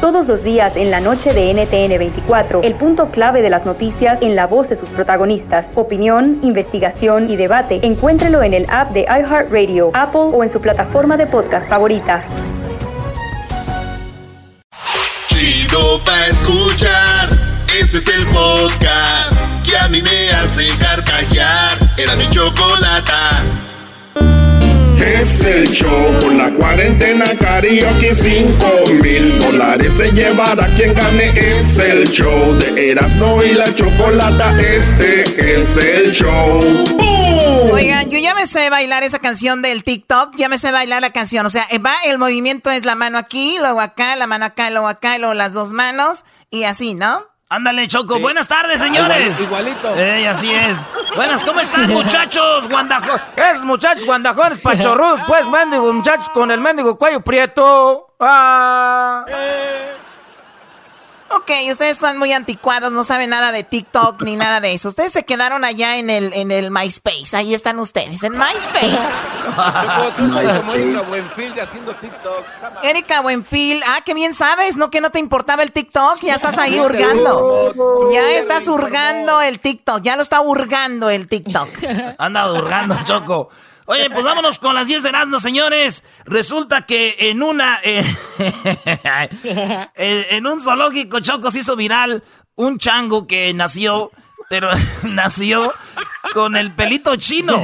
Todos 0.00 0.26
los 0.28 0.42
días 0.42 0.76
en 0.76 0.90
la 0.90 1.00
noche 1.00 1.34
de 1.34 1.52
NTN 1.52 1.98
24, 1.98 2.62
el 2.62 2.74
punto 2.74 3.10
clave 3.10 3.42
de 3.42 3.50
las 3.50 3.66
noticias 3.66 4.22
en 4.22 4.34
la 4.34 4.46
voz 4.46 4.70
de 4.70 4.76
sus 4.76 4.88
protagonistas. 4.88 5.72
Opinión, 5.74 6.38
investigación 6.42 7.28
y 7.28 7.36
debate. 7.36 7.80
Encuéntrelo 7.82 8.42
en 8.42 8.54
el 8.54 8.66
app 8.70 8.92
de 8.92 9.02
iHeartRadio, 9.02 9.90
Apple 9.92 10.30
o 10.32 10.42
en 10.42 10.50
su 10.50 10.58
plataforma 10.62 11.18
de 11.18 11.26
podcast 11.26 11.68
favorita. 11.68 12.24
Chido 15.26 16.02
pa' 16.02 16.28
escuchar. 16.28 17.28
Este 17.78 17.98
es 17.98 18.08
el 18.08 18.26
podcast 18.28 19.34
que 19.68 19.76
a 19.76 19.86
mí 19.88 20.00
me 20.00 20.30
hace 20.30 20.66
carcajear. 20.78 21.76
Era 21.98 22.16
mi 22.16 22.28
chocolata. 22.30 23.44
Es 25.00 25.40
el 25.40 25.68
show 25.68 26.18
por 26.20 26.34
la 26.34 26.50
cuarentena 26.52 27.24
karaoke 27.38 28.14
5 28.14 28.94
mil 29.02 29.38
dólares 29.38 29.94
se 29.96 30.12
llevará 30.12 30.66
quien 30.76 30.94
gane. 30.94 31.30
Es 31.30 31.78
el 31.78 32.08
show 32.10 32.54
de 32.58 32.90
Erasmo 32.90 33.42
y 33.42 33.54
la 33.54 33.74
chocolata. 33.74 34.60
Este 34.60 35.60
es 35.60 35.76
el 35.76 36.12
show. 36.12 36.60
¡Bum! 36.96 37.70
Oigan, 37.72 38.10
yo 38.10 38.18
ya 38.18 38.34
me 38.34 38.46
sé 38.46 38.68
bailar 38.68 39.02
esa 39.02 39.18
canción 39.18 39.62
del 39.62 39.84
TikTok, 39.84 40.36
ya 40.36 40.48
me 40.48 40.58
sé 40.58 40.70
bailar 40.70 41.00
la 41.00 41.10
canción. 41.10 41.46
O 41.46 41.50
sea, 41.50 41.66
va, 41.84 41.94
el 42.04 42.18
movimiento 42.18 42.70
es 42.70 42.84
la 42.84 42.94
mano 42.94 43.16
aquí, 43.16 43.56
luego 43.58 43.80
acá, 43.80 44.16
la 44.16 44.26
mano 44.26 44.44
acá, 44.44 44.70
luego 44.70 44.88
acá, 44.88 45.18
luego 45.18 45.34
las 45.34 45.52
dos 45.52 45.72
manos, 45.72 46.24
y 46.50 46.64
así, 46.64 46.94
¿no? 46.94 47.29
Ándale, 47.52 47.88
Choco. 47.88 48.20
Buenas 48.20 48.46
tardes, 48.46 48.80
señores. 48.80 49.40
Igualito. 49.40 49.92
Ey, 49.96 50.24
así 50.24 50.52
es. 50.54 50.78
Buenas, 51.16 51.42
¿cómo 51.42 51.58
están, 51.58 51.88
muchachos? 51.92 52.68
Guandajones. 52.68 53.22
Esos 53.34 53.64
muchachos 53.64 54.06
guandajones 54.06 54.60
pachorrudos, 54.60 55.20
pues, 55.26 55.44
mendigos 55.48 55.92
muchachos 55.92 56.28
con 56.30 56.52
el 56.52 56.60
mendigo 56.60 56.96
cuello 56.96 57.20
prieto. 57.20 58.14
Ah. 58.20 59.24
Ok, 61.32 61.50
ustedes 61.70 61.92
están 61.92 62.18
muy 62.18 62.32
anticuados, 62.32 62.92
no 62.92 63.04
saben 63.04 63.30
nada 63.30 63.52
de 63.52 63.62
TikTok 63.62 64.20
ni 64.22 64.34
nada 64.34 64.60
de 64.60 64.74
eso. 64.74 64.88
Ustedes 64.88 65.12
se 65.12 65.24
quedaron 65.24 65.64
allá 65.64 65.96
en 65.96 66.10
el, 66.10 66.32
en 66.32 66.50
el 66.50 66.72
MySpace, 66.72 67.36
ahí 67.36 67.54
están 67.54 67.78
ustedes, 67.78 68.24
en 68.24 68.32
MySpace. 68.32 68.98
Tú 70.16 70.24
estás 70.24 70.58
como 70.58 70.74
Erika 70.74 71.02
Buenfield 71.02 71.60
haciendo 71.60 71.94
TikToks. 71.94 72.50
Erika 72.82 73.20
Buenfil, 73.20 73.80
ah, 73.86 74.00
qué 74.04 74.12
bien 74.14 74.34
sabes, 74.34 74.76
¿no? 74.76 74.90
Que 74.90 75.00
no 75.00 75.10
te 75.10 75.20
importaba 75.20 75.62
el 75.62 75.70
TikTok, 75.70 76.20
ya 76.20 76.34
estás 76.34 76.58
ahí 76.58 76.80
hurgando. 76.80 78.10
Ya 78.12 78.32
estás 78.32 78.66
hurgando 78.66 79.40
el 79.40 79.60
TikTok, 79.60 80.02
ya 80.02 80.16
lo 80.16 80.22
está 80.22 80.40
hurgando 80.40 81.10
el 81.10 81.28
TikTok. 81.28 81.68
Anda 82.18 82.50
hurgando, 82.52 82.96
Choco. 83.04 83.50
Oye, 83.90 84.08
pues 84.08 84.22
vámonos 84.22 84.60
con 84.60 84.72
las 84.72 84.86
10 84.86 85.02
de 85.02 85.08
Erasmo, 85.08 85.40
señores. 85.40 86.04
Resulta 86.24 86.86
que 86.86 87.16
en 87.18 87.42
una. 87.42 87.80
eh, 87.82 88.04
en 90.30 90.46
un 90.46 90.60
zoológico, 90.60 91.18
Choco 91.18 91.50
se 91.50 91.58
hizo 91.58 91.74
viral 91.74 92.22
un 92.54 92.78
chango 92.78 93.26
que 93.26 93.52
nació, 93.52 94.12
pero 94.48 94.70
nació 95.02 95.72
con 96.34 96.54
el 96.54 96.72
pelito 96.72 97.16
chino. 97.16 97.60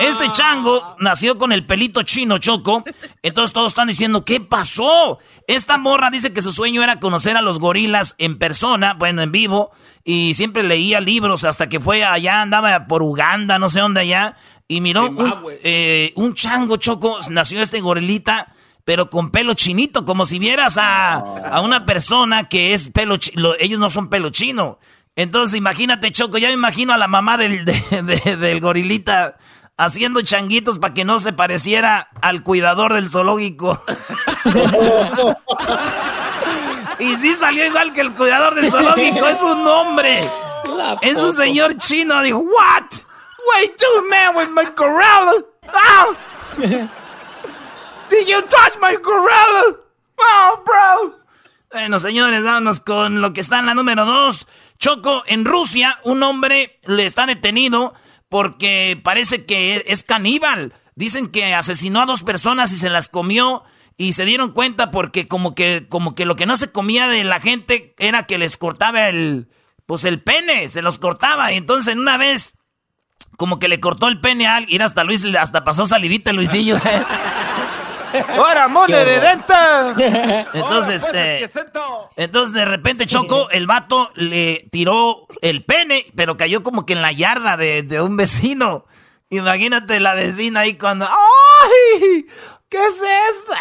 Este 0.00 0.32
chango 0.32 0.82
nació 1.00 1.36
con 1.36 1.52
el 1.52 1.66
pelito 1.66 2.02
chino, 2.02 2.38
Choco. 2.38 2.82
Entonces 3.22 3.52
todos 3.52 3.72
están 3.72 3.88
diciendo, 3.88 4.24
¿qué 4.24 4.40
pasó? 4.40 5.18
Esta 5.46 5.76
morra 5.76 6.08
dice 6.10 6.32
que 6.32 6.40
su 6.40 6.52
sueño 6.52 6.82
era 6.82 6.98
conocer 6.98 7.36
a 7.36 7.42
los 7.42 7.58
gorilas 7.58 8.14
en 8.16 8.38
persona, 8.38 8.94
bueno, 8.94 9.20
en 9.20 9.32
vivo. 9.32 9.70
Y 10.04 10.34
siempre 10.34 10.62
leía 10.62 11.00
libros 11.00 11.44
hasta 11.44 11.68
que 11.68 11.78
fue 11.78 12.04
allá, 12.04 12.42
andaba 12.42 12.86
por 12.86 13.02
Uganda, 13.02 13.58
no 13.58 13.68
sé 13.68 13.80
dónde 13.80 14.00
allá. 14.00 14.36
Y 14.68 14.80
miró 14.80 15.06
un, 15.10 15.32
eh, 15.64 16.12
un 16.16 16.34
chango, 16.34 16.76
Choco, 16.78 17.18
nació 17.28 17.60
este 17.62 17.80
gorilita, 17.80 18.54
pero 18.84 19.10
con 19.10 19.30
pelo 19.30 19.54
chinito, 19.54 20.04
como 20.04 20.24
si 20.24 20.38
vieras 20.38 20.78
a, 20.78 21.14
a 21.16 21.60
una 21.60 21.84
persona 21.84 22.48
que 22.48 22.72
es 22.74 22.88
pelo 22.90 23.16
lo- 23.34 23.58
ellos 23.58 23.78
no 23.78 23.90
son 23.90 24.08
pelo 24.08 24.30
chino. 24.30 24.78
Entonces, 25.14 25.56
imagínate, 25.58 26.10
Choco, 26.10 26.38
ya 26.38 26.48
me 26.48 26.54
imagino 26.54 26.92
a 26.94 26.98
la 26.98 27.06
mamá 27.08 27.36
del, 27.36 27.64
de- 27.66 28.02
de- 28.24 28.36
del 28.36 28.60
gorilita 28.60 29.36
haciendo 29.76 30.22
changuitos 30.22 30.78
para 30.78 30.94
que 30.94 31.04
no 31.04 31.18
se 31.18 31.32
pareciera 31.32 32.08
al 32.22 32.42
cuidador 32.42 32.94
del 32.94 33.10
zoológico. 33.10 33.82
y 36.98 37.16
sí 37.16 37.34
salió 37.34 37.66
igual 37.66 37.92
que 37.92 38.00
el 38.00 38.14
cuidador 38.14 38.54
del 38.54 38.70
zoológico, 38.70 39.26
es 39.28 39.42
un 39.42 39.66
hombre. 39.66 40.28
Es 41.02 41.18
un 41.18 41.32
señor 41.32 41.76
chino, 41.76 42.22
dijo, 42.22 42.38
what? 42.38 42.84
Wait, 43.50 43.76
two 43.76 44.08
man 44.08 44.36
with 44.36 44.50
my 44.50 44.64
gorilla. 44.74 45.44
Oh. 45.74 46.16
Did 48.08 48.28
you 48.28 48.42
touch 48.42 48.78
my 48.80 48.96
gorilla? 48.96 49.76
Oh, 50.18 50.62
bro. 50.64 51.22
Bueno, 51.72 51.98
señores, 51.98 52.44
vámonos 52.44 52.80
con 52.80 53.20
lo 53.20 53.32
que 53.32 53.40
está 53.40 53.58
en 53.58 53.66
la 53.66 53.74
número 53.74 54.04
dos. 54.04 54.46
Choco, 54.78 55.22
en 55.26 55.44
Rusia, 55.44 55.98
un 56.04 56.22
hombre 56.22 56.78
le 56.86 57.06
está 57.06 57.26
detenido 57.26 57.94
porque 58.28 59.00
parece 59.02 59.46
que 59.46 59.82
es 59.86 60.04
caníbal. 60.04 60.74
Dicen 60.94 61.28
que 61.28 61.54
asesinó 61.54 62.02
a 62.02 62.06
dos 62.06 62.22
personas 62.22 62.72
y 62.72 62.76
se 62.76 62.90
las 62.90 63.08
comió 63.08 63.64
y 63.96 64.12
se 64.12 64.24
dieron 64.24 64.52
cuenta 64.52 64.90
porque 64.90 65.28
como 65.28 65.54
que, 65.54 65.86
como 65.88 66.14
que 66.14 66.26
lo 66.26 66.36
que 66.36 66.46
no 66.46 66.56
se 66.56 66.70
comía 66.70 67.08
de 67.08 67.24
la 67.24 67.40
gente 67.40 67.94
era 67.98 68.26
que 68.26 68.36
les 68.38 68.58
cortaba 68.58 69.08
el, 69.08 69.48
pues 69.86 70.04
el 70.04 70.22
pene, 70.22 70.68
se 70.68 70.82
los 70.82 70.98
cortaba. 70.98 71.52
Y 71.52 71.56
entonces 71.56 71.92
en 71.92 72.00
una 72.00 72.18
vez, 72.18 72.58
como 73.36 73.58
que 73.58 73.68
le 73.68 73.80
cortó 73.80 74.08
el 74.08 74.20
pene 74.20 74.46
a 74.46 74.56
alguien, 74.56 74.82
hasta 74.82 75.04
Luis, 75.04 75.24
hasta 75.24 75.64
pasó 75.64 75.86
salivita 75.86 76.32
Luisillo. 76.32 76.78
¡Ahora, 78.36 78.68
mole 78.68 79.04
de 79.04 79.20
denta! 79.20 79.94
Entonces, 80.52 81.02
pues, 81.02 81.14
este... 81.54 81.60
Entonces 82.16 82.54
de 82.54 82.64
repente 82.64 83.06
Choco, 83.06 83.50
el 83.52 83.66
vato 83.66 84.10
le 84.14 84.68
tiró 84.70 85.26
el 85.40 85.64
pene, 85.64 86.06
pero 86.14 86.36
cayó 86.36 86.62
como 86.62 86.84
que 86.84 86.92
en 86.92 87.02
la 87.02 87.12
yarda 87.12 87.56
de, 87.56 87.82
de 87.82 88.00
un 88.00 88.16
vecino. 88.16 88.86
Imagínate 89.30 89.98
la 89.98 90.14
vecina 90.14 90.60
ahí 90.60 90.74
cuando. 90.74 91.06
¡Ay! 91.06 92.26
¿Qué 92.68 92.78
es 92.78 92.94
esto? 92.94 93.54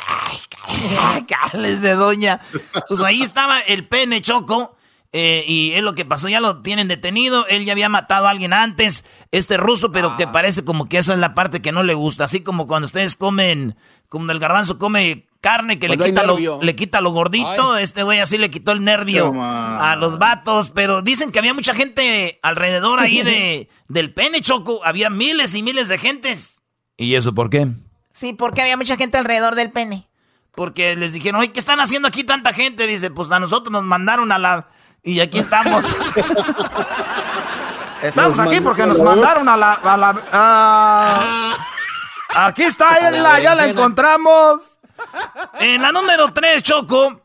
¡Ay, 0.67 1.25
cálese, 1.25 1.93
doña! 1.93 2.41
Pues 2.87 3.01
ahí 3.01 3.21
estaba 3.21 3.59
el 3.61 3.87
pene 3.87 4.21
Choco. 4.21 4.75
Eh, 5.13 5.43
y 5.45 5.73
es 5.73 5.83
lo 5.83 5.93
que 5.93 6.05
pasó, 6.05 6.29
ya 6.29 6.39
lo 6.39 6.61
tienen 6.61 6.87
detenido. 6.87 7.45
Él 7.47 7.65
ya 7.65 7.73
había 7.73 7.89
matado 7.89 8.27
a 8.27 8.29
alguien 8.29 8.53
antes, 8.53 9.05
este 9.31 9.57
ruso, 9.57 9.91
pero 9.91 10.15
que 10.17 10.27
parece 10.27 10.63
como 10.63 10.87
que 10.87 10.97
eso 10.97 11.11
es 11.13 11.19
la 11.19 11.33
parte 11.33 11.61
que 11.61 11.71
no 11.71 11.83
le 11.83 11.93
gusta. 11.93 12.23
Así 12.23 12.41
como 12.41 12.67
cuando 12.67 12.85
ustedes 12.85 13.15
comen, 13.15 13.75
como 14.07 14.31
el 14.31 14.39
garbanzo 14.39 14.77
come 14.77 15.27
carne 15.41 15.79
que 15.79 15.89
le 15.89 15.97
quita, 15.97 16.23
lo, 16.23 16.61
le 16.61 16.75
quita 16.75 17.01
lo 17.01 17.11
gordito. 17.11 17.77
Este 17.77 18.03
güey 18.03 18.19
así 18.19 18.37
le 18.37 18.49
quitó 18.49 18.71
el 18.71 18.83
nervio 18.83 19.33
a 19.35 19.97
los 19.97 20.17
vatos. 20.17 20.71
Pero 20.73 21.01
dicen 21.01 21.31
que 21.31 21.39
había 21.39 21.53
mucha 21.53 21.73
gente 21.73 22.39
alrededor 22.41 22.99
ahí 22.99 23.21
de, 23.21 23.67
del 23.89 24.13
pene, 24.13 24.41
Choco. 24.41 24.81
Había 24.85 25.09
miles 25.09 25.55
y 25.55 25.63
miles 25.63 25.89
de 25.89 25.97
gentes. 25.97 26.61
¿Y 26.95 27.15
eso 27.15 27.33
por 27.33 27.49
qué? 27.49 27.67
Sí, 28.13 28.33
porque 28.33 28.61
había 28.61 28.77
mucha 28.77 28.95
gente 28.95 29.17
alrededor 29.17 29.55
del 29.55 29.71
pene. 29.71 30.07
Porque 30.53 30.95
les 30.95 31.13
dijeron, 31.13 31.41
oye, 31.41 31.51
¿qué 31.51 31.59
están 31.59 31.79
haciendo 31.79 32.07
aquí 32.07 32.23
tanta 32.23 32.53
gente? 32.53 32.85
Dice, 32.85 33.09
pues 33.09 33.31
a 33.31 33.39
nosotros 33.39 33.71
nos 33.71 33.83
mandaron 33.83 34.31
a 34.31 34.37
la... 34.37 34.69
Y 35.03 35.19
aquí 35.19 35.39
estamos. 35.39 35.85
estamos 38.01 38.37
Nos 38.37 38.47
aquí 38.47 38.61
porque 38.61 38.85
nos 38.85 39.01
mandaron 39.01 39.49
a 39.49 39.57
la... 39.57 39.73
a 39.73 39.97
la- 39.97 41.57
aquí 42.47 42.63
está, 42.63 42.99
ya 42.99 43.11
la, 43.11 43.39
ya 43.39 43.55
la 43.55 43.67
encontramos. 43.67 44.77
En 45.59 45.81
la 45.81 45.91
número 45.91 46.31
3, 46.33 46.61
Choco, 46.61 47.21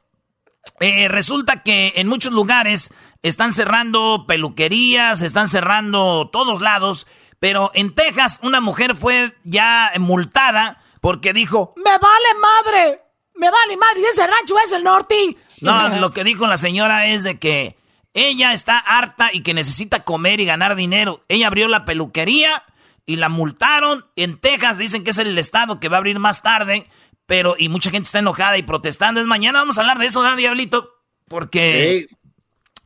eh, 0.80 1.08
resulta 1.08 1.62
que 1.62 1.92
en 1.96 2.08
muchos 2.08 2.32
lugares 2.32 2.90
están 3.22 3.52
cerrando 3.52 4.24
peluquerías, 4.26 5.20
están 5.22 5.48
cerrando 5.48 6.30
todos 6.32 6.60
lados, 6.60 7.06
pero 7.38 7.70
en 7.74 7.94
Texas 7.94 8.40
una 8.42 8.60
mujer 8.60 8.94
fue 8.96 9.36
ya 9.44 9.92
multada 9.98 10.82
porque 11.02 11.32
dijo, 11.34 11.74
¡Me 11.76 11.90
vale 11.98 12.34
madre! 12.40 13.02
¡Me 13.34 13.50
vale 13.50 13.76
madre! 13.76 14.00
¡Ese 14.10 14.26
rancho 14.26 14.54
es 14.64 14.72
el 14.72 14.82
norte! 14.82 15.36
No, 15.60 15.88
lo 16.00 16.12
que 16.12 16.24
dijo 16.24 16.46
la 16.46 16.56
señora 16.56 17.06
es 17.06 17.22
de 17.22 17.38
que 17.38 17.76
ella 18.14 18.52
está 18.52 18.78
harta 18.78 19.30
y 19.32 19.40
que 19.40 19.54
necesita 19.54 20.04
comer 20.04 20.40
y 20.40 20.46
ganar 20.46 20.74
dinero. 20.74 21.24
Ella 21.28 21.48
abrió 21.48 21.68
la 21.68 21.84
peluquería 21.84 22.62
y 23.04 23.16
la 23.16 23.28
multaron. 23.28 24.06
En 24.16 24.38
Texas 24.38 24.78
dicen 24.78 25.04
que 25.04 25.10
es 25.10 25.18
el 25.18 25.36
estado 25.38 25.80
que 25.80 25.88
va 25.88 25.96
a 25.96 25.98
abrir 25.98 26.18
más 26.18 26.42
tarde, 26.42 26.86
pero 27.26 27.56
y 27.58 27.68
mucha 27.68 27.90
gente 27.90 28.06
está 28.06 28.20
enojada 28.20 28.56
y 28.56 28.62
protestando. 28.62 29.20
Es 29.20 29.26
mañana 29.26 29.58
vamos 29.58 29.76
a 29.76 29.82
hablar 29.82 29.98
de 29.98 30.06
eso, 30.06 30.22
¿no, 30.22 30.34
Diablito? 30.34 30.90
Porque 31.28 32.06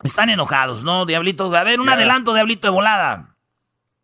están 0.03 0.31
enojados, 0.31 0.83
¿no, 0.83 1.07
Diablito? 1.07 1.55
A 1.55 1.65
ver, 1.65 1.81
un 1.81 1.89
adelanto, 1.89 2.35
Diablito, 2.35 2.67
de 2.69 2.73
volada. 2.73 3.37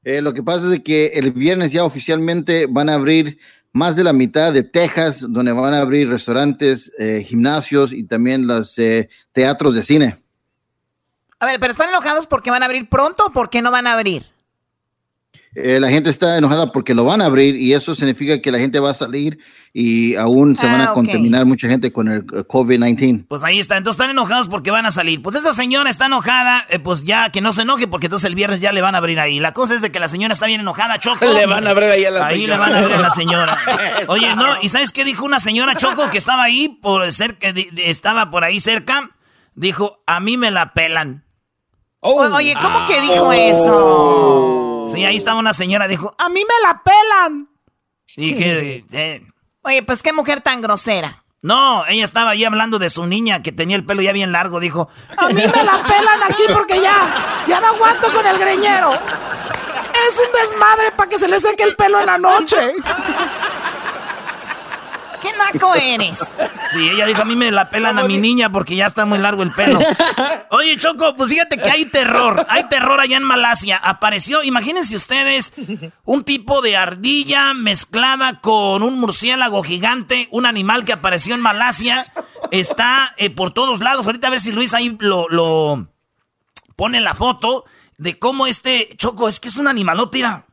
Eh, 0.04 0.20
lo 0.20 0.32
que 0.32 0.42
pasa 0.44 0.72
es 0.72 0.80
que 0.84 1.06
el 1.08 1.32
viernes 1.32 1.72
ya 1.72 1.82
oficialmente 1.82 2.66
van 2.68 2.88
a 2.88 2.94
abrir 2.94 3.38
más 3.76 3.94
de 3.94 4.04
la 4.04 4.14
mitad 4.14 4.54
de 4.54 4.62
Texas, 4.62 5.22
donde 5.28 5.52
van 5.52 5.74
a 5.74 5.80
abrir 5.80 6.08
restaurantes, 6.08 6.90
eh, 6.98 7.22
gimnasios 7.22 7.92
y 7.92 8.04
también 8.04 8.46
los 8.46 8.78
eh, 8.78 9.10
teatros 9.32 9.74
de 9.74 9.82
cine. 9.82 10.16
A 11.38 11.44
ver, 11.44 11.60
pero 11.60 11.72
están 11.72 11.90
enojados 11.90 12.26
porque 12.26 12.50
van 12.50 12.62
a 12.62 12.66
abrir 12.66 12.88
pronto 12.88 13.26
o 13.26 13.32
porque 13.32 13.60
no 13.60 13.70
van 13.70 13.86
a 13.86 13.92
abrir. 13.92 14.22
Eh, 15.58 15.80
la 15.80 15.88
gente 15.88 16.10
está 16.10 16.36
enojada 16.36 16.70
porque 16.70 16.92
lo 16.94 17.06
van 17.06 17.22
a 17.22 17.26
abrir 17.26 17.56
y 17.56 17.72
eso 17.72 17.94
significa 17.94 18.42
que 18.42 18.52
la 18.52 18.58
gente 18.58 18.78
va 18.78 18.90
a 18.90 18.94
salir 18.94 19.38
y 19.72 20.14
aún 20.16 20.54
se 20.54 20.66
van 20.66 20.82
a 20.82 20.90
Ah, 20.90 20.92
contaminar 20.92 21.46
mucha 21.46 21.66
gente 21.66 21.90
con 21.92 22.08
el 22.08 22.18
eh, 22.18 22.44
COVID-19. 22.46 23.24
Pues 23.26 23.42
ahí 23.42 23.58
está, 23.58 23.78
entonces 23.78 23.98
están 23.98 24.10
enojados 24.10 24.48
porque 24.48 24.70
van 24.70 24.84
a 24.84 24.90
salir. 24.90 25.22
Pues 25.22 25.34
esa 25.34 25.52
señora 25.52 25.88
está 25.88 26.06
enojada, 26.06 26.62
eh, 26.68 26.78
pues 26.78 27.04
ya 27.04 27.30
que 27.30 27.40
no 27.40 27.52
se 27.52 27.62
enoje 27.62 27.86
porque 27.88 28.06
entonces 28.08 28.26
el 28.28 28.34
viernes 28.34 28.60
ya 28.60 28.70
le 28.72 28.82
van 28.82 28.94
a 28.94 28.98
abrir 28.98 29.18
ahí. 29.18 29.40
La 29.40 29.52
cosa 29.54 29.74
es 29.74 29.80
de 29.80 29.90
que 29.90 29.98
la 29.98 30.08
señora 30.08 30.34
está 30.34 30.44
bien 30.44 30.60
enojada, 30.60 30.98
Choco. 30.98 31.24
Le 31.32 31.46
van 31.46 31.66
a 31.66 31.70
abrir 31.70 31.90
ahí 31.90 32.04
a 32.04 32.10
la 32.10 32.26
Ahí 32.26 32.40
señora. 32.42 32.54
le 32.54 32.60
van 32.60 32.72
a 32.74 32.78
abrir 32.80 32.96
a 32.96 33.00
la 33.00 33.10
señora. 33.10 33.58
Oye, 34.08 34.36
no, 34.36 34.46
¿y 34.60 34.68
sabes 34.68 34.92
qué 34.92 35.04
dijo 35.06 35.24
una 35.24 35.40
señora 35.40 35.74
Choco 35.74 36.10
que 36.10 36.18
estaba 36.18 36.42
ahí 36.44 36.68
por 36.82 37.10
cerca, 37.12 37.54
de- 37.54 37.68
de- 37.72 37.90
estaba 37.90 38.30
por 38.30 38.44
ahí 38.44 38.60
cerca? 38.60 39.10
Dijo, 39.54 40.02
a 40.06 40.20
mí 40.20 40.36
me 40.36 40.50
la 40.50 40.74
pelan. 40.74 41.24
O- 42.00 42.20
Oye, 42.34 42.54
¿cómo 42.60 42.86
que 42.86 43.00
dijo 43.00 43.32
eso? 43.32 44.62
Sí, 44.92 45.04
ahí 45.04 45.16
estaba 45.16 45.38
una 45.38 45.52
señora, 45.52 45.88
dijo, 45.88 46.14
A 46.18 46.28
mí 46.28 46.40
me 46.44 46.68
la 46.68 46.82
pelan. 46.82 47.48
dije, 48.16 48.84
eh, 48.92 49.22
Oye, 49.62 49.82
pues 49.82 50.02
qué 50.02 50.12
mujer 50.12 50.40
tan 50.40 50.60
grosera. 50.60 51.24
no, 51.42 51.84
ella 51.86 52.04
estaba 52.04 52.30
ahí 52.30 52.44
hablando 52.44 52.78
de 52.78 52.88
su 52.90 53.06
niña 53.06 53.42
que 53.42 53.52
tenía 53.52 53.76
el 53.76 53.84
pelo 53.84 54.02
ya 54.02 54.12
bien 54.12 54.32
largo, 54.32 54.60
dijo, 54.60 54.88
A 55.16 55.28
mí 55.28 55.34
me 55.34 55.64
la 55.64 55.82
pelan 55.82 56.22
aquí 56.28 56.42
porque 56.52 56.80
ya, 56.80 57.44
ya 57.48 57.60
no 57.60 57.68
aguanto 57.68 58.08
con 58.12 58.26
el 58.26 58.38
greñero. 58.38 58.90
Es 60.08 60.18
un 60.20 60.32
desmadre 60.40 60.92
para 60.96 61.08
que 61.08 61.18
se 61.18 61.26
le 61.28 61.40
seque 61.40 61.64
el 61.64 61.74
pelo 61.74 61.98
en 62.00 62.06
la 62.06 62.18
noche. 62.18 62.74
¿Qué 65.26 65.36
naco 65.36 65.74
eres? 65.74 66.34
Sí, 66.70 66.88
ella 66.88 67.06
dijo, 67.06 67.22
a 67.22 67.24
mí 67.24 67.34
me 67.34 67.50
la 67.50 67.68
pelan 67.68 67.98
a 67.98 68.04
mi 68.04 68.16
niña 68.16 68.50
porque 68.52 68.76
ya 68.76 68.86
está 68.86 69.06
muy 69.06 69.18
largo 69.18 69.42
el 69.42 69.52
pelo. 69.52 69.80
Oye, 70.50 70.76
Choco, 70.76 71.16
pues 71.16 71.30
fíjate 71.30 71.58
que 71.58 71.68
hay 71.68 71.86
terror. 71.86 72.46
Hay 72.48 72.68
terror 72.68 73.00
allá 73.00 73.16
en 73.16 73.24
Malasia. 73.24 73.76
Apareció, 73.76 74.44
imagínense 74.44 74.94
ustedes, 74.94 75.52
un 76.04 76.22
tipo 76.22 76.62
de 76.62 76.76
ardilla 76.76 77.54
mezclada 77.54 78.40
con 78.40 78.82
un 78.82 79.00
murciélago 79.00 79.62
gigante, 79.62 80.28
un 80.30 80.46
animal 80.46 80.84
que 80.84 80.92
apareció 80.92 81.34
en 81.34 81.40
Malasia. 81.40 82.06
Está 82.52 83.12
eh, 83.16 83.30
por 83.30 83.52
todos 83.52 83.80
lados. 83.80 84.06
Ahorita 84.06 84.28
a 84.28 84.30
ver 84.30 84.40
si 84.40 84.52
Luis 84.52 84.74
ahí 84.74 84.96
lo, 85.00 85.28
lo 85.28 85.88
pone 86.76 87.00
la 87.00 87.14
foto 87.14 87.64
de 87.98 88.18
cómo 88.18 88.46
este 88.46 88.94
Choco, 88.96 89.28
es 89.28 89.40
que 89.40 89.48
es 89.48 89.56
un 89.56 89.66
animalote, 89.66 90.18
mira. 90.18 90.45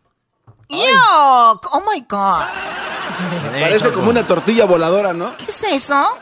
Yo, 0.70 0.78
oh 0.80 1.84
my 1.92 2.02
god. 2.08 2.46
Parece 3.60 3.92
como 3.92 4.10
una 4.10 4.26
tortilla 4.26 4.66
voladora, 4.66 5.14
¿no? 5.14 5.36
¿Qué 5.38 5.46
es 5.46 5.64
eso? 5.64 6.18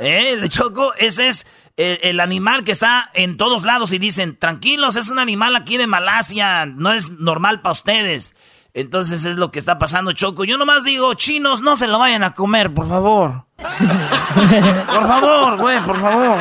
Eh, 0.00 0.32
el 0.32 0.48
Choco, 0.48 0.92
ese 0.94 1.28
es 1.28 1.46
el, 1.76 1.98
el 2.02 2.20
animal 2.20 2.64
que 2.64 2.72
está 2.72 3.10
en 3.14 3.36
todos 3.36 3.62
lados 3.64 3.92
y 3.92 3.98
dicen, 3.98 4.36
tranquilos, 4.38 4.96
es 4.96 5.10
un 5.10 5.18
animal 5.18 5.54
aquí 5.56 5.76
de 5.76 5.86
Malasia, 5.86 6.66
no 6.66 6.92
es 6.92 7.10
normal 7.10 7.60
para 7.60 7.72
ustedes. 7.72 8.34
Entonces 8.74 9.24
es 9.24 9.36
lo 9.36 9.52
que 9.52 9.60
está 9.60 9.78
pasando, 9.78 10.10
Choco. 10.12 10.42
Yo 10.44 10.58
nomás 10.58 10.82
digo, 10.82 11.14
chinos, 11.14 11.60
no 11.60 11.76
se 11.76 11.86
lo 11.86 12.00
vayan 12.00 12.24
a 12.24 12.34
comer, 12.34 12.74
por 12.74 12.88
favor. 12.88 13.44
por 13.56 15.06
favor, 15.06 15.56
güey, 15.58 15.80
por 15.82 16.00
favor. 16.00 16.38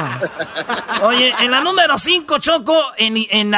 Oye, 1.03 1.31
en 1.39 1.51
la 1.51 1.61
número 1.61 1.95
5, 1.95 2.39
Choco, 2.39 2.75
en, 2.97 3.17
en, 3.29 3.53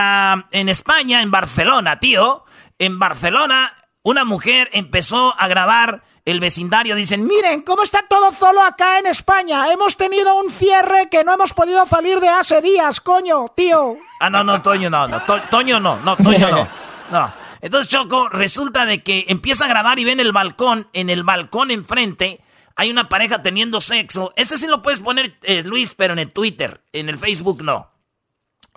en 0.52 0.70
España, 0.70 1.22
en 1.22 1.32
Barcelona, 1.32 2.02
tío. 2.02 2.44
En 2.80 3.00
Barcelona, 3.00 3.72
una 4.04 4.26
mujer 4.26 4.70
empezó 4.74 5.34
a 5.40 5.48
grabar 5.48 6.04
el 6.26 6.40
vecindario. 6.40 6.96
Dicen, 6.96 7.26
Miren 7.26 7.62
cómo 7.62 7.84
está 7.84 8.04
todo 8.08 8.32
solo 8.34 8.62
acá 8.62 9.00
en 9.00 9.06
España. 9.08 9.72
Hemos 9.72 9.96
tenido 9.98 10.36
un 10.40 10.50
cierre 10.50 11.08
que 11.10 11.24
no 11.24 11.34
hemos 11.34 11.54
podido 11.54 11.86
salir 11.86 12.20
de 12.20 12.30
hace 12.30 12.62
días, 12.62 13.00
coño, 13.00 13.46
tío. 13.56 13.98
Ah, 14.20 14.30
no, 14.30 14.44
no, 14.44 14.62
Toño 14.62 14.90
no, 14.90 15.08
no, 15.08 15.22
To- 15.24 15.42
Toño 15.50 15.80
no, 15.80 16.00
no, 16.00 16.18
Toño 16.18 16.50
no. 16.52 16.68
No. 17.12 17.32
Entonces, 17.62 17.88
Choco, 17.92 18.30
resulta 18.30 18.86
de 18.88 19.04
que 19.04 19.26
empieza 19.28 19.66
a 19.66 19.68
grabar 19.68 20.00
y 20.00 20.06
ven 20.06 20.20
el 20.20 20.32
balcón, 20.32 20.90
en 20.94 21.12
el 21.12 21.24
balcón 21.24 21.70
enfrente 21.70 22.42
hay 22.76 22.90
una 22.90 23.10
pareja 23.10 23.44
teniendo 23.44 23.80
sexo. 23.80 24.34
Este 24.36 24.58
sí 24.58 24.66
lo 24.68 24.82
puedes 24.82 25.00
poner, 25.02 25.38
eh, 25.44 25.62
Luis, 25.64 25.94
pero 25.94 26.14
en 26.14 26.20
el 26.20 26.32
Twitter, 26.32 26.84
en 26.94 27.08
el 27.10 27.18
Facebook 27.20 27.64
no. 27.64 27.92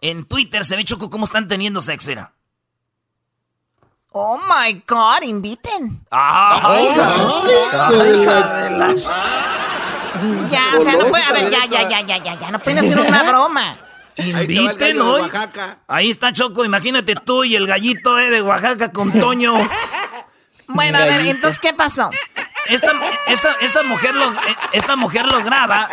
En 0.02 0.24
Twitter 0.24 0.64
se 0.66 0.76
ve, 0.76 0.84
Choco, 0.84 1.08
cómo 1.08 1.24
están 1.24 1.48
teniendo 1.48 1.80
sexo, 1.80 2.10
era. 2.12 2.34
Oh 4.20 4.36
my 4.36 4.82
god, 4.84 5.22
inviten. 5.22 6.00
Ah, 6.10 6.74
Ya, 10.50 10.76
o 10.76 10.80
sea, 10.80 10.96
no 10.96 11.06
puede, 11.06 11.22
a 11.22 11.32
ver, 11.32 11.48
ya, 11.52 11.66
ya, 11.66 11.88
ya, 11.88 12.00
ya, 12.00 12.16
ya, 12.16 12.34
ya, 12.34 12.50
no 12.50 12.58
pueden 12.58 12.80
hacer 12.80 12.98
una 12.98 13.22
broma. 13.22 13.76
El 14.16 14.32
gallo 14.32 14.62
Inviten 14.62 15.00
hoy. 15.00 15.30
Ahí 15.86 16.10
está 16.10 16.32
Choco, 16.32 16.64
imagínate 16.64 17.14
tú 17.14 17.44
y 17.44 17.54
el 17.54 17.68
gallito 17.68 18.18
eh, 18.18 18.28
de 18.28 18.42
Oaxaca 18.42 18.90
con 18.90 19.12
Toño. 19.12 19.54
Bueno, 20.70 20.98
a 20.98 21.06
ver, 21.06 21.22
entonces, 21.22 21.60
¿qué 21.60 21.72
pasó? 21.72 22.10
Esta, 22.68 22.92
esta, 23.28 23.52
esta 23.60 23.82
mujer 23.84 24.14
lo, 24.14 24.30
eh, 24.32 24.56
esta 24.72 24.96
mujer 24.96 25.26
lo 25.26 25.42
graba, 25.42 25.88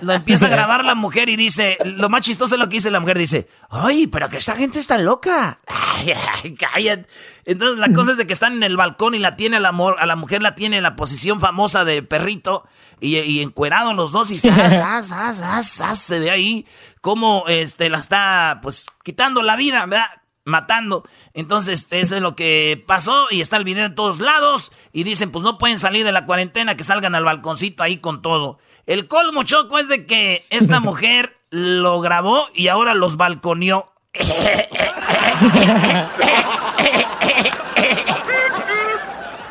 lo 0.00 0.12
empieza 0.12 0.46
a 0.46 0.48
grabar 0.48 0.84
la 0.84 0.94
mujer 0.94 1.28
y 1.28 1.36
dice, 1.36 1.76
lo 1.84 2.08
más 2.08 2.22
chistoso 2.22 2.54
es 2.54 2.58
lo 2.58 2.68
que 2.68 2.74
dice 2.74 2.90
la 2.90 3.00
mujer, 3.00 3.18
dice, 3.18 3.48
ay, 3.68 4.06
pero 4.06 4.28
que 4.28 4.36
esta 4.36 4.54
gente 4.54 4.78
está 4.78 4.98
loca. 4.98 5.58
Ay, 5.66 6.12
ay, 6.44 6.54
cállate. 6.54 7.08
Entonces 7.44 7.78
la 7.78 7.92
cosa 7.92 8.12
es 8.12 8.18
de 8.18 8.26
que 8.26 8.32
están 8.32 8.52
en 8.52 8.62
el 8.62 8.76
balcón 8.76 9.14
y 9.14 9.18
la 9.18 9.34
tiene 9.34 9.56
a 9.56 9.60
la, 9.60 9.70
a 9.70 10.06
la 10.06 10.16
mujer 10.16 10.42
la 10.42 10.54
tiene 10.54 10.76
en 10.76 10.82
la 10.82 10.94
posición 10.94 11.40
famosa 11.40 11.84
de 11.84 12.02
perrito 12.02 12.64
y, 13.00 13.18
y 13.18 13.42
encuerados 13.42 13.96
los 13.96 14.12
dos 14.12 14.30
y 14.30 14.38
zas, 14.38 15.08
zas, 15.08 15.68
zas, 15.68 15.98
se 15.98 16.20
ve 16.20 16.30
ahí 16.30 16.66
cómo 17.00 17.44
este, 17.48 17.88
la 17.88 17.98
está 17.98 18.60
pues 18.62 18.86
quitando 19.02 19.42
la 19.42 19.56
vida, 19.56 19.84
¿verdad? 19.86 20.06
Matando. 20.44 21.04
Entonces, 21.34 21.86
eso 21.90 22.16
es 22.16 22.22
lo 22.22 22.34
que 22.36 22.82
pasó 22.86 23.26
y 23.30 23.40
está 23.40 23.56
el 23.56 23.64
video 23.64 23.84
en 23.86 23.94
todos 23.94 24.20
lados 24.20 24.72
y 24.92 25.04
dicen, 25.04 25.30
pues 25.30 25.44
no 25.44 25.58
pueden 25.58 25.78
salir 25.78 26.04
de 26.04 26.12
la 26.12 26.26
cuarentena, 26.26 26.76
que 26.76 26.84
salgan 26.84 27.14
al 27.14 27.24
balconcito 27.24 27.82
ahí 27.82 27.98
con 27.98 28.22
todo. 28.22 28.58
El 28.86 29.06
colmo 29.08 29.42
choco 29.44 29.78
es 29.78 29.88
de 29.88 30.06
que 30.06 30.42
esta 30.50 30.80
mujer 30.80 31.36
lo 31.50 32.00
grabó 32.00 32.46
y 32.54 32.68
ahora 32.68 32.94
los 32.94 33.16
balconeó. 33.16 33.92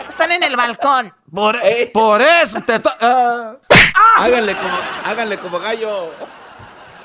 Están 0.07 0.31
en 0.31 0.43
el 0.43 0.55
balcón. 0.55 1.11
Por, 1.33 1.57
Eh. 1.63 1.89
por 1.93 2.21
eso 2.21 2.59
te 2.61 2.75
está- 2.75 2.97
ah. 2.99 3.53
Háganle 4.17 4.55
como, 4.55 4.77
háganle 5.05 5.37
como 5.37 5.59
gallo. 5.59 6.11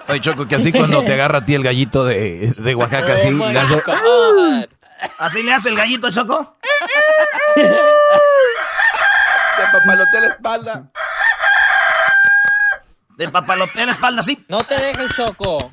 Oye, 0.09 0.21
Choco, 0.21 0.47
que 0.47 0.57
así 0.57 0.71
cuando 0.73 1.03
te 1.05 1.15
agarra 1.15 1.39
a 1.39 1.45
ti 1.45 1.55
el 1.55 1.63
gallito 1.63 2.05
de, 2.05 2.53
de 2.57 2.75
Oaxaca, 2.75 3.15
así, 3.15 3.31
le 3.31 3.59
hace- 3.59 3.83
Así 5.19 5.43
le 5.43 5.53
hace 5.53 5.69
el 5.71 5.77
gallito, 5.77 6.11
Choco. 6.11 6.57
Te 9.57 9.63
papalotea 9.73 10.21
la 10.21 10.27
espalda. 10.29 10.83
De 13.17 13.29
papalotea 13.29 13.87
la 13.87 13.93
espalda, 13.93 14.23
sí. 14.23 14.45
No 14.49 14.65
te 14.65 14.75
dejes, 14.77 15.09
Choco. 15.15 15.71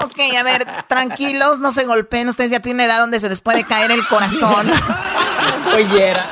Ok, 0.00 0.20
a 0.38 0.42
ver, 0.44 0.64
tranquilos, 0.86 1.58
no 1.60 1.72
se 1.72 1.84
golpeen. 1.84 2.28
Ustedes 2.28 2.50
ya 2.50 2.60
tienen 2.60 2.86
edad 2.86 3.00
donde 3.00 3.18
se 3.20 3.28
les 3.28 3.40
puede 3.40 3.64
caer 3.64 3.90
el 3.90 4.06
corazón. 4.06 4.70
Ollera. 5.74 6.26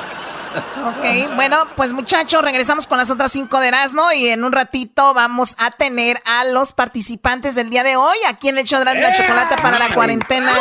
Ok, 0.57 1.35
bueno, 1.35 1.65
pues 1.75 1.93
muchachos, 1.93 2.41
regresamos 2.41 2.87
con 2.87 2.97
las 2.97 3.09
otras 3.09 3.31
cinco 3.31 3.59
de 3.59 3.69
Erasmo 3.69 4.11
y 4.11 4.27
en 4.27 4.43
un 4.43 4.51
ratito 4.51 5.13
vamos 5.13 5.55
a 5.59 5.71
tener 5.71 6.19
a 6.25 6.45
los 6.45 6.73
participantes 6.73 7.55
del 7.55 7.69
día 7.69 7.83
de 7.83 7.95
hoy 7.95 8.17
aquí 8.27 8.49
en 8.49 8.57
el 8.57 8.65
show 8.65 8.83
de 8.83 8.91
Erasmo 8.91 9.01
la 9.01 9.13
Chocolate 9.13 9.61
para 9.61 9.79
la 9.79 9.93
cuarentena 9.93 10.53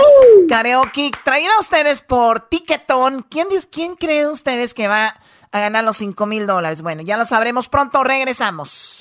karaoke, 0.48 1.10
traída 1.24 1.50
a 1.56 1.60
ustedes 1.60 2.02
por 2.02 2.48
Ticketón. 2.48 3.26
¿Quién, 3.28 3.48
¿Quién 3.70 3.96
cree 3.96 4.26
ustedes 4.26 4.74
que 4.74 4.88
va 4.88 5.16
a 5.52 5.60
ganar 5.60 5.84
los 5.84 5.96
cinco 5.96 6.26
mil 6.26 6.46
dólares? 6.46 6.82
Bueno, 6.82 7.02
ya 7.02 7.16
lo 7.16 7.24
sabremos 7.24 7.68
pronto, 7.68 8.04
regresamos. 8.04 8.98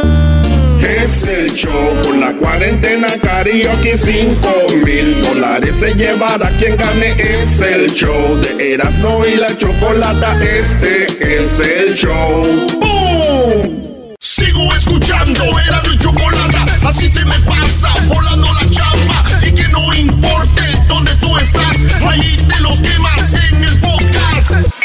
Es 0.86 1.24
el 1.24 1.52
show 1.52 2.02
por 2.04 2.16
la 2.16 2.32
cuarentena 2.34 3.08
karaoke 3.20 3.98
5 3.98 4.68
mil 4.84 5.22
dólares 5.24 5.76
se 5.80 5.96
llevará 5.96 6.50
quien 6.60 6.78
gane 6.78 7.16
es 7.18 7.60
el 7.60 7.92
show 7.92 8.40
de 8.40 8.74
Erasmo 8.74 9.26
y 9.26 9.36
la 9.36 9.58
chocolata 9.58 10.40
este 10.44 11.08
es 11.42 11.60
el 11.60 11.96
show 11.96 12.44
¡Bum! 12.80 13.86
Sigo 14.20 14.76
escuchando, 14.76 15.42
era 15.60 15.82
mi 15.90 15.98
chocolate, 15.98 16.58
así 16.86 17.10
se 17.10 17.26
me 17.26 17.40
pasa, 17.40 17.90
volando 18.08 18.48
la 18.54 18.70
chamba. 18.70 19.24
Y 19.42 19.52
que 19.54 19.68
no 19.70 19.94
importe 19.94 20.62
dónde 20.88 21.16
tú 21.16 21.38
estás, 21.38 21.78
ahí 22.06 22.38
te 22.48 22.60
los 22.60 22.80
quemas 22.82 23.34
en 23.34 23.64
el 23.64 23.80
podcast. 23.80 24.85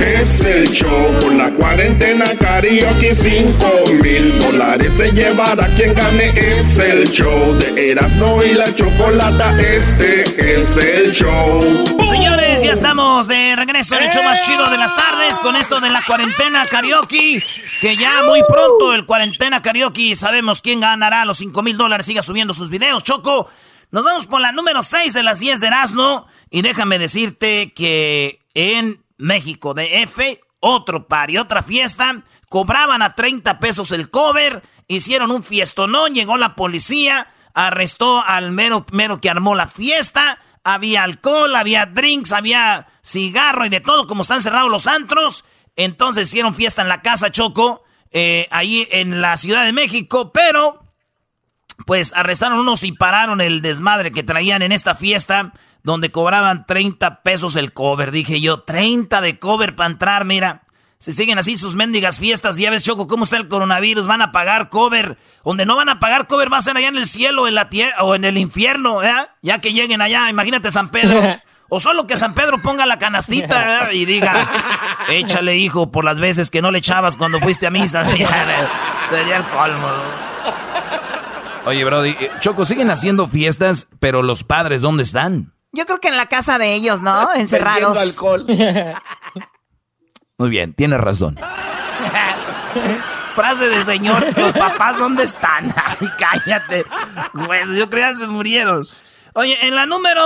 Es 0.00 0.40
el 0.40 0.66
show 0.70 1.18
por 1.20 1.34
la 1.34 1.50
cuarentena 1.50 2.34
karaoke 2.36 3.14
5 3.14 3.84
mil 4.02 4.38
dólares 4.38 4.94
se 4.96 5.12
llevará 5.12 5.66
quien 5.74 5.94
gane. 5.94 6.28
Es 6.30 6.78
el 6.78 7.10
show 7.10 7.54
de 7.58 7.90
Erasmo 7.90 8.42
y 8.42 8.54
la 8.54 8.74
Chocolata. 8.74 9.60
Este 9.60 10.60
es 10.60 10.76
el 10.78 11.12
show. 11.12 11.60
Señores, 12.08 12.64
ya 12.64 12.72
estamos 12.72 13.28
de 13.28 13.54
regreso 13.56 13.98
el 13.98 14.10
show 14.10 14.22
más 14.22 14.40
chido 14.40 14.70
de 14.70 14.78
las 14.78 14.96
tardes 14.96 15.38
con 15.40 15.54
esto 15.56 15.80
de 15.80 15.90
la 15.90 16.02
cuarentena 16.06 16.64
karaoke. 16.64 17.44
Que 17.82 17.96
ya 17.96 18.22
muy 18.24 18.42
pronto 18.48 18.94
el 18.94 19.04
cuarentena 19.04 19.60
karaoke 19.60 20.16
sabemos 20.16 20.62
quién 20.62 20.80
ganará 20.80 21.26
los 21.26 21.36
5 21.36 21.62
mil 21.62 21.76
dólares. 21.76 22.06
Siga 22.06 22.22
subiendo 22.22 22.54
sus 22.54 22.70
videos, 22.70 23.04
Choco. 23.04 23.50
Nos 23.90 24.04
vamos 24.04 24.26
por 24.26 24.40
la 24.40 24.52
número 24.52 24.82
6 24.82 25.12
de 25.12 25.22
las 25.22 25.40
10 25.40 25.60
de 25.60 25.66
Erasmo. 25.66 26.26
Y 26.50 26.62
déjame 26.62 26.98
decirte 26.98 27.72
que 27.74 28.40
en 28.54 28.98
México, 29.20 29.74
de 29.74 30.02
F, 30.02 30.40
otro 30.60 31.06
par 31.06 31.30
y 31.30 31.38
otra 31.38 31.62
fiesta, 31.62 32.22
cobraban 32.48 33.02
a 33.02 33.14
30 33.14 33.58
pesos 33.58 33.92
el 33.92 34.10
cover, 34.10 34.62
hicieron 34.88 35.30
un 35.30 35.42
fiestonón, 35.42 36.14
llegó 36.14 36.36
la 36.36 36.54
policía, 36.56 37.28
arrestó 37.54 38.22
al 38.24 38.52
mero, 38.52 38.86
mero 38.92 39.20
que 39.20 39.30
armó 39.30 39.54
la 39.54 39.68
fiesta, 39.68 40.38
había 40.64 41.04
alcohol, 41.04 41.54
había 41.56 41.86
drinks, 41.86 42.32
había 42.32 42.88
cigarro 43.02 43.66
y 43.66 43.68
de 43.68 43.80
todo, 43.80 44.06
como 44.06 44.22
están 44.22 44.40
cerrados 44.40 44.70
los 44.70 44.86
antros, 44.86 45.44
entonces 45.76 46.28
hicieron 46.28 46.54
fiesta 46.54 46.82
en 46.82 46.88
la 46.88 47.02
casa 47.02 47.30
Choco, 47.30 47.84
eh, 48.12 48.46
ahí 48.50 48.86
en 48.90 49.20
la 49.20 49.36
Ciudad 49.36 49.64
de 49.64 49.72
México, 49.72 50.32
pero 50.32 50.84
pues 51.86 52.12
arrestaron 52.14 52.58
unos 52.58 52.82
y 52.82 52.92
pararon 52.92 53.40
el 53.40 53.62
desmadre 53.62 54.12
que 54.12 54.22
traían 54.22 54.62
en 54.62 54.72
esta 54.72 54.94
fiesta 54.94 55.52
donde 55.82 56.10
cobraban 56.10 56.66
30 56.66 57.22
pesos 57.22 57.56
el 57.56 57.72
cover. 57.72 58.10
Dije 58.10 58.40
yo, 58.40 58.62
30 58.62 59.20
de 59.20 59.38
cover 59.38 59.76
para 59.76 59.90
entrar, 59.90 60.24
mira. 60.24 60.62
Si 60.98 61.12
siguen 61.12 61.38
así 61.38 61.56
sus 61.56 61.74
mendigas 61.74 62.18
fiestas, 62.18 62.58
ya 62.58 62.70
ves, 62.70 62.84
Choco, 62.84 63.06
cómo 63.06 63.24
está 63.24 63.38
el 63.38 63.48
coronavirus, 63.48 64.06
van 64.06 64.20
a 64.20 64.32
pagar 64.32 64.68
cover. 64.68 65.16
Donde 65.42 65.64
no 65.64 65.74
van 65.76 65.88
a 65.88 65.98
pagar 65.98 66.26
cover 66.26 66.52
va 66.52 66.58
a 66.58 66.62
ser 66.62 66.76
allá 66.76 66.88
en 66.88 66.98
el 66.98 67.06
cielo, 67.06 67.48
en 67.48 67.54
la 67.54 67.70
tierra 67.70 68.02
o 68.02 68.14
en 68.14 68.26
el 68.26 68.36
infierno, 68.36 69.02
¿eh? 69.02 69.26
Ya 69.40 69.60
que 69.60 69.72
lleguen 69.72 70.02
allá, 70.02 70.28
imagínate 70.28 70.70
San 70.70 70.90
Pedro. 70.90 71.20
O 71.72 71.78
solo 71.78 72.04
que 72.08 72.16
San 72.16 72.34
Pedro 72.34 72.60
ponga 72.60 72.84
la 72.84 72.98
canastita 72.98 73.90
¿eh? 73.92 73.94
y 73.94 74.04
diga, 74.04 74.34
échale, 75.08 75.56
hijo, 75.56 75.92
por 75.92 76.04
las 76.04 76.18
veces 76.18 76.50
que 76.50 76.60
no 76.60 76.72
le 76.72 76.78
echabas 76.78 77.16
cuando 77.16 77.38
fuiste 77.38 77.68
a 77.68 77.70
misa. 77.70 78.04
Sería 79.08 79.36
el 79.36 79.44
colmo. 79.44 79.88
Oye, 81.66 81.84
Brody, 81.84 82.10
eh, 82.10 82.30
Choco, 82.40 82.66
siguen 82.66 82.90
haciendo 82.90 83.28
fiestas, 83.28 83.86
pero 84.00 84.22
los 84.22 84.42
padres, 84.42 84.82
¿dónde 84.82 85.04
están? 85.04 85.52
Yo 85.72 85.86
creo 85.86 86.00
que 86.00 86.08
en 86.08 86.16
la 86.16 86.26
casa 86.26 86.58
de 86.58 86.74
ellos, 86.74 87.00
¿no? 87.00 87.32
Encerrados. 87.34 87.96
alcohol. 87.96 88.44
Muy 90.38 90.50
bien, 90.50 90.72
tienes 90.74 91.00
razón. 91.00 91.38
Frase 93.34 93.68
de 93.68 93.82
señor, 93.84 94.36
los 94.36 94.52
papás 94.52 94.98
¿dónde 94.98 95.22
están? 95.24 95.72
Ay, 96.00 96.08
cállate. 96.18 96.84
Bueno, 97.32 97.74
yo 97.74 97.88
creo 97.88 98.08
que 98.10 98.16
se 98.16 98.26
murieron. 98.26 98.86
Oye, 99.34 99.56
en 99.66 99.76
la 99.76 99.86
número 99.86 100.22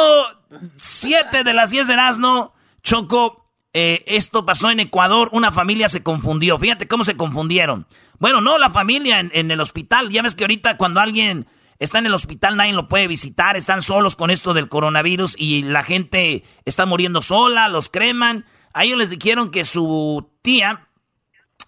7 0.79 1.45
de 1.45 1.53
las 1.53 1.71
10 1.71 1.89
de 1.89 1.93
Erasmo, 1.93 2.55
Choco, 2.83 3.51
eh, 3.75 4.03
esto 4.07 4.47
pasó 4.47 4.71
en 4.71 4.81
Ecuador, 4.81 5.29
una 5.33 5.53
familia 5.53 5.89
se 5.89 6.03
confundió. 6.03 6.59
Fíjate 6.59 6.89
cómo 6.89 7.05
se 7.05 7.17
confundieron. 7.17 7.87
Bueno, 8.19 8.41
no 8.41 8.57
la 8.57 8.71
familia 8.71 9.21
en, 9.21 9.31
en 9.35 9.51
el 9.51 9.61
hospital. 9.61 10.09
Ya 10.09 10.23
ves 10.23 10.35
que 10.35 10.45
ahorita 10.45 10.79
cuando 10.79 11.01
alguien 11.01 11.47
está 11.78 11.99
en 11.99 12.07
el 12.07 12.14
hospital, 12.14 12.57
nadie 12.57 12.73
lo 12.73 12.88
puede 12.88 13.09
visitar, 13.09 13.57
están 13.57 13.83
solos 13.83 14.16
con 14.16 14.31
esto 14.31 14.54
del 14.54 14.69
coronavirus 14.69 15.35
y 15.38 15.62
la 15.62 15.83
gente 15.83 16.45
está 16.64 16.87
muriendo 16.87 17.23
sola, 17.23 17.69
los 17.69 17.88
creman. 17.88 18.47
A 18.73 18.85
ellos 18.85 18.99
les 18.99 19.11
dijeron 19.11 19.50
que 19.50 19.64
su 19.64 20.31
tía, 20.43 20.88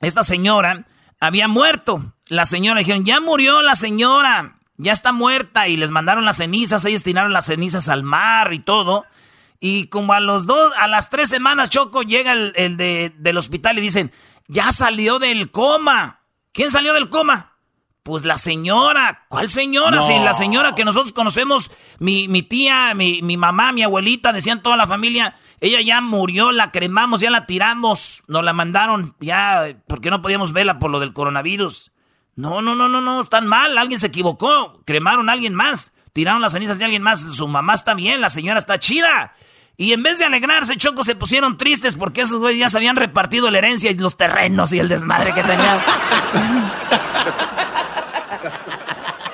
esta 0.00 0.22
señora, 0.22 0.86
había 1.20 1.48
muerto. 1.48 2.14
La 2.26 2.46
señora 2.46 2.80
dijeron, 2.80 3.04
ya 3.04 3.20
murió 3.20 3.62
la 3.62 3.74
señora, 3.74 4.58
ya 4.76 4.92
está 4.92 5.12
muerta 5.12 5.68
y 5.68 5.76
les 5.76 5.90
mandaron 5.90 6.24
las 6.24 6.38
cenizas, 6.38 6.84
ellos 6.84 7.02
tiraron 7.02 7.32
las 7.32 7.46
cenizas 7.46 7.88
al 7.88 8.02
mar 8.02 8.52
y 8.52 8.60
todo. 8.60 9.06
Y 9.58 9.86
como 9.88 10.12
a 10.12 10.20
los 10.20 10.46
dos, 10.46 10.72
a 10.78 10.86
las 10.86 11.08
tres 11.08 11.28
semanas, 11.28 11.70
Choco 11.70 12.02
llega 12.02 12.32
el, 12.32 12.76
de, 12.76 13.12
del 13.16 13.38
hospital 13.38 13.78
y 13.78 13.80
dicen, 13.80 14.12
ya 14.48 14.70
salió 14.72 15.18
del 15.18 15.50
coma. 15.50 16.20
¿Quién 16.52 16.70
salió 16.70 16.92
del 16.92 17.08
coma? 17.08 17.55
Pues 18.06 18.24
la 18.24 18.38
señora. 18.38 19.24
¿Cuál 19.26 19.50
señora? 19.50 20.00
Sí, 20.00 20.12
la 20.20 20.32
señora 20.32 20.76
que 20.76 20.84
nosotros 20.84 21.12
conocemos, 21.12 21.72
mi, 21.98 22.28
mi 22.28 22.42
tía, 22.42 22.94
mi, 22.94 23.20
mi, 23.20 23.36
mamá, 23.36 23.72
mi 23.72 23.82
abuelita, 23.82 24.32
decían 24.32 24.62
toda 24.62 24.76
la 24.76 24.86
familia, 24.86 25.34
ella 25.60 25.80
ya 25.80 26.00
murió, 26.00 26.52
la 26.52 26.70
cremamos, 26.70 27.20
ya 27.20 27.30
la 27.30 27.46
tiramos, 27.46 28.22
nos 28.28 28.44
la 28.44 28.52
mandaron 28.52 29.16
ya, 29.18 29.76
porque 29.88 30.10
no 30.10 30.22
podíamos 30.22 30.52
verla 30.52 30.78
por 30.78 30.92
lo 30.92 31.00
del 31.00 31.14
coronavirus. 31.14 31.90
No, 32.36 32.62
no, 32.62 32.76
no, 32.76 32.88
no, 32.88 33.00
no, 33.00 33.22
están 33.22 33.48
mal, 33.48 33.76
alguien 33.76 33.98
se 33.98 34.06
equivocó, 34.06 34.84
cremaron 34.84 35.28
a 35.28 35.32
alguien 35.32 35.56
más, 35.56 35.92
tiraron 36.12 36.40
las 36.40 36.52
cenizas 36.52 36.78
de 36.78 36.84
alguien 36.84 37.02
más, 37.02 37.22
su 37.22 37.48
mamá 37.48 37.74
está 37.74 37.94
bien, 37.94 38.20
la 38.20 38.30
señora 38.30 38.60
está 38.60 38.78
chida. 38.78 39.34
Y 39.76 39.92
en 39.92 40.04
vez 40.04 40.20
de 40.20 40.26
alegrarse, 40.26 40.76
Choco, 40.76 41.02
se 41.02 41.16
pusieron 41.16 41.56
tristes 41.56 41.96
porque 41.96 42.20
esos 42.20 42.38
güeyes 42.38 42.60
ya 42.60 42.70
se 42.70 42.76
habían 42.76 42.94
repartido 42.94 43.50
la 43.50 43.58
herencia 43.58 43.90
y 43.90 43.94
los 43.94 44.16
terrenos 44.16 44.72
y 44.72 44.78
el 44.78 44.88
desmadre 44.88 45.34
que 45.34 45.42
tenían. 45.42 45.80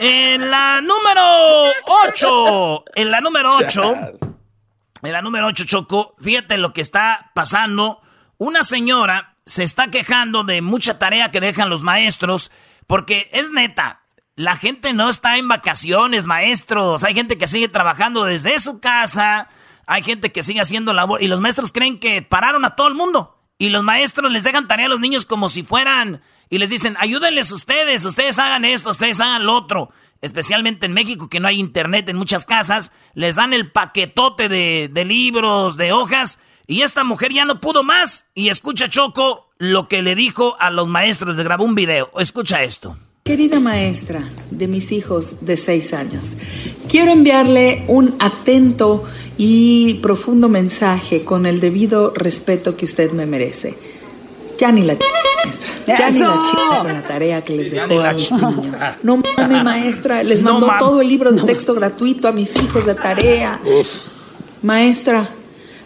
en 0.05 0.51
la 0.51 0.81
número 0.81 1.71
8, 2.09 2.85
en 2.97 3.11
la 3.13 3.21
número 3.21 3.55
8, 3.55 3.95
en 5.05 5.13
la 5.13 5.23
número 5.23 5.47
8, 5.47 5.65
Choco, 5.65 6.17
fíjate 6.21 6.57
lo 6.57 6.73
que 6.73 6.81
está 6.81 7.31
pasando. 7.35 8.01
Una 8.37 8.65
señora 8.65 9.31
se 9.47 9.63
está 9.63 9.93
quejando 9.93 10.43
de 10.43 10.61
mucha 10.61 10.99
tarea 10.99 11.31
que 11.31 11.41
dejan 11.41 11.71
los 11.71 11.85
maestros 11.85 12.51
porque 12.89 13.31
es 13.33 13.53
neta. 13.53 14.03
La 14.35 14.57
gente 14.57 14.93
no 14.93 15.09
está 15.09 15.39
en 15.39 15.47
vacaciones, 15.47 16.27
maestros. 16.27 17.05
Hay 17.05 17.15
gente 17.15 17.39
que 17.39 17.47
sigue 17.47 17.69
trabajando 17.69 18.25
desde 18.25 18.59
su 18.59 18.81
casa. 18.81 19.51
Hay 19.87 20.03
gente 20.03 20.33
que 20.33 20.43
sigue 20.43 20.61
haciendo 20.61 20.93
labor. 20.95 21.23
Y 21.23 21.29
los 21.29 21.41
maestros 21.41 21.71
creen 21.71 22.01
que 22.01 22.23
pararon 22.23 22.65
a 22.65 22.75
todo 22.75 22.89
el 22.89 22.95
mundo. 22.95 23.39
Y 23.57 23.69
los 23.69 23.85
maestros 23.85 24.33
les 24.33 24.43
dejan 24.43 24.67
tarea 24.67 24.87
a 24.87 24.89
los 24.89 24.99
niños 24.99 25.27
como 25.27 25.49
si 25.49 25.63
fueran. 25.63 26.23
Y 26.53 26.59
les 26.59 26.69
dicen, 26.69 26.97
ayúdenles 26.99 27.51
ustedes, 27.51 28.05
ustedes 28.05 28.39
hagan 28.39 28.67
esto, 28.67 28.91
ustedes 28.91 29.19
hagan 29.21 29.47
lo 29.47 29.57
otro. 29.57 29.89
Especialmente 30.21 30.85
en 30.85 30.93
México, 30.93 31.31
que 31.31 31.41
no 31.41 31.49
hay 31.49 31.59
internet 31.59 32.11
en 32.11 32.19
muchas 32.19 32.45
casas. 32.45 32.93
Les 33.15 33.37
dan 33.37 33.55
el 33.55 33.73
paquetote 33.73 34.51
de, 34.51 35.05
libros, 35.07 35.79
de 35.79 35.93
hojas. 35.93 36.41
Y 36.67 36.83
esta 36.83 37.05
mujer 37.05 37.33
ya 37.33 37.47
no 37.47 37.59
pudo 37.59 37.85
más. 37.85 38.29
Y 38.35 38.51
escucha 38.51 38.91
Choco 38.91 39.49
lo 39.57 39.89
que 39.89 40.03
le 40.03 40.15
dijo 40.15 40.55
a 40.61 40.71
los 40.71 40.89
maestros. 40.89 41.39
Le 41.39 41.43
grabó 41.43 41.65
un 41.65 41.75
video. 41.75 42.11
Escucha 42.19 42.63
esto. 42.63 42.99
Querida 43.25 43.59
maestra 43.59 44.29
de 44.51 44.69
mis 44.69 44.93
hijos 44.93 45.47
de 45.47 45.57
seis 45.57 45.95
años, 45.95 46.37
quiero 46.87 47.13
enviarle 47.13 47.85
un 47.87 48.17
atento 48.19 49.05
y 49.39 49.95
profundo 50.03 50.51
mensaje 50.51 51.25
con 51.25 51.47
el 51.47 51.61
debido 51.61 52.13
respeto 52.15 52.77
que 52.77 52.85
usted 52.85 53.13
me 53.13 53.25
merece. 53.25 53.92
Ya 54.63 54.71
ni 54.71 54.83
la 54.85 54.95
maestra, 54.95 55.97
ya 55.99 56.11
ni 56.11 56.21
la 56.21 56.37
chica 56.49 56.79
con 56.79 56.93
la 56.95 57.03
tarea 57.03 57.43
que 57.43 57.57
les 57.57 57.73
dejó 57.73 58.01
a 58.01 58.13
los 58.13 58.31
niños. 58.31 58.81
No 59.03 59.17
mames, 59.17 59.65
maestra, 59.65 60.23
les 60.23 60.41
mandó 60.45 60.71
todo 60.79 61.01
el 61.01 61.09
libro 61.09 61.33
de 61.33 61.43
texto 61.43 61.75
gratuito 61.75 62.29
a 62.29 62.33
mis 62.33 62.55
hijos 62.63 62.87
de 62.87 62.95
tarea. 62.95 63.61
Maestra, 64.63 65.29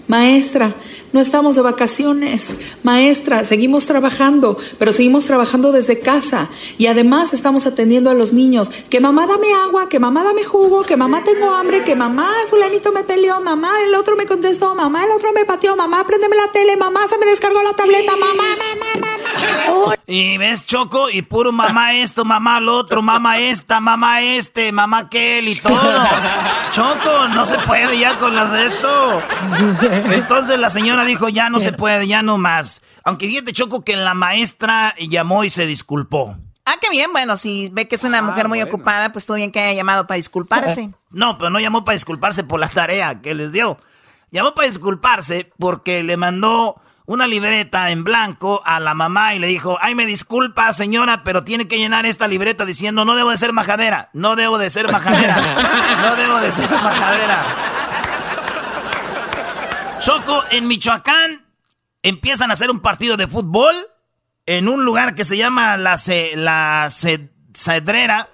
maestra, 0.09 0.75
no 1.13 1.21
estamos 1.21 1.55
de 1.55 1.63
vacaciones. 1.63 2.47
Maestra, 2.83 3.45
seguimos 3.45 3.87
trabajando, 3.87 4.57
pero 4.79 4.93
seguimos 4.93 5.25
trabajando 5.25 5.73
desde 5.73 5.99
casa. 5.99 6.49
Y 6.79 6.87
además 6.87 7.33
estamos 7.33 7.67
atendiendo 7.67 8.11
a 8.11 8.15
los 8.15 8.33
niños. 8.33 8.71
Que 8.91 9.01
mamá 9.01 9.27
dame 9.27 9.53
agua, 9.53 9.89
que 9.89 9.99
mamá 9.99 10.25
dame 10.25 10.45
jugo, 10.45 10.83
que 10.83 10.97
mamá 10.97 11.25
tengo 11.25 11.53
hambre, 11.55 11.85
que 11.85 11.95
mamá 11.95 12.31
fulanito 12.49 12.93
me 12.93 13.05
peleó, 13.05 13.41
mamá 13.41 13.71
el 13.87 13.95
otro 13.95 14.17
me 14.17 14.27
contestó, 14.27 14.75
mamá 14.75 15.05
el 15.05 15.11
otro 15.11 15.33
me 15.33 15.45
pateó, 15.45 15.77
mamá 15.77 16.05
préndeme 16.07 16.37
la 16.37 16.51
tele, 16.53 16.77
mamá 16.77 17.07
se 17.09 17.19
me 17.19 17.27
descargó 17.27 17.63
la 17.63 17.73
tableta, 17.73 18.13
mamá, 18.13 18.35
mamá, 18.35 18.87
mamá. 18.95 19.97
Y 20.09 20.39
ves 20.39 20.67
Choco 20.67 21.11
y 21.11 21.23
puro 21.23 21.51
mamá 21.51 21.95
esto, 21.95 22.25
mamá 22.25 22.61
lo 22.61 22.77
otro, 22.77 23.03
mamá 23.03 23.39
esta, 23.39 23.81
mamá 23.81 24.23
este, 24.23 24.71
mamá 24.71 24.99
aquel 24.99 25.49
y 25.49 25.57
todo. 25.57 25.77
Choco, 26.73 27.29
no 27.35 27.45
se 27.45 27.59
puede 27.59 27.99
ya 27.99 28.17
con 28.17 28.35
las 28.35 28.53
de 28.53 28.67
esto. 28.67 29.23
Entonces 30.13 30.59
la 30.61 30.71
señora 30.71 30.96
dijo, 31.05 31.29
ya 31.29 31.51
no 31.51 31.61
se 31.61 31.73
puede, 31.73 32.07
ya 32.07 32.23
no 32.23 32.39
más. 32.39 32.83
Aunque 33.05 33.27
fíjate 33.29 33.53
Choco 33.53 33.85
que 33.85 33.97
la 33.97 34.15
maestra 34.15 34.95
llamó 34.99 35.45
y 35.45 35.51
se 35.51 35.67
disculpó. 35.67 36.37
Ah, 36.65 36.75
qué 36.81 36.91
bien. 36.91 37.13
Bueno, 37.13 37.37
si 37.37 37.69
ve 37.73 37.87
que 37.87 37.95
es 37.95 38.03
una 38.03 38.23
mujer 38.23 38.49
muy 38.49 38.61
ocupada, 38.61 39.13
pues 39.13 39.25
todo 39.25 39.37
bien 39.37 39.53
que 39.53 39.61
haya 39.61 39.73
llamado 39.73 40.07
para 40.07 40.17
disculparse. 40.17 40.91
No, 41.09 41.39
pero 41.39 41.49
no 41.49 41.61
llamó 41.61 41.83
para 41.83 41.95
disculparse 41.95 42.45
por 42.45 42.61
la 42.61 42.69
tarea 42.69 43.23
que 43.23 43.35
les 43.35 43.51
dio. 43.51 43.79
Llamó 44.31 44.55
para 44.55 44.69
disculparse 44.69 45.51
porque 45.59 46.03
le 46.03 46.19
mandó 46.19 46.79
una 47.07 47.27
libreta 47.27 47.91
en 47.91 48.05
blanco 48.05 48.61
a 48.67 48.81
la 48.81 48.93
mamá 48.93 49.35
y 49.35 49.39
le 49.39 49.47
dijo, 49.47 49.79
ay, 49.81 49.95
me 49.95 50.05
disculpa 50.05 50.73
señora, 50.73 51.23
pero 51.25 51.45
tiene 51.45 51.69
que 51.69 51.79
llenar 51.79 52.05
esta 52.05 52.29
libreta 52.29 52.67
diciendo, 52.67 53.05
no 53.05 53.15
debo 53.15 53.31
de 53.31 53.37
ser 53.39 53.53
majadera, 53.53 54.11
no 54.13 54.37
debo 54.37 54.59
de 54.59 54.69
ser 54.69 54.91
majadera, 54.93 55.37
no 56.03 56.17
debo 56.17 56.39
de 56.41 56.51
ser 56.51 56.71
majadera. 56.71 57.76
Choco, 60.07 60.45
en 60.53 60.69
Michoacán 60.69 61.45
empiezan 62.01 62.51
a 62.51 62.53
hacer 62.53 62.71
un 62.71 62.79
partido 62.79 63.17
de 63.17 63.27
fútbol 63.27 63.75
en 64.47 64.69
un 64.69 64.85
lugar 64.85 65.17
que 65.17 65.25
se 65.25 65.37
llama 65.37 65.77
La, 65.77 65.97
la 66.37 66.87
Ce- 66.91 67.29
Cedrera, 67.53 68.29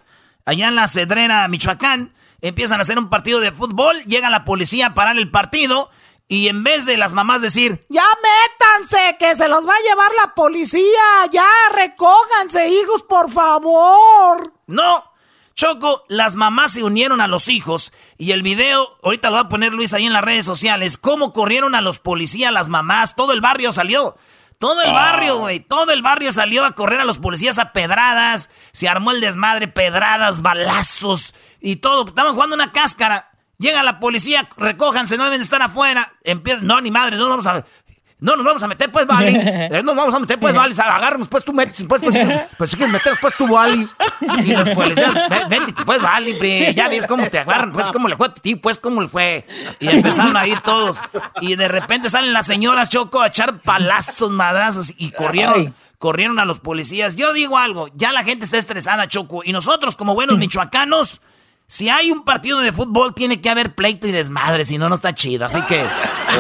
allá 0.45 0.69
en 0.69 0.75
La 0.75 0.87
Cedrera, 0.87 1.49
Michoacán. 1.49 2.15
Empiezan 2.43 2.79
a 2.79 2.83
hacer 2.83 2.99
un 2.99 3.09
partido 3.09 3.41
de 3.41 3.53
fútbol, 3.53 3.97
llega 4.05 4.29
la 4.29 4.45
policía 4.45 4.89
a 4.89 4.95
parar 4.95 5.17
el 5.17 5.31
partido 5.31 5.89
y 6.29 6.49
en 6.49 6.63
vez 6.63 6.85
de 6.85 6.99
las 6.99 7.15
mamás 7.15 7.41
decir, 7.41 7.87
Ya 7.89 8.05
métanse, 8.23 9.17
que 9.19 9.35
se 9.35 9.49
los 9.49 9.67
va 9.67 9.73
a 9.73 9.89
llevar 9.89 10.11
la 10.23 10.35
policía. 10.35 10.83
Ya, 11.31 11.49
recójanse, 11.75 12.69
hijos, 12.69 13.03
por 13.05 13.31
favor. 13.31 14.53
No, 14.67 15.05
Choco, 15.55 16.05
las 16.09 16.35
mamás 16.35 16.73
se 16.73 16.85
unieron 16.85 17.21
a 17.21 17.29
los 17.29 17.49
hijos 17.49 17.93
y 18.19 18.33
el 18.33 18.43
video, 18.43 18.99
ahorita 19.03 19.31
lo 19.31 19.37
va 19.37 19.43
a 19.43 19.49
poner 19.49 19.73
Luis 19.73 19.93
ahí 19.95 20.07
en 20.07 20.13
las 20.13 20.25
redes 20.25 20.45
sociales, 20.45 20.99
cómo 20.99 21.33
corrieron 21.33 21.75
a 21.75 21.81
los 21.81 21.99
policías, 21.99 22.53
las 22.53 22.69
mamás, 22.69 23.15
todo 23.15 23.33
el 23.33 23.41
barrio 23.41 23.73
salió. 23.73 24.17
Todo 24.59 24.81
el 24.83 24.93
barrio, 24.93 25.39
güey, 25.39 25.59
todo 25.59 25.91
el 25.91 26.03
barrio 26.03 26.31
salió 26.31 26.65
a 26.65 26.71
correr 26.71 27.01
a 27.01 27.05
los 27.05 27.19
policías 27.19 27.59
a 27.59 27.73
pedradas, 27.73 28.49
se 28.71 28.89
armó 28.89 29.11
el 29.11 29.21
desmadre, 29.21 29.67
pedradas, 29.67 30.41
balazos 30.41 31.35
y 31.61 31.77
todo. 31.77 32.07
Estaban 32.07 32.35
jugando 32.35 32.55
una 32.55 32.71
cáscara. 32.71 33.33
Llega 33.59 33.83
la 33.83 33.99
policía, 33.99 34.49
recójanse, 34.57 35.17
no 35.17 35.25
deben 35.25 35.41
de 35.41 35.45
estar 35.45 35.63
afuera. 35.63 36.13
Empieza, 36.23 36.61
no, 36.63 36.81
ni 36.81 36.93
madre, 36.93 37.17
no 37.17 37.29
nos 37.29 37.45
vamos 37.45 37.65
a... 37.65 37.67
No 38.23 38.37
nos 38.37 38.47
vamos 38.47 38.63
a 38.63 38.69
meter, 38.69 38.91
pues, 38.91 39.07
vale. 39.07 39.33
Eh, 39.73 39.83
nos 39.83 39.97
vamos 39.97 40.15
a 40.15 40.19
meter, 40.21 40.39
pues, 40.39 40.55
vale. 40.55 40.75
Agárranos, 40.81 41.27
pues, 41.29 41.45
tú 41.45 41.53
metes, 41.53 41.85
pues, 41.89 42.01
pues, 42.01 42.17
pues, 42.57 42.71
si 42.71 42.77
quieres 42.77 42.93
meter, 42.93 43.15
pues, 43.21 43.35
tú, 43.37 43.49
vale. 43.49 43.87
Y 44.45 44.53
los 44.53 44.69
policías, 44.71 45.13
"Ven- 45.29 45.49
vente, 45.49 45.75
pues, 45.85 46.01
vale, 46.01 46.39
bre, 46.39 46.73
ya 46.73 46.89
ves 46.89 47.07
cómo 47.07 47.29
te 47.29 47.41
agarran, 47.41 47.73
pues, 47.73 47.91
cómo 47.91 48.07
le 48.09 48.17
fue 48.17 48.29
a 48.29 48.35
ti, 48.35 48.55
pues, 48.55 48.79
cómo 48.79 49.03
le 49.03 49.09
fue. 49.09 49.45
Y 49.81 49.89
empezaron 49.89 50.37
ahí 50.37 50.55
todos. 50.65 50.99
Y 51.41 51.57
de 51.57 51.67
repente 51.69 52.09
salen 52.09 52.33
las 52.33 52.47
señoras 52.47 52.89
Choco 52.89 53.21
a 53.21 53.27
echar 53.27 53.59
palazos, 53.59 54.31
madrazos, 54.31 54.95
y 54.97 55.11
corrieron. 55.11 55.55
Ay. 55.57 55.73
Corrieron 55.99 56.39
a 56.41 56.45
los 56.45 56.59
policías. 56.61 57.15
Yo 57.17 57.33
digo 57.33 57.59
algo, 57.59 57.89
ya 57.95 58.11
la 58.13 58.25
gente 58.25 58.45
está 58.45 58.59
estresada, 58.59 59.07
Choco. 59.09 59.43
Y 59.45 59.53
nosotros, 59.53 59.95
como 59.97 60.15
buenos 60.15 60.37
michoacanos, 60.39 61.21
si 61.73 61.89
hay 61.89 62.11
un 62.11 62.23
partido 62.23 62.59
de 62.59 62.71
fútbol, 62.71 63.15
tiene 63.15 63.41
que 63.41 63.49
haber 63.49 63.75
pleito 63.75 64.07
y 64.07 64.13
desmadre, 64.13 64.67
si 64.67 64.77
no, 64.77 64.91
no 64.91 64.95
está 64.95 65.15
chido. 65.15 65.47
Así 65.47 65.63
que. 65.63 65.83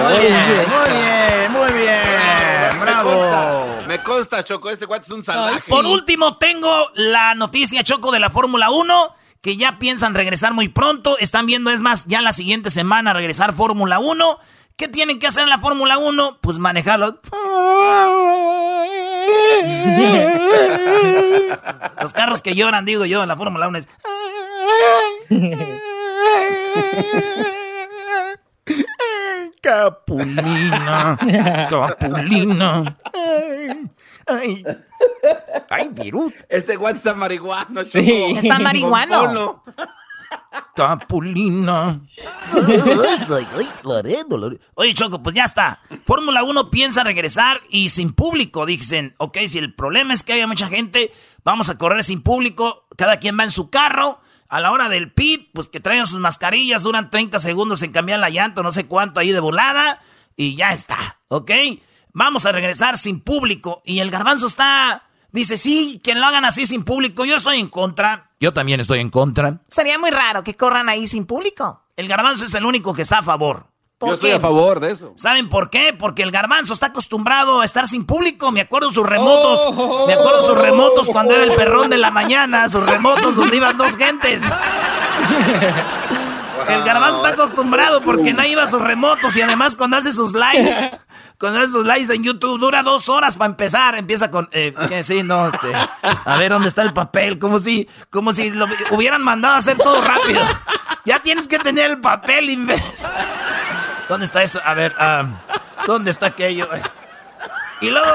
Muy 0.02 0.18
bien, 0.18 0.68
muy 0.68 0.90
bien, 0.90 1.52
muy 1.52 1.72
bien. 1.72 2.02
Me 2.78 2.84
Bravo. 2.84 3.10
consta, 3.10 3.64
me 3.86 4.02
consta, 4.02 4.44
Choco, 4.44 4.68
este 4.68 4.86
cuate 4.86 5.06
es 5.06 5.12
un 5.12 5.24
salvaje. 5.24 5.70
Por 5.70 5.86
último, 5.86 6.36
tengo 6.36 6.70
la 6.96 7.34
noticia 7.34 7.82
Choco 7.82 8.12
de 8.12 8.20
la 8.20 8.28
Fórmula 8.28 8.68
1, 8.70 9.14
que 9.40 9.56
ya 9.56 9.78
piensan 9.78 10.14
regresar 10.14 10.52
muy 10.52 10.68
pronto. 10.68 11.16
Están 11.16 11.46
viendo, 11.46 11.70
es 11.70 11.80
más, 11.80 12.04
ya 12.04 12.20
la 12.20 12.32
siguiente 12.32 12.68
semana 12.68 13.14
regresar 13.14 13.54
Fórmula 13.54 14.00
1. 14.00 14.38
¿Qué 14.76 14.88
tienen 14.88 15.18
que 15.18 15.28
hacer 15.28 15.44
en 15.44 15.48
la 15.48 15.58
Fórmula 15.58 15.96
1? 15.96 16.40
Pues 16.42 16.58
manejarlo. 16.58 17.22
Los 22.02 22.12
carros 22.12 22.42
que 22.42 22.54
lloran, 22.54 22.84
digo 22.84 23.06
yo, 23.06 23.22
en 23.22 23.28
la 23.28 23.36
Fórmula 23.36 23.66
1 23.68 23.78
es... 23.78 23.88
Capulina, 29.62 31.16
Capulina. 31.70 32.98
Ay, 34.26 34.64
ay, 35.70 35.88
Virut. 35.92 36.34
Este 36.48 36.76
guante 36.76 36.98
está 36.98 37.14
marihuano, 37.14 37.84
Sí. 37.84 38.04
Choco. 38.04 38.38
Está 38.38 38.58
marihuano. 38.58 39.62
Capulina. 40.74 42.00
Oye, 44.74 44.94
Choco, 44.94 45.22
pues 45.22 45.34
ya 45.34 45.44
está. 45.44 45.80
Fórmula 46.06 46.42
1 46.42 46.70
piensa 46.70 47.04
regresar 47.04 47.60
y 47.70 47.90
sin 47.90 48.12
público. 48.12 48.66
Dicen, 48.66 49.14
ok, 49.18 49.38
si 49.46 49.58
el 49.58 49.74
problema 49.74 50.14
es 50.14 50.22
que 50.22 50.32
haya 50.32 50.46
mucha 50.46 50.68
gente, 50.68 51.12
vamos 51.44 51.68
a 51.68 51.78
correr 51.78 52.02
sin 52.02 52.22
público. 52.22 52.86
Cada 52.96 53.18
quien 53.18 53.38
va 53.38 53.44
en 53.44 53.50
su 53.50 53.70
carro. 53.70 54.20
A 54.52 54.60
la 54.60 54.70
hora 54.70 54.90
del 54.90 55.10
pit, 55.10 55.48
pues 55.54 55.68
que 55.68 55.80
traigan 55.80 56.06
sus 56.06 56.18
mascarillas, 56.18 56.82
duran 56.82 57.08
30 57.08 57.38
segundos 57.38 57.82
en 57.82 57.90
cambiar 57.90 58.18
la 58.18 58.28
llanta, 58.28 58.62
no 58.62 58.70
sé 58.70 58.86
cuánto 58.86 59.18
ahí 59.18 59.32
de 59.32 59.40
volada. 59.40 60.02
Y 60.36 60.56
ya 60.56 60.74
está, 60.74 61.20
¿ok? 61.28 61.50
Vamos 62.12 62.44
a 62.44 62.52
regresar 62.52 62.98
sin 62.98 63.20
público. 63.20 63.80
Y 63.86 64.00
el 64.00 64.10
garbanzo 64.10 64.46
está... 64.46 65.04
Dice, 65.30 65.56
sí, 65.56 66.02
que 66.04 66.14
lo 66.14 66.26
hagan 66.26 66.44
así 66.44 66.66
sin 66.66 66.84
público. 66.84 67.24
Yo 67.24 67.36
estoy 67.36 67.60
en 67.60 67.68
contra. 67.68 68.30
Yo 68.40 68.52
también 68.52 68.78
estoy 68.78 69.00
en 69.00 69.08
contra. 69.08 69.62
Sería 69.68 69.98
muy 69.98 70.10
raro 70.10 70.44
que 70.44 70.54
corran 70.54 70.90
ahí 70.90 71.06
sin 71.06 71.24
público. 71.24 71.84
El 71.96 72.06
garbanzo 72.06 72.44
es 72.44 72.52
el 72.52 72.66
único 72.66 72.92
que 72.92 73.00
está 73.00 73.20
a 73.20 73.22
favor. 73.22 73.71
¿Por 74.02 74.08
Yo 74.08 74.14
estoy 74.16 74.32
a 74.32 74.40
favor 74.40 74.80
de 74.80 74.90
eso. 74.90 75.12
¿Saben 75.14 75.48
por 75.48 75.70
qué? 75.70 75.94
Porque 75.96 76.24
el 76.24 76.32
garbanzo 76.32 76.72
está 76.72 76.86
acostumbrado 76.86 77.60
a 77.60 77.64
estar 77.64 77.86
sin 77.86 78.04
público. 78.04 78.50
Me 78.50 78.60
acuerdo 78.60 78.90
sus 78.90 79.06
remotos. 79.06 79.60
Oh. 79.64 80.06
Me 80.08 80.14
acuerdo 80.14 80.42
sus 80.42 80.58
remotos 80.58 81.08
cuando 81.08 81.36
era 81.36 81.44
el 81.44 81.52
perrón 81.54 81.88
de 81.88 81.98
la 81.98 82.10
mañana. 82.10 82.68
Sus 82.68 82.84
remotos 82.84 83.36
donde 83.36 83.58
iban 83.58 83.78
dos 83.78 83.94
gentes. 83.94 84.42
El 86.68 86.82
garbanzo 86.82 87.18
está 87.18 87.28
acostumbrado 87.28 88.02
porque 88.02 88.32
no 88.32 88.44
iba 88.44 88.64
a 88.64 88.66
sus 88.66 88.82
remotos 88.82 89.36
y 89.36 89.42
además 89.42 89.76
cuando 89.76 89.98
hace 89.98 90.12
sus 90.12 90.32
lives, 90.32 90.90
cuando 91.38 91.60
hace 91.60 91.68
sus 91.68 91.84
lives 91.84 92.10
en 92.10 92.24
YouTube 92.24 92.58
dura 92.58 92.82
dos 92.82 93.08
horas 93.08 93.36
para 93.36 93.50
empezar. 93.50 93.96
Empieza 93.96 94.32
con, 94.32 94.48
eh, 94.50 94.74
¿qué? 94.88 95.04
sí, 95.04 95.22
no, 95.22 95.46
este, 95.46 95.72
a 96.02 96.36
ver 96.38 96.50
dónde 96.50 96.66
está 96.66 96.82
el 96.82 96.92
papel, 96.92 97.38
como 97.38 97.60
si, 97.60 97.88
como 98.10 98.32
si 98.32 98.50
lo 98.50 98.66
hubieran 98.90 99.22
mandado 99.22 99.54
a 99.54 99.58
hacer 99.58 99.76
todo 99.76 100.02
rápido. 100.02 100.40
Ya 101.04 101.20
tienes 101.20 101.48
que 101.48 101.58
tener 101.58 101.90
el 101.90 102.00
papel, 102.00 102.50
imbécil. 102.50 103.08
¿Dónde 104.08 104.26
está 104.26 104.42
esto? 104.42 104.60
A 104.64 104.74
ver, 104.74 104.92
ah, 104.98 105.24
¿dónde 105.86 106.10
está 106.10 106.26
aquello? 106.26 106.68
Y 107.80 107.90
luego, 107.90 108.06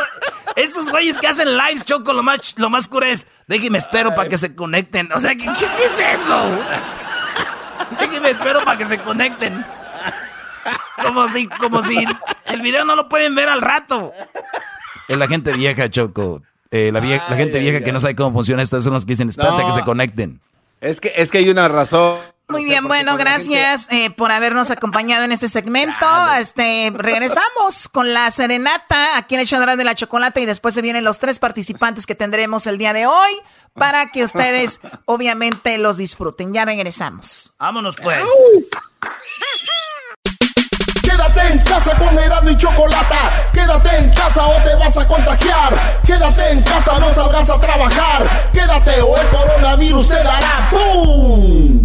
estos 0.55 0.89
güeyes 0.89 1.17
que 1.17 1.27
hacen 1.27 1.57
lives, 1.57 1.85
Choco, 1.85 2.13
lo 2.13 2.23
más, 2.23 2.53
lo 2.57 2.69
más 2.69 2.87
cura 2.87 3.09
es, 3.09 3.27
déjeme 3.47 3.77
espero 3.77 4.13
para 4.15 4.29
que 4.29 4.37
se 4.37 4.55
conecten. 4.55 5.11
O 5.13 5.19
sea, 5.19 5.35
¿qué, 5.35 5.45
es 5.45 5.99
eso? 6.21 6.59
Déjeme 7.99 8.29
espero 8.29 8.61
para 8.63 8.77
que 8.77 8.85
se 8.85 8.97
conecten. 8.99 9.65
Como 11.01 11.27
si, 11.27 11.47
como 11.47 11.81
si 11.81 12.05
el 12.45 12.61
video 12.61 12.83
no 12.85 12.95
lo 12.95 13.07
pueden 13.09 13.35
ver 13.35 13.49
al 13.49 13.61
rato. 13.61 14.11
Es 15.07 15.17
la 15.17 15.27
gente 15.27 15.51
vieja, 15.53 15.89
Choco. 15.89 16.41
Eh, 16.71 16.91
la, 16.91 16.99
vie- 17.01 17.21
la 17.29 17.35
gente 17.37 17.57
Ay, 17.59 17.63
vieja 17.63 17.77
ay, 17.77 17.83
que 17.83 17.91
no 17.93 17.99
sabe 17.99 18.15
cómo 18.15 18.33
funciona 18.33 18.61
esto 18.61 18.79
son 18.81 18.93
los 18.93 19.05
que 19.05 19.11
dicen, 19.13 19.29
espérate 19.29 19.61
No. 19.61 19.67
que 19.67 19.73
se 19.73 19.83
conecten. 19.83 20.41
Es 20.81 20.99
que, 20.99 21.13
es 21.15 21.31
que 21.31 21.37
hay 21.39 21.49
una 21.49 21.67
razón. 21.69 22.19
Muy 22.49 22.63
bien, 22.63 22.87
bueno, 22.87 23.11
la 23.11 23.17
gracias 23.17 23.87
eh, 23.91 24.09
por 24.09 24.31
habernos 24.31 24.71
acompañado 24.71 25.25
en 25.25 25.33
este 25.33 25.49
segmento. 25.49 26.05
Este, 26.39 26.91
regresamos 26.95 27.89
con 27.89 28.13
la 28.13 28.31
serenata 28.31 29.17
aquí 29.17 29.35
en 29.35 29.41
el 29.41 29.47
Chodrán 29.47 29.77
de 29.77 29.83
la 29.83 29.95
Chocolata 29.95 30.39
y 30.39 30.45
después 30.45 30.73
se 30.73 30.81
vienen 30.81 31.03
los 31.03 31.19
tres 31.19 31.39
participantes 31.39 32.05
que 32.05 32.15
tendremos 32.15 32.65
el 32.65 32.77
día 32.77 32.93
de 32.93 33.05
hoy 33.05 33.31
para 33.73 34.11
que 34.11 34.23
ustedes 34.23 34.79
obviamente 35.05 35.77
los 35.77 35.97
disfruten. 35.97 36.53
Ya 36.53 36.63
regresamos. 36.63 37.51
Vámonos 37.59 37.97
pues. 37.97 38.23
Quédate 41.01 41.53
en 41.53 41.59
casa 41.65 41.97
con 41.97 42.17
Erasmo 42.17 42.49
y 42.49 42.57
Chocolata. 42.57 43.51
Quédate 43.51 43.97
en 43.97 44.09
casa 44.13 44.47
o 44.47 44.63
te 44.63 44.73
vas 44.75 44.97
a 44.97 45.05
contagiar. 45.05 46.01
Quédate 46.05 46.51
en 46.51 46.63
casa, 46.63 46.97
no 46.97 47.13
salgas 47.13 47.49
a 47.49 47.59
trabajar. 47.59 48.51
Quédate 48.53 49.01
o 49.01 49.17
el 49.17 49.27
coronavirus 49.27 50.07
te 50.07 50.15
dará 50.15 50.69
¡Pum! 50.69 51.76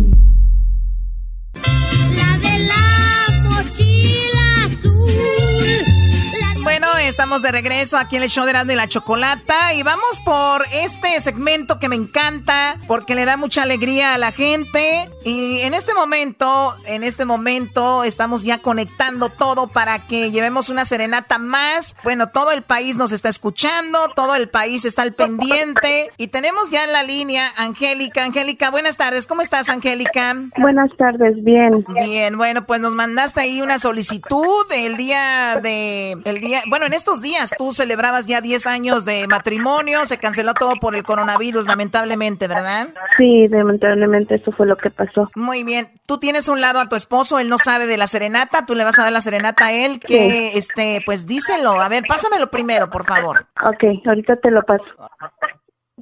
Estamos 7.12 7.42
de 7.42 7.52
regreso 7.52 7.98
aquí 7.98 8.16
en 8.16 8.22
el 8.22 8.30
show 8.30 8.46
de 8.46 8.52
Erasmo 8.52 8.72
y 8.72 8.74
la 8.74 8.88
Chocolata 8.88 9.74
y 9.74 9.82
vamos 9.82 10.18
por 10.24 10.64
este 10.72 11.20
segmento 11.20 11.78
que 11.78 11.90
me 11.90 11.94
encanta 11.94 12.78
porque 12.86 13.14
le 13.14 13.26
da 13.26 13.36
mucha 13.36 13.64
alegría 13.64 14.14
a 14.14 14.18
la 14.18 14.32
gente 14.32 15.10
y 15.22 15.60
en 15.60 15.74
este 15.74 15.92
momento, 15.92 16.74
en 16.86 17.04
este 17.04 17.26
momento 17.26 18.02
estamos 18.02 18.44
ya 18.44 18.58
conectando 18.58 19.28
todo 19.28 19.68
para 19.68 20.06
que 20.06 20.30
llevemos 20.30 20.70
una 20.70 20.86
serenata 20.86 21.36
más. 21.36 21.96
Bueno, 22.02 22.30
todo 22.30 22.50
el 22.50 22.62
país 22.62 22.96
nos 22.96 23.12
está 23.12 23.28
escuchando, 23.28 24.08
todo 24.16 24.34
el 24.34 24.48
país 24.48 24.86
está 24.86 25.02
al 25.02 25.12
pendiente 25.12 26.10
y 26.16 26.28
tenemos 26.28 26.70
ya 26.70 26.84
en 26.84 26.92
la 26.92 27.02
línea 27.02 27.52
Angélica. 27.58 28.24
Angélica, 28.24 28.70
buenas 28.70 28.96
tardes. 28.96 29.26
¿Cómo 29.26 29.42
estás, 29.42 29.68
Angélica? 29.68 30.34
Buenas 30.58 30.90
tardes, 30.96 31.34
bien. 31.44 31.84
Bien, 31.88 32.38
bueno, 32.38 32.64
pues 32.66 32.80
nos 32.80 32.94
mandaste 32.94 33.42
ahí 33.42 33.60
una 33.60 33.78
solicitud 33.78 34.64
el 34.74 34.96
día 34.96 35.60
de 35.62 36.16
el 36.24 36.40
día, 36.40 36.62
bueno, 36.68 36.86
en 36.86 37.01
estos 37.02 37.20
días 37.20 37.52
tú 37.58 37.72
celebrabas 37.72 38.26
ya 38.26 38.40
10 38.40 38.64
años 38.68 39.04
de 39.04 39.26
matrimonio, 39.26 40.06
se 40.06 40.18
canceló 40.18 40.54
todo 40.54 40.76
por 40.76 40.94
el 40.94 41.02
coronavirus, 41.02 41.66
lamentablemente, 41.66 42.46
¿verdad? 42.46 42.90
Sí, 43.16 43.48
lamentablemente 43.48 44.36
eso 44.36 44.52
fue 44.52 44.66
lo 44.66 44.76
que 44.76 44.88
pasó. 44.90 45.28
Muy 45.34 45.64
bien. 45.64 45.90
Tú 46.06 46.18
tienes 46.18 46.48
un 46.48 46.60
lado 46.60 46.78
a 46.78 46.88
tu 46.88 46.94
esposo, 46.94 47.40
él 47.40 47.48
no 47.48 47.58
sabe 47.58 47.86
de 47.86 47.96
la 47.96 48.06
serenata, 48.06 48.66
tú 48.66 48.76
le 48.76 48.84
vas 48.84 49.00
a 49.00 49.02
dar 49.02 49.12
la 49.12 49.20
serenata 49.20 49.66
a 49.66 49.72
él, 49.72 49.98
que 49.98 50.56
este, 50.56 51.02
pues 51.04 51.26
díselo. 51.26 51.72
A 51.72 51.88
ver, 51.88 52.04
pásamelo 52.06 52.50
primero, 52.50 52.88
por 52.88 53.04
favor. 53.04 53.46
Ok, 53.64 53.82
ahorita 54.06 54.36
te 54.36 54.52
lo 54.52 54.62
paso. 54.62 54.84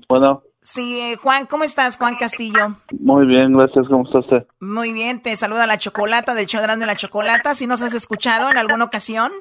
Bueno, 0.06 0.42
Sí, 0.62 1.00
eh, 1.00 1.16
Juan, 1.16 1.46
¿cómo 1.46 1.64
estás, 1.64 1.96
Juan 1.96 2.16
Castillo? 2.16 2.76
muy 2.92 3.26
bien, 3.26 3.56
gracias. 3.56 3.88
¿Cómo 3.88 4.04
está 4.04 4.18
usted? 4.18 4.46
Muy 4.60 4.92
bien, 4.92 5.22
te 5.22 5.34
saluda 5.34 5.66
la 5.66 5.78
chocolata 5.78 6.34
del 6.34 6.46
show 6.46 6.60
de 6.60 6.86
la 6.86 6.96
chocolata. 6.96 7.54
Si 7.54 7.66
nos 7.66 7.80
has 7.80 7.94
escuchado 7.94 8.50
en 8.50 8.58
alguna 8.58 8.84
ocasión. 8.84 9.32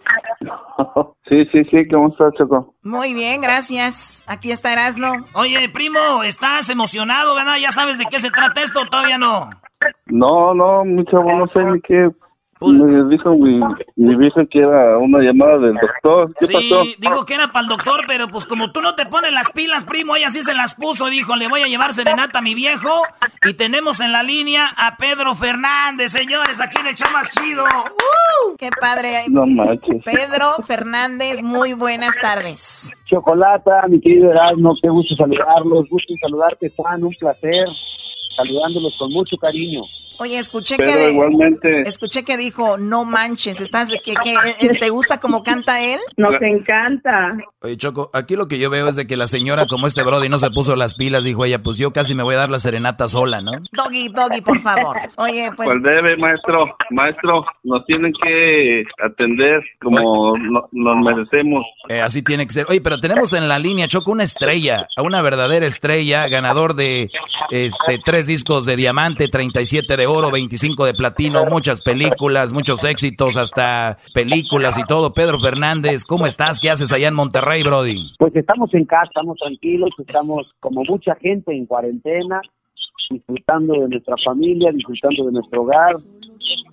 Sí, 1.27 1.45
sí, 1.51 1.63
sí, 1.65 1.87
¿cómo 1.87 2.09
estás, 2.09 2.33
Choco? 2.37 2.75
Muy 2.83 3.13
bien, 3.13 3.41
gracias. 3.41 4.23
Aquí 4.27 4.51
está 4.51 4.73
Erasno. 4.73 5.25
Oye, 5.33 5.69
primo, 5.69 6.23
¿estás 6.23 6.69
emocionado, 6.69 7.35
verdad? 7.35 7.57
¿Ya 7.61 7.71
sabes 7.71 7.97
de 7.97 8.05
qué 8.05 8.19
se 8.19 8.31
trata 8.31 8.61
esto 8.61 8.81
todavía 8.89 9.17
no? 9.17 9.49
No, 10.07 10.53
no, 10.53 10.83
mi 10.85 11.05
chavo, 11.05 11.31
no 11.33 11.47
sé 11.47 11.63
ni 11.63 11.79
qué. 11.81 12.09
Me 12.61 13.05
dijo 13.05 13.35
mi, 13.37 13.61
mi 13.95 14.15
vieja 14.15 14.45
que 14.45 14.59
era 14.59 14.97
una 14.97 15.19
llamada 15.19 15.59
del 15.59 15.75
doctor. 15.75 16.33
¿Qué 16.39 16.47
sí, 16.47 16.53
pasó? 16.53 16.83
dijo 16.97 17.25
que 17.25 17.35
era 17.35 17.47
para 17.53 17.61
el 17.63 17.69
doctor, 17.69 18.01
pero 18.05 18.27
pues 18.27 18.45
como 18.45 18.73
tú 18.73 18.81
no 18.81 18.95
te 18.95 19.05
pones 19.05 19.31
las 19.31 19.49
pilas, 19.51 19.85
primo, 19.85 20.17
ella 20.17 20.29
sí 20.29 20.43
se 20.43 20.53
las 20.53 20.75
puso. 20.75 21.05
Dijo, 21.05 21.37
le 21.37 21.47
voy 21.47 21.61
a 21.61 21.67
llevar 21.67 21.93
serenata 21.93 22.39
a 22.39 22.41
mi 22.41 22.55
viejo. 22.55 22.89
Y 23.45 23.53
tenemos 23.53 24.01
en 24.01 24.11
la 24.11 24.23
línea 24.23 24.67
a 24.75 24.97
Pedro 24.97 25.35
Fernández, 25.35 26.11
señores, 26.11 26.59
aquí 26.59 26.81
en 26.81 26.87
el 26.87 26.95
show 26.95 27.09
más 27.13 27.31
chido. 27.31 27.63
¡Uh! 27.63 28.55
¡Qué 28.57 28.69
padre! 28.79 29.23
No 29.29 29.45
manches. 29.45 30.03
Pedro 30.03 30.55
Fernández, 30.65 31.41
muy 31.41 31.71
buenas 31.73 32.15
tardes. 32.21 32.91
Chocolata, 33.05 33.87
mi 33.87 34.01
querido 34.01 34.31
Erasmo, 34.31 34.75
qué 34.81 34.89
gusto 34.89 35.15
saludarlos, 35.15 35.87
gusto 35.89 36.13
saludarte, 36.21 36.71
Juan, 36.75 37.05
un 37.05 37.13
placer, 37.13 37.67
saludándolos 38.35 38.97
con 38.97 39.13
mucho 39.13 39.37
cariño. 39.37 39.81
Oye, 40.19 40.37
escuché 40.37 40.75
Pero 40.77 40.91
que 40.93 41.11
igualmente- 41.11 41.81
escuché 41.87 42.23
que 42.23 42.37
dijo 42.37 42.77
no 42.77 43.05
manches, 43.05 43.61
estás 43.61 43.89
que, 44.03 44.13
que 44.15 44.33
eh, 44.59 44.77
te 44.79 44.89
gusta 44.89 45.19
como 45.19 45.43
canta 45.43 45.81
él? 45.81 45.99
Nos 46.17 46.35
encanta. 46.41 47.37
Oye, 47.61 47.77
Choco, 47.77 48.09
aquí 48.13 48.35
lo 48.35 48.47
que 48.47 48.59
yo 48.59 48.69
veo 48.69 48.87
es 48.89 48.95
de 48.95 49.07
que 49.07 49.17
la 49.17 49.27
señora, 49.27 49.65
como 49.67 49.87
este 49.87 50.03
Brody 50.03 50.29
no 50.29 50.37
se 50.37 50.49
puso 50.51 50.75
las 50.75 50.93
pilas, 50.95 51.23
dijo 51.23 51.43
ella, 51.45 51.61
pues 51.61 51.77
yo 51.77 51.91
casi 51.91 52.15
me 52.15 52.23
voy 52.23 52.35
a 52.35 52.39
dar 52.39 52.49
la 52.49 52.59
serenata 52.59 53.07
sola, 53.07 53.41
¿no? 53.41 53.51
Doggy, 53.71 54.09
Doggy, 54.09 54.41
por 54.41 54.59
favor. 54.59 54.97
Oye, 55.17 55.49
pues 55.55 55.67
¿Cuál 55.67 55.81
debe, 55.81 56.15
maestro? 56.17 56.75
Maestro, 56.91 57.45
nos 57.63 57.85
tienen 57.85 58.13
que 58.13 58.83
atender 59.03 59.61
como 59.81 60.37
no- 60.37 60.67
nos 60.71 60.97
merecemos. 60.97 61.65
Eh, 61.89 62.01
así 62.01 62.21
tiene 62.21 62.45
que 62.45 62.53
ser. 62.53 62.65
Oye, 62.69 62.81
pero 62.81 62.99
tenemos 62.99 63.33
en 63.33 63.47
la 63.47 63.59
línea, 63.59 63.87
Choco, 63.87 64.11
una 64.11 64.23
estrella, 64.23 64.87
a 64.95 65.01
una 65.01 65.21
verdadera 65.21 65.65
estrella, 65.65 66.27
ganador 66.27 66.75
de 66.75 67.09
este 67.51 67.99
tres 68.03 68.27
discos 68.27 68.65
de 68.65 68.75
diamante, 68.75 69.27
37 69.27 69.97
de 69.97 70.05
oro, 70.09 70.31
25 70.31 70.85
de 70.85 70.93
platino, 70.93 71.45
muchas 71.45 71.81
películas, 71.81 72.51
muchos 72.51 72.83
éxitos, 72.83 73.37
hasta 73.37 73.97
películas 74.13 74.77
y 74.77 74.83
todo. 74.83 75.13
Pedro 75.13 75.39
Fernández, 75.39 76.03
¿cómo 76.03 76.25
estás? 76.25 76.59
¿Qué 76.59 76.69
haces 76.69 76.91
allá 76.91 77.07
en 77.07 77.15
Monterrey, 77.15 77.63
Brody? 77.63 78.11
Pues 78.17 78.35
estamos 78.35 78.73
en 78.73 78.85
casa, 78.85 79.05
estamos 79.05 79.37
tranquilos, 79.37 79.91
estamos 79.97 80.51
como 80.59 80.83
mucha 80.83 81.15
gente 81.15 81.55
en 81.55 81.65
cuarentena, 81.65 82.41
disfrutando 83.09 83.73
de 83.73 83.89
nuestra 83.89 84.15
familia, 84.17 84.71
disfrutando 84.71 85.25
de 85.25 85.31
nuestro 85.31 85.63
hogar 85.63 85.95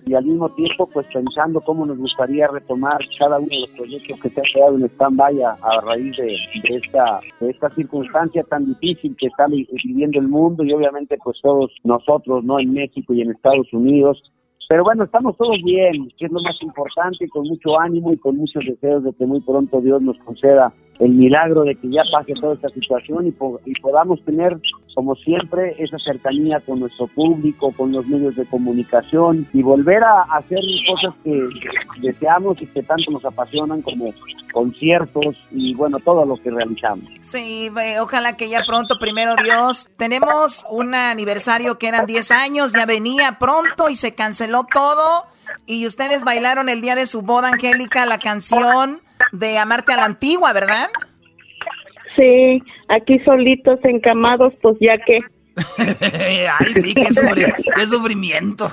y 0.05 0.13
al 0.13 0.23
mismo 0.23 0.49
tiempo 0.49 0.89
pues 0.93 1.05
pensando 1.13 1.59
cómo 1.61 1.85
nos 1.85 1.97
gustaría 1.97 2.47
retomar 2.47 2.99
cada 3.19 3.37
uno 3.39 3.47
de 3.49 3.61
los 3.61 3.69
proyectos 3.71 4.19
que 4.21 4.29
se 4.29 4.39
ha 4.39 4.43
quedado 4.43 4.77
en 4.77 4.85
stand-by 4.85 5.41
a, 5.41 5.81
raíz 5.81 6.15
de, 6.17 6.37
esta, 6.63 7.19
de 7.41 7.49
esta 7.49 7.69
circunstancia 7.71 8.43
tan 8.43 8.65
difícil 8.65 9.15
que 9.17 9.27
está 9.27 9.47
vi- 9.47 9.67
viviendo 9.83 10.19
el 10.19 10.27
mundo 10.27 10.63
y 10.63 10.71
obviamente 10.71 11.17
pues 11.23 11.41
todos 11.41 11.71
nosotros, 11.83 12.43
¿no? 12.45 12.59
En 12.59 12.71
México 12.73 13.13
y 13.13 13.21
en 13.21 13.31
Estados 13.31 13.71
Unidos. 13.73 14.31
Pero 14.69 14.83
bueno, 14.83 15.05
estamos 15.05 15.37
todos 15.37 15.61
bien, 15.63 16.09
que 16.17 16.25
es 16.25 16.31
lo 16.31 16.41
más 16.41 16.61
importante, 16.61 17.27
con 17.29 17.47
mucho 17.47 17.79
ánimo 17.79 18.11
y 18.11 18.17
con 18.17 18.35
muchos 18.35 18.65
deseos 18.65 19.03
de 19.03 19.13
que 19.13 19.25
muy 19.25 19.39
pronto 19.41 19.79
Dios 19.79 20.01
nos 20.01 20.17
conceda 20.19 20.73
el 20.99 21.11
milagro 21.11 21.63
de 21.63 21.75
que 21.75 21.89
ya 21.89 22.01
pase 22.11 22.33
toda 22.33 22.55
esta 22.55 22.69
situación 22.69 23.27
y, 23.27 23.31
po- 23.31 23.61
y 23.65 23.73
podamos 23.79 24.19
tener, 24.25 24.59
como 24.95 25.15
siempre, 25.15 25.75
esa 25.77 25.99
cercanía 25.99 26.59
con 26.59 26.79
nuestro 26.79 27.07
público, 27.07 27.71
con 27.71 27.91
los 27.91 28.05
medios 28.07 28.35
de 28.35 28.45
comunicación 28.45 29.47
y 29.53 29.61
volver 29.61 30.03
a 30.03 30.23
hacer 30.23 30.59
cosas 30.89 31.13
que 31.23 31.43
deseamos 32.01 32.61
y 32.61 32.65
que 32.67 32.81
tanto 32.83 33.11
nos 33.11 33.23
apasionan 33.25 33.81
como 33.81 34.11
conciertos 34.51 35.35
y 35.51 35.73
bueno, 35.75 35.99
todo 35.99 36.25
lo 36.25 36.35
que 36.41 36.49
realizamos. 36.49 37.05
sí, 37.21 37.69
ojalá 38.01 38.35
que 38.35 38.49
ya 38.49 38.61
pronto, 38.65 38.97
primero 38.99 39.35
Dios. 39.43 39.89
Tenemos 39.97 40.65
un 40.71 40.95
aniversario 40.95 41.77
que 41.77 41.87
eran 41.87 42.05
10 42.05 42.31
años, 42.31 42.73
ya 42.73 42.85
venía 42.85 43.37
pronto 43.39 43.89
y 43.89 43.95
se 43.95 44.15
canceló 44.15 44.65
todo. 44.73 45.25
Y 45.65 45.85
ustedes 45.85 46.23
bailaron 46.23 46.69
el 46.69 46.81
día 46.81 46.95
de 46.95 47.05
su 47.05 47.21
boda, 47.21 47.49
Angélica, 47.49 48.05
la 48.05 48.17
canción 48.17 49.01
de 49.31 49.57
Amarte 49.57 49.93
a 49.93 49.97
la 49.97 50.05
Antigua, 50.05 50.53
¿verdad? 50.53 50.87
Sí, 52.15 52.61
aquí 52.87 53.19
solitos, 53.19 53.79
encamados, 53.83 54.53
pues 54.61 54.77
ya 54.79 54.97
que. 54.97 55.21
Ay, 55.77 56.73
sí, 56.73 56.93
qué, 56.93 57.07
sufri- 57.09 57.53
qué 57.75 57.87
sufrimiento. 57.87 58.71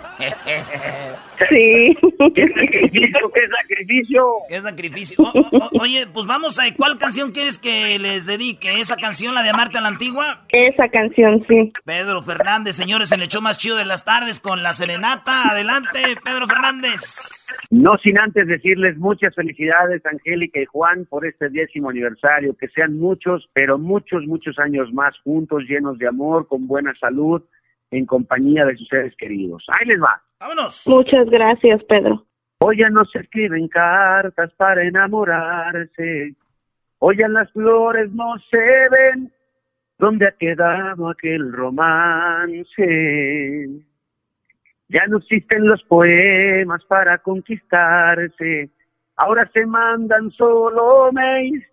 Sí. 1.49 1.97
¡Qué 2.35 2.49
sacrificio, 2.49 3.31
qué 3.33 3.41
sacrificio! 3.49 4.27
Qué 4.49 4.61
sacrificio. 4.61 5.17
O- 5.19 5.31
o- 5.41 5.57
o- 5.59 5.71
oye, 5.81 6.07
pues 6.07 6.27
vamos 6.27 6.59
a... 6.59 6.63
¿Cuál 6.77 6.97
canción 6.99 7.33
quieres 7.33 7.59
que 7.59 7.99
les 7.99 8.27
dedique? 8.27 8.81
¿Esa 8.81 8.97
canción, 8.97 9.35
la 9.35 9.43
de 9.43 9.51
Amarte 9.51 9.79
a 9.79 9.81
la 9.81 9.89
Antigua? 9.89 10.45
Esa 10.51 10.89
canción, 10.89 11.45
sí. 11.49 11.73
Pedro 11.85 12.23
Fernández, 12.23 12.77
señores, 12.77 13.11
en 13.13 13.21
el 13.23 13.29
show 13.29 13.43
más 13.43 13.59
chido 13.59 13.77
de 13.77 13.85
las 13.85 14.05
tardes 14.05 14.39
con 14.41 14.63
la 14.63 14.73
serenata. 14.73 15.49
Adelante, 15.51 16.17
Pedro 16.25 16.47
Fernández. 16.47 17.47
No 17.71 17.99
sin 17.99 18.19
antes 18.19 18.47
decirles 18.47 18.97
muchas 18.97 19.35
felicidades, 19.35 20.03
Angélica 20.07 20.61
y 20.61 20.67
Juan, 20.67 21.05
por 21.07 21.27
este 21.27 21.49
décimo 21.51 21.91
aniversario. 21.91 22.57
Que 22.57 22.69
sean 22.69 22.97
muchos, 22.99 23.49
pero 23.53 23.79
muchos, 23.79 24.25
muchos 24.27 24.59
años 24.59 24.93
más 24.93 25.19
juntos, 25.25 25.65
llenos 25.69 25.99
de 25.99 26.07
amor, 26.09 26.47
con 26.49 26.67
buena 26.75 26.93
salud, 26.97 27.41
en 27.93 28.05
compañía 28.05 28.65
de 28.65 28.77
sus 28.77 28.89
seres 28.89 29.15
queridos. 29.17 29.65
Ahí 29.69 29.87
les 29.87 30.01
va. 30.03 30.21
Vámonos. 30.41 30.83
Muchas 30.89 31.31
gracias, 31.31 31.85
Pedro. 31.85 32.27
Hoy 32.59 32.79
ya 32.79 32.91
no 32.91 33.05
se 33.05 33.21
escriben 33.21 33.69
cartas 33.69 34.53
para 34.55 34.83
enamorarse. 34.83 36.35
Hoy 36.99 37.17
ya 37.17 37.29
las 37.29 37.53
flores 37.53 38.11
no 38.11 38.35
se 38.51 38.89
ven. 38.91 39.33
¿Dónde 39.99 40.27
ha 40.27 40.33
quedado 40.33 41.09
aquel 41.09 41.53
romance? 41.53 42.85
Ya 44.89 45.07
no 45.07 45.19
existen 45.19 45.69
los 45.69 45.85
poemas 45.85 46.85
para 46.87 47.19
conquistarse. 47.19 48.71
Ahora 49.15 49.49
se 49.55 49.65
mandan 49.65 50.33
solo 50.33 51.13
mails. 51.13 51.65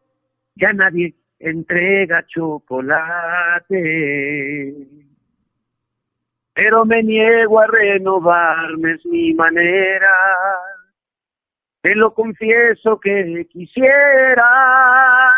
Ya 0.54 0.72
nadie 0.74 1.16
entrega 1.42 2.26
chocolate. 2.28 3.74
Pero 6.54 6.86
me 6.86 7.02
niego 7.04 7.60
a 7.60 7.68
renovarme, 7.68 8.94
es 8.94 9.06
mi 9.06 9.34
manera. 9.34 10.12
Te 11.82 11.96
lo 11.96 12.14
confieso 12.14 13.00
que 13.00 13.48
quisiera 13.50 15.32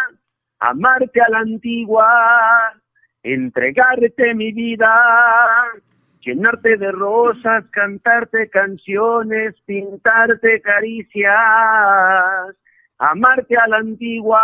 amarte 0.59 1.21
a 1.21 1.29
la 1.29 1.39
antigua, 1.39 2.73
entregarte 3.21 4.33
mi 4.33 4.51
vida, 4.51 4.91
llenarte 6.19 6.77
de 6.77 6.91
rosas, 6.91 7.65
cantarte 7.71 8.49
canciones, 8.49 9.55
pintarte 9.65 10.61
caricias, 10.61 11.35
amarte 12.97 13.57
a 13.57 13.67
la 13.67 13.77
antigua, 13.77 14.41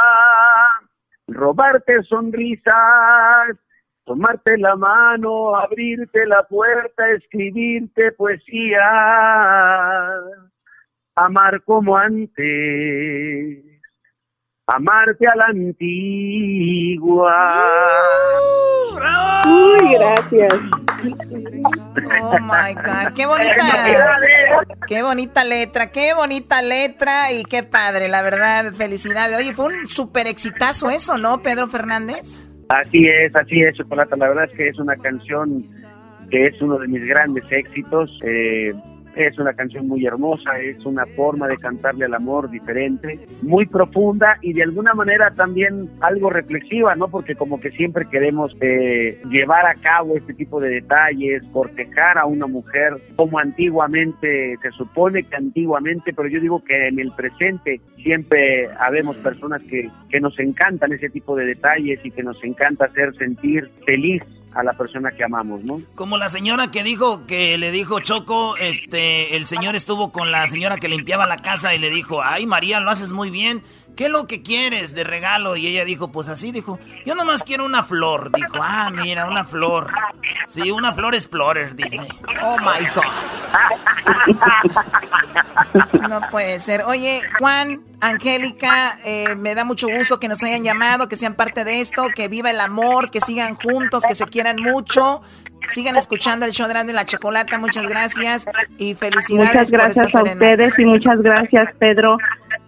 robarte 1.33 2.03
sonrisas, 2.03 3.57
tomarte 4.05 4.57
la 4.57 4.75
mano, 4.75 5.55
abrirte 5.55 6.25
la 6.25 6.43
puerta, 6.43 7.09
escribirte 7.11 8.11
poesía, 8.13 8.81
amar 11.15 11.61
como 11.63 11.95
antes, 11.97 13.68
amarte 14.69 15.27
a 15.27 15.35
la 15.35 15.45
antigua. 15.47 15.75
Uy, 19.45 19.93
gracias. 19.95 20.53
Oh 22.21 22.37
my 22.39 22.73
God, 22.73 23.13
qué 23.15 23.25
bonita, 23.25 24.19
qué 24.87 25.01
bonita 25.01 25.43
letra, 25.43 25.91
qué 25.91 26.13
bonita 26.13 26.61
letra 26.61 27.31
y 27.31 27.43
qué 27.45 27.63
padre, 27.63 28.09
la 28.09 28.21
verdad, 28.21 28.73
felicidades. 28.73 29.37
Oye, 29.37 29.53
fue 29.53 29.65
un 29.73 29.87
súper 29.87 30.27
exitazo 30.27 30.89
eso, 30.89 31.17
¿no, 31.17 31.41
Pedro 31.41 31.67
Fernández? 31.67 32.45
Así 32.67 33.07
es, 33.07 33.35
así 33.35 33.61
es, 33.61 33.77
Chocolata. 33.77 34.15
La 34.17 34.27
verdad 34.27 34.45
es 34.45 34.57
que 34.57 34.67
es 34.67 34.77
una 34.77 34.95
canción 34.97 35.63
que 36.29 36.47
es 36.47 36.61
uno 36.61 36.77
de 36.77 36.87
mis 36.87 37.03
grandes 37.07 37.43
éxitos. 37.49 38.19
Eh, 38.23 38.73
es 39.27 39.37
una 39.37 39.53
canción 39.53 39.87
muy 39.87 40.05
hermosa, 40.05 40.59
es 40.59 40.85
una 40.85 41.05
forma 41.05 41.47
de 41.47 41.57
cantarle 41.57 42.05
al 42.05 42.13
amor 42.13 42.49
diferente, 42.49 43.19
muy 43.41 43.65
profunda 43.65 44.37
y 44.41 44.53
de 44.53 44.63
alguna 44.63 44.93
manera 44.93 45.31
también 45.31 45.89
algo 46.01 46.29
reflexiva, 46.29 46.95
¿no? 46.95 47.09
Porque 47.09 47.35
como 47.35 47.59
que 47.59 47.71
siempre 47.71 48.05
queremos 48.05 48.55
eh, 48.61 49.19
llevar 49.29 49.65
a 49.65 49.75
cabo 49.75 50.17
este 50.17 50.33
tipo 50.33 50.59
de 50.59 50.69
detalles, 50.69 51.43
cortejar 51.51 52.17
a 52.17 52.25
una 52.25 52.47
mujer 52.47 52.97
como 53.15 53.39
antiguamente, 53.39 54.57
se 54.61 54.71
supone 54.71 55.23
que 55.23 55.35
antiguamente, 55.35 56.13
pero 56.13 56.29
yo 56.29 56.39
digo 56.39 56.63
que 56.63 56.87
en 56.87 56.99
el 56.99 57.11
presente 57.11 57.81
siempre 58.01 58.67
habemos 58.79 59.17
personas 59.17 59.61
que, 59.63 59.89
que 60.09 60.19
nos 60.19 60.37
encantan 60.39 60.93
ese 60.93 61.09
tipo 61.09 61.35
de 61.35 61.45
detalles 61.45 62.05
y 62.05 62.11
que 62.11 62.23
nos 62.23 62.43
encanta 62.43 62.85
hacer 62.85 63.13
sentir 63.15 63.69
feliz 63.85 64.23
a 64.53 64.63
la 64.63 64.73
persona 64.73 65.11
que 65.11 65.23
amamos, 65.23 65.63
¿no? 65.63 65.81
Como 65.95 66.17
la 66.17 66.29
señora 66.29 66.71
que 66.71 66.83
dijo 66.83 67.25
que 67.25 67.57
le 67.57 67.71
dijo 67.71 67.99
Choco, 67.99 68.57
este, 68.57 69.35
el 69.35 69.45
señor 69.45 69.75
estuvo 69.75 70.11
con 70.11 70.31
la 70.31 70.47
señora 70.47 70.77
que 70.77 70.87
limpiaba 70.87 71.27
la 71.27 71.37
casa 71.37 71.75
y 71.75 71.79
le 71.79 71.89
dijo, 71.89 72.21
ay 72.23 72.45
María, 72.45 72.79
lo 72.79 72.89
haces 72.89 73.11
muy 73.11 73.29
bien. 73.29 73.61
¿Qué 73.95 74.05
es 74.05 74.11
lo 74.11 74.27
que 74.27 74.41
quieres 74.41 74.93
de 74.93 75.03
regalo? 75.03 75.55
Y 75.55 75.67
ella 75.67 75.85
dijo, 75.85 76.11
pues 76.11 76.29
así, 76.29 76.51
dijo, 76.51 76.79
yo 77.05 77.15
nomás 77.15 77.43
quiero 77.43 77.65
una 77.65 77.83
flor. 77.83 78.31
Dijo, 78.31 78.57
ah, 78.61 78.89
mira, 78.91 79.25
una 79.25 79.45
flor. 79.45 79.91
Sí, 80.47 80.71
una 80.71 80.93
flor 80.93 81.15
explorer, 81.15 81.75
dice. 81.75 81.99
Oh 82.41 82.57
my 82.59 82.85
God. 82.95 83.03
No 86.09 86.21
puede 86.31 86.59
ser. 86.59 86.83
Oye, 86.83 87.21
Juan, 87.39 87.81
Angélica, 88.01 88.97
eh, 89.03 89.35
me 89.35 89.55
da 89.55 89.63
mucho 89.63 89.87
gusto 89.87 90.19
que 90.19 90.27
nos 90.27 90.41
hayan 90.43 90.63
llamado, 90.63 91.07
que 91.07 91.15
sean 91.15 91.35
parte 91.35 91.63
de 91.63 91.81
esto, 91.81 92.07
que 92.15 92.27
viva 92.27 92.49
el 92.49 92.59
amor, 92.59 93.11
que 93.11 93.21
sigan 93.21 93.55
juntos, 93.55 94.03
que 94.07 94.15
se 94.15 94.25
quieran 94.25 94.61
mucho. 94.61 95.21
Sigan 95.67 95.97
escuchando 95.97 96.45
el 96.45 96.51
show 96.51 96.67
de 96.67 96.79
y 96.87 96.93
la 96.93 97.05
Chocolata. 97.05 97.57
Muchas 97.57 97.87
gracias 97.87 98.45
y 98.77 98.93
felicidades. 98.93 99.53
Muchas 99.53 99.71
por 99.71 99.79
gracias 99.79 100.05
esta 100.07 100.19
a 100.19 100.23
ustedes 100.23 100.73
y 100.79 100.85
muchas 100.85 101.21
gracias, 101.21 101.69
Pedro, 101.77 102.17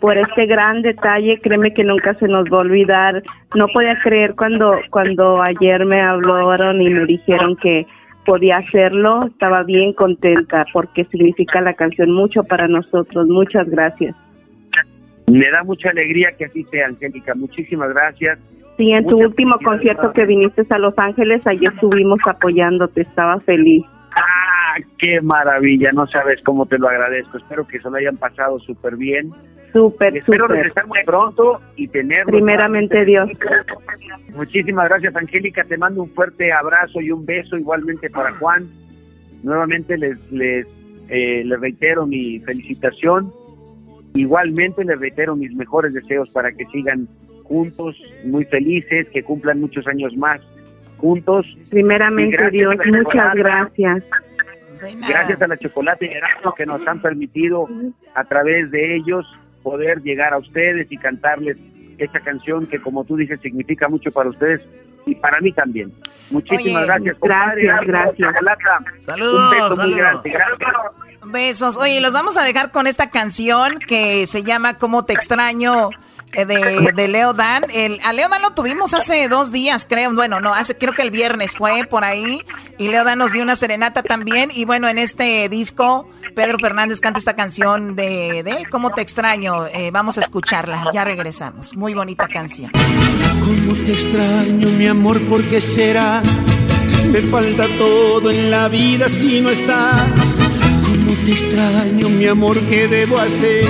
por 0.01 0.17
este 0.17 0.47
gran 0.47 0.81
detalle. 0.81 1.39
Créeme 1.39 1.73
que 1.73 1.85
nunca 1.85 2.15
se 2.15 2.27
nos 2.27 2.45
va 2.45 2.57
a 2.57 2.61
olvidar. 2.61 3.23
No 3.55 3.67
podía 3.67 3.97
creer 4.01 4.35
cuando, 4.35 4.79
cuando 4.89 5.41
ayer 5.41 5.85
me 5.85 6.01
hablaron 6.01 6.81
y 6.81 6.89
me 6.89 7.05
dijeron 7.05 7.55
que 7.55 7.85
podía 8.25 8.57
hacerlo. 8.57 9.27
Estaba 9.27 9.63
bien 9.63 9.93
contenta 9.93 10.65
porque 10.73 11.05
significa 11.05 11.61
la 11.61 11.75
canción 11.75 12.11
mucho 12.11 12.43
para 12.43 12.67
nosotros. 12.67 13.27
Muchas 13.27 13.69
gracias. 13.69 14.15
Me 15.27 15.49
da 15.49 15.63
mucha 15.63 15.91
alegría 15.91 16.31
que 16.37 16.45
así 16.45 16.63
sea, 16.65 16.87
Angélica. 16.87 17.33
Muchísimas 17.35 17.89
gracias. 17.93 18.39
Sí, 18.77 18.91
en 18.91 19.05
tu 19.05 19.19
último 19.19 19.57
concierto 19.63 20.11
que 20.11 20.25
viniste 20.25 20.65
a 20.69 20.79
Los 20.79 20.97
Ángeles, 20.97 21.45
ayer 21.45 21.71
estuvimos 21.71 22.19
apoyándote. 22.25 23.01
Estaba 23.01 23.39
feliz. 23.41 23.85
Ah, 24.73 24.81
qué 24.97 25.21
maravilla. 25.21 25.91
No 25.91 26.07
sabes 26.07 26.41
cómo 26.43 26.65
te 26.65 26.77
lo 26.77 26.87
agradezco. 26.87 27.37
Espero 27.37 27.67
que 27.67 27.79
se 27.79 27.89
lo 27.89 27.97
hayan 27.97 28.17
pasado 28.17 28.59
súper 28.59 28.95
bien. 28.95 29.31
Súper, 29.73 30.17
Espero 30.17 30.45
súper. 30.45 30.57
regresar 30.57 30.87
muy 30.87 30.99
pronto 31.05 31.59
y 31.75 31.87
tener 31.87 32.25
Primeramente 32.25 33.05
Dios. 33.05 33.29
Muchísimas 34.35 34.89
gracias, 34.89 35.15
Angélica. 35.15 35.63
Te 35.63 35.77
mando 35.77 36.03
un 36.03 36.09
fuerte 36.11 36.51
abrazo 36.51 37.01
y 37.01 37.11
un 37.11 37.25
beso 37.25 37.57
igualmente 37.57 38.09
para 38.09 38.31
Juan. 38.33 38.69
Nuevamente 39.43 39.97
les, 39.97 40.17
les, 40.31 40.67
eh, 41.09 41.43
les 41.45 41.59
reitero 41.59 42.05
mi 42.05 42.39
felicitación. 42.39 43.33
Igualmente 44.13 44.83
les 44.83 44.99
reitero 44.99 45.35
mis 45.35 45.53
mejores 45.53 45.93
deseos 45.93 46.29
para 46.29 46.51
que 46.51 46.65
sigan 46.67 47.07
juntos, 47.43 47.97
muy 48.25 48.45
felices, 48.45 49.07
que 49.09 49.23
cumplan 49.23 49.59
muchos 49.59 49.87
años 49.87 50.15
más 50.15 50.41
juntos. 51.01 51.45
Primeramente 51.69 52.49
Dios, 52.51 52.75
muchas 52.85 53.35
gracias. 53.35 54.03
Gracias 55.07 55.41
a 55.41 55.47
la 55.47 55.57
chocolate 55.57 56.11
que 56.57 56.65
nos 56.65 56.85
han 56.87 57.01
permitido 57.01 57.67
a 58.15 58.23
través 58.23 58.71
de 58.71 58.95
ellos 58.95 59.25
poder 59.63 60.01
llegar 60.01 60.33
a 60.33 60.37
ustedes 60.37 60.91
y 60.91 60.97
cantarles 60.97 61.57
esta 61.97 62.19
canción 62.19 62.65
que 62.65 62.81
como 62.81 63.03
tú 63.03 63.15
dices 63.15 63.39
significa 63.41 63.87
mucho 63.87 64.11
para 64.11 64.29
ustedes 64.29 64.61
y 65.05 65.15
para 65.15 65.39
mí 65.39 65.51
también. 65.51 65.93
Muchísimas 66.31 66.83
Oye, 66.83 66.85
gracias. 66.85 67.17
compadre. 67.17 67.63
gracias, 67.85 68.33
gracias. 68.41 69.05
Saludos, 69.05 69.53
Un 69.53 69.69
beso 69.69 69.81
muy 69.81 69.97
grande. 69.97 70.29
Gracias. 70.29 70.69
Besos. 71.23 71.77
Oye, 71.77 72.01
los 72.01 72.13
vamos 72.13 72.37
a 72.37 72.43
dejar 72.43 72.71
con 72.71 72.87
esta 72.87 73.11
canción 73.11 73.77
que 73.79 74.25
se 74.25 74.43
llama 74.43 74.77
Cómo 74.79 75.05
te 75.05 75.13
extraño 75.13 75.89
de, 76.33 76.91
de 76.95 77.07
Leo 77.07 77.33
Dan. 77.33 77.65
El, 77.73 77.99
a 78.03 78.13
Leo 78.13 78.29
Dan 78.29 78.41
lo 78.41 78.51
tuvimos 78.51 78.93
hace 78.93 79.27
dos 79.27 79.51
días, 79.51 79.85
creo. 79.87 80.13
Bueno, 80.13 80.39
no, 80.39 80.53
hace 80.53 80.77
creo 80.77 80.93
que 80.93 81.01
el 81.01 81.11
viernes 81.11 81.51
fue 81.57 81.85
por 81.89 82.03
ahí. 82.03 82.41
Y 82.77 82.87
Leo 82.87 83.03
Dan 83.03 83.19
nos 83.19 83.33
dio 83.33 83.43
una 83.43 83.55
serenata 83.55 84.03
también. 84.03 84.49
Y 84.53 84.65
bueno, 84.65 84.87
en 84.87 84.97
este 84.97 85.49
disco, 85.49 86.09
Pedro 86.35 86.57
Fernández 86.59 86.99
canta 86.99 87.19
esta 87.19 87.35
canción 87.35 87.95
de, 87.95 88.43
de 88.43 88.65
Cómo 88.69 88.91
te 88.91 89.01
extraño. 89.01 89.67
Eh, 89.67 89.91
vamos 89.91 90.17
a 90.17 90.21
escucharla. 90.21 90.85
Ya 90.93 91.03
regresamos. 91.03 91.75
Muy 91.75 91.93
bonita 91.93 92.27
canción. 92.27 92.71
Cómo 92.71 93.73
te 93.85 93.93
extraño, 93.93 94.69
mi 94.69 94.87
amor, 94.87 95.21
¿por 95.27 95.43
qué 95.47 95.59
será? 95.59 96.21
Me 97.11 97.21
falta 97.21 97.67
todo 97.77 98.29
en 98.31 98.51
la 98.51 98.69
vida 98.69 99.09
si 99.09 99.41
no 99.41 99.49
estás. 99.49 100.39
Cómo 100.85 101.13
te 101.25 101.31
extraño, 101.33 102.07
mi 102.09 102.27
amor, 102.27 102.65
¿qué 102.67 102.87
debo 102.87 103.19
hacer? 103.19 103.65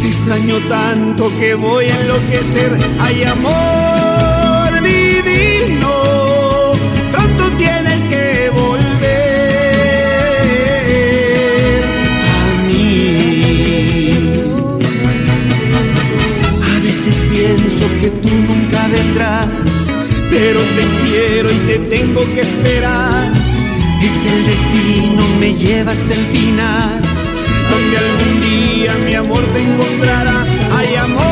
Te 0.00 0.08
extraño 0.08 0.58
tanto 0.68 1.30
que 1.38 1.54
voy 1.54 1.86
a 1.86 2.00
enloquecer. 2.00 2.76
Ay, 2.98 3.24
amor 3.24 4.82
divino, 4.82 5.92
pronto 7.12 7.50
tienes 7.58 8.06
que 8.06 8.50
volver 8.50 9.10
a 12.38 12.62
mí. 12.66 14.14
A 16.64 16.78
veces 16.82 17.16
pienso 17.30 17.84
que 18.00 18.08
tú 18.10 18.30
nunca 18.30 18.88
vendrás, 18.88 19.48
pero 20.30 20.60
te 20.60 20.84
quiero 21.04 21.50
y 21.52 21.58
te 21.66 21.78
tengo 21.94 22.24
que 22.24 22.40
esperar. 22.40 23.32
Es 24.02 24.24
el 24.32 24.46
destino, 24.46 25.22
me 25.38 25.54
lleva 25.54 25.92
hasta 25.92 26.14
el 26.14 26.24
final, 26.26 27.02
donde 27.70 27.96
algún 27.98 28.40
día 28.40 28.92
mi 29.06 29.14
amor 29.14 29.44
se 29.52 29.60
encontrará. 29.60 30.44
Ay, 30.76 30.94
amor 30.96 31.29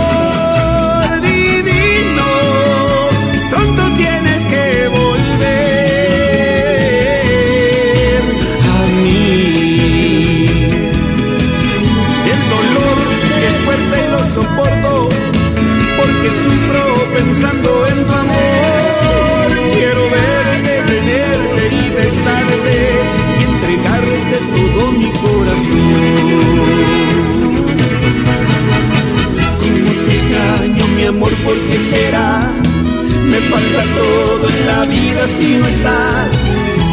todo 33.97 34.49
en 34.49 34.67
la 34.67 34.85
vida 34.85 35.27
si 35.27 35.57
no 35.57 35.67
estás. 35.67 36.29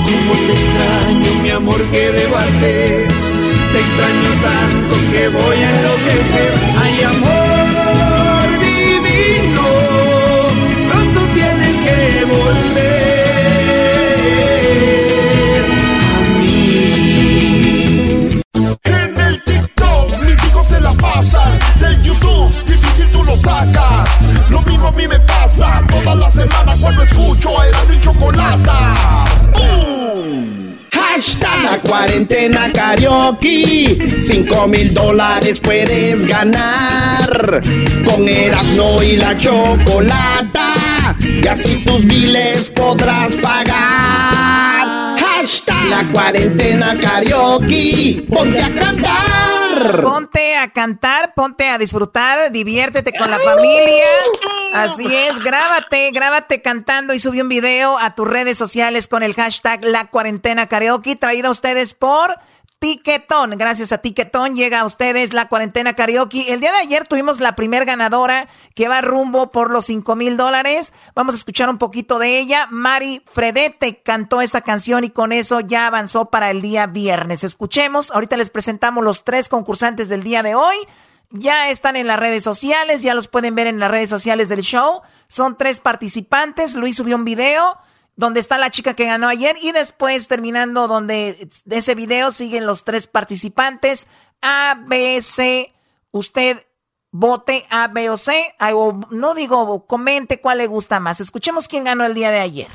Cómo 0.05 0.34
te 0.47 0.53
extraño, 0.53 1.43
mi 1.43 1.49
amor, 1.49 1.81
¿qué 1.91 2.12
debo 2.12 2.38
hacer? 2.38 3.08
Te 3.71 3.79
extraño 3.79 4.31
tanto 4.49 4.95
que 5.12 5.27
voy 5.29 5.58
a 5.58 5.69
enloquecer. 5.77 6.53
Ay, 6.77 7.03
amor 7.03 7.44
YouTube 22.15 22.65
difícil 22.65 23.08
tú 23.12 23.23
lo 23.23 23.36
sacas 23.38 24.10
Lo 24.49 24.62
mismo 24.62 24.88
a 24.88 24.91
mí 24.91 25.08
me 25.08 25.19
pasa 25.19 25.82
Toda 25.89 26.15
la 26.15 26.32
semana 26.32 26.73
cuando 26.82 27.04
escucho 27.04 27.63
Erasmo 27.63 27.93
y 27.93 28.01
Chocolata 28.01 29.25
¡Bum! 29.54 30.65
Hashtag 30.91 31.63
la 31.63 31.80
cuarentena 31.80 32.71
karaoke. 32.73 34.19
5 34.19 34.67
mil 34.67 34.93
dólares 34.93 35.62
puedes 35.62 36.25
ganar. 36.25 37.62
Con 38.04 38.28
Erasmo 38.28 39.01
y 39.01 39.15
la 39.15 39.38
chocolata. 39.38 41.15
Y 41.21 41.47
así 41.47 41.84
tus 41.86 42.06
biles 42.06 42.69
podrás 42.69 43.36
pagar. 43.38 45.17
Hashtag 45.17 45.86
la 45.89 46.04
cuarentena 46.12 46.97
karaoke. 46.99 48.25
Ponte 48.30 48.62
a 48.62 48.75
cantar. 48.75 49.44
Ponte 50.01 50.57
a 50.57 50.71
cantar, 50.71 51.33
ponte 51.33 51.69
a 51.69 51.77
disfrutar, 51.77 52.51
diviértete 52.51 53.11
con 53.13 53.29
la 53.29 53.39
familia. 53.39 54.05
Así 54.73 55.13
es, 55.13 55.39
grábate, 55.39 56.11
grábate 56.11 56.61
cantando 56.61 57.13
y 57.13 57.19
sube 57.19 57.41
un 57.41 57.49
video 57.49 57.97
a 57.97 58.15
tus 58.15 58.27
redes 58.27 58.57
sociales 58.57 59.07
con 59.07 59.23
el 59.23 59.33
hashtag 59.33 59.83
La 59.85 60.05
Cuarentena 60.05 60.67
Karaoke, 60.67 61.15
traído 61.15 61.47
a 61.47 61.51
ustedes 61.51 61.93
por 61.93 62.35
Tiquetón. 62.79 63.51
Gracias 63.57 63.91
a 63.91 63.99
Tiquetón 63.99 64.55
llega 64.55 64.81
a 64.81 64.85
ustedes 64.85 65.33
La 65.33 65.47
Cuarentena 65.47 65.93
Karaoke. 65.93 66.53
El 66.53 66.59
día 66.59 66.71
de 66.71 66.79
ayer 66.79 67.07
tuvimos 67.07 67.39
la 67.39 67.55
primer 67.55 67.85
ganadora 67.85 68.47
que 68.75 68.88
va 68.88 69.01
rumbo 69.01 69.51
por 69.51 69.71
los 69.71 69.85
5 69.85 70.15
mil 70.15 70.38
dólares. 70.38 70.93
Vamos 71.15 71.35
a 71.35 71.38
escuchar 71.38 71.69
un 71.69 71.77
poquito 71.77 72.19
de 72.19 72.38
ella. 72.38 72.67
Mari 72.69 73.23
Fredete 73.25 74.01
cantó 74.03 74.41
esta 74.41 74.61
canción 74.61 75.03
y 75.03 75.09
con 75.09 75.31
eso 75.31 75.61
ya 75.61 75.88
avanzó 75.88 76.25
para 76.29 76.51
el 76.51 76.61
día 76.61 76.85
viernes. 76.88 77.43
Escuchemos, 77.43 78.11
ahorita 78.11 78.38
les 78.38 78.49
presentamos 78.49 79.03
los 79.03 79.23
tres 79.23 79.49
concursantes 79.49 80.09
del 80.09 80.23
día 80.23 80.43
de 80.43 80.55
hoy. 80.55 80.75
Ya 81.31 81.69
están 81.69 81.95
en 81.95 82.07
las 82.07 82.19
redes 82.19 82.43
sociales, 82.43 83.01
ya 83.01 83.15
los 83.15 83.27
pueden 83.27 83.55
ver 83.55 83.67
en 83.67 83.79
las 83.79 83.89
redes 83.89 84.09
sociales 84.09 84.47
del 84.47 84.61
show. 84.61 85.01
Son 85.27 85.57
tres 85.57 85.79
participantes. 85.79 86.75
Luis 86.75 86.97
subió 86.97 87.15
un 87.15 87.25
video 87.25 87.77
donde 88.15 88.39
está 88.39 88.58
la 88.58 88.69
chica 88.71 88.93
que 88.93 89.06
ganó 89.06 89.28
ayer 89.28 89.56
y 89.62 89.71
después 89.71 90.28
terminando 90.28 90.88
donde 90.88 91.49
de 91.65 91.78
ese 91.78 91.95
video 91.95 92.32
siguen 92.32 92.65
los 92.65 92.84
tres 92.84 93.08
participantes. 93.08 94.08
A, 94.41 94.82
B, 94.88 95.21
C. 95.21 95.73
Usted 96.12 96.65
vote 97.12 97.63
A, 97.69 97.88
B 97.89 98.10
o 98.10 98.17
C. 98.17 98.54
No 99.12 99.34
digo, 99.34 99.86
comente 99.86 100.39
cuál 100.39 100.60
le 100.60 100.67
gusta 100.67 100.99
más. 100.99 101.19
Escuchemos 101.21 101.67
quién 101.67 101.84
ganó 101.84 102.06
el 102.06 102.13
día 102.13 102.32
de 102.32 102.39
ayer. 102.39 102.67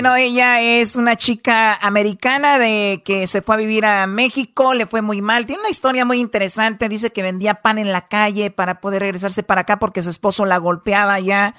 Bueno, 0.00 0.16
ella 0.16 0.62
es 0.62 0.96
una 0.96 1.14
chica 1.14 1.74
americana 1.74 2.58
de 2.58 3.02
que 3.04 3.26
se 3.26 3.42
fue 3.42 3.56
a 3.56 3.58
vivir 3.58 3.84
a 3.84 4.06
México, 4.06 4.72
le 4.72 4.86
fue 4.86 5.02
muy 5.02 5.20
mal. 5.20 5.44
Tiene 5.44 5.60
una 5.60 5.68
historia 5.68 6.06
muy 6.06 6.20
interesante. 6.20 6.88
Dice 6.88 7.12
que 7.12 7.22
vendía 7.22 7.56
pan 7.56 7.76
en 7.76 7.92
la 7.92 8.08
calle 8.08 8.50
para 8.50 8.80
poder 8.80 9.02
regresarse 9.02 9.42
para 9.42 9.60
acá 9.60 9.78
porque 9.78 10.02
su 10.02 10.08
esposo 10.08 10.46
la 10.46 10.56
golpeaba 10.56 11.20
ya 11.20 11.54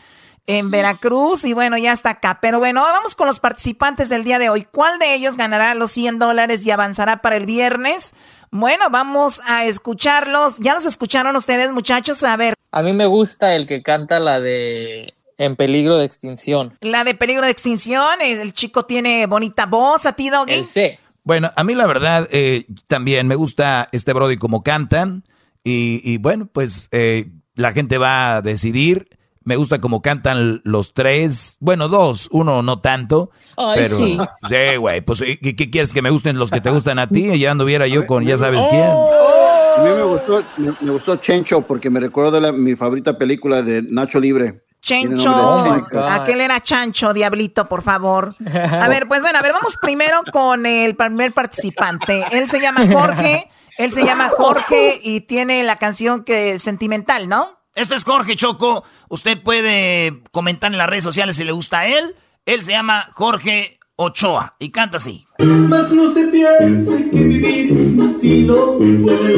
en 0.48 0.72
Veracruz 0.72 1.46
y 1.46 1.54
bueno, 1.54 1.78
ya 1.78 1.92
está 1.92 2.10
acá. 2.10 2.40
Pero 2.42 2.58
bueno, 2.58 2.82
vamos 2.82 3.14
con 3.14 3.28
los 3.28 3.40
participantes 3.40 4.10
del 4.10 4.24
día 4.24 4.40
de 4.40 4.50
hoy. 4.50 4.64
¿Cuál 4.64 4.98
de 4.98 5.14
ellos 5.14 5.38
ganará 5.38 5.76
los 5.76 5.92
100 5.92 6.18
dólares 6.18 6.66
y 6.66 6.72
avanzará 6.72 7.22
para 7.22 7.36
el 7.36 7.46
viernes? 7.46 8.16
Bueno, 8.50 8.86
vamos 8.90 9.40
a 9.46 9.66
escucharlos. 9.66 10.58
¿Ya 10.58 10.74
los 10.74 10.88
escucharon 10.88 11.36
ustedes, 11.36 11.72
muchachos? 11.72 12.24
A 12.24 12.36
ver, 12.38 12.56
A 12.72 12.82
mí 12.82 12.92
me 12.94 13.06
gusta 13.06 13.54
el 13.54 13.68
que 13.68 13.84
canta 13.84 14.20
la 14.20 14.40
de 14.40 15.14
En 15.44 15.56
peligro 15.56 15.98
de 15.98 16.06
extinción. 16.06 16.78
la 16.82 17.04
de 17.04 17.16
peligro 17.16 17.46
de 17.46 17.52
extinción. 17.52 18.22
El 18.22 18.54
chico 18.54 18.84
tiene 18.86 19.26
bonita 19.26 19.66
voz. 19.66 20.06
¿A 20.06 20.14
ti, 20.14 20.30
Doggy? 20.30 20.54
El 20.54 20.66
C. 20.66 21.00
Bueno, 21.24 21.50
a 21.56 21.64
mí 21.64 21.74
la 21.74 21.88
verdad 21.88 22.28
eh, 22.32 22.66
también 22.88 23.28
me 23.28 23.36
gusta 23.36 23.90
este 23.92 24.14
Brody 24.14 24.38
como 24.38 24.62
cantan 24.64 25.24
y, 25.64 26.02
y 26.04 26.18
bueno, 26.18 26.48
pues 26.52 26.90
eh, 26.92 27.30
la 27.56 27.72
gente 27.72 27.98
va 27.98 28.36
a 28.38 28.42
decidir. 28.42 29.08
Me 29.44 29.56
gusta 29.56 29.82
como 29.82 30.04
cantan 30.04 30.62
los 30.64 30.94
tres, 30.94 31.58
bueno, 31.60 31.88
dos, 31.88 32.30
uno 32.32 32.62
no 32.62 32.80
tanto. 32.80 33.32
Ay, 33.58 33.80
pero 33.82 33.98
sí. 33.98 34.20
Sí, 34.48 34.76
güey, 34.78 35.02
pues 35.02 35.24
¿qué, 35.42 35.56
qué 35.56 35.70
quieres 35.72 35.92
que 35.94 36.04
me 36.04 36.12
gusten 36.12 36.38
los 36.38 36.52
que 36.52 36.62
te 36.62 36.70
gustan 36.70 37.00
a 37.00 37.10
ti? 37.10 37.36
Ya 37.40 37.50
anduviera 37.50 37.88
yo 37.88 38.06
con 38.06 38.24
ya 38.26 38.38
sabes 38.38 38.64
quién. 38.70 38.84
A 38.84 39.84
mí 39.84 39.90
me 39.90 40.04
gustó, 40.04 40.44
me, 40.58 40.74
me 40.82 40.92
gustó 40.92 41.16
Chencho 41.16 41.62
porque 41.62 41.90
me 41.90 42.00
recuerda 42.00 42.40
la- 42.40 42.52
mi 42.52 42.76
favorita 42.76 43.18
película 43.18 43.64
de 43.64 43.82
Nacho 43.82 44.20
Libre. 44.20 44.62
Chencho. 44.82 45.64
Chencho. 45.66 46.08
Aquel 46.08 46.42
era 46.42 46.62
Chancho, 46.62 47.14
diablito, 47.14 47.68
por 47.70 47.82
favor. 47.82 48.34
A 48.46 48.88
ver, 48.88 49.08
pues 49.08 49.22
bueno, 49.22 49.40
a 49.40 49.42
ver, 49.42 49.54
vamos 49.54 49.78
primero 49.78 50.22
con 50.32 50.66
el 50.66 50.96
primer 50.96 51.34
participante. 51.34 52.26
Él 52.32 52.50
se 52.50 52.60
llama 52.60 52.86
Jorge. 52.92 53.50
Él 53.78 53.92
se 53.92 54.04
llama 54.04 54.30
Jorge 54.30 55.00
y 55.02 55.22
tiene 55.22 55.64
la 55.64 55.78
canción 55.78 56.24
que 56.24 56.54
es 56.54 56.62
sentimental, 56.64 57.30
¿no? 57.30 57.58
Este 57.74 57.96
es 57.96 58.04
Jorge 58.04 58.36
Choco. 58.36 58.84
Usted 59.08 59.42
puede 59.42 60.22
comentar 60.32 60.72
en 60.72 60.78
las 60.78 60.90
redes 60.90 61.04
sociales 61.04 61.38
si 61.38 61.44
le 61.44 61.54
gusta 61.54 61.80
a 61.80 61.88
él. 61.88 62.16
Él 62.46 62.64
se 62.64 62.72
llama 62.72 63.08
Jorge 63.14 63.80
Ochoa 63.98 64.56
y 64.60 64.70
canta 64.72 64.98
así. 64.98 65.26
Mas 65.40 65.92
no 65.92 66.12
se 66.14 66.28
piense 66.28 67.10
que 67.10 67.24
vivir 67.24 67.74
sin 67.74 68.20
ti 68.20 68.44
no 68.44 68.78
puede. 68.78 69.36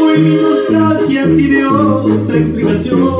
Hoy 0.00 0.18
mi 0.18 0.36
nostalgia 0.36 1.24
tiene 1.24 1.66
otra 1.66 2.36
explicación. 2.38 3.16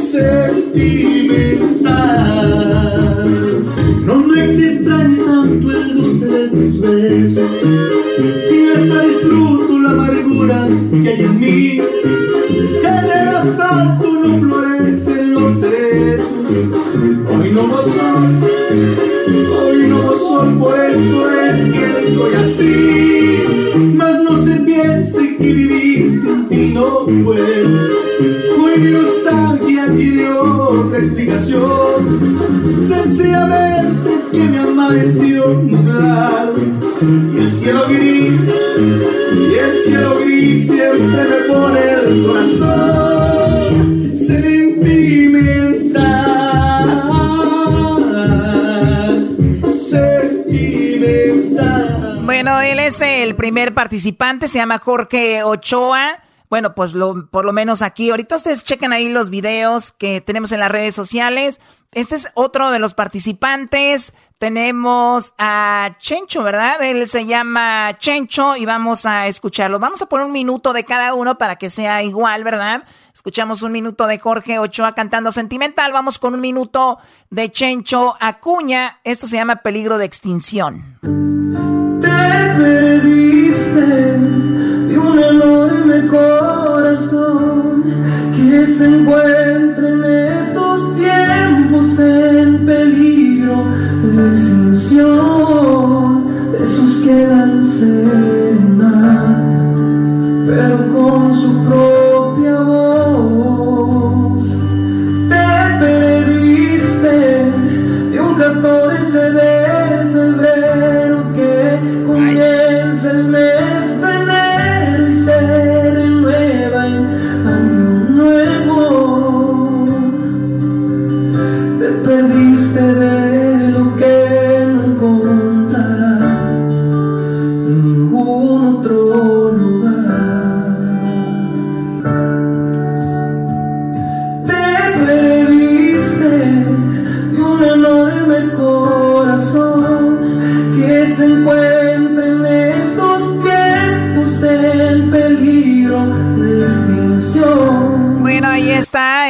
Sentimental. 0.00 1.77
Me 4.38 4.44
extrañe 4.44 5.16
tanto 5.24 5.70
el 5.72 5.94
dulce 5.94 6.26
de 6.26 6.48
tus 6.48 6.80
besos 6.80 7.50
y 8.52 8.68
hasta 8.68 9.02
disfruto 9.02 9.80
la 9.80 9.90
amargura 9.90 10.68
que 11.02 11.08
hay 11.08 11.24
en 11.24 11.40
mí. 11.40 11.80
En 12.84 13.04
el 13.04 13.28
asfalto 13.34 14.06
no 14.12 14.38
florecen 14.38 15.34
los 15.34 15.58
cerezos. 15.58 16.28
Hoy 17.30 17.50
no 17.52 17.62
hubo 17.62 17.82
sol, 17.82 18.22
hoy 19.60 19.88
no 19.88 19.98
hubo 19.98 20.16
sol, 20.16 20.58
por 20.58 20.74
eso 20.84 21.30
es 21.40 21.56
que 21.72 21.84
estoy 22.06 22.34
así. 22.34 23.94
Mas 23.96 24.22
no 24.22 24.44
se 24.44 24.54
piense 24.60 25.36
que 25.36 25.52
vivir 25.52 26.10
sin 26.10 26.48
ti 26.48 26.70
no 26.74 27.06
puedo. 27.06 27.68
Hoy 28.56 28.78
nostalgia 28.78 29.17
tiene 29.96 30.28
otra 30.28 30.98
explicación. 30.98 32.28
Sencillamente 32.88 34.14
es 34.14 34.26
que 34.30 34.38
me 34.38 34.58
amaneció 34.58 35.48
nublado. 35.54 36.54
Y 37.34 37.38
el 37.38 37.50
cielo 37.50 37.84
gris, 37.88 38.40
y 39.32 39.54
el 39.54 39.74
cielo 39.84 40.18
gris 40.20 40.66
siempre 40.66 41.24
me 41.24 41.40
pone 41.52 41.80
el 41.92 42.26
corazón 42.26 44.18
sentimental. 44.18 46.08
Sentimental. 51.08 52.20
Bueno, 52.24 52.60
él 52.60 52.80
es 52.80 53.00
el 53.00 53.36
primer 53.36 53.74
participante, 53.74 54.48
se 54.48 54.58
llama 54.58 54.78
Jorge 54.78 55.42
Ochoa. 55.44 56.27
Bueno, 56.50 56.74
pues 56.74 56.94
lo, 56.94 57.28
por 57.30 57.44
lo 57.44 57.52
menos 57.52 57.82
aquí, 57.82 58.10
ahorita 58.10 58.36
ustedes 58.36 58.64
chequen 58.64 58.92
ahí 58.92 59.08
los 59.08 59.30
videos 59.30 59.92
que 59.92 60.20
tenemos 60.20 60.52
en 60.52 60.60
las 60.60 60.70
redes 60.70 60.94
sociales. 60.94 61.60
Este 61.92 62.16
es 62.16 62.28
otro 62.34 62.70
de 62.70 62.78
los 62.78 62.94
participantes. 62.94 64.12
Tenemos 64.38 65.32
a 65.38 65.96
Chencho, 65.98 66.42
¿verdad? 66.42 66.82
Él 66.82 67.08
se 67.08 67.26
llama 67.26 67.96
Chencho 67.98 68.56
y 68.56 68.66
vamos 68.66 69.06
a 69.06 69.26
escucharlo. 69.26 69.78
Vamos 69.78 70.02
a 70.02 70.06
poner 70.06 70.26
un 70.26 70.32
minuto 70.32 70.72
de 70.72 70.84
cada 70.84 71.14
uno 71.14 71.38
para 71.38 71.56
que 71.56 71.70
sea 71.70 72.02
igual, 72.02 72.44
¿verdad? 72.44 72.84
Escuchamos 73.14 73.62
un 73.62 73.72
minuto 73.72 74.06
de 74.06 74.18
Jorge 74.18 74.58
Ochoa 74.58 74.94
cantando 74.94 75.32
sentimental. 75.32 75.92
Vamos 75.92 76.18
con 76.18 76.34
un 76.34 76.40
minuto 76.40 76.98
de 77.30 77.50
Chencho 77.50 78.14
Acuña. 78.20 79.00
Esto 79.02 79.26
se 79.26 79.36
llama 79.36 79.56
Peligro 79.56 79.98
de 79.98 80.04
Extinción. 80.04 80.98
Te 82.00 82.06
perdiste 82.58 83.80
de 83.80 84.98
un 84.98 85.18
enorme 85.18 85.47
que 88.36 88.66
se 88.66 88.86
encuentra 88.86 89.88
en 89.88 90.04
estos 90.04 90.96
tiempos 90.96 91.98
en 91.98 92.66
peligro 92.66 93.64
de 94.02 94.28
extinción. 94.30 96.26
De 96.52 96.62
esos 96.64 97.02
que 97.02 97.26
dan 97.26 97.62
serenata, 97.62 99.44
pero 100.46 100.87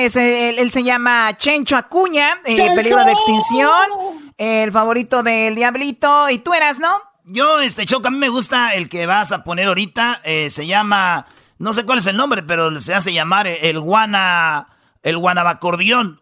está. 0.05 0.20
Ese, 0.20 0.51
él, 0.51 0.59
él 0.59 0.70
se 0.70 0.82
llama 0.82 1.36
Chencho 1.36 1.76
Acuña, 1.76 2.38
eh, 2.44 2.74
peligro 2.74 3.05
de 3.05 3.12
extinción. 3.12 3.88
El 4.36 4.70
favorito 4.72 5.22
del 5.22 5.55
Diablito. 5.55 6.30
¿Y 6.30 6.38
tú 6.38 6.55
eras, 6.55 6.78
no? 6.78 7.01
Yo, 7.24 7.61
este 7.61 7.84
Choco, 7.84 8.09
a 8.09 8.11
mí 8.11 8.18
me 8.18 8.28
gusta 8.30 8.74
el 8.74 8.88
que 8.88 9.07
vas 9.07 9.32
a 9.32 9.44
poner 9.44 9.68
ahorita. 9.68 10.20
eh, 10.24 10.49
se 10.51 10.66
llama, 10.66 11.26
no 11.59 11.72
sé 11.72 11.84
cuál 11.84 11.99
es 11.99 12.07
el 12.07 12.16
nombre, 12.16 12.42
pero 12.42 12.80
se 12.80 12.94
hace 12.94 13.12
llamar 13.12 13.46
el 13.46 13.78
Guana, 13.80 14.68
el 15.03 15.18
guanabacordión. 15.18 16.20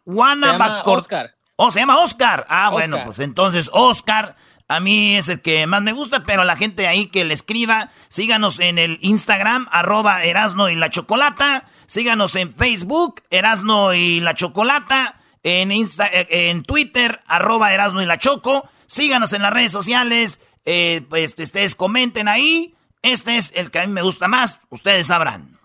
Oscar. 0.85 1.35
Oh, 1.57 1.70
se 1.70 1.81
llama 1.81 1.99
Oscar. 2.01 2.45
Ah, 2.49 2.70
bueno, 2.70 2.99
pues 3.05 3.20
entonces 3.20 3.70
Oscar 3.72 4.37
a 4.68 4.81
mí 4.81 5.16
es 5.16 5.29
el 5.29 5.41
que 5.41 5.66
más 5.66 5.81
me 5.83 5.93
gusta, 5.93 6.24
pero 6.24 6.43
la 6.43 6.57
gente 6.57 6.89
ahí 6.89 7.07
que 7.07 7.24
le 7.24 7.35
escriba, 7.35 7.91
síganos 8.09 8.59
en 8.59 8.79
el 8.79 8.99
Instagram, 9.01 9.68
arroba 9.70 10.24
Erasno 10.24 10.68
y 10.68 10.74
la 10.74 10.91
Chocolata, 10.91 11.64
síganos 11.87 12.34
en 12.37 12.53
Facebook, 12.53 13.22
Erasno 13.30 13.95
y 13.95 14.20
la 14.20 14.34
Chocolata, 14.34 15.20
en, 15.43 15.70
Insta, 15.72 16.07
eh, 16.07 16.51
en 16.51 16.62
Twitter, 16.62 17.20
arroba 17.26 17.72
Erasno 17.72 18.03
y 18.03 18.07
la 18.07 18.18
Choco, 18.18 18.68
síganos 18.87 19.32
en 19.32 19.43
las 19.43 19.53
redes 19.53 19.72
sociales, 19.72 20.41
eh, 20.64 21.03
pues 21.09 21.34
ustedes 21.39 21.74
comenten 21.74 22.28
ahí, 22.28 22.74
este 23.03 23.37
es 23.37 23.53
el 23.55 23.70
que 23.70 23.80
a 23.80 23.87
mí 23.87 23.93
me 23.93 24.03
gusta 24.03 24.28
más, 24.28 24.61
ustedes 24.70 25.07
sabrán. 25.07 25.59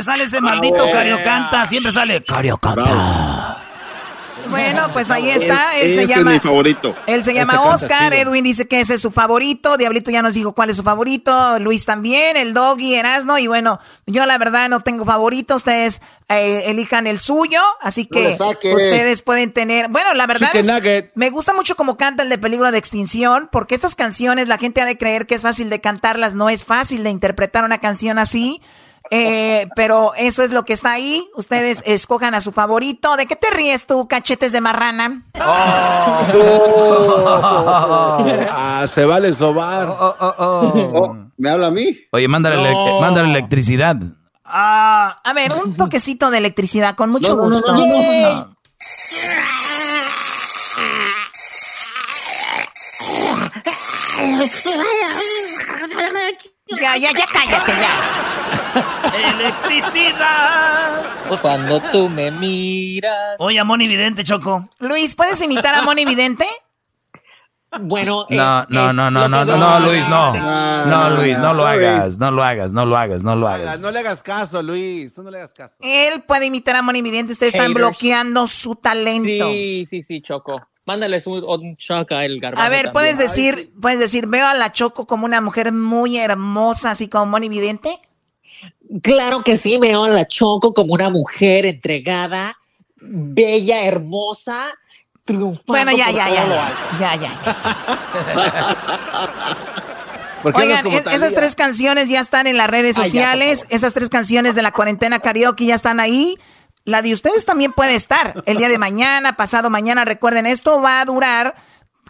Siempre 0.00 0.02
sale 0.02 0.24
ese 0.24 0.40
maldito 0.40 0.90
Cariocanta, 0.90 1.66
siempre 1.66 1.92
sale 1.92 2.24
Cariocanta. 2.24 3.56
Bueno, 4.48 4.88
pues 4.92 5.10
ahí 5.10 5.30
está. 5.30 5.76
Él 5.76 5.94
se 5.94 6.02
es 6.02 6.08
llama. 6.08 6.32
mi 6.32 6.40
favorito. 6.40 6.94
Él 7.06 7.22
se 7.22 7.34
llama 7.34 7.62
Oscar. 7.62 8.12
Edwin 8.14 8.42
dice 8.42 8.66
que 8.66 8.80
ese 8.80 8.94
es 8.94 9.02
su 9.02 9.12
favorito, 9.12 9.76
Diablito 9.76 10.10
ya 10.10 10.22
nos 10.22 10.34
dijo 10.34 10.54
cuál 10.54 10.70
es 10.70 10.76
su 10.76 10.82
favorito, 10.82 11.58
Luis 11.60 11.84
también, 11.84 12.36
el 12.36 12.52
Doggy, 12.52 12.94
Erasno, 12.94 13.38
y 13.38 13.46
bueno, 13.46 13.78
yo 14.06 14.26
la 14.26 14.38
verdad 14.38 14.68
no 14.68 14.80
tengo 14.80 15.04
favorito, 15.04 15.54
ustedes 15.54 16.00
eh, 16.28 16.64
elijan 16.66 17.06
el 17.06 17.20
suyo, 17.20 17.60
así 17.80 18.06
que 18.06 18.36
ustedes 18.74 19.22
pueden 19.22 19.52
tener, 19.52 19.88
bueno, 19.88 20.14
la 20.14 20.26
verdad 20.26 20.48
Chicken 20.48 20.60
es, 20.60 20.66
nugget. 20.66 21.12
me 21.14 21.30
gusta 21.30 21.52
mucho 21.52 21.76
como 21.76 21.96
canta 21.96 22.22
el 22.22 22.28
de 22.28 22.38
Peligro 22.38 22.72
de 22.72 22.78
Extinción, 22.78 23.48
porque 23.52 23.74
estas 23.74 23.94
canciones 23.94 24.48
la 24.48 24.58
gente 24.58 24.80
ha 24.80 24.84
de 24.84 24.98
creer 24.98 25.26
que 25.26 25.36
es 25.36 25.42
fácil 25.42 25.70
de 25.70 25.80
cantarlas, 25.80 26.34
no 26.34 26.48
es 26.48 26.64
fácil 26.64 27.04
de 27.04 27.10
interpretar 27.10 27.64
una 27.64 27.78
canción 27.78 28.18
así. 28.18 28.60
Eh, 29.10 29.68
pero 29.76 30.12
eso 30.16 30.42
es 30.42 30.50
lo 30.50 30.64
que 30.64 30.72
está 30.72 30.92
ahí. 30.92 31.26
Ustedes 31.34 31.82
escojan 31.86 32.34
a 32.34 32.40
su 32.40 32.52
favorito. 32.52 33.16
¿De 33.16 33.26
qué 33.26 33.36
te 33.36 33.50
ríes 33.50 33.86
tú, 33.86 34.06
cachetes 34.08 34.52
de 34.52 34.60
marrana? 34.60 35.24
Ah, 38.52 38.86
se 38.88 39.04
vale 39.04 39.32
sobar. 39.32 39.88
Oh, 39.88 41.16
¿Me 41.36 41.50
habla 41.50 41.68
a 41.68 41.70
mí? 41.70 41.96
Oye, 42.12 42.28
mándale, 42.28 42.56
No. 42.74 43.00
mándale 43.00 43.28
electricidad. 43.30 43.96
Ah, 44.44 45.16
a 45.22 45.32
ver, 45.32 45.52
un 45.52 45.76
toquecito 45.76 46.30
de 46.30 46.38
electricidad, 46.38 46.94
con 46.96 47.10
mucho 47.10 47.34
No, 47.36 47.42
no, 47.44 47.48
no, 47.48 47.54
gusto. 47.54 47.72
no, 47.72 47.86
no, 47.86 48.32
no. 48.32 48.56
Ya, 56.80 56.96
ya, 56.96 57.10
ya 57.12 57.26
cállate, 57.32 57.72
ya. 57.72 57.92
Electricidad. 59.30 61.02
Cuando 61.40 61.80
tú 61.92 62.08
me 62.08 62.30
miras. 62.30 63.36
Oye, 63.38 63.58
a 63.58 63.64
Moni 63.64 63.88
Vidente, 63.88 64.24
Choco. 64.24 64.64
Luis, 64.78 65.14
¿puedes 65.14 65.40
imitar 65.40 65.74
a 65.74 65.82
Moni 65.82 66.04
Vidente? 66.04 66.46
Bueno, 67.82 68.26
No, 68.30 68.62
eh, 68.62 68.66
no, 68.68 68.88
es 68.88 68.94
no, 68.94 69.10
no, 69.12 69.28
no, 69.28 69.44
no, 69.44 69.80
Luis, 69.80 70.08
no. 70.08 70.34
No, 70.86 71.10
Luis, 71.10 71.38
no 71.38 71.54
lo 71.54 71.64
hagas, 71.66 72.18
no 72.18 72.32
lo 72.32 72.42
hagas, 72.42 72.72
no 72.72 72.84
lo 72.84 72.96
hagas, 72.96 73.22
no 73.22 73.36
lo 73.36 73.46
hagas. 73.48 73.80
No 73.80 73.92
le 73.92 74.00
hagas 74.00 74.22
caso, 74.24 74.60
Luis. 74.60 75.14
Tú 75.14 75.22
no 75.22 75.30
le 75.30 75.38
hagas 75.38 75.54
caso. 75.54 75.76
Él 75.78 76.22
puede 76.22 76.46
imitar 76.46 76.74
a 76.74 76.82
Moni 76.82 77.00
Vidente. 77.00 77.32
Ustedes 77.32 77.54
están 77.54 77.72
bloqueando 77.72 78.48
su 78.48 78.74
talento. 78.74 79.48
Sí, 79.50 79.84
sí, 79.86 80.02
sí, 80.02 80.20
Choco. 80.20 80.56
Mándales 80.84 81.28
un, 81.28 81.44
un 81.44 81.74
shock 81.76 82.10
a 82.10 82.24
el 82.24 82.40
garbanzo. 82.40 82.64
A 82.64 82.68
ver. 82.68 82.90
¿puedes 82.90 83.18
decir, 83.18 83.72
puedes 83.80 84.00
decir, 84.00 84.26
veo 84.26 84.46
a 84.46 84.54
la 84.54 84.72
Choco 84.72 85.06
como 85.06 85.24
una 85.24 85.40
mujer 85.40 85.70
muy 85.70 86.18
hermosa, 86.18 86.90
así 86.90 87.06
como 87.06 87.26
Moni 87.26 87.48
Vidente? 87.48 88.00
Claro 89.02 89.42
que 89.44 89.56
sí, 89.56 89.78
me 89.78 89.88
veo 89.88 90.04
a 90.04 90.08
la 90.08 90.26
Choco 90.26 90.72
como 90.74 90.94
una 90.94 91.10
mujer 91.10 91.64
entregada, 91.66 92.56
bella, 93.00 93.84
hermosa, 93.84 94.66
triunfando. 95.24 95.64
Bueno, 95.66 95.92
ya, 95.92 96.10
ya, 96.10 96.28
ya, 96.28 96.44
ya, 97.00 97.14
ya, 97.14 97.20
ya. 97.20 97.30
¿Por 100.42 100.54
qué 100.54 100.60
Oigan, 100.60 100.86
es- 100.86 101.06
esas 101.06 101.34
tres 101.34 101.54
canciones 101.54 102.08
ya 102.08 102.20
están 102.20 102.46
en 102.46 102.56
las 102.56 102.68
redes 102.70 102.96
Ay, 102.96 103.10
ya, 103.10 103.32
por 103.32 103.32
sociales. 103.32 103.66
esas 103.68 103.92
tres 103.94 104.08
canciones 104.08 104.54
de 104.54 104.62
la 104.62 104.72
cuarentena 104.72 105.20
karaoke 105.20 105.66
ya 105.66 105.74
están 105.74 106.00
ahí. 106.00 106.38
La 106.84 107.02
de 107.02 107.12
ustedes 107.12 107.44
también 107.44 107.72
puede 107.72 107.94
estar 107.94 108.42
el 108.46 108.56
día 108.56 108.68
de 108.70 108.78
mañana, 108.78 109.36
pasado 109.36 109.68
mañana. 109.68 110.04
Recuerden, 110.06 110.46
esto 110.46 110.80
va 110.80 111.00
a 111.00 111.04
durar 111.04 111.54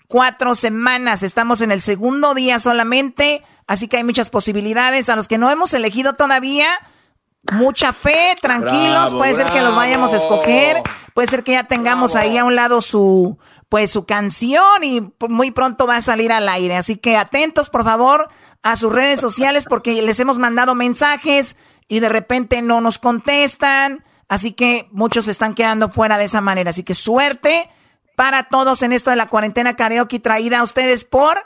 cuatro 0.06 0.54
semanas. 0.54 1.24
Estamos 1.24 1.60
en 1.60 1.72
el 1.72 1.80
segundo 1.80 2.34
día 2.34 2.60
solamente, 2.60 3.42
así 3.70 3.86
que 3.86 3.98
hay 3.98 4.04
muchas 4.04 4.30
posibilidades. 4.30 5.08
A 5.08 5.14
los 5.14 5.28
que 5.28 5.38
no 5.38 5.48
hemos 5.48 5.72
elegido 5.74 6.14
todavía, 6.14 6.66
mucha 7.52 7.92
fe, 7.92 8.34
tranquilos. 8.42 9.10
Bravo, 9.10 9.18
puede 9.18 9.34
ser 9.34 9.46
que 9.52 9.62
los 9.62 9.76
vayamos 9.76 10.12
a 10.12 10.16
escoger. 10.16 10.82
Puede 11.14 11.28
ser 11.28 11.44
que 11.44 11.52
ya 11.52 11.62
tengamos 11.62 12.16
ahí 12.16 12.36
a 12.36 12.44
un 12.44 12.56
lado 12.56 12.80
su, 12.80 13.38
pues 13.68 13.92
su 13.92 14.06
canción 14.06 14.82
y 14.82 15.12
muy 15.28 15.52
pronto 15.52 15.86
va 15.86 15.98
a 15.98 16.02
salir 16.02 16.32
al 16.32 16.48
aire. 16.48 16.76
Así 16.76 16.96
que 16.96 17.16
atentos, 17.16 17.70
por 17.70 17.84
favor, 17.84 18.28
a 18.64 18.76
sus 18.76 18.92
redes 18.92 19.20
sociales 19.20 19.66
porque 19.68 20.02
les 20.02 20.18
hemos 20.18 20.40
mandado 20.40 20.74
mensajes 20.74 21.54
y 21.86 22.00
de 22.00 22.08
repente 22.08 22.62
no 22.62 22.80
nos 22.80 22.98
contestan. 22.98 24.04
Así 24.28 24.50
que 24.50 24.88
muchos 24.90 25.26
se 25.26 25.30
están 25.30 25.54
quedando 25.54 25.90
fuera 25.90 26.18
de 26.18 26.24
esa 26.24 26.40
manera. 26.40 26.70
Así 26.70 26.82
que 26.82 26.96
suerte 26.96 27.70
para 28.16 28.48
todos 28.48 28.82
en 28.82 28.92
esto 28.92 29.10
de 29.10 29.16
la 29.16 29.28
cuarentena 29.28 29.76
karaoke 29.76 30.18
traída 30.18 30.58
a 30.58 30.64
ustedes 30.64 31.04
por... 31.04 31.40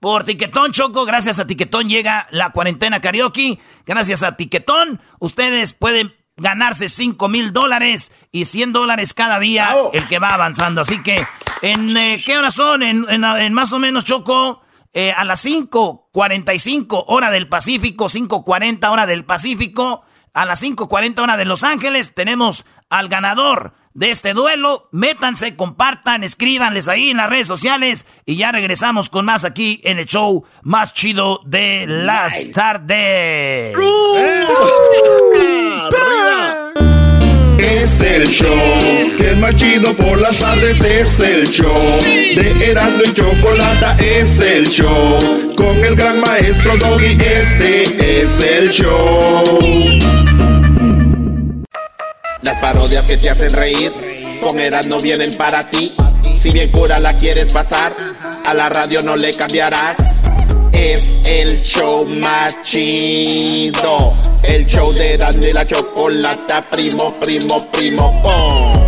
Por 0.00 0.24
Tiquetón, 0.24 0.72
Choco, 0.72 1.04
gracias 1.04 1.38
a 1.38 1.46
Tiquetón 1.46 1.88
llega 1.88 2.26
la 2.30 2.50
cuarentena 2.50 3.00
karaoke. 3.00 3.58
Gracias 3.86 4.22
a 4.22 4.36
Tiquetón, 4.36 5.00
ustedes 5.20 5.72
pueden 5.72 6.14
ganarse 6.36 6.88
5 6.90 7.28
mil 7.28 7.52
dólares 7.52 8.12
y 8.30 8.44
100 8.44 8.72
dólares 8.74 9.14
cada 9.14 9.38
día 9.40 9.74
el 9.94 10.06
que 10.06 10.18
va 10.18 10.28
avanzando. 10.28 10.82
Así 10.82 11.02
que, 11.02 11.26
¿en 11.62 11.96
eh, 11.96 12.22
qué 12.24 12.36
horas 12.36 12.54
son? 12.54 12.82
En, 12.82 13.06
en- 13.08 13.24
en 13.24 13.52
más 13.54 13.72
o 13.72 13.78
menos, 13.78 14.04
Choco, 14.04 14.60
eh, 14.92 15.12
a 15.12 15.24
las 15.24 15.44
5.45 16.12 17.04
hora 17.08 17.30
del 17.30 17.48
Pacífico, 17.48 18.06
5.40 18.06 18.90
hora 18.90 19.06
del 19.06 19.24
Pacífico, 19.24 20.02
a 20.34 20.44
las 20.44 20.62
5.40 20.62 21.18
hora 21.22 21.36
de 21.36 21.44
Los 21.46 21.64
Ángeles, 21.64 22.14
tenemos 22.14 22.66
al 22.90 23.08
ganador 23.08 23.72
de 23.96 24.10
este 24.10 24.34
duelo. 24.34 24.88
Métanse, 24.92 25.56
compartan, 25.56 26.22
escríbanles 26.22 26.86
ahí 26.86 27.10
en 27.10 27.16
las 27.16 27.30
redes 27.30 27.48
sociales 27.48 28.06
y 28.24 28.36
ya 28.36 28.52
regresamos 28.52 29.08
con 29.08 29.24
más 29.24 29.44
aquí 29.44 29.80
en 29.84 29.98
el 29.98 30.06
show 30.06 30.44
más 30.62 30.92
chido 30.92 31.40
de 31.44 31.86
las 31.88 32.50
tardes. 32.52 33.76
Es 37.58 38.00
el 38.02 38.28
show 38.28 39.16
que 39.16 39.30
es 39.30 39.38
más 39.38 39.56
chido 39.56 39.94
por 39.94 40.20
las 40.20 40.36
tardes. 40.38 40.80
Es 40.82 41.18
el 41.20 41.48
show 41.50 41.98
de 42.02 42.70
Erasmo 42.70 43.02
y 43.04 43.14
Chocolata. 43.14 43.96
Es 43.98 44.38
el 44.40 44.68
show 44.68 45.54
con 45.56 45.76
el 45.82 45.96
gran 45.96 46.20
maestro 46.20 46.76
Doggy. 46.76 47.18
Este 47.18 48.22
es 48.22 48.40
el 48.40 48.70
show. 48.70 50.35
Las 52.46 52.58
parodias 52.58 53.02
que 53.02 53.16
te 53.16 53.28
hacen 53.28 53.50
reír 53.50 53.92
con 54.40 54.60
Eras 54.60 54.86
no 54.86 54.98
vienen 54.98 55.32
para 55.36 55.68
ti. 55.68 55.92
Si 56.40 56.52
bien 56.52 56.70
cura 56.70 57.00
la 57.00 57.18
quieres 57.18 57.52
pasar, 57.52 57.96
a 58.44 58.54
la 58.54 58.68
radio 58.68 59.02
no 59.02 59.16
le 59.16 59.34
cambiarás. 59.34 59.96
Es 60.70 61.12
el 61.24 61.60
show 61.64 62.06
más 62.06 62.62
chido. 62.62 64.14
El 64.44 64.64
show 64.64 64.92
de 64.92 65.14
Erasmo 65.14 65.44
y 65.44 65.52
la 65.52 65.66
chocolata, 65.66 66.64
primo, 66.70 67.18
primo, 67.18 67.68
primo, 67.72 68.22
pom. 68.22 68.85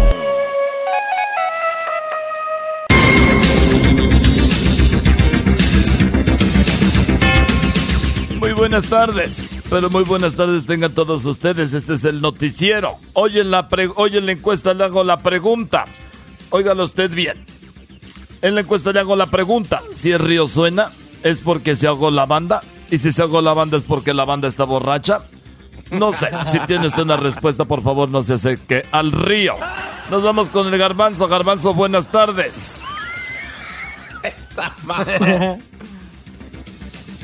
Buenas 8.59 8.89
tardes, 8.91 9.51
pero 9.71 9.89
muy 9.89 10.03
buenas 10.03 10.35
tardes 10.35 10.67
tengan 10.67 10.93
todos 10.93 11.25
ustedes. 11.25 11.73
Este 11.75 11.95
es 11.95 12.05
el 12.05 12.21
noticiero. 12.21 12.97
Hoy 13.15 13.39
en 13.39 13.53
la, 13.53 13.69
pre- 13.69 13.89
en 13.97 14.27
la 14.27 14.33
encuesta 14.33 14.75
le 14.75 14.83
hago 14.85 15.05
la 15.05 15.21
pregunta. 15.21 15.85
Óigalo 16.51 16.83
usted 16.85 17.09
bien. 17.11 17.47
En 18.43 18.57
la 18.57 18.63
encuesta 18.63 18.93
le 18.93 18.99
hago 19.01 19.15
la 19.15 19.27
pregunta. 19.27 19.81
Si 19.95 20.11
el 20.11 20.19
río 20.19 20.49
suena, 20.49 20.91
es 21.23 21.41
porque 21.41 21.77
se 21.77 21.87
ahogó 21.87 22.11
la 22.11 22.27
banda. 22.27 22.61
Y 22.91 22.99
si 22.99 23.13
se 23.13 23.23
ahogó 23.23 23.43
la 23.43 23.53
banda, 23.55 23.77
es 23.77 23.85
porque 23.85 24.13
la 24.13 24.25
banda 24.25 24.49
está 24.49 24.65
borracha. 24.65 25.21
No 25.93 26.13
sé. 26.13 26.29
Si 26.51 26.59
tiene 26.61 26.89
usted 26.89 27.03
una 27.05 27.17
respuesta, 27.17 27.65
por 27.65 27.83
favor, 27.83 28.09
no 28.09 28.23
se 28.25 28.35
acerque 28.35 28.85
al 28.91 29.13
río. 29.13 29.55
Nos 30.11 30.23
vamos 30.23 30.51
con 30.51 30.67
el 30.73 30.79
garbanzo. 30.79 31.29
Garbanzo, 31.29 31.75
buenas 31.75 32.11
tardes. 32.11 32.81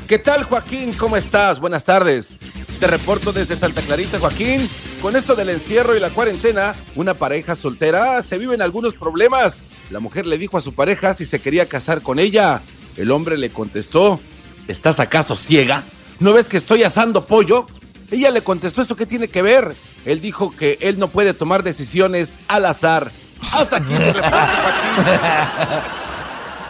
¿Qué 0.07 0.19
tal, 0.19 0.43
Joaquín? 0.43 0.93
¿Cómo 0.93 1.17
estás? 1.17 1.59
Buenas 1.59 1.83
tardes. 1.83 2.37
Te 2.79 2.85
reporto 2.85 3.33
desde 3.33 3.55
Santa 3.55 3.81
Clarita, 3.81 4.19
Joaquín. 4.19 4.69
Con 5.01 5.15
esto 5.15 5.33
del 5.35 5.49
encierro 5.49 5.95
y 5.95 5.99
la 5.99 6.11
cuarentena, 6.11 6.75
una 6.95 7.15
pareja 7.15 7.55
soltera 7.55 8.21
se 8.21 8.37
viven 8.37 8.61
algunos 8.61 8.93
problemas. 8.93 9.63
La 9.89 9.99
mujer 9.99 10.27
le 10.27 10.37
dijo 10.37 10.57
a 10.57 10.61
su 10.61 10.75
pareja 10.75 11.15
si 11.15 11.25
se 11.25 11.39
quería 11.39 11.67
casar 11.67 12.03
con 12.03 12.19
ella. 12.19 12.61
El 12.97 13.09
hombre 13.09 13.35
le 13.35 13.49
contestó, 13.49 14.19
¿estás 14.67 14.99
acaso 14.99 15.35
ciega? 15.35 15.85
¿No 16.19 16.33
ves 16.33 16.49
que 16.49 16.57
estoy 16.57 16.83
asando 16.83 17.25
pollo? 17.25 17.65
Ella 18.11 18.29
le 18.29 18.41
contestó, 18.41 18.83
¿eso 18.83 18.95
qué 18.95 19.07
tiene 19.07 19.27
que 19.27 19.41
ver? 19.41 19.75
Él 20.05 20.21
dijo 20.21 20.55
que 20.55 20.77
él 20.81 20.99
no 20.99 21.07
puede 21.07 21.33
tomar 21.33 21.63
decisiones 21.63 22.35
al 22.47 22.65
azar. 22.65 23.09
Hasta 23.41 23.77
aquí 23.77 23.93
reporto, 23.93 24.29
Joaquín. 24.29 25.15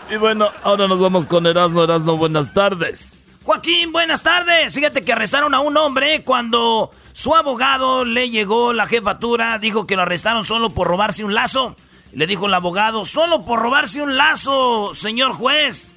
Y 0.07 0.17
bueno, 0.17 0.49
ahora 0.61 0.87
nos 0.87 0.99
vamos 0.99 1.25
con 1.25 1.47
Erasmo. 1.47 1.83
Erasmo, 1.83 2.15
buenas 2.15 2.53
tardes. 2.53 3.24
Joaquín, 3.45 3.91
buenas 3.91 4.23
tardes. 4.23 4.73
Fíjate 4.73 5.03
que 5.03 5.13
arrestaron 5.13 5.53
a 5.53 5.59
un 5.59 5.77
hombre 5.77 6.23
cuando 6.23 6.89
su 7.13 7.35
abogado 7.35 8.03
le 8.03 8.31
llegó 8.31 8.73
la 8.73 8.87
jefatura, 8.87 9.59
dijo 9.59 9.85
que 9.85 9.95
lo 9.95 10.01
arrestaron 10.01 10.43
solo 10.43 10.71
por 10.71 10.87
robarse 10.87 11.23
un 11.23 11.35
lazo. 11.35 11.75
Le 12.11 12.25
dijo 12.25 12.47
el 12.47 12.55
abogado, 12.55 13.05
solo 13.05 13.45
por 13.45 13.59
robarse 13.59 14.01
un 14.01 14.17
lazo, 14.17 14.95
señor 14.95 15.33
juez. 15.33 15.93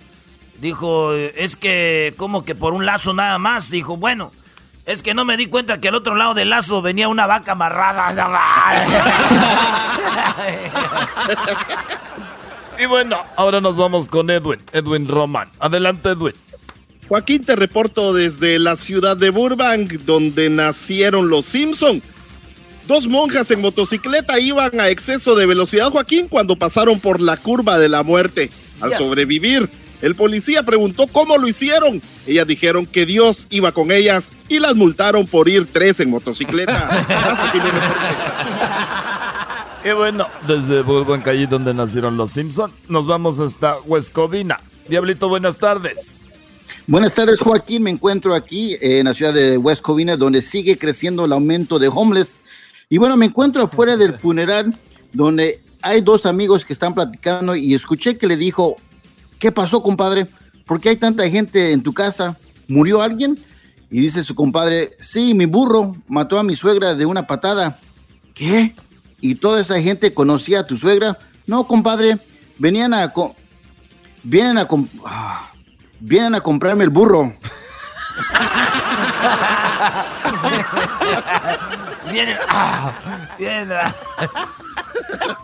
Dijo, 0.61 1.15
es 1.15 1.57
que, 1.57 2.13
como 2.19 2.45
que 2.45 2.55
por 2.55 2.75
un 2.75 2.85
lazo 2.85 3.15
nada 3.15 3.39
más. 3.39 3.71
Dijo, 3.71 3.97
bueno, 3.97 4.31
es 4.85 5.03
que 5.03 5.15
no 5.15 5.25
me 5.25 5.39
di 5.39 5.47
cuenta 5.47 5.81
que 5.81 5.89
al 5.89 5.95
otro 5.95 6.17
lado 6.17 6.35
del 6.35 6.51
lazo 6.51 6.83
venía 6.83 7.09
una 7.09 7.27
vaca 7.27 7.53
amarrada. 7.53 8.13
Y 12.81 12.87
bueno, 12.87 13.19
ahora 13.35 13.61
nos 13.61 13.75
vamos 13.75 14.07
con 14.07 14.31
Edwin. 14.31 14.63
Edwin 14.73 15.09
Roman. 15.09 15.49
Adelante, 15.59 16.11
Edwin. 16.11 16.33
Joaquín, 17.09 17.43
te 17.43 17.57
reporto 17.57 18.13
desde 18.13 18.59
la 18.59 18.77
ciudad 18.77 19.17
de 19.17 19.31
Burbank, 19.31 19.93
donde 20.05 20.51
nacieron 20.51 21.31
los 21.31 21.47
Simpson. 21.47 22.03
Dos 22.87 23.07
monjas 23.09 23.51
en 23.51 23.61
motocicleta 23.61 24.39
iban 24.41 24.79
a 24.81 24.89
exceso 24.89 25.35
de 25.35 25.47
velocidad, 25.47 25.91
Joaquín, 25.91 26.29
cuando 26.29 26.57
pasaron 26.57 27.01
por 27.01 27.21
la 27.21 27.37
curva 27.37 27.79
de 27.79 27.89
la 27.89 28.03
muerte. 28.03 28.51
Al 28.81 28.91
Yes. 28.91 28.99
sobrevivir, 28.99 29.69
el 30.01 30.15
policía 30.15 30.63
preguntó 30.63 31.07
cómo 31.07 31.37
lo 31.39 31.49
hicieron. 31.49 32.01
Ellas 32.27 32.47
dijeron 32.47 32.87
que 32.87 33.05
Dios 33.07 33.47
iba 33.51 33.73
con 33.73 33.91
ellas 33.91 34.31
y 34.49 34.59
las 34.59 34.75
multaron 34.75 35.27
por 35.27 35.49
ir 35.49 35.67
tres 35.71 36.01
en 36.01 36.11
motocicleta. 36.11 36.89
Y 39.85 39.93
bueno, 39.93 40.27
desde 40.47 40.83
Burbank, 40.83 41.27
allí 41.29 41.47
donde 41.47 41.73
nacieron 41.73 42.17
los 42.17 42.31
Simpson, 42.31 42.71
nos 42.89 43.07
vamos 43.07 43.39
hasta 43.39 43.77
West 43.87 44.13
Covina. 44.13 44.61
Diablito, 44.89 45.29
buenas 45.29 45.57
tardes. 45.57 46.18
Buenas 46.89 47.15
tardes, 47.15 47.41
Joaquín. 47.41 47.83
Me 47.83 47.91
encuentro 47.91 48.35
aquí 48.35 48.73
eh, 48.73 49.01
en 49.01 49.05
la 49.05 49.13
ciudad 49.13 49.35
de 49.35 49.59
West 49.59 49.83
Covina, 49.83 50.17
donde 50.17 50.41
sigue 50.41 50.79
creciendo 50.79 51.27
el 51.27 51.33
aumento 51.33 51.79
de 51.79 51.89
homeless. 51.89 52.41
Y 52.89 52.97
bueno, 52.97 53.15
me 53.15 53.27
encuentro 53.27 53.63
afuera 53.63 53.99
del 53.99 54.15
funeral, 54.15 54.75
donde 55.13 55.61
hay 55.83 56.01
dos 56.01 56.25
amigos 56.25 56.65
que 56.65 56.73
están 56.73 56.95
platicando 56.95 57.55
y 57.55 57.75
escuché 57.75 58.17
que 58.17 58.27
le 58.27 58.39
dijo, 58.39 58.77
¿qué 59.39 59.53
pasó, 59.53 59.83
compadre? 59.83 60.29
¿Por 60.65 60.81
qué 60.81 60.89
hay 60.89 60.97
tanta 60.97 61.29
gente 61.29 61.73
en 61.73 61.83
tu 61.83 61.93
casa? 61.93 62.39
¿Murió 62.69 63.03
alguien? 63.03 63.39
Y 63.91 64.01
dice 64.01 64.23
su 64.23 64.35
compadre, 64.35 64.97
sí, 64.99 65.35
mi 65.35 65.45
burro 65.45 65.95
mató 66.09 66.39
a 66.39 66.43
mi 66.43 66.57
suegra 66.57 66.95
de 66.95 67.05
una 67.05 67.27
patada. 67.27 67.79
¿Qué? 68.33 68.75
¿Y 69.21 69.35
toda 69.35 69.61
esa 69.61 69.79
gente 69.83 70.15
conocía 70.15 70.61
a 70.61 70.67
tu 70.67 70.79
suegra? 70.79 71.19
No, 71.47 71.67
compadre, 71.67 72.17
venían 72.57 72.95
a... 72.95 73.13
vienen 74.23 74.57
a... 74.57 74.67
ah, 75.05 75.51
vienen 76.01 76.35
a 76.35 76.41
comprarme 76.41 76.85
el 76.85 76.91
burro. 76.91 77.35
Vienen, 82.11 82.37
ah, 82.49 82.93
vienen, 83.39 83.73
ah. 83.73 83.95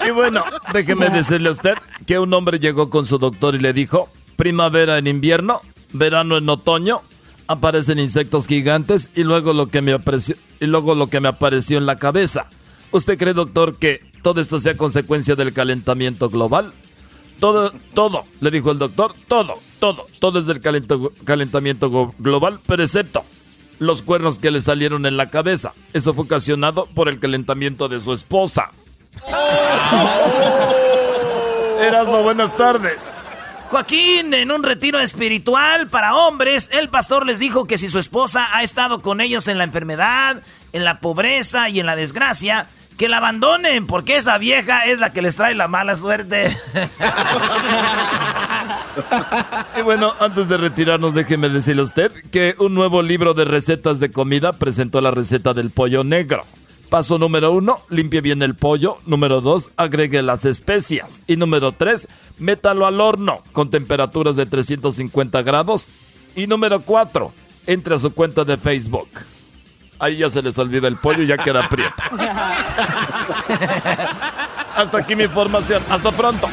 Y 0.06 0.10
bueno, 0.10 0.44
déjeme 0.72 1.10
decirle 1.10 1.48
a 1.48 1.52
usted 1.52 1.74
que 2.06 2.18
un 2.18 2.32
hombre 2.32 2.58
llegó 2.58 2.90
con 2.90 3.06
su 3.06 3.18
doctor 3.18 3.54
y 3.54 3.58
le 3.58 3.72
dijo, 3.72 4.08
primavera 4.36 4.98
en 4.98 5.06
invierno, 5.06 5.60
verano 5.92 6.36
en 6.36 6.48
otoño, 6.48 7.02
aparecen 7.46 7.98
insectos 7.98 8.46
gigantes 8.46 9.10
y 9.14 9.24
luego 9.24 9.52
lo 9.52 9.68
que 9.68 9.82
me 9.82 9.92
apareció, 9.92 10.36
y 10.60 10.66
luego 10.66 10.94
lo 10.94 11.08
que 11.08 11.20
me 11.20 11.28
apareció 11.28 11.78
en 11.78 11.86
la 11.86 11.96
cabeza. 11.96 12.46
¿Usted 12.90 13.18
cree, 13.18 13.34
doctor, 13.34 13.76
que 13.76 14.00
todo 14.22 14.40
esto 14.40 14.58
sea 14.58 14.76
consecuencia 14.76 15.34
del 15.34 15.52
calentamiento 15.52 16.30
global? 16.30 16.72
Todo, 17.40 17.72
todo, 17.94 18.24
le 18.40 18.50
dijo 18.50 18.70
el 18.70 18.78
doctor, 18.78 19.14
todo, 19.28 19.54
todo, 19.84 20.06
todo 20.18 20.38
es 20.38 20.46
del 20.46 20.62
calento- 20.62 21.12
calentamiento 21.26 22.14
global, 22.18 22.58
pero 22.66 22.82
excepto 22.82 23.22
los 23.80 24.00
cuernos 24.00 24.38
que 24.38 24.50
le 24.50 24.62
salieron 24.62 25.04
en 25.04 25.18
la 25.18 25.28
cabeza. 25.28 25.74
Eso 25.92 26.14
fue 26.14 26.24
ocasionado 26.24 26.86
por 26.94 27.10
el 27.10 27.20
calentamiento 27.20 27.86
de 27.88 28.00
su 28.00 28.14
esposa. 28.14 28.70
Erasmo, 31.80 32.22
buenas 32.22 32.56
tardes. 32.56 33.04
Joaquín, 33.70 34.32
en 34.32 34.50
un 34.50 34.62
retiro 34.62 35.00
espiritual 35.00 35.88
para 35.88 36.14
hombres, 36.16 36.70
el 36.72 36.88
pastor 36.88 37.26
les 37.26 37.38
dijo 37.38 37.66
que 37.66 37.76
si 37.76 37.90
su 37.90 37.98
esposa 37.98 38.56
ha 38.56 38.62
estado 38.62 39.02
con 39.02 39.20
ellos 39.20 39.48
en 39.48 39.58
la 39.58 39.64
enfermedad, 39.64 40.42
en 40.72 40.84
la 40.84 41.00
pobreza 41.00 41.68
y 41.68 41.78
en 41.80 41.84
la 41.84 41.94
desgracia, 41.96 42.66
que 42.96 43.08
la 43.08 43.18
abandonen, 43.18 43.86
porque 43.86 44.16
esa 44.16 44.38
vieja 44.38 44.86
es 44.86 44.98
la 44.98 45.12
que 45.12 45.22
les 45.22 45.36
trae 45.36 45.54
la 45.54 45.68
mala 45.68 45.96
suerte. 45.96 46.56
Y 49.76 49.82
bueno, 49.82 50.12
antes 50.20 50.48
de 50.48 50.56
retirarnos, 50.56 51.14
déjeme 51.14 51.48
decirle 51.48 51.82
a 51.82 51.84
usted 51.84 52.12
que 52.30 52.54
un 52.58 52.74
nuevo 52.74 53.02
libro 53.02 53.34
de 53.34 53.44
recetas 53.44 53.98
de 53.98 54.10
comida 54.10 54.52
presentó 54.52 55.00
la 55.00 55.10
receta 55.10 55.52
del 55.54 55.70
pollo 55.70 56.04
negro. 56.04 56.44
Paso 56.90 57.18
número 57.18 57.50
uno, 57.50 57.80
limpie 57.90 58.20
bien 58.20 58.42
el 58.42 58.54
pollo. 58.54 58.98
Número 59.06 59.40
dos, 59.40 59.70
agregue 59.76 60.22
las 60.22 60.44
especias. 60.44 61.22
Y 61.26 61.36
número 61.36 61.72
tres, 61.72 62.06
métalo 62.38 62.86
al 62.86 63.00
horno 63.00 63.40
con 63.52 63.70
temperaturas 63.70 64.36
de 64.36 64.46
350 64.46 65.42
grados. 65.42 65.90
Y 66.36 66.46
número 66.46 66.82
cuatro, 66.82 67.32
entre 67.66 67.96
a 67.96 67.98
su 67.98 68.12
cuenta 68.12 68.44
de 68.44 68.58
Facebook. 68.58 69.08
Ahí 69.98 70.18
ya 70.18 70.28
se 70.28 70.42
les 70.42 70.58
olvida 70.58 70.88
el 70.88 70.96
pollo 70.96 71.22
y 71.22 71.26
ya 71.28 71.38
queda 71.38 71.68
prieto. 71.68 71.94
Hasta 74.76 74.98
aquí 74.98 75.14
mi 75.14 75.24
información. 75.24 75.84
Hasta 75.88 76.10
pronto. 76.12 76.48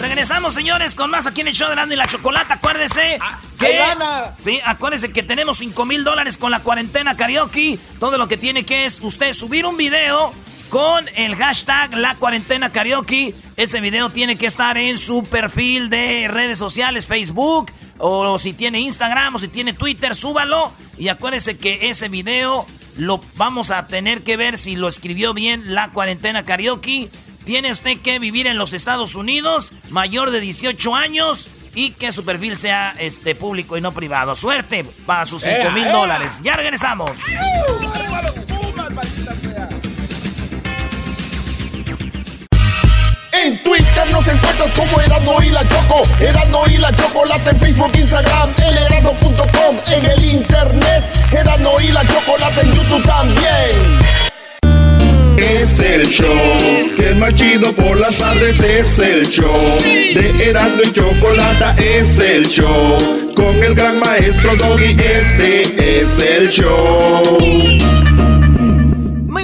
Regresamos, 0.00 0.54
señores, 0.54 0.94
con 0.94 1.10
más 1.10 1.26
aquí 1.26 1.42
en 1.42 1.48
el 1.48 1.54
show 1.54 1.68
de 1.68 1.92
y 1.92 1.96
la 1.96 2.06
Chocolata. 2.06 2.54
Acuérdense 2.54 3.18
que... 3.58 3.66
hay 3.66 3.78
lana. 3.78 4.34
Sí, 4.38 4.60
acuérdense 4.64 5.12
que 5.12 5.22
tenemos 5.22 5.58
5 5.58 5.84
mil 5.84 6.04
dólares 6.04 6.36
con 6.36 6.50
la 6.50 6.60
cuarentena 6.60 7.16
karaoke. 7.16 7.78
Todo 7.98 8.16
lo 8.16 8.26
que 8.28 8.36
tiene 8.36 8.64
que 8.64 8.86
es 8.86 9.00
usted 9.02 9.32
subir 9.32 9.66
un 9.66 9.76
video 9.76 10.32
con 10.70 11.04
el 11.16 11.34
hashtag 11.36 11.94
la 11.96 12.14
cuarentena 12.14 12.70
karaoke. 12.70 13.34
Ese 13.56 13.80
video 13.80 14.08
tiene 14.08 14.36
que 14.36 14.46
estar 14.46 14.78
en 14.78 14.96
su 14.96 15.24
perfil 15.24 15.90
de 15.90 16.28
redes 16.28 16.58
sociales, 16.58 17.06
Facebook, 17.06 17.70
o 17.98 18.38
si 18.38 18.52
tiene 18.52 18.80
Instagram, 18.80 19.34
o 19.34 19.38
si 19.38 19.48
tiene 19.48 19.74
Twitter, 19.74 20.14
súbalo. 20.14 20.72
Y 20.96 21.08
acuérdense 21.08 21.58
que 21.58 21.90
ese 21.90 22.08
video 22.08 22.64
lo 22.96 23.20
vamos 23.36 23.70
a 23.70 23.86
tener 23.86 24.22
que 24.22 24.36
ver 24.36 24.56
si 24.56 24.76
lo 24.76 24.88
escribió 24.88 25.34
bien 25.34 25.74
la 25.74 25.90
cuarentena 25.90 26.44
karaoke. 26.44 27.10
Tiene 27.44 27.72
usted 27.72 27.98
que 28.00 28.18
vivir 28.18 28.46
en 28.46 28.56
los 28.56 28.72
Estados 28.72 29.16
Unidos, 29.16 29.72
mayor 29.90 30.30
de 30.30 30.40
18 30.40 30.94
años 30.94 31.50
y 31.74 31.90
que 31.90 32.12
su 32.12 32.24
perfil 32.24 32.56
sea 32.56 32.94
este 32.98 33.34
público 33.34 33.76
y 33.76 33.80
no 33.80 33.92
privado. 33.92 34.36
Suerte 34.36 34.84
para 35.04 35.24
sus 35.24 35.42
5 35.42 35.56
¡Ea, 35.56 35.70
mil 35.70 35.90
dólares. 35.90 36.40
Ya 36.42 36.54
regresamos. 36.54 37.18
En 43.42 43.56
Twitter 43.58 44.10
nos 44.10 44.26
encuentras 44.28 44.74
como 44.74 45.00
Erasmo 45.00 45.42
y 45.42 45.48
la 45.48 45.66
Choco. 45.66 46.02
Erasmo 46.20 46.64
y 46.66 46.76
la 46.76 46.94
Chocolate 46.94 47.50
en 47.50 47.60
Facebook, 47.60 47.92
Instagram, 47.94 48.50
en 48.58 48.76
erasmo.com, 48.76 49.76
en 49.92 50.06
el 50.06 50.24
internet. 50.24 51.04
Erasmo 51.32 51.80
y 51.80 51.88
la 51.88 52.06
Chocolate 52.06 52.60
en 52.60 52.74
YouTube 52.74 53.02
también. 53.04 54.00
Es 55.38 55.80
el 55.80 56.06
show 56.08 56.36
que 56.96 57.10
es 57.10 57.16
más 57.16 57.34
chido 57.34 57.72
por 57.72 57.98
las 57.98 58.14
tardes. 58.16 58.60
Es 58.60 58.98
el 58.98 59.26
show 59.30 59.78
de 59.80 60.50
Erasmo 60.50 60.82
y 60.84 60.92
Chocolata. 60.92 61.74
Es 61.78 62.18
el 62.18 62.46
show 62.46 63.32
con 63.34 63.56
el 63.62 63.74
gran 63.74 64.00
maestro 64.00 64.54
Doggy. 64.56 64.96
Este 65.00 66.02
es 66.02 66.18
el 66.18 66.50
show. 66.50 68.09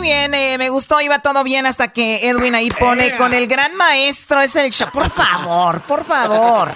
Bien, 0.06 0.32
eh, 0.34 0.56
me 0.56 0.70
gustó, 0.70 1.00
iba 1.00 1.18
todo 1.18 1.42
bien 1.42 1.66
hasta 1.66 1.88
que 1.88 2.28
Edwin 2.28 2.54
ahí 2.54 2.70
pone 2.70 3.16
con 3.16 3.34
el 3.34 3.48
gran 3.48 3.74
maestro. 3.74 4.40
Es 4.40 4.54
el 4.54 4.70
show. 4.70 4.88
Por 4.92 5.10
favor, 5.10 5.82
por 5.82 6.04
favor. 6.04 6.72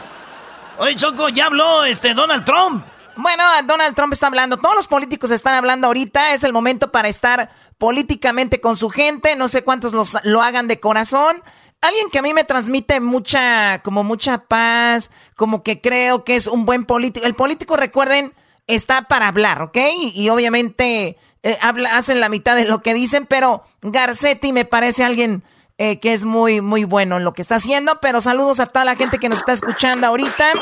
Oye, 0.78 0.96
Choco, 0.96 1.28
ya 1.28 1.46
habló 1.46 1.84
este 1.84 2.12
Donald 2.12 2.44
Trump. 2.44 2.84
Bueno, 3.14 3.44
Donald 3.66 3.94
Trump 3.94 4.12
está 4.14 4.26
hablando, 4.26 4.56
todos 4.56 4.74
los 4.74 4.88
políticos 4.88 5.30
están 5.30 5.54
hablando 5.54 5.86
ahorita, 5.86 6.34
es 6.34 6.42
el 6.42 6.52
momento 6.52 6.90
para 6.90 7.06
estar 7.06 7.52
políticamente 7.78 8.60
con 8.60 8.76
su 8.76 8.90
gente, 8.90 9.36
no 9.36 9.46
sé 9.46 9.62
cuántos 9.62 9.92
los, 9.92 10.16
lo 10.24 10.42
hagan 10.42 10.66
de 10.66 10.80
corazón. 10.80 11.40
Alguien 11.82 12.10
que 12.10 12.18
a 12.18 12.22
mí 12.22 12.34
me 12.34 12.42
transmite 12.42 12.98
mucha, 12.98 13.80
como 13.84 14.02
mucha 14.02 14.38
paz, 14.38 15.12
como 15.36 15.62
que 15.62 15.80
creo 15.80 16.24
que 16.24 16.34
es 16.34 16.48
un 16.48 16.64
buen 16.64 16.84
político. 16.84 17.24
El 17.24 17.36
político, 17.36 17.76
recuerden, 17.76 18.34
está 18.74 19.02
para 19.02 19.28
hablar, 19.28 19.62
¿ok? 19.62 19.76
Y, 20.14 20.28
obviamente 20.30 21.16
eh, 21.42 21.56
habla, 21.60 21.96
hacen 21.96 22.20
la 22.20 22.28
mitad 22.28 22.56
de 22.56 22.66
lo 22.66 22.82
que 22.82 22.94
dicen, 22.94 23.26
pero 23.26 23.64
Garcetti 23.82 24.52
me 24.52 24.64
parece 24.64 25.04
alguien 25.04 25.42
eh, 25.82 25.98
que 25.98 26.12
es 26.12 26.26
muy, 26.26 26.60
muy 26.60 26.84
bueno 26.84 27.16
en 27.16 27.24
lo 27.24 27.32
que 27.32 27.40
está 27.40 27.54
haciendo. 27.54 28.00
Pero 28.00 28.20
saludos 28.20 28.60
a 28.60 28.66
toda 28.66 28.84
la 28.84 28.96
gente 28.96 29.16
que 29.16 29.30
nos 29.30 29.38
está 29.38 29.54
escuchando 29.54 30.06
ahorita. 30.06 30.52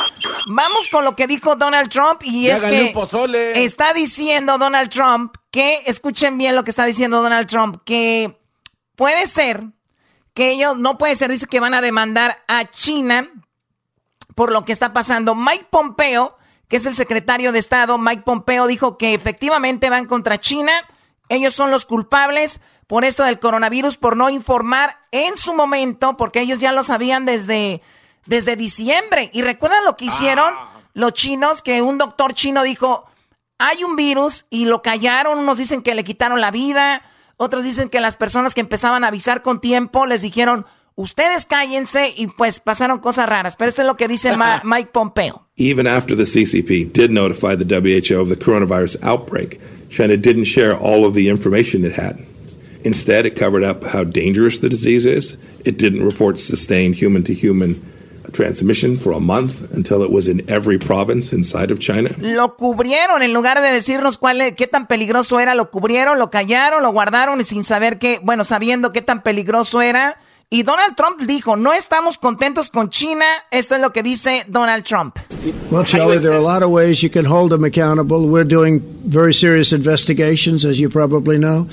Vamos 0.46 0.88
con 0.88 1.04
lo 1.04 1.16
que 1.16 1.26
dijo 1.26 1.56
Donald 1.56 1.90
Trump 1.90 2.22
y 2.22 2.46
es 2.46 2.62
que 2.62 2.94
está 3.54 3.92
diciendo 3.92 4.58
Donald 4.58 4.90
Trump 4.90 5.34
que, 5.50 5.82
escuchen 5.86 6.38
bien 6.38 6.54
lo 6.54 6.62
que 6.62 6.70
está 6.70 6.84
diciendo 6.84 7.20
Donald 7.20 7.48
Trump, 7.48 7.78
que 7.84 8.38
puede 8.94 9.26
ser 9.26 9.64
que 10.34 10.50
ellos, 10.50 10.78
no 10.78 10.98
puede 10.98 11.16
ser, 11.16 11.32
dice 11.32 11.48
que 11.48 11.58
van 11.58 11.74
a 11.74 11.80
demandar 11.80 12.44
a 12.46 12.70
China 12.70 13.28
por 14.36 14.52
lo 14.52 14.64
que 14.64 14.72
está 14.72 14.92
pasando. 14.92 15.34
Mike 15.34 15.66
Pompeo, 15.68 16.37
que 16.68 16.76
es 16.76 16.86
el 16.86 16.94
secretario 16.94 17.52
de 17.52 17.58
Estado, 17.58 17.98
Mike 17.98 18.22
Pompeo 18.22 18.66
dijo 18.66 18.98
que 18.98 19.14
efectivamente 19.14 19.90
van 19.90 20.06
contra 20.06 20.38
China. 20.38 20.72
Ellos 21.28 21.54
son 21.54 21.70
los 21.70 21.86
culpables 21.86 22.60
por 22.86 23.04
esto 23.04 23.24
del 23.24 23.38
coronavirus, 23.38 23.96
por 23.96 24.16
no 24.16 24.30
informar 24.30 24.98
en 25.10 25.36
su 25.36 25.54
momento, 25.54 26.16
porque 26.16 26.40
ellos 26.40 26.58
ya 26.58 26.72
lo 26.72 26.82
sabían 26.82 27.26
desde, 27.26 27.82
desde 28.26 28.56
diciembre. 28.56 29.30
Y 29.32 29.42
recuerdan 29.42 29.84
lo 29.84 29.96
que 29.96 30.06
hicieron 30.06 30.54
Ah. 30.56 30.68
los 30.94 31.12
chinos, 31.12 31.62
que 31.62 31.82
un 31.82 31.98
doctor 31.98 32.32
chino 32.34 32.62
dijo, 32.62 33.04
hay 33.58 33.84
un 33.84 33.96
virus 33.96 34.46
y 34.50 34.66
lo 34.66 34.82
callaron, 34.82 35.38
unos 35.38 35.56
dicen 35.58 35.82
que 35.82 35.94
le 35.94 36.04
quitaron 36.04 36.40
la 36.40 36.50
vida, 36.50 37.02
otros 37.36 37.64
dicen 37.64 37.88
que 37.88 38.00
las 38.00 38.16
personas 38.16 38.54
que 38.54 38.60
empezaban 38.60 39.04
a 39.04 39.08
avisar 39.08 39.42
con 39.42 39.60
tiempo 39.60 40.06
les 40.06 40.22
dijeron, 40.22 40.66
ustedes 40.98 41.44
cállense 41.44 42.12
y 42.16 42.26
pues 42.26 42.58
pasaron 42.60 42.98
cosas 42.98 43.28
raras. 43.28 43.54
Pero 43.56 43.70
eso 43.70 43.82
es 43.82 43.86
lo 43.86 43.96
que 43.96 44.08
dice 44.08 44.36
Ma- 44.36 44.60
Mike 44.64 44.90
Pompeo. 44.92 45.46
Even 45.56 45.86
after 45.86 46.16
the 46.16 46.24
CCP 46.24 46.92
did 46.92 47.10
notify 47.10 47.54
the 47.56 47.64
WHO 47.64 48.20
of 48.20 48.28
the 48.28 48.36
coronavirus 48.36 48.96
outbreak, 49.02 49.60
China 49.88 50.16
didn't 50.16 50.44
share 50.46 50.74
all 50.74 51.04
of 51.06 51.14
the 51.14 51.28
information 51.28 51.84
it 51.84 51.92
had. 51.98 52.18
Instead, 52.84 53.26
it 53.26 53.34
covered 53.38 53.64
up 53.64 53.82
how 53.84 54.04
dangerous 54.04 54.58
the 54.60 54.68
disease 54.68 55.04
is. 55.06 55.36
It 55.64 55.78
didn't 55.78 56.04
report 56.04 56.38
sustained 56.40 56.94
human 57.00 57.22
to 57.24 57.32
human 57.32 57.80
transmission 58.32 58.96
for 58.98 59.12
a 59.14 59.20
month 59.20 59.74
until 59.74 60.02
it 60.04 60.10
was 60.10 60.28
in 60.28 60.44
every 60.48 60.78
province 60.78 61.32
inside 61.34 61.70
of 61.72 61.78
China. 61.80 62.10
Lo 62.18 62.56
cubrieron 62.56 63.22
en 63.22 63.32
lugar 63.32 63.60
de 63.60 63.68
decirnos 63.72 64.18
cuál 64.18 64.40
es- 64.42 64.54
qué 64.54 64.66
tan 64.66 64.86
peligroso 64.86 65.40
era, 65.40 65.54
lo 65.54 65.70
cubrieron, 65.70 66.18
lo 66.18 66.30
callaron, 66.30 66.82
lo 66.82 66.92
guardaron 66.92 67.40
y 67.40 67.44
sin 67.44 67.64
saber 67.64 67.98
qué, 67.98 68.20
bueno, 68.22 68.44
sabiendo 68.44 68.92
qué 68.92 69.00
tan 69.02 69.22
peligroso 69.22 69.80
era. 69.82 70.18
Y 70.50 70.62
Donald 70.62 70.96
Trump 70.96 71.20
dijo, 71.26 71.56
no 71.56 71.74
estamos 71.74 72.16
contentos 72.16 72.70
con 72.70 72.88
China. 72.88 73.26
Esto 73.50 73.74
es 73.74 73.82
lo 73.82 73.92
que 73.92 74.02
dice 74.02 74.44
Donald 74.48 74.82
Trump. 74.82 75.18
Well, 75.70 75.84
Charlie, 75.84 76.18
there 76.18 76.32
are 76.32 76.38
a 76.38 76.42
lot 76.42 76.62
of 76.62 76.70
ways 76.70 77.02
you 77.02 77.10
can 77.10 77.26
hold 77.26 77.50
them 77.50 77.64
accountable. 77.64 78.26
We're 78.26 78.48
doing 78.48 78.80
very 79.04 79.34
serious 79.34 79.74
investigations, 79.74 80.64
as 80.64 80.80
you 80.80 80.88
probably 80.88 81.38
know. 81.38 81.68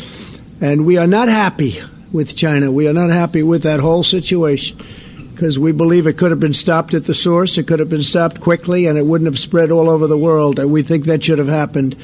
And 0.59 0.86
we 0.86 0.97
are 0.97 1.07
not 1.07 1.30
happy 1.30 1.80
with 2.11 2.36
China. 2.36 2.69
We 2.69 2.89
are 2.89 2.93
not 2.93 3.11
happy 3.11 3.43
with 3.43 3.63
that 3.63 3.80
whole 3.80 4.03
situation 4.03 4.78
because 5.32 5.57
we 5.57 5.71
believe 5.71 6.05
it 6.05 6.17
could 6.17 6.32
have 6.32 6.41
been 6.41 6.53
stopped 6.53 6.93
at 6.93 7.05
the 7.05 7.13
source. 7.13 7.57
It 7.57 7.67
could 7.67 7.80
have 7.80 7.89
been 7.89 8.03
stopped 8.03 8.41
quickly 8.41 8.88
and 8.88 8.97
it 8.97 9.05
wouldn't 9.05 9.28
have 9.28 9.39
spread 9.39 9.71
all 9.71 9.89
over 9.89 10.05
the 10.05 10.17
world. 10.17 10.59
And 10.59 10.69
we 10.69 10.82
think 10.82 11.05
that 11.05 11.23
should 11.23 11.39
have 11.39 11.47
happened. 11.47 11.95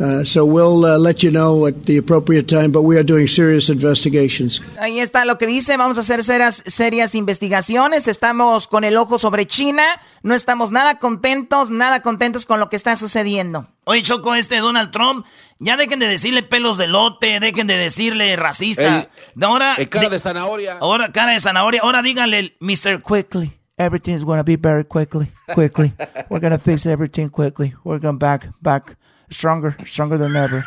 Uh, 0.00 0.24
so 0.24 0.46
we'll 0.46 0.86
uh, 0.86 0.96
let 0.98 1.22
you 1.22 1.30
know 1.30 1.66
at 1.66 1.84
the 1.84 1.98
appropriate 1.98 2.48
time, 2.48 2.72
but 2.72 2.84
we 2.84 2.96
are 2.96 3.02
doing 3.04 3.28
serious 3.28 3.68
investigations. 3.68 4.62
Ahí 4.78 4.98
está 4.98 5.26
lo 5.26 5.36
que 5.36 5.46
dice, 5.46 5.76
vamos 5.76 5.98
a 5.98 6.00
hacer 6.00 6.24
serias, 6.24 6.62
serias 6.66 7.14
investigaciones, 7.14 8.08
estamos 8.08 8.66
con 8.66 8.84
el 8.84 8.96
ojo 8.96 9.18
sobre 9.18 9.46
China, 9.46 9.82
no 10.22 10.34
estamos 10.34 10.70
nada 10.70 10.98
contentos, 10.98 11.68
nada 11.68 12.00
contentos 12.00 12.46
con 12.46 12.60
lo 12.60 12.70
que 12.70 12.76
está 12.76 12.96
sucediendo. 12.96 13.68
Oye, 13.84 14.00
Choco, 14.02 14.34
este 14.34 14.56
Donald 14.56 14.90
Trump, 14.90 15.26
ya 15.58 15.76
dejen 15.76 15.98
de 15.98 16.06
decirle 16.06 16.42
pelos 16.42 16.78
de 16.78 16.86
lote, 16.86 17.38
dejen 17.38 17.66
de 17.66 17.76
decirle 17.76 18.34
racista. 18.36 19.06
El- 19.36 19.44
ahora, 19.44 19.74
el 19.74 19.90
cara 19.90 20.08
de 20.08 20.18
zanahoria. 20.18 20.78
Ahora, 20.80 21.12
cara 21.12 21.32
de 21.32 21.40
zanahoria. 21.40 21.82
Ahora 21.82 22.00
díganle 22.00 22.56
Mr. 22.60 23.02
Quickly. 23.02 23.52
Everything's 23.76 24.24
going 24.24 24.38
to 24.38 24.44
be 24.44 24.56
very 24.56 24.84
quickly, 24.84 25.28
quickly. 25.54 25.92
We're 26.28 26.40
going 26.40 26.52
to 26.52 26.58
fix 26.58 26.84
everything 26.86 27.30
quickly. 27.30 27.74
We're 27.82 27.98
going 27.98 28.18
back, 28.18 28.48
back, 28.60 28.96
stronger, 29.30 29.76
stronger 29.86 30.18
than 30.18 30.36
ever, 30.36 30.64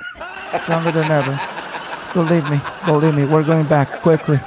stronger 0.60 0.92
than 0.92 1.12
ever. 1.12 1.40
Believe 2.14 2.50
me, 2.50 2.62
believe 2.86 3.16
me, 3.16 3.26
we're 3.26 3.44
going 3.44 3.68
back 3.68 4.02
quickly. 4.02 4.40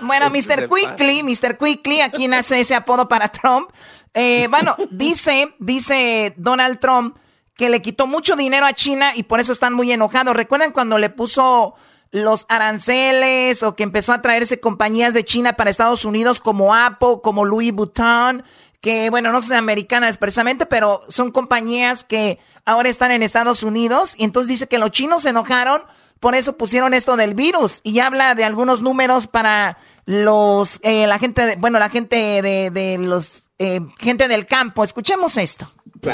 Bueno, 0.00 0.28
Mr. 0.30 0.68
Quickly, 0.68 1.22
Mr. 1.22 1.56
Quickly, 1.56 2.00
¿a 2.00 2.10
quién 2.10 2.34
hace 2.34 2.60
ese 2.60 2.74
apodo 2.74 3.08
para 3.08 3.28
Trump? 3.28 3.70
Eh, 4.12 4.46
bueno, 4.50 4.76
dice, 4.90 5.54
dice 5.58 6.34
Donald 6.36 6.78
Trump 6.78 7.16
que 7.56 7.70
le 7.70 7.80
quitó 7.80 8.06
mucho 8.06 8.36
dinero 8.36 8.66
a 8.66 8.74
China 8.74 9.12
y 9.14 9.22
por 9.22 9.40
eso 9.40 9.52
están 9.52 9.72
muy 9.72 9.90
enojados. 9.90 10.36
¿Recuerdan 10.36 10.72
cuando 10.72 10.98
le 10.98 11.08
puso 11.08 11.74
los 12.10 12.46
aranceles 12.48 13.62
o 13.62 13.74
que 13.74 13.82
empezó 13.82 14.12
a 14.12 14.22
traerse 14.22 14.60
compañías 14.60 15.14
de 15.14 15.24
China 15.24 15.54
para 15.54 15.70
Estados 15.70 16.04
Unidos 16.04 16.40
como 16.40 16.74
Apple, 16.74 17.20
como 17.22 17.44
Louis 17.44 17.72
Vuitton? 17.72 18.44
Que 18.80 19.10
bueno, 19.10 19.32
no 19.32 19.40
son 19.40 19.56
americanas 19.56 20.18
precisamente, 20.18 20.66
pero 20.66 21.00
son 21.08 21.32
compañías 21.32 22.04
que 22.04 22.38
ahora 22.66 22.88
están 22.90 23.10
en 23.12 23.22
Estados 23.22 23.62
Unidos 23.62 24.14
y 24.18 24.24
entonces 24.24 24.48
dice 24.48 24.66
que 24.68 24.78
los 24.78 24.90
chinos 24.90 25.22
se 25.22 25.30
enojaron 25.30 25.82
por 26.20 26.34
eso 26.34 26.56
pusieron 26.56 26.92
esto 26.94 27.16
del 27.16 27.34
virus 27.34 27.80
y 27.82 27.98
habla 28.00 28.34
de 28.34 28.44
algunos 28.44 28.80
números 28.82 29.26
para 29.26 29.78
los 30.04 30.78
eh, 30.82 31.06
la 31.06 31.18
gente 31.18 31.44
de- 31.46 31.56
bueno 31.56 31.78
la 31.78 31.88
gente 31.90 32.16
de, 32.42 32.70
de 32.70 32.98
los 32.98 33.44
eh, 33.58 33.80
gente 33.98 34.28
del 34.28 34.46
campo. 34.46 34.84
Escuchemos 34.84 35.36
esto 35.38 35.66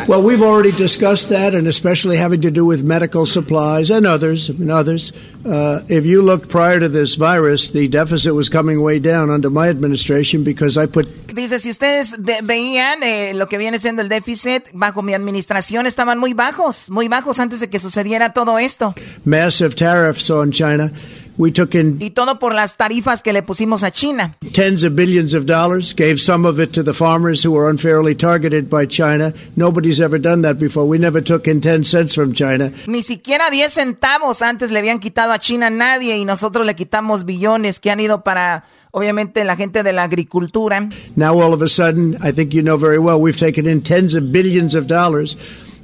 Well, 0.09 0.23
we've 0.23 0.43
already 0.43 0.73
discussed 0.73 1.29
that, 1.31 1.55
and 1.55 1.67
especially 1.67 2.17
having 2.17 2.41
to 2.43 2.51
do 2.51 2.65
with 2.65 2.83
medical 2.83 3.27
supplies 3.27 3.91
and 3.91 4.07
others. 4.07 4.49
And 4.49 4.71
others. 4.71 5.13
Uh, 5.45 5.81
if 5.89 6.07
you 6.07 6.23
look 6.23 6.49
prior 6.49 6.79
to 6.81 6.89
this 6.89 7.17
virus, 7.17 7.71
the 7.71 7.89
deficit 7.89 8.35
was 8.35 8.49
coming 8.49 8.81
way 8.81 9.01
down 9.01 9.29
under 9.29 9.51
my 9.51 9.69
administration 9.69 10.45
because 10.45 10.79
I 10.79 10.87
put 10.87 11.07
dice 11.35 11.59
si 11.59 11.71
ustedes 11.71 12.17
ve- 12.19 12.41
veían 12.43 13.03
eh, 13.03 13.33
lo 13.35 13.47
que 13.47 13.59
viene 13.59 13.79
siendo 13.79 14.03
el 14.03 14.09
déficit 14.09 14.65
bajo 14.75 15.03
mi 15.03 15.15
administración 15.15 15.87
estaban 15.87 16.19
muy 16.19 16.35
bajos 16.35 16.91
muy 16.91 17.09
bajos 17.09 17.39
antes 17.39 17.61
de 17.61 17.71
que 17.71 17.79
sucediera 17.79 18.35
todo 18.35 18.59
esto 18.59 18.95
massive 19.25 19.75
tariffs 19.75 20.31
on 20.31 20.51
China. 20.53 20.93
We 21.39 21.51
took 21.51 21.75
in 21.75 21.97
y 22.01 22.11
todo 22.11 22.39
por 22.39 22.55
las 22.55 22.77
tarifas 22.77 23.23
que 23.23 23.33
le 23.33 23.43
pusimos 23.43 23.83
a 23.83 23.91
China 23.91 24.37
tens 24.53 24.83
of 24.85 24.95
billions 24.95 25.35
of 25.35 25.47
dollars, 25.47 25.95
gave 25.95 26.19
some 26.19 26.47
of 26.47 26.61
it 26.61 26.73
to 26.73 26.83
the 26.83 26.93
farmers 26.93 27.45
who 27.45 27.53
were 27.53 27.71
unfairly 27.71 28.15
targeted 28.15 28.69
by 28.69 28.87
China. 28.87 29.33
Nobody's 29.57 30.01
ever 30.01 30.19
done 30.21 30.43
that 30.43 30.59
before. 30.59 30.87
We 30.87 30.99
never 30.99 31.23
took 31.23 31.47
in 31.49 31.61
10 31.61 31.85
cents 31.85 32.15
from 32.15 32.33
China. 32.35 32.71
ni 32.87 33.03
siquiera 33.03 33.51
10 33.51 33.71
centavos 33.73 34.43
antes 34.43 34.71
le 34.71 34.79
habían 34.79 34.99
quitado 35.01 35.33
a 35.33 35.39
China 35.39 35.69
a 35.69 35.71
nadie 35.71 36.17
y 36.19 36.25
nosotros 36.25 36.67
le 36.67 36.75
quitamos 36.75 37.25
billones 37.25 37.81
que 37.81 37.91
han 37.91 38.01
ido 38.01 38.23
para 38.23 38.65
obviamente 38.91 39.43
la 39.45 39.57
gente 39.57 39.83
de 39.83 39.93
la 39.95 40.03
agricultura 40.03 40.89
Now, 41.17 41.41
all 41.41 41.55
of 41.55 41.63
a 41.63 41.69
sudden, 41.69 42.17
I 42.23 42.33
think 42.33 42.53
you 42.53 42.63
know 42.63 42.77
very 42.77 42.99
well, 42.99 43.19
we've 43.21 43.39
taken 43.39 43.67
in 43.67 43.83
tens 43.83 44.15
of 44.15 44.31
billions 44.33 44.75
of 44.75 44.87
dollars. 44.87 45.37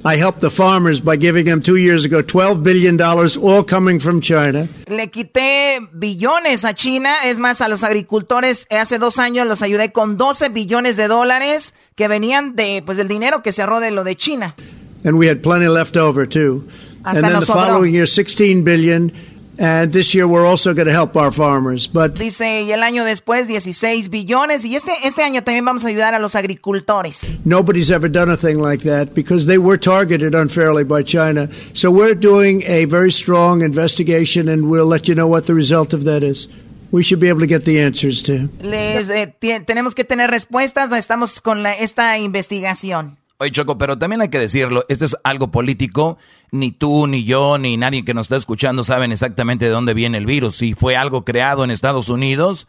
I 0.05 0.15
helped 0.15 0.39
the 0.39 0.49
farmers 0.49 1.01
by 1.01 1.17
giving 1.17 1.45
them 1.45 1.61
two 1.61 1.75
years 1.75 2.05
ago 2.05 2.23
$12 2.23 2.63
billion, 2.63 2.99
all 3.01 3.63
coming 3.63 3.99
from 3.99 4.21
China. 4.21 4.69
Le 4.87 5.07
quité 5.07 5.79
billones 5.91 6.63
a 6.63 6.73
China, 6.73 7.13
es 7.25 7.37
más, 7.39 7.59
a 7.59 7.67
los 7.67 7.83
agricultores 7.83 8.65
eh, 8.69 8.77
hace 8.77 8.97
dos 8.97 9.19
años 9.19 9.45
los 9.45 9.61
ayudé 9.61 9.91
con 9.91 10.15
12 10.15 10.49
billones 10.49 10.95
de 10.95 11.09
dólares 11.09 11.73
que 11.95 12.07
venían 12.07 12.55
de, 12.55 12.81
pues, 12.85 12.97
del 12.97 13.09
dinero 13.09 13.43
que 13.43 13.51
se 13.51 13.65
de 13.65 13.91
lo 13.91 14.05
de 14.05 14.15
China. 14.15 14.55
And 15.03 15.17
we 15.17 15.29
had 15.29 15.41
plenty 15.41 15.67
left 15.67 15.97
over, 15.97 16.25
too. 16.25 16.63
Hasta 17.03 17.19
and 17.19 17.27
then 17.27 17.39
the 17.39 17.45
sobró. 17.45 17.65
following 17.67 17.93
year, 17.93 18.07
16 18.07 18.63
billion. 18.63 19.11
And 19.59 19.91
this 19.91 20.15
year 20.15 20.25
we're 20.25 20.45
also 20.47 20.73
going 20.73 20.87
to 20.87 20.93
help 20.93 21.17
our 21.17 21.31
farmers. 21.33 21.87
But 21.91 22.13
Dice, 22.17 22.63
y 22.63 22.71
el 22.71 22.81
año 22.81 23.03
después 23.03 23.47
16 23.47 24.09
billones 24.09 24.63
y 24.63 24.75
este 24.75 24.93
este 25.03 25.21
año 25.21 25.43
también 25.43 25.65
vamos 25.65 25.83
a 25.83 25.89
ayudar 25.89 26.13
a 26.13 26.19
los 26.19 26.35
agricultores. 26.35 27.37
nobody's 27.43 27.91
ever 27.91 28.09
done 28.09 28.31
a 28.31 28.37
thing 28.37 28.57
like 28.59 28.83
that 28.83 29.13
because 29.13 29.45
they 29.47 29.57
were 29.57 29.77
targeted 29.77 30.33
unfairly 30.33 30.83
by 30.85 31.03
China. 31.03 31.49
So 31.73 31.91
we're 31.91 32.15
doing 32.15 32.63
a 32.67 32.85
very 32.85 33.11
strong 33.11 33.61
investigation 33.61 34.47
and 34.47 34.69
we'll 34.69 34.87
let 34.87 35.07
you 35.09 35.13
know 35.15 35.27
what 35.27 35.45
the 35.45 35.53
result 35.53 35.93
of 35.93 36.05
that 36.05 36.23
is. 36.23 36.47
We 36.91 37.03
should 37.03 37.19
be 37.19 37.27
able 37.29 37.41
to 37.41 37.47
get 37.47 37.65
the 37.65 37.79
answers 37.81 38.23
to. 38.23 38.49
Les 38.63 39.09
eh, 39.11 39.27
tenemos 39.67 39.93
que 39.93 40.03
tener 40.03 40.31
respuestas, 40.31 40.91
estamos 40.91 41.39
con 41.39 41.61
la- 41.61 41.73
esta 41.75 42.17
investigación. 42.17 43.18
Oye, 43.41 43.51
Choco, 43.51 43.77
pero 43.77 43.97
también 43.97 44.19
hay 44.21 44.27
que 44.27 44.37
decirlo, 44.39 44.83
esto 44.89 45.05
es 45.05 45.15
algo 45.23 45.49
político, 45.49 46.17
ni 46.51 46.71
tú, 46.71 47.07
ni 47.07 47.23
yo, 47.23 47.57
ni 47.57 47.77
nadie 47.77 48.03
que 48.03 48.13
nos 48.13 48.25
está 48.25 48.35
escuchando 48.35 48.83
saben 48.83 49.13
exactamente 49.13 49.63
de 49.65 49.71
dónde 49.71 49.93
viene 49.93 50.17
el 50.17 50.25
virus. 50.25 50.55
Si 50.55 50.73
fue 50.73 50.97
algo 50.97 51.23
creado 51.23 51.63
en 51.63 51.71
Estados 51.71 52.09
Unidos 52.09 52.67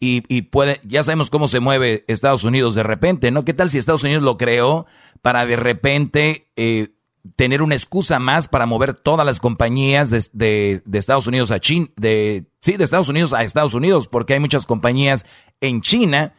y, 0.00 0.24
y 0.28 0.42
puede, 0.42 0.80
ya 0.82 1.04
sabemos 1.04 1.30
cómo 1.30 1.46
se 1.46 1.60
mueve 1.60 2.04
Estados 2.08 2.42
Unidos 2.42 2.74
de 2.74 2.82
repente, 2.82 3.30
¿no? 3.30 3.44
¿Qué 3.44 3.54
tal 3.54 3.70
si 3.70 3.78
Estados 3.78 4.02
Unidos 4.02 4.24
lo 4.24 4.36
creó 4.36 4.86
para 5.22 5.46
de 5.46 5.54
repente 5.54 6.50
eh, 6.56 6.88
tener 7.36 7.62
una 7.62 7.76
excusa 7.76 8.18
más 8.18 8.48
para 8.48 8.66
mover 8.66 8.94
todas 8.94 9.24
las 9.24 9.38
compañías 9.38 10.10
de, 10.10 10.24
de- 10.32 10.82
de 10.84 10.98
Estados 10.98 11.28
Unidos 11.28 11.52
a 11.52 11.60
China, 11.60 11.86
de, 11.94 12.50
sí, 12.60 12.72
de 12.76 12.82
Estados 12.82 13.08
Unidos 13.08 13.32
a 13.32 13.44
Estados 13.44 13.74
Unidos, 13.74 14.08
porque 14.08 14.34
hay 14.34 14.40
muchas 14.40 14.66
compañías 14.66 15.26
en 15.60 15.80
China 15.80 16.34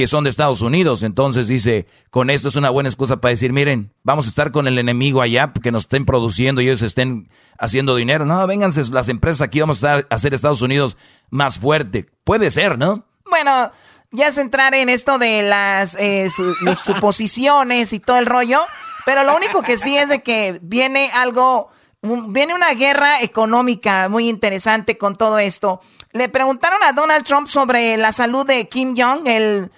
que 0.00 0.06
son 0.06 0.24
de 0.24 0.30
Estados 0.30 0.62
Unidos. 0.62 1.02
Entonces 1.02 1.46
dice, 1.46 1.86
con 2.10 2.30
esto 2.30 2.48
es 2.48 2.56
una 2.56 2.70
buena 2.70 2.88
excusa 2.88 3.20
para 3.20 3.30
decir, 3.32 3.52
miren, 3.52 3.92
vamos 4.02 4.24
a 4.24 4.28
estar 4.30 4.50
con 4.50 4.66
el 4.66 4.78
enemigo 4.78 5.20
allá, 5.20 5.52
que 5.62 5.70
nos 5.70 5.82
estén 5.82 6.06
produciendo 6.06 6.62
y 6.62 6.68
ellos 6.68 6.80
estén 6.80 7.28
haciendo 7.58 7.94
dinero. 7.96 8.24
No, 8.24 8.46
vénganse 8.46 8.82
las 8.92 9.08
empresas 9.10 9.42
aquí, 9.42 9.60
vamos 9.60 9.84
a 9.84 9.98
estar- 9.98 10.06
a 10.08 10.14
hacer 10.14 10.32
Estados 10.32 10.62
Unidos 10.62 10.96
más 11.28 11.58
fuerte. 11.58 12.06
Puede 12.24 12.50
ser, 12.50 12.78
¿no? 12.78 13.04
Bueno, 13.28 13.70
ya 14.10 14.28
es 14.28 14.38
entrar 14.38 14.72
en 14.72 14.88
esto 14.88 15.18
de 15.18 15.42
las 15.42 15.96
eh, 16.00 16.30
su- 16.34 16.54
las 16.62 16.78
suposiciones 16.84 17.92
y 17.92 18.00
todo 18.00 18.16
el 18.18 18.24
rollo, 18.24 18.62
pero 19.04 19.22
lo 19.22 19.36
único 19.36 19.60
que 19.60 19.76
sí 19.76 19.98
es 19.98 20.08
de 20.08 20.22
que 20.22 20.60
viene 20.62 21.10
algo, 21.14 21.68
viene 22.00 22.54
una 22.54 22.72
guerra 22.72 23.20
económica 23.20 24.08
muy 24.08 24.30
interesante 24.30 24.96
con 24.96 25.16
todo 25.16 25.38
esto. 25.38 25.82
Le 26.12 26.30
preguntaron 26.30 26.82
a 26.82 26.92
Donald 26.92 27.24
Trump 27.26 27.46
sobre 27.46 27.98
la 27.98 28.12
salud 28.12 28.46
de 28.46 28.66
Kim 28.68 28.94
Jong, 28.96 29.26
el, 29.28 29.70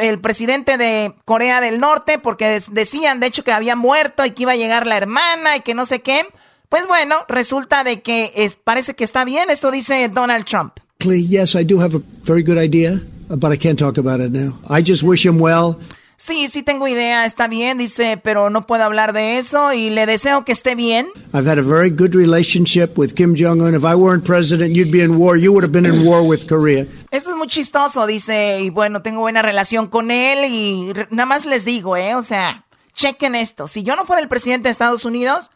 el 0.00 0.20
presidente 0.20 0.78
de 0.78 1.14
Corea 1.24 1.60
del 1.60 1.80
Norte, 1.80 2.18
porque 2.18 2.60
decían 2.70 3.20
de 3.20 3.26
hecho 3.26 3.44
que 3.44 3.52
había 3.52 3.76
muerto 3.76 4.24
y 4.24 4.30
que 4.30 4.42
iba 4.42 4.52
a 4.52 4.56
llegar 4.56 4.86
la 4.86 4.96
hermana 4.96 5.56
y 5.56 5.60
que 5.60 5.74
no 5.74 5.84
sé 5.84 6.00
qué. 6.00 6.26
Pues 6.68 6.86
bueno, 6.88 7.16
resulta 7.28 7.84
de 7.84 8.02
que 8.02 8.32
es, 8.34 8.56
parece 8.56 8.94
que 8.94 9.04
está 9.04 9.24
bien, 9.24 9.50
esto 9.50 9.70
dice 9.70 10.08
Donald 10.08 10.44
Trump. 10.44 10.78
Yes, 11.04 11.54
I 11.54 11.64
do 11.64 11.80
have 11.80 11.94
a 11.94 12.00
very 12.24 12.42
good 12.42 12.58
idea, 12.58 13.00
but 13.28 13.52
I 13.52 13.58
can't 13.58 13.78
talk 13.78 13.98
about 13.98 14.20
it 14.20 14.32
now. 14.32 14.58
I 14.68 14.82
just 14.82 15.02
wish 15.02 15.24
him 15.24 15.38
well. 15.38 15.78
Sí, 16.18 16.48
sí 16.48 16.62
tengo 16.62 16.88
idea, 16.88 17.26
está 17.26 17.46
bien, 17.46 17.76
dice, 17.76 18.18
pero 18.22 18.48
no 18.48 18.66
puedo 18.66 18.82
hablar 18.84 19.12
de 19.12 19.36
eso 19.36 19.74
y 19.74 19.90
le 19.90 20.06
deseo 20.06 20.46
que 20.46 20.52
esté 20.52 20.74
bien. 20.74 21.06
I've 21.34 21.46
had 21.46 21.58
a 21.58 21.62
very 21.62 21.90
good 21.90 22.14
relationship 22.14 22.96
with 22.96 23.12
Kim 23.14 23.34
Jong 23.36 23.60
un. 23.60 23.74
If 23.74 23.82
I 23.84 23.94
weren't 23.94 24.24
president, 24.24 24.74
you'd 24.74 24.90
be 24.90 25.02
in 25.02 25.18
war. 25.18 25.36
You 25.36 25.52
would 25.52 25.62
have 25.62 25.72
been 25.72 25.84
in 25.84 26.06
war 26.06 26.22
with 26.22 26.48
Korea. 26.48 26.86
Esto 27.10 27.30
es 27.30 27.36
muy 27.36 27.48
chistoso, 27.48 28.06
dice, 28.06 28.60
y 28.62 28.70
bueno, 28.70 29.02
tengo 29.02 29.20
buena 29.20 29.42
relación 29.42 29.88
con 29.88 30.10
él 30.10 30.50
y 30.50 30.92
nada 31.10 31.26
más 31.26 31.44
les 31.44 31.66
digo, 31.66 31.98
¿eh? 31.98 32.14
O 32.14 32.22
sea, 32.22 32.64
chequen 32.94 33.34
esto. 33.34 33.68
Si 33.68 33.82
yo 33.82 33.94
no 33.94 34.06
fuera 34.06 34.22
el 34.22 34.28
presidente 34.28 34.68
de 34.68 34.72
Estados 34.72 35.04
Unidos, 35.04 35.50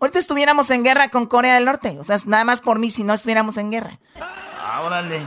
ahorita 0.00 0.18
estuviéramos 0.18 0.70
en 0.70 0.82
guerra 0.82 1.10
con 1.10 1.26
Corea 1.26 1.56
del 1.56 1.66
Norte. 1.66 1.98
O 2.00 2.04
sea, 2.04 2.16
es 2.16 2.26
nada 2.26 2.44
más 2.44 2.62
por 2.62 2.78
mí 2.78 2.90
si 2.90 3.02
no 3.02 3.12
estuviéramos 3.12 3.58
en 3.58 3.70
guerra. 3.70 3.98
Ah, 4.18 4.80
órale. 4.82 5.20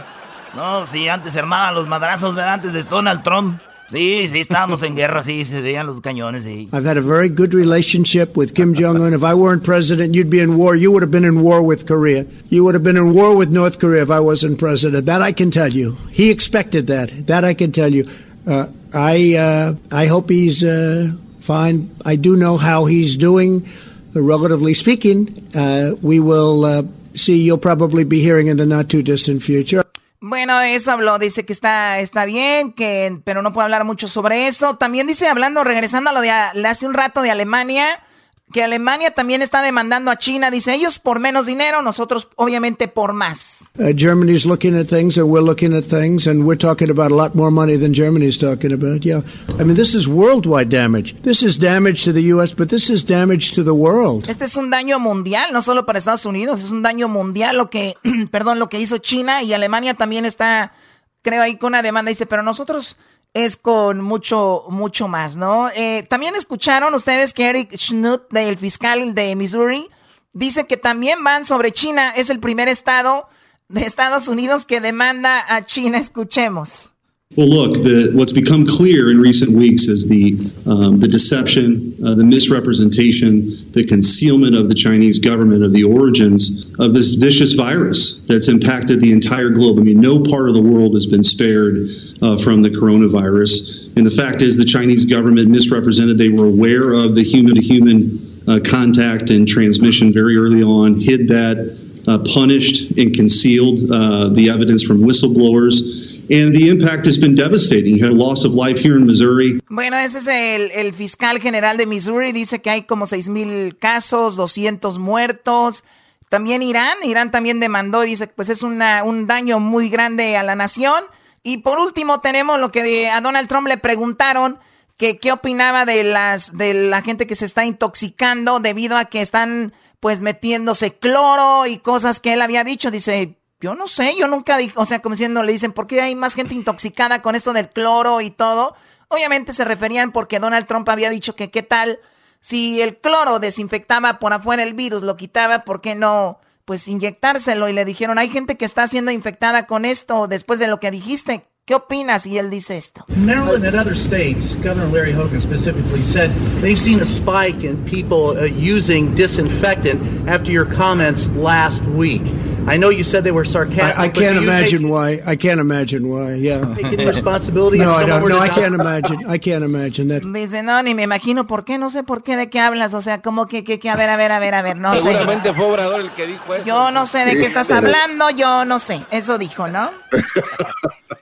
No, 0.55 0.83
sí, 0.87 1.07
antes 1.07 1.33
se 1.33 1.39
armaban 1.39 1.75
los 1.75 1.87
madrazos, 1.87 2.33
¿verdad? 2.33 2.55
Antes 2.55 2.73
de 2.73 2.81
Donald 2.81 3.21
Trump. 3.21 3.61
Sí, 3.91 4.27
sí, 4.31 4.39
estábamos 4.39 4.83
en 4.83 4.95
guerra, 4.95 5.23
sí, 5.23 5.43
se 5.45 5.61
veían 5.61 5.87
los 5.87 5.99
cañones, 5.99 6.43
sí. 6.43 6.69
I've 6.71 6.85
had 6.85 6.97
a 6.97 7.01
very 7.01 7.27
good 7.27 7.53
relationship 7.53 8.37
with 8.37 8.53
Kim 8.53 8.75
Jong 8.75 9.01
un. 9.01 9.13
If 9.13 9.23
I 9.23 9.33
weren't 9.33 9.63
president, 9.63 10.13
you'd 10.13 10.29
be 10.29 10.41
in 10.41 10.57
war. 10.57 10.75
You 10.75 10.91
would 10.91 11.01
have 11.01 11.11
been 11.11 11.25
in 11.25 11.41
war 11.41 11.63
with 11.63 11.87
Korea. 11.87 12.25
You 12.49 12.63
would 12.65 12.75
have 12.75 12.83
been 12.83 12.97
in 12.97 13.13
war 13.13 13.35
with 13.35 13.49
North 13.49 13.79
Korea 13.79 14.03
if 14.03 14.11
I 14.11 14.19
wasn't 14.19 14.59
president. 14.59 15.07
That 15.07 15.21
I 15.23 15.31
can 15.31 15.49
tell 15.49 15.69
you. 15.69 15.97
He 16.11 16.29
expected 16.29 16.87
that. 16.87 17.09
That 17.27 17.43
I 17.43 17.55
can 17.55 17.71
tell 17.71 17.91
you. 17.91 18.07
Uh, 18.45 18.67
I 18.93 19.35
uh, 19.35 19.73
I 19.91 20.05
hope 20.05 20.29
he's 20.29 20.63
uh, 20.63 21.11
fine. 21.39 21.89
I 22.05 22.15
do 22.15 22.35
know 22.35 22.57
how 22.57 22.85
he's 22.85 23.17
doing, 23.17 23.67
relatively 24.13 24.75
speaking. 24.75 25.49
Uh, 25.55 25.91
we 26.01 26.19
will 26.19 26.65
uh, 26.65 26.83
see. 27.13 27.41
You'll 27.43 27.57
probably 27.57 28.03
be 28.03 28.21
hearing 28.21 28.47
in 28.47 28.57
the 28.57 28.65
not 28.65 28.89
too 28.89 29.01
distant 29.01 29.41
future. 29.41 29.83
Bueno, 30.21 30.59
eso 30.59 30.91
habló, 30.91 31.17
dice 31.17 31.45
que 31.45 31.53
está, 31.53 31.99
está 31.99 32.25
bien, 32.25 32.73
que, 32.73 33.19
pero 33.23 33.41
no 33.41 33.53
puedo 33.53 33.63
hablar 33.63 33.85
mucho 33.85 34.09
sobre 34.09 34.47
eso. 34.47 34.75
También 34.75 35.07
dice, 35.07 35.29
hablando, 35.29 35.63
regresando 35.63 36.09
a 36.09 36.13
lo 36.13 36.19
de 36.19 36.29
a- 36.31 36.51
hace 36.67 36.85
un 36.85 36.93
rato 36.93 37.21
de 37.21 37.31
Alemania, 37.31 38.03
que 38.51 38.63
Alemania 38.63 39.11
también 39.11 39.41
está 39.41 39.61
demandando 39.61 40.11
a 40.11 40.17
China. 40.17 40.49
Dice, 40.49 40.73
ellos 40.73 40.99
por 40.99 41.19
menos 41.19 41.45
dinero, 41.45 41.81
nosotros 41.81 42.29
obviamente 42.35 42.87
por 42.87 43.13
más. 43.13 43.65
Uh, 43.77 43.93
Germany's 43.95 44.45
looking 44.45 44.75
at 44.75 44.87
things, 44.87 45.17
and 45.17 45.29
we're 45.29 45.43
looking 45.43 45.73
at 45.73 45.83
things, 45.85 46.27
and 46.27 46.45
we're 46.45 46.57
talking 46.57 46.89
about 46.89 47.11
a 47.11 47.15
lot 47.15 47.35
more 47.35 47.51
money 47.51 47.77
than 47.77 47.93
Germany's 47.93 48.37
talking 48.37 48.73
about. 48.73 49.03
Yeah, 49.03 49.21
I 49.59 49.63
mean, 49.63 49.75
this 49.75 49.93
is 49.93 50.07
worldwide 50.07 50.69
damage. 50.69 51.15
This 51.21 51.43
is 51.43 51.59
damage 51.59 52.03
to 52.05 52.13
the 52.13 52.23
U.S., 52.33 52.53
but 52.53 52.69
this 52.69 52.89
is 52.89 53.05
damage 53.05 53.51
to 53.53 53.63
the 53.63 53.73
world. 53.73 54.27
Este 54.29 54.45
es 54.45 54.55
un 54.55 54.69
daño 54.69 54.99
mundial, 54.99 55.53
no 55.53 55.61
solo 55.61 55.85
para 55.85 55.99
Estados 55.99 56.25
Unidos, 56.25 56.63
es 56.63 56.71
un 56.71 56.81
daño 56.81 57.07
mundial 57.07 57.57
lo 57.57 57.69
que, 57.69 57.95
perdón, 58.31 58.59
lo 58.59 58.69
que 58.69 58.79
hizo 58.79 58.97
China 58.97 59.43
y 59.43 59.53
Alemania 59.53 59.93
también 59.93 60.25
está, 60.25 60.73
creo 61.21 61.41
ahí 61.41 61.57
con 61.57 61.69
una 61.69 61.81
demanda. 61.81 62.09
Dice, 62.09 62.25
pero 62.25 62.43
nosotros 62.43 62.97
es 63.33 63.57
con 63.57 64.01
mucho, 64.01 64.65
mucho 64.69 65.07
más, 65.07 65.35
¿no? 65.35 65.69
Eh, 65.69 66.03
también 66.09 66.35
escucharon 66.35 66.93
ustedes 66.93 67.33
que 67.33 67.49
Eric 67.49 67.75
Schnutt, 67.77 68.29
del 68.31 68.57
fiscal 68.57 69.13
de 69.13 69.35
Missouri, 69.35 69.89
dice 70.33 70.67
que 70.67 70.77
también 70.77 71.23
van 71.23 71.45
sobre 71.45 71.71
China. 71.71 72.13
Es 72.15 72.29
el 72.29 72.39
primer 72.39 72.67
estado 72.67 73.27
de 73.67 73.85
Estados 73.85 74.27
Unidos 74.27 74.65
que 74.65 74.81
demanda 74.81 75.43
a 75.47 75.65
China. 75.65 75.97
Escuchemos. 75.97 76.93
Well, 77.37 77.47
look, 77.47 77.83
the, 77.83 78.09
what's 78.15 78.33
become 78.33 78.65
clear 78.65 79.11
in 79.11 79.19
recent 79.19 79.51
weeks 79.51 79.83
is 79.83 80.07
the 80.07 80.33
um, 80.65 80.99
the 80.99 81.07
deception, 81.07 81.95
uh, 82.03 82.15
the 82.15 82.23
misrepresentation, 82.23 83.71
the 83.71 83.85
concealment 83.85 84.55
of 84.55 84.67
the 84.67 84.73
Chinese 84.73 85.19
government 85.19 85.63
of 85.63 85.71
the 85.71 85.83
origins 85.83 86.65
of 86.79 86.95
this 86.95 87.11
vicious 87.11 87.53
virus 87.53 88.21
that's 88.21 88.47
impacted 88.47 88.99
the 88.99 89.11
entire 89.11 89.49
globe. 89.49 89.77
I 89.77 89.83
mean, 89.83 90.01
no 90.01 90.19
part 90.23 90.47
of 90.47 90.55
the 90.55 90.61
world 90.61 90.95
has 90.95 91.05
been 91.05 91.21
spared 91.21 91.91
uh, 92.23 92.35
from 92.39 92.63
the 92.63 92.69
coronavirus. 92.71 93.95
And 93.95 94.03
the 94.03 94.11
fact 94.11 94.41
is, 94.41 94.57
the 94.57 94.65
Chinese 94.65 95.05
government 95.05 95.49
misrepresented. 95.49 96.17
They 96.17 96.29
were 96.29 96.47
aware 96.47 96.93
of 96.93 97.13
the 97.13 97.23
human-to-human 97.23 98.41
uh, 98.47 98.59
contact 98.65 99.29
and 99.29 99.47
transmission 99.47 100.11
very 100.11 100.35
early 100.35 100.63
on, 100.63 100.99
hid 100.99 101.27
that, 101.27 101.77
uh, 102.07 102.17
punished 102.33 102.97
and 102.97 103.13
concealed 103.13 103.81
uh, 103.91 104.29
the 104.29 104.49
evidence 104.49 104.81
from 104.81 105.01
whistleblowers. 105.01 106.08
And 106.31 106.55
the 106.55 106.69
impact 106.69 107.07
has 107.07 107.17
been 107.17 107.35
devastating. 107.35 107.97
You 107.97 108.03
had 108.03 108.11
a 108.11 108.15
loss 108.15 108.45
of 108.45 108.53
life 108.53 108.79
here 108.79 108.95
in 108.95 109.05
Missouri. 109.07 109.59
Bueno, 109.67 109.97
ese 109.97 110.19
es 110.19 110.27
el, 110.27 110.69
el 110.71 110.93
fiscal 110.93 111.39
general 111.39 111.77
de 111.77 111.87
Missouri. 111.87 112.31
Dice 112.31 112.61
que 112.61 112.69
hay 112.69 112.83
como 112.83 113.07
6 113.07 113.29
mil 113.29 113.77
casos, 113.79 114.35
200 114.35 114.99
muertos. 114.99 115.83
También 116.29 116.61
Irán, 116.61 116.95
Irán 117.03 117.31
también 117.31 117.59
demandó 117.59 118.01
dice 118.01 118.27
pues 118.27 118.49
es 118.49 118.61
una, 118.61 119.03
un 119.03 119.25
daño 119.25 119.59
muy 119.59 119.89
grande 119.89 120.37
a 120.37 120.43
la 120.43 120.55
nación. 120.55 121.03
Y 121.41 121.57
por 121.57 121.79
último 121.79 122.21
tenemos 122.21 122.59
lo 122.59 122.71
que 122.71 123.09
a 123.09 123.21
Donald 123.21 123.47
Trump 123.47 123.67
le 123.67 123.77
preguntaron 123.77 124.59
que 124.97 125.17
qué 125.17 125.31
opinaba 125.31 125.85
de 125.85 126.03
las 126.03 126.57
de 126.57 126.75
la 126.75 127.01
gente 127.01 127.25
que 127.25 127.33
se 127.33 127.45
está 127.45 127.65
intoxicando 127.65 128.59
debido 128.59 128.97
a 128.97 129.05
que 129.05 129.21
están 129.21 129.73
pues 129.99 130.21
metiéndose 130.21 130.93
cloro 130.93 131.65
y 131.65 131.77
cosas 131.77 132.19
que 132.19 132.33
él 132.33 132.41
había 132.41 132.63
dicho. 132.63 132.91
Dice, 132.91 133.38
yo 133.61 133.75
no 133.75 133.87
sé, 133.87 134.15
yo 134.17 134.27
nunca 134.27 134.57
dije, 134.57 134.73
o 134.77 134.85
sea, 134.85 134.99
como 135.01 135.15
diciendo, 135.15 135.43
le 135.43 135.51
dicen, 135.51 135.73
¿por 135.73 135.87
qué 135.87 136.01
hay 136.01 136.15
más 136.15 136.35
gente 136.35 136.55
intoxicada 136.55 137.21
con 137.21 137.35
esto 137.35 137.53
del 137.53 137.69
cloro 137.69 138.21
y 138.21 138.31
todo? 138.31 138.75
Obviamente 139.09 139.53
se 139.53 139.65
referían 139.65 140.11
porque 140.11 140.39
Donald 140.39 140.65
Trump 140.67 140.87
había 140.87 141.09
dicho 141.09 141.35
que 141.35 141.51
qué 141.51 141.63
tal 141.63 141.99
si 142.39 142.81
el 142.81 142.97
cloro 142.97 143.39
desinfectaba 143.39 144.19
por 144.19 144.33
afuera 144.33 144.63
el 144.63 144.73
virus, 144.73 145.03
lo 145.03 145.17
quitaba, 145.17 145.65
¿por 145.65 145.81
qué 145.81 145.95
no? 145.95 146.39
Pues 146.63 146.87
inyectárselo 146.87 147.67
y 147.67 147.73
le 147.73 147.83
dijeron, 147.83 148.17
hay 148.17 148.29
gente 148.29 148.55
que 148.55 148.65
está 148.65 148.87
siendo 148.87 149.11
infectada 149.11 149.65
con 149.65 149.83
esto 149.83 150.27
después 150.27 150.59
de 150.59 150.67
lo 150.67 150.79
que 150.79 150.91
dijiste. 150.91 151.45
¿Qué 151.65 151.75
opinas? 151.75 152.25
Y 152.25 152.37
él 152.37 152.49
dice 152.49 152.77
esto. 152.77 153.05
Maryland 153.09 153.63
and 153.65 153.75
other 153.75 153.95
states, 153.95 154.55
Governor 154.55 154.87
Larry 154.91 155.13
Hogan 155.13 155.39
specifically 155.39 156.01
said 156.01 156.31
they've 156.61 156.79
seen 156.79 156.99
a 157.01 157.05
spike 157.05 157.63
in 157.63 157.77
people 157.85 158.39
uh, 158.39 158.45
using 158.45 159.13
disinfectant 159.15 160.01
after 160.27 160.51
your 160.51 160.65
comments 160.65 161.29
last 161.35 161.83
week. 161.95 162.23
I 162.69 162.77
know 162.77 162.89
you 162.89 163.03
said 163.03 163.23
they 163.23 163.31
were 163.31 163.45
sarcastic. 163.45 163.97
I, 163.99 164.05
I 164.05 164.09
can't 164.09 164.37
imagine 164.37 164.83
take- 164.83 164.91
why. 164.91 165.19
I 165.25 165.35
can't 165.35 165.59
imagine 165.59 166.07
why. 166.07 166.35
Yeah. 166.35 166.63
Taking 166.75 167.07
responsibility 167.07 167.77
No, 167.79 167.93
I 167.93 168.05
don't. 168.05 168.27
No, 168.29 168.37
I 168.39 168.49
can't 168.49 168.75
imagine. 168.75 169.25
I 169.27 169.39
can't 169.39 169.63
imagine 169.63 170.07
that. 170.09 170.21
Dice, 170.21 170.61
no, 170.63 170.81
ni 170.83 170.93
me 170.93 171.03
imagino 171.03 171.47
por 171.47 171.65
qué, 171.65 171.77
no 171.79 171.89
sé 171.89 172.03
por 172.03 172.21
qué, 172.21 172.37
de 172.37 172.49
qué 172.49 172.59
hablas, 172.59 172.93
o 172.93 173.01
sea, 173.01 173.21
como 173.21 173.47
que, 173.47 173.63
que, 173.63 173.79
que, 173.79 173.89
a 173.89 173.95
ver, 173.95 174.09
a 174.09 174.17
ver, 174.17 174.31
a 174.31 174.39
ver, 174.39 174.53
a 174.53 174.61
ver, 174.61 174.77
no 174.77 174.93
sé. 174.93 175.01
Seguramente 175.01 175.53
fue 175.53 175.65
Obrador 175.65 176.01
el 176.01 176.11
que 176.11 176.27
dijo 176.27 176.53
eso. 176.53 176.65
Yo 176.65 176.91
no 176.91 177.05
sé 177.05 177.25
de 177.25 177.37
qué 177.37 177.45
estás 177.45 177.71
hablando, 177.71 178.29
yo 178.29 178.65
no 178.65 178.77
sé, 178.79 179.01
eso 179.11 179.37
dijo, 179.37 179.67
¿no? 179.67 179.91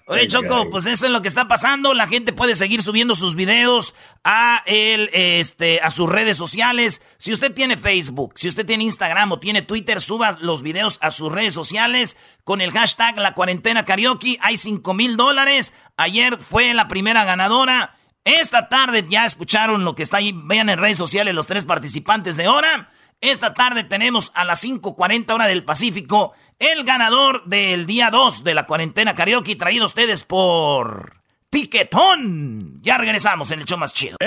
Oye, 0.10 0.26
Choco, 0.28 0.70
pues 0.70 0.86
eso 0.86 1.06
es 1.06 1.12
lo 1.12 1.22
que 1.22 1.28
está 1.28 1.50
pasando. 1.50 1.94
La 1.94 2.08
gente 2.08 2.32
puede 2.32 2.56
seguir 2.56 2.82
subiendo 2.82 3.14
sus 3.14 3.36
videos 3.36 3.94
a 4.24 4.64
el, 4.66 5.10
este, 5.12 5.82
a 5.82 5.92
sus 5.92 6.10
redes 6.10 6.38
sociales. 6.38 7.02
Si 7.18 7.34
usted 7.34 7.54
tiene 7.54 7.76
Facebook, 7.76 8.32
si 8.36 8.48
usted 8.48 8.66
tiene 8.66 8.86
Instagram 8.86 9.34
o 9.34 9.40
tiene 9.40 9.64
Twitter, 9.64 10.00
suba 10.00 10.38
los 10.40 10.62
videos 10.64 10.98
a 11.02 11.12
sus 11.12 11.30
redes 11.30 11.37
sociales 11.54 12.18
con 12.44 12.62
el 12.62 12.72
hashtag 12.72 13.18
La 13.18 13.34
Cuarentena 13.34 13.86
Karaoke. 13.86 14.38
Hay 14.42 14.58
5 14.58 14.94
mil 14.94 15.18
dólares. 15.18 15.74
Ayer 15.98 16.38
fue 16.38 16.74
la 16.74 16.88
primera 16.88 17.26
ganadora. 17.26 17.96
Esta 18.24 18.68
tarde 18.70 19.06
ya 19.08 19.26
escucharon 19.26 19.86
lo 19.86 19.96
que 19.96 20.04
está 20.04 20.18
ahí. 20.18 20.34
Vean 20.36 20.70
en 20.70 20.80
redes 20.80 20.98
sociales 20.98 21.34
los 21.34 21.48
tres 21.48 21.66
participantes 21.66 22.36
de 22.38 22.48
hora. 22.48 22.92
Esta 23.22 23.54
tarde 23.54 23.84
tenemos 23.84 24.32
a 24.36 24.44
las 24.46 24.64
5.40 24.64 25.34
hora 25.34 25.48
del 25.48 25.64
Pacífico 25.64 26.34
el 26.60 26.84
ganador 26.84 27.46
del 27.46 27.86
día 27.86 28.10
2 28.10 28.44
de 28.44 28.54
la 28.54 28.66
cuarentena 28.66 29.16
karaoke 29.16 29.56
traído 29.56 29.84
a 29.84 29.88
ustedes 29.88 30.24
por 30.24 31.22
Tiquetón. 31.50 32.82
Ya 32.82 32.98
regresamos 32.98 33.52
en 33.52 33.60
el 33.62 33.66
show 33.66 33.78
más 33.78 33.94
chido. 33.94 34.18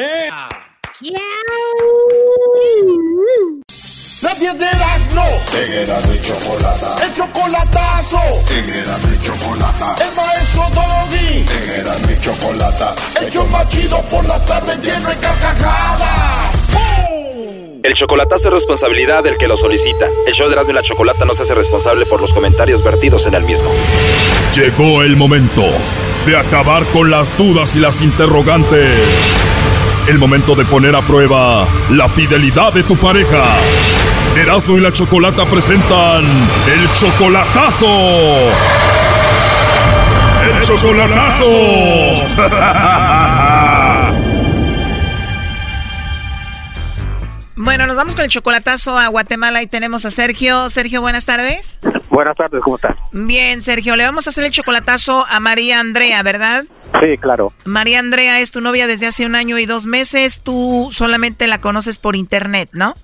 Nadie 4.22 4.52
de 4.52 4.66
las 4.66 5.14
no. 5.14 5.24
Erasmo 5.56 6.12
y 6.12 6.20
Chocolata. 6.20 6.96
El 7.06 7.12
chocolatazo. 7.14 8.20
Erasmo 8.50 9.08
y 9.14 9.24
Chocolata. 9.24 9.96
El 9.98 10.14
maestro 10.14 10.62
Doggy. 10.74 11.44
Erasmo 11.78 12.10
y 12.10 12.20
Chocolata. 12.20 12.94
El 13.18 13.30
show 13.30 13.46
más 13.46 13.66
chido 13.68 14.02
por 14.10 14.22
la 14.26 14.38
tarde 14.44 14.76
lleno 14.82 15.08
de 15.08 15.16
carcajadas. 15.16 16.70
El 17.82 17.94
chocolatazo 17.94 18.48
es 18.48 18.54
responsabilidad 18.54 19.24
del 19.24 19.38
que 19.38 19.48
lo 19.48 19.56
solicita. 19.56 20.06
El 20.26 20.34
show 20.34 20.48
de 20.48 20.52
Erasmo 20.52 20.72
y 20.72 20.74
la 20.74 20.82
Chocolata 20.82 21.24
no 21.24 21.32
se 21.32 21.44
hace 21.44 21.54
responsable 21.54 22.04
por 22.04 22.20
los 22.20 22.34
comentarios 22.34 22.82
vertidos 22.82 23.24
en 23.26 23.32
el 23.32 23.44
mismo. 23.44 23.70
Llegó 24.54 25.02
el 25.02 25.16
momento 25.16 25.64
de 26.26 26.36
acabar 26.36 26.86
con 26.90 27.10
las 27.10 27.34
dudas 27.38 27.74
y 27.74 27.78
las 27.78 28.02
interrogantes. 28.02 29.00
El 30.10 30.18
momento 30.18 30.56
de 30.56 30.64
poner 30.64 30.96
a 30.96 31.06
prueba 31.06 31.68
la 31.88 32.08
fidelidad 32.08 32.72
de 32.72 32.82
tu 32.82 32.96
pareja. 32.96 33.44
Erasmo 34.36 34.76
y 34.76 34.80
la 34.80 34.92
Chocolata 34.92 35.46
presentan 35.46 36.24
el 36.66 36.92
chocolatazo. 36.94 37.86
El 40.50 40.62
chocolatazo. 40.62 41.44
Bueno, 47.62 47.86
nos 47.86 47.94
vamos 47.94 48.14
con 48.14 48.24
el 48.24 48.30
chocolatazo 48.30 48.98
a 48.98 49.08
Guatemala 49.08 49.62
y 49.62 49.66
tenemos 49.66 50.06
a 50.06 50.10
Sergio. 50.10 50.70
Sergio, 50.70 51.02
buenas 51.02 51.26
tardes. 51.26 51.78
Buenas 52.20 52.36
tardes, 52.36 52.60
¿cómo 52.62 52.76
estás? 52.76 52.98
Bien, 53.12 53.62
Sergio, 53.62 53.96
le 53.96 54.04
vamos 54.04 54.26
a 54.26 54.30
hacer 54.30 54.44
el 54.44 54.50
chocolatazo 54.50 55.24
a 55.26 55.40
María 55.40 55.80
Andrea, 55.80 56.22
¿verdad? 56.22 56.64
Sí, 57.00 57.16
claro. 57.16 57.50
María 57.64 57.98
Andrea 57.98 58.40
es 58.40 58.50
tu 58.50 58.60
novia 58.60 58.86
desde 58.86 59.06
hace 59.06 59.24
un 59.24 59.34
año 59.34 59.58
y 59.58 59.64
dos 59.64 59.86
meses. 59.86 60.42
Tú 60.42 60.88
solamente 60.90 61.46
la 61.46 61.62
conoces 61.62 61.96
por 61.96 62.16
internet, 62.16 62.68
¿no? 62.72 62.94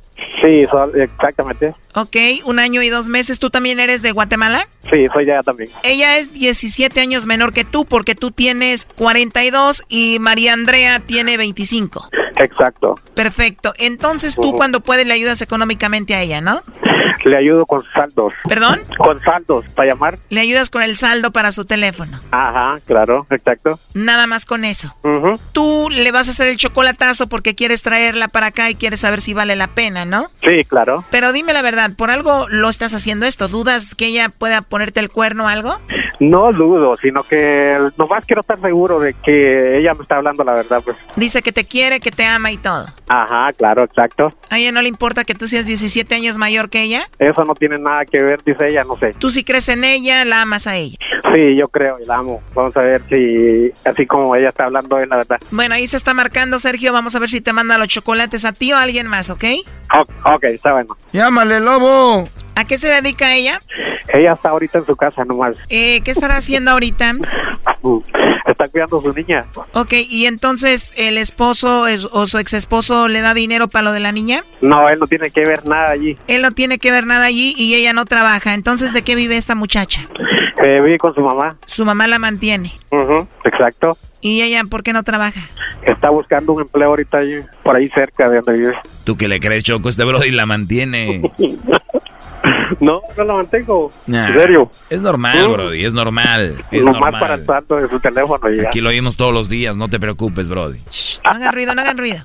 Sí, 0.42 0.66
exactamente. 0.96 1.74
Ok, 1.94 2.16
un 2.44 2.58
año 2.58 2.82
y 2.82 2.90
dos 2.90 3.08
meses. 3.08 3.38
¿Tú 3.38 3.48
también 3.48 3.80
eres 3.80 4.02
de 4.02 4.12
Guatemala? 4.12 4.68
Sí, 4.90 5.06
soy 5.10 5.24
de 5.24 5.32
allá 5.32 5.42
también. 5.42 5.70
Ella 5.82 6.18
es 6.18 6.34
17 6.34 7.00
años 7.00 7.24
menor 7.24 7.54
que 7.54 7.64
tú 7.64 7.86
porque 7.86 8.14
tú 8.14 8.32
tienes 8.32 8.84
42 8.84 9.84
y 9.88 10.18
María 10.18 10.52
Andrea 10.52 11.00
tiene 11.00 11.38
25. 11.38 12.10
Exacto. 12.36 12.96
Perfecto. 13.14 13.72
Entonces 13.78 14.36
tú 14.36 14.52
cuando 14.52 14.80
puedes 14.80 15.06
le 15.06 15.14
ayudas 15.14 15.40
económicamente 15.42 16.14
a 16.14 16.20
ella, 16.20 16.40
¿no? 16.40 16.62
Le 17.24 17.36
ayudo 17.36 17.66
con 17.66 17.82
saldos. 17.94 18.34
¿Perdón? 18.48 18.80
Con 18.98 19.20
saldos, 19.22 19.64
para 19.74 19.90
llamar. 19.90 20.18
Le 20.28 20.40
ayudas 20.40 20.70
con 20.70 20.82
el 20.82 20.96
saldo 20.96 21.32
para 21.32 21.50
su 21.52 21.64
teléfono. 21.64 22.18
Ajá, 22.30 22.78
claro, 22.86 23.26
exacto. 23.30 23.78
Nada 23.94 24.26
más 24.26 24.44
con 24.44 24.64
eso. 24.64 24.94
Ujú. 25.02 25.38
Tú 25.52 25.88
le 25.90 26.12
vas 26.12 26.28
a 26.28 26.32
hacer 26.32 26.48
el 26.48 26.56
chocolatazo 26.56 27.28
porque 27.28 27.54
quieres 27.54 27.82
traerla 27.82 28.28
para 28.28 28.46
acá 28.48 28.70
y 28.70 28.74
quieres 28.74 29.00
saber 29.00 29.20
si 29.20 29.34
vale 29.34 29.56
la 29.56 29.68
pena, 29.68 30.04
¿no? 30.04 30.30
Sí, 30.42 30.64
claro. 30.64 31.04
Pero 31.10 31.32
dime 31.32 31.52
la 31.52 31.62
verdad, 31.62 31.90
¿por 31.96 32.10
algo 32.10 32.46
lo 32.48 32.68
estás 32.68 32.94
haciendo 32.94 33.26
esto? 33.26 33.48
¿Dudas 33.48 33.94
que 33.94 34.06
ella 34.06 34.28
pueda 34.28 34.62
ponerte 34.62 35.00
el 35.00 35.10
cuerno 35.10 35.44
o 35.44 35.48
algo? 35.48 35.78
No 36.20 36.52
dudo, 36.52 36.96
sino 36.96 37.22
que 37.22 37.76
nomás 37.98 38.24
quiero 38.24 38.40
estar 38.40 38.60
seguro 38.60 39.00
de 39.00 39.14
que 39.14 39.78
ella 39.78 39.92
me 39.94 40.02
está 40.02 40.16
hablando 40.16 40.44
la 40.44 40.54
verdad, 40.54 40.80
pues. 40.84 40.96
Dice 41.16 41.42
que 41.42 41.52
te 41.52 41.64
quiere, 41.64 42.00
que 42.00 42.10
te 42.10 42.25
ama 42.26 42.50
y 42.52 42.56
todo. 42.58 42.86
Ajá, 43.08 43.52
claro, 43.52 43.84
exacto. 43.84 44.32
¿A 44.50 44.58
ella 44.58 44.72
no 44.72 44.82
le 44.82 44.88
importa 44.88 45.24
que 45.24 45.34
tú 45.34 45.46
seas 45.46 45.66
17 45.66 46.14
años 46.14 46.38
mayor 46.38 46.68
que 46.70 46.82
ella? 46.82 47.08
Eso 47.18 47.44
no 47.44 47.54
tiene 47.54 47.76
nada 47.78 48.04
que 48.04 48.22
ver, 48.22 48.42
dice 48.44 48.66
ella, 48.68 48.84
no 48.84 48.96
sé. 48.96 49.14
Tú 49.18 49.30
sí 49.30 49.44
crees 49.44 49.68
en 49.68 49.84
ella, 49.84 50.24
la 50.24 50.42
amas 50.42 50.66
a 50.66 50.76
ella. 50.76 50.96
Sí, 51.34 51.56
yo 51.56 51.68
creo 51.68 51.98
y 52.02 52.06
la 52.06 52.16
amo. 52.16 52.42
Vamos 52.54 52.76
a 52.76 52.82
ver 52.82 53.02
si, 53.08 53.70
así 53.88 54.06
como 54.06 54.34
ella 54.36 54.48
está 54.48 54.64
hablando, 54.64 54.98
es 54.98 55.08
la 55.08 55.16
verdad. 55.16 55.38
Bueno, 55.50 55.74
ahí 55.74 55.86
se 55.86 55.96
está 55.96 56.14
marcando, 56.14 56.58
Sergio. 56.58 56.92
Vamos 56.92 57.14
a 57.14 57.18
ver 57.18 57.28
si 57.28 57.40
te 57.40 57.52
manda 57.52 57.78
los 57.78 57.88
chocolates 57.88 58.44
a 58.44 58.52
ti 58.52 58.72
o 58.72 58.76
a 58.76 58.82
alguien 58.82 59.06
más, 59.06 59.30
¿ok? 59.30 59.44
O- 59.96 60.34
ok, 60.34 60.44
está 60.44 60.72
bueno. 60.72 60.96
Llámale, 61.12 61.60
lobo. 61.60 62.28
¿A 62.56 62.64
qué 62.64 62.78
se 62.78 62.88
dedica 62.88 63.34
ella? 63.34 63.60
Ella 64.12 64.32
está 64.32 64.48
ahorita 64.48 64.78
en 64.78 64.86
su 64.86 64.96
casa 64.96 65.24
nomás. 65.24 65.56
Eh, 65.68 66.00
¿Qué 66.02 66.10
estará 66.10 66.36
haciendo 66.38 66.70
ahorita? 66.72 67.12
Está 68.46 68.68
cuidando 68.68 68.98
a 68.98 69.02
su 69.02 69.12
niña. 69.12 69.44
Ok, 69.74 69.92
y 70.08 70.26
entonces 70.26 70.92
el 70.96 71.18
esposo 71.18 71.86
es- 71.88 72.06
o 72.06 72.26
su 72.26 72.38
ex 72.38 72.54
esposo 72.54 73.06
le 73.08 73.20
da 73.20 73.34
dinero 73.34 73.68
para 73.68 73.82
lo 73.82 73.92
de 73.92 74.00
la 74.00 74.12
niña. 74.12 74.40
No, 74.60 74.88
él 74.88 74.98
no 74.98 75.06
tiene 75.06 75.30
que 75.30 75.44
ver 75.44 75.66
nada 75.66 75.90
allí. 75.90 76.16
Él 76.28 76.42
no 76.42 76.52
tiene 76.52 76.78
que 76.78 76.90
ver 76.90 77.06
nada 77.06 77.26
allí 77.26 77.54
y 77.56 77.74
ella 77.74 77.92
no 77.92 78.04
trabaja. 78.06 78.54
Entonces, 78.54 78.92
¿de 78.92 79.02
qué 79.02 79.14
vive 79.16 79.36
esta 79.36 79.54
muchacha? 79.54 80.08
Eh, 80.64 80.80
vive 80.82 80.96
con 80.98 81.14
su 81.14 81.20
mamá. 81.20 81.56
Su 81.66 81.84
mamá 81.84 82.06
la 82.06 82.18
mantiene. 82.18 82.72
Ujú, 82.90 83.26
exacto. 83.44 83.98
¿Y 84.20 84.40
ella 84.42 84.62
por 84.68 84.82
qué 84.82 84.92
no 84.92 85.02
trabaja? 85.02 85.40
Está 85.82 86.10
buscando 86.10 86.52
un 86.52 86.62
empleo 86.62 86.88
ahorita 86.88 87.18
allí, 87.18 87.40
por 87.62 87.76
ahí 87.76 87.88
cerca 87.90 88.28
de 88.30 88.40
donde 88.40 88.60
vive. 88.60 88.74
¿Tú 89.04 89.16
qué 89.16 89.28
le 89.28 89.38
crees, 89.40 89.64
Choco? 89.64 89.88
Este 89.88 90.04
Brody 90.04 90.30
la 90.30 90.46
mantiene. 90.46 91.20
No, 92.80 93.00
no 93.16 93.24
la 93.24 93.34
mantengo. 93.34 93.90
Nah, 94.06 94.28
¿En 94.28 94.34
serio? 94.34 94.70
Es 94.90 95.00
normal. 95.00 95.48
Brody, 95.48 95.84
es 95.84 95.94
normal. 95.94 96.62
Es 96.70 96.84
Nomás 96.84 97.00
normal. 97.00 97.20
para 97.20 97.34
el 97.34 97.46
salto 97.46 97.76
de 97.76 97.88
su 97.88 98.00
teléfono 98.00 98.50
ya. 98.50 98.68
Aquí 98.68 98.80
lo 98.80 98.90
oímos 98.90 99.16
todos 99.16 99.32
los 99.32 99.48
días, 99.48 99.76
no 99.76 99.88
te 99.88 99.98
preocupes, 100.00 100.48
Brody. 100.48 100.78
No 101.24 101.30
hagan 101.30 101.52
ruido, 101.54 101.74
no 101.74 101.80
hagan 101.82 101.98
ruido. 101.98 102.18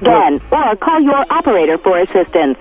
Dan, 0.00 0.40
or 0.50 0.76
call 0.78 1.02
your 1.02 1.24
operator 1.30 1.78
for 1.78 1.98
assistance. 1.98 2.58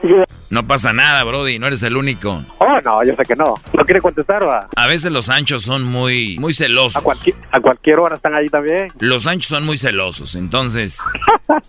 No 0.50 0.68
pasa 0.68 0.94
nada, 0.94 1.24
Brody, 1.24 1.58
no 1.58 1.66
eres 1.68 1.82
el 1.84 1.98
único. 1.98 2.42
Oh, 2.60 2.80
no, 2.84 3.04
yo 3.04 3.16
sé 3.16 3.24
que 3.24 3.36
no. 3.36 3.56
¿No 3.74 3.86
quiere 3.86 4.02
contestar, 4.02 4.48
va? 4.48 4.68
A 4.76 4.86
veces 4.88 5.12
los 5.12 5.30
anchos 5.30 5.64
son 5.64 5.84
muy, 5.84 6.38
muy 6.40 6.54
celosos. 6.54 6.98
A 6.98 7.02
cualquier, 7.02 7.36
a 7.52 7.60
cualquier 7.60 8.00
hora 8.00 8.16
están 8.18 8.36
ahí 8.36 8.50
también. 8.50 8.88
Los 9.00 9.26
anchos 9.26 9.48
son 9.48 9.66
muy 9.66 9.78
celosos, 9.80 10.36
entonces 10.36 11.00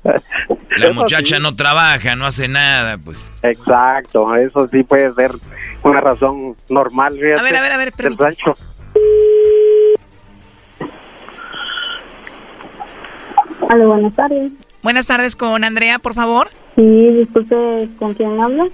la 0.76 0.92
muchacha 0.92 1.36
sí. 1.36 1.42
no 1.42 1.56
trabaja, 1.56 2.14
no 2.14 2.26
hace 2.26 2.46
nada, 2.48 2.98
pues. 2.98 3.32
Exacto, 3.42 4.34
eso 4.36 4.68
sí 4.68 4.82
puede 4.82 5.12
ser 5.14 5.30
una 5.82 6.00
razón 6.02 6.54
normal. 6.68 7.14
fíjate, 7.14 7.40
A 7.40 7.42
ver, 7.42 7.56
a 7.56 7.60
ver, 7.62 7.72
a 7.72 7.76
ver, 7.78 7.92
del 7.92 7.94
permítame. 8.16 8.30
rancho. 8.30 8.52
Aló, 13.70 13.88
buenas 13.88 14.14
tardes. 14.14 14.52
Buenas 14.82 15.06
tardes 15.06 15.36
con 15.36 15.64
Andrea, 15.64 15.98
por 15.98 16.14
favor. 16.14 16.48
Sí, 16.74 17.10
disculpe, 17.12 17.88
¿con 17.98 18.14
quién 18.14 18.40
habla? 18.40 18.66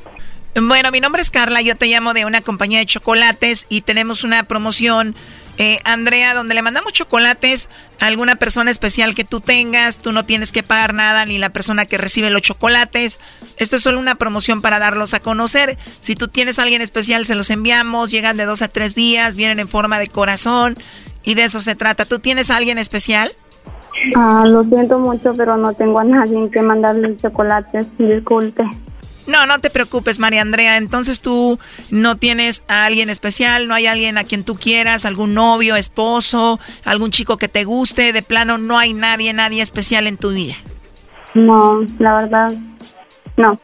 Bueno, 0.60 0.90
mi 0.90 1.00
nombre 1.00 1.22
es 1.22 1.30
Carla, 1.30 1.60
yo 1.60 1.76
te 1.76 1.86
llamo 1.86 2.12
de 2.12 2.24
una 2.24 2.40
compañía 2.40 2.80
de 2.80 2.86
chocolates 2.86 3.66
y 3.68 3.82
tenemos 3.82 4.24
una 4.24 4.42
promoción, 4.42 5.14
eh, 5.58 5.78
Andrea, 5.84 6.34
donde 6.34 6.54
le 6.54 6.62
mandamos 6.62 6.92
chocolates 6.92 7.68
a 8.00 8.06
alguna 8.06 8.34
persona 8.34 8.72
especial 8.72 9.14
que 9.14 9.22
tú 9.22 9.40
tengas, 9.40 9.98
tú 9.98 10.10
no 10.10 10.24
tienes 10.24 10.50
que 10.50 10.64
pagar 10.64 10.92
nada 10.92 11.24
ni 11.24 11.38
la 11.38 11.50
persona 11.50 11.86
que 11.86 11.98
recibe 11.98 12.30
los 12.30 12.42
chocolates. 12.42 13.20
Esto 13.58 13.76
es 13.76 13.82
solo 13.82 14.00
una 14.00 14.16
promoción 14.16 14.60
para 14.60 14.80
darlos 14.80 15.14
a 15.14 15.20
conocer. 15.20 15.78
Si 16.00 16.16
tú 16.16 16.26
tienes 16.26 16.58
a 16.58 16.62
alguien 16.62 16.82
especial, 16.82 17.26
se 17.26 17.36
los 17.36 17.50
enviamos, 17.50 18.10
llegan 18.10 18.36
de 18.36 18.44
dos 18.44 18.62
a 18.62 18.68
tres 18.68 18.96
días, 18.96 19.36
vienen 19.36 19.60
en 19.60 19.68
forma 19.68 20.00
de 20.00 20.08
corazón 20.08 20.76
y 21.22 21.34
de 21.34 21.44
eso 21.44 21.60
se 21.60 21.76
trata. 21.76 22.06
¿Tú 22.06 22.18
tienes 22.18 22.50
a 22.50 22.56
alguien 22.56 22.78
especial? 22.78 23.30
Ah, 24.16 24.44
lo 24.46 24.64
siento 24.64 24.98
mucho, 24.98 25.34
pero 25.36 25.56
no 25.56 25.72
tengo 25.74 25.98
a 26.00 26.04
nadie 26.04 26.50
que 26.50 26.62
mandarle 26.62 27.16
chocolates. 27.16 27.86
Disculpe. 27.98 28.64
No, 29.26 29.46
no 29.46 29.60
te 29.60 29.70
preocupes, 29.70 30.18
María 30.18 30.42
Andrea. 30.42 30.76
Entonces 30.76 31.20
tú 31.20 31.58
no 31.90 32.16
tienes 32.16 32.64
a 32.68 32.84
alguien 32.86 33.10
especial, 33.10 33.68
no 33.68 33.74
hay 33.74 33.86
alguien 33.86 34.18
a 34.18 34.24
quien 34.24 34.44
tú 34.44 34.56
quieras, 34.56 35.04
algún 35.04 35.34
novio, 35.34 35.76
esposo, 35.76 36.58
algún 36.84 37.10
chico 37.10 37.36
que 37.36 37.48
te 37.48 37.64
guste. 37.64 38.12
De 38.12 38.22
plano, 38.22 38.58
no 38.58 38.78
hay 38.78 38.92
nadie, 38.92 39.32
nadie 39.32 39.62
especial 39.62 40.06
en 40.06 40.16
tu 40.16 40.30
vida. 40.30 40.54
No, 41.34 41.80
la 41.98 42.14
verdad, 42.16 42.52
no. 43.36 43.60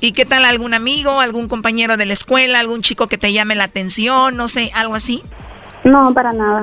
¿Y 0.00 0.12
qué 0.12 0.26
tal 0.26 0.44
algún 0.44 0.74
amigo, 0.74 1.20
algún 1.20 1.48
compañero 1.48 1.96
de 1.96 2.04
la 2.04 2.12
escuela, 2.12 2.60
algún 2.60 2.82
chico 2.82 3.06
que 3.06 3.16
te 3.16 3.32
llame 3.32 3.54
la 3.54 3.64
atención, 3.64 4.36
no 4.36 4.48
sé, 4.48 4.70
algo 4.74 4.94
así? 4.94 5.22
No, 5.84 6.12
para 6.12 6.32
nada. 6.32 6.60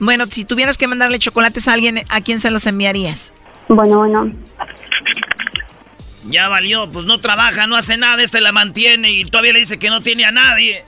Bueno, 0.00 0.26
si 0.28 0.44
tuvieras 0.44 0.78
que 0.78 0.86
mandarle 0.86 1.18
chocolates 1.18 1.68
a 1.68 1.72
alguien, 1.72 2.02
¿a 2.08 2.20
quién 2.20 2.40
se 2.40 2.50
los 2.50 2.66
enviarías? 2.66 3.32
Bueno, 3.68 3.98
bueno. 3.98 4.32
Ya 6.28 6.48
valió, 6.48 6.88
pues 6.90 7.06
no 7.06 7.20
trabaja, 7.20 7.66
no 7.66 7.76
hace 7.76 7.96
nada, 7.96 8.22
este 8.22 8.40
la 8.40 8.52
mantiene 8.52 9.10
y 9.12 9.24
todavía 9.24 9.52
le 9.54 9.60
dice 9.60 9.78
que 9.78 9.88
no 9.88 10.00
tiene 10.00 10.24
a 10.24 10.32
nadie. 10.32 10.84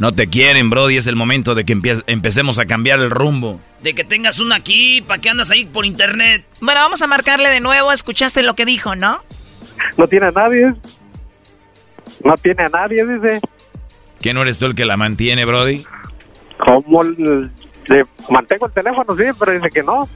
No 0.00 0.12
te 0.12 0.28
quieren, 0.28 0.70
Brody. 0.70 0.96
Es 0.96 1.06
el 1.06 1.14
momento 1.14 1.54
de 1.54 1.66
que 1.66 1.76
empecemos 2.06 2.58
a 2.58 2.64
cambiar 2.64 3.00
el 3.00 3.10
rumbo. 3.10 3.60
De 3.82 3.92
que 3.94 4.02
tengas 4.02 4.38
una 4.38 4.56
aquí, 4.56 5.02
¿para 5.02 5.20
qué 5.20 5.28
andas 5.28 5.50
ahí 5.50 5.66
por 5.66 5.84
internet? 5.84 6.42
Bueno, 6.62 6.80
vamos 6.80 7.02
a 7.02 7.06
marcarle 7.06 7.50
de 7.50 7.60
nuevo. 7.60 7.92
Escuchaste 7.92 8.42
lo 8.42 8.54
que 8.54 8.64
dijo, 8.64 8.96
¿no? 8.96 9.22
No 9.98 10.08
tiene 10.08 10.28
a 10.28 10.30
nadie. 10.30 10.72
No 12.24 12.34
tiene 12.42 12.64
a 12.64 12.68
nadie, 12.68 13.06
dice. 13.06 13.40
¿Que 14.22 14.32
no 14.32 14.40
eres 14.40 14.58
tú 14.58 14.64
el 14.66 14.74
que 14.74 14.86
la 14.86 14.96
mantiene, 14.96 15.44
Brody? 15.44 15.84
¿Cómo 16.64 17.02
le 17.90 18.06
mantengo 18.30 18.66
el 18.66 18.72
teléfono? 18.72 19.16
Sí, 19.16 19.24
pero 19.38 19.52
dice 19.52 19.68
que 19.68 19.82
no. 19.82 20.08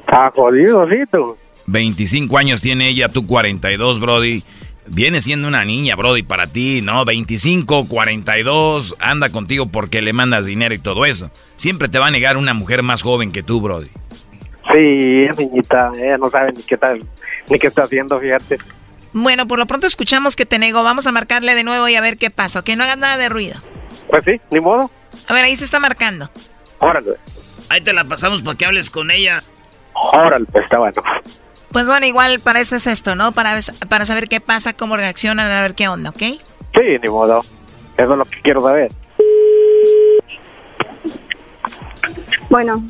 Está 0.00 0.30
jodido, 0.30 0.88
sí, 0.88 0.96
tú. 1.10 1.36
25 1.66 2.38
años 2.38 2.62
tiene 2.62 2.88
ella, 2.88 3.08
tú 3.08 3.26
42, 3.26 4.00
Brody. 4.00 4.42
Viene 4.86 5.20
siendo 5.20 5.48
una 5.48 5.66
niña, 5.66 5.96
Brody, 5.96 6.22
para 6.22 6.46
ti, 6.46 6.80
¿no? 6.80 7.04
25, 7.04 7.88
42, 7.88 8.96
anda 9.00 9.28
contigo 9.28 9.66
porque 9.66 10.00
le 10.00 10.14
mandas 10.14 10.46
dinero 10.46 10.74
y 10.74 10.78
todo 10.78 11.04
eso. 11.04 11.30
Siempre 11.56 11.88
te 11.88 11.98
va 11.98 12.06
a 12.06 12.10
negar 12.10 12.38
una 12.38 12.54
mujer 12.54 12.82
más 12.82 13.02
joven 13.02 13.30
que 13.30 13.42
tú, 13.42 13.60
Brody. 13.60 13.88
Sí, 14.72 15.26
es 15.30 15.38
niñita. 15.38 15.92
Ella 15.94 16.16
no 16.16 16.30
sabe 16.30 16.52
ni 16.52 16.62
qué 16.62 16.76
tal, 16.78 17.04
ni 17.50 17.58
qué 17.58 17.66
está 17.66 17.82
haciendo, 17.82 18.18
fíjate. 18.18 18.58
Bueno, 19.12 19.46
por 19.46 19.58
lo 19.58 19.66
pronto 19.66 19.86
escuchamos 19.86 20.36
que 20.36 20.46
te 20.46 20.58
negó. 20.58 20.82
Vamos 20.82 21.06
a 21.06 21.12
marcarle 21.12 21.54
de 21.54 21.64
nuevo 21.64 21.88
y 21.88 21.96
a 21.96 22.00
ver 22.00 22.16
qué 22.16 22.30
pasa. 22.30 22.62
Que 22.62 22.76
no 22.76 22.84
hagas 22.84 22.98
nada 22.98 23.16
de 23.16 23.28
ruido. 23.28 23.58
Pues 24.10 24.24
sí, 24.24 24.40
ni 24.50 24.60
modo. 24.60 24.90
A 25.26 25.34
ver, 25.34 25.44
ahí 25.44 25.56
se 25.56 25.64
está 25.64 25.80
marcando. 25.80 26.30
Órale. 26.78 27.16
Ahí 27.68 27.80
te 27.80 27.92
la 27.92 28.04
pasamos 28.04 28.42
para 28.42 28.56
que 28.56 28.64
hables 28.66 28.90
con 28.90 29.10
ella. 29.10 29.40
Órale, 29.94 30.46
pues 30.52 30.64
está 30.64 30.78
bueno. 30.78 31.02
Pues 31.72 31.86
bueno, 31.86 32.06
igual 32.06 32.40
para 32.40 32.60
eso 32.60 32.76
es 32.76 32.86
esto, 32.86 33.14
¿no? 33.14 33.32
Para, 33.32 33.58
para 33.88 34.06
saber 34.06 34.28
qué 34.28 34.40
pasa, 34.40 34.72
cómo 34.72 34.96
reaccionan, 34.96 35.50
a 35.50 35.62
ver 35.62 35.74
qué 35.74 35.88
onda, 35.88 36.10
¿ok? 36.10 36.18
Sí, 36.18 36.98
ni 37.02 37.08
modo. 37.08 37.40
Eso 37.96 38.12
es 38.12 38.18
lo 38.18 38.24
que 38.24 38.40
quiero 38.40 38.62
saber. 38.62 38.90
Bueno, 42.48 42.82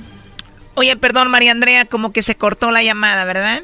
Oye, 0.79 0.97
perdón, 0.97 1.29
María 1.29 1.51
Andrea, 1.51 1.87
como 1.87 2.13
que 2.13 2.23
se 2.23 2.37
cortó 2.37 2.71
la 2.71 2.85
llamada, 2.85 3.25
¿verdad? 3.25 3.63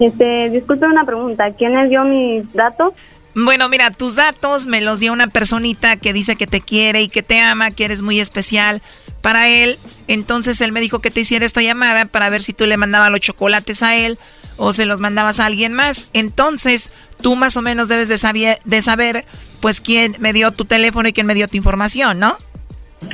este, 0.00 0.48
disculpe 0.48 0.86
una 0.86 1.04
pregunta. 1.04 1.50
¿Quién 1.52 1.74
les 1.74 1.90
dio 1.90 2.02
mis 2.04 2.50
datos? 2.54 2.94
Bueno, 3.38 3.68
mira, 3.68 3.90
tus 3.90 4.16
datos 4.16 4.66
me 4.66 4.80
los 4.80 4.98
dio 4.98 5.12
una 5.12 5.26
personita 5.26 5.98
que 5.98 6.14
dice 6.14 6.36
que 6.36 6.46
te 6.46 6.62
quiere 6.62 7.02
y 7.02 7.08
que 7.08 7.22
te 7.22 7.38
ama, 7.38 7.70
que 7.70 7.84
eres 7.84 8.00
muy 8.00 8.18
especial 8.18 8.80
para 9.20 9.48
él. 9.48 9.76
Entonces 10.08 10.58
él 10.62 10.72
me 10.72 10.80
dijo 10.80 11.00
que 11.00 11.10
te 11.10 11.20
hiciera 11.20 11.44
esta 11.44 11.60
llamada 11.60 12.06
para 12.06 12.30
ver 12.30 12.42
si 12.42 12.54
tú 12.54 12.64
le 12.64 12.78
mandabas 12.78 13.10
los 13.10 13.20
chocolates 13.20 13.82
a 13.82 13.94
él 13.94 14.16
o 14.56 14.72
se 14.72 14.86
los 14.86 15.00
mandabas 15.00 15.38
a 15.38 15.44
alguien 15.44 15.74
más. 15.74 16.08
Entonces 16.14 16.90
tú 17.20 17.36
más 17.36 17.58
o 17.58 17.62
menos 17.62 17.88
debes 17.88 18.08
de, 18.08 18.16
saber, 18.16 18.58
de 18.64 18.80
saber 18.80 19.26
pues 19.60 19.82
quién 19.82 20.16
me 20.18 20.32
dio 20.32 20.50
tu 20.52 20.64
teléfono 20.64 21.06
y 21.06 21.12
quién 21.12 21.26
me 21.26 21.34
dio 21.34 21.46
tu 21.46 21.58
información, 21.58 22.18
¿no? 22.18 22.38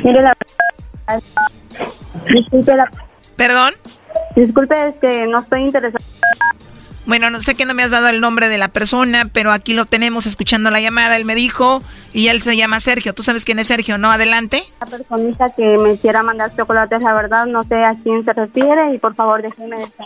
Mire 0.05 0.23
la 0.23 0.37
Disculpe 2.33 2.77
la 2.77 2.89
¿Perdón? 3.35 3.75
Disculpe, 4.37 4.75
es 4.89 4.95
que 5.01 5.27
no 5.27 5.41
estoy 5.41 5.62
interesada. 5.62 6.05
Bueno, 7.05 7.30
no 7.30 7.40
sé 7.40 7.57
que 7.57 7.66
no 7.66 7.74
me 7.74 7.82
has 7.82 7.90
dado 7.90 8.09
el 8.09 8.20
nombre 8.20 8.48
de 8.48 8.59
la 8.59 8.68
persona, 8.68 9.28
pero 9.32 9.50
aquí 9.50 9.74
lo 9.74 9.86
tenemos 9.86 10.26
escuchando 10.26 10.70
la 10.70 10.80
llamada. 10.80 11.16
Él 11.16 11.24
me 11.24 11.34
dijo 11.34 11.82
y 12.12 12.28
él 12.28 12.42
se 12.42 12.57
llama 12.57 12.78
Sergio. 12.78 13.12
Tú 13.12 13.24
sabes 13.24 13.44
quién 13.44 13.59
es 13.59 13.66
Sergio, 13.66 13.98
¿no? 13.98 14.12
Adelante. 14.12 14.62
La 14.80 14.86
personita 14.86 15.46
que 15.57 15.76
me 15.78 15.96
quiera 15.98 16.22
mandar 16.22 16.55
chocolates, 16.55 17.03
la 17.03 17.12
verdad, 17.12 17.46
no 17.46 17.64
sé 17.64 17.74
a 17.74 17.96
quién 18.03 18.24
se 18.24 18.32
refiere 18.32 18.94
y 18.94 18.98
por 18.98 19.16
favor 19.16 19.42
déjenme 19.42 19.78
de 19.78 19.84
estar. 19.84 20.03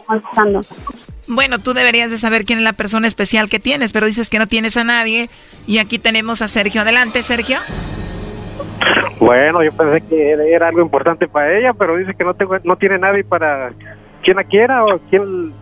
Bueno, 1.28 1.59
tú 1.59 1.74
deberías 1.74 2.11
de 2.11 2.18
saber 2.18 2.44
quién 2.44 2.61
es 2.61 2.64
la 2.64 2.72
persona 2.72 3.07
especial 3.07 3.51
que 3.51 3.59
tienes, 3.59 3.92
pero 3.92 4.07
dices 4.07 4.30
que 4.30 4.38
no 4.38 4.47
tienes 4.47 4.76
a 4.76 4.84
nadie. 4.84 5.28
Y 5.66 5.78
aquí 5.78 5.99
tenemos 5.99 6.40
a 6.40 6.49
Sergio. 6.49 6.80
Adelante, 6.80 7.22
Sergio. 7.22 7.59
Bueno, 9.18 9.62
yo 9.62 9.72
pensé 9.72 10.07
que 10.07 10.32
era 10.32 10.68
algo 10.68 10.80
importante 10.80 11.26
para 11.28 11.59
ella, 11.59 11.72
pero 11.72 11.97
dice 11.97 12.14
que 12.14 12.24
no 12.24 12.34
tengo, 12.34 12.57
no 12.64 12.76
tiene 12.76 12.99
nadie 12.99 13.24
para 13.24 13.72
quien 14.22 14.36
la 14.36 14.44
quiera 14.44 14.84
o 14.84 14.99
quién, 15.11 15.53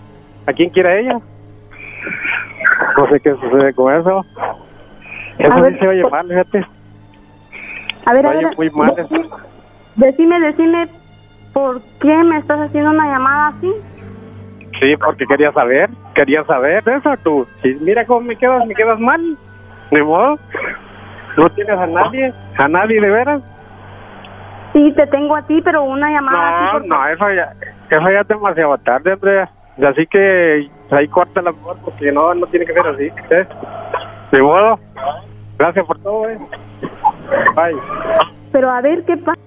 a 0.46 0.52
quién 0.52 0.70
quiera 0.70 0.96
ella. 0.96 1.18
No 2.96 3.06
sé 3.08 3.20
qué 3.20 3.32
sucede 3.34 3.74
con 3.74 3.92
eso. 3.94 4.24
Eso 5.38 5.52
A 5.52 5.56
sí 5.56 5.62
ver, 5.62 5.78
se 5.78 5.88
oye 5.88 6.02
por- 6.02 6.12
mal, 6.12 6.28
fíjate. 6.28 6.66
A 8.06 8.12
ver, 8.12 8.22
Se 8.22 8.28
a 8.28 8.32
ver, 8.32 8.56
muy 8.56 8.70
mal 8.70 8.94
decime, 8.94 9.28
decime, 9.96 10.40
decime, 10.40 10.88
¿por 11.52 11.82
qué 12.00 12.14
me 12.24 12.38
estás 12.38 12.60
haciendo 12.60 12.90
una 12.90 13.06
llamada 13.06 13.48
así? 13.48 13.72
Sí, 14.80 14.94
porque 15.02 15.24
quería 15.26 15.52
saber, 15.52 15.88
quería 16.14 16.44
saber 16.44 16.82
eso 16.86 17.14
tú. 17.22 17.46
Sí, 17.62 17.76
mira 17.80 18.04
cómo 18.04 18.20
me 18.22 18.36
quedas, 18.36 18.66
me 18.66 18.74
quedas 18.74 18.98
mal. 19.00 19.20
Ni 19.90 20.02
modo. 20.02 20.38
No 21.36 21.48
tienes 21.50 21.78
a 21.78 21.86
nadie, 21.86 22.32
a 22.58 22.68
nadie 22.68 23.00
de 23.00 23.10
veras. 23.10 23.42
Sí, 24.72 24.92
te 24.96 25.06
tengo 25.06 25.36
a 25.36 25.42
ti, 25.42 25.60
pero 25.62 25.84
una 25.84 26.10
llamada 26.10 26.76
así. 26.76 26.88
No, 26.88 26.96
no, 26.96 27.08
eso 27.08 27.32
ya, 27.32 27.52
eso 27.90 28.10
ya 28.10 28.20
es 28.20 28.28
demasiado 28.28 28.76
tarde, 28.78 29.12
Andrea. 29.12 29.48
Así 29.82 30.06
que 30.06 30.68
ahí 30.90 31.08
corta 31.08 31.42
la 31.42 31.52
mejor 31.52 31.78
porque 31.84 32.12
no, 32.12 32.34
no 32.34 32.46
tiene 32.46 32.66
que 32.66 32.72
ser 32.72 32.86
así. 32.86 33.04
¿eh? 33.30 33.46
De 34.32 34.42
modo. 34.42 34.78
Gracias 35.58 35.86
por 35.86 35.98
todo, 36.00 36.28
eh. 36.28 36.38
Bye. 37.54 37.80
Pero 38.52 38.70
a 38.70 38.80
ver 38.80 39.04
qué 39.04 39.16
pasa. 39.16 39.40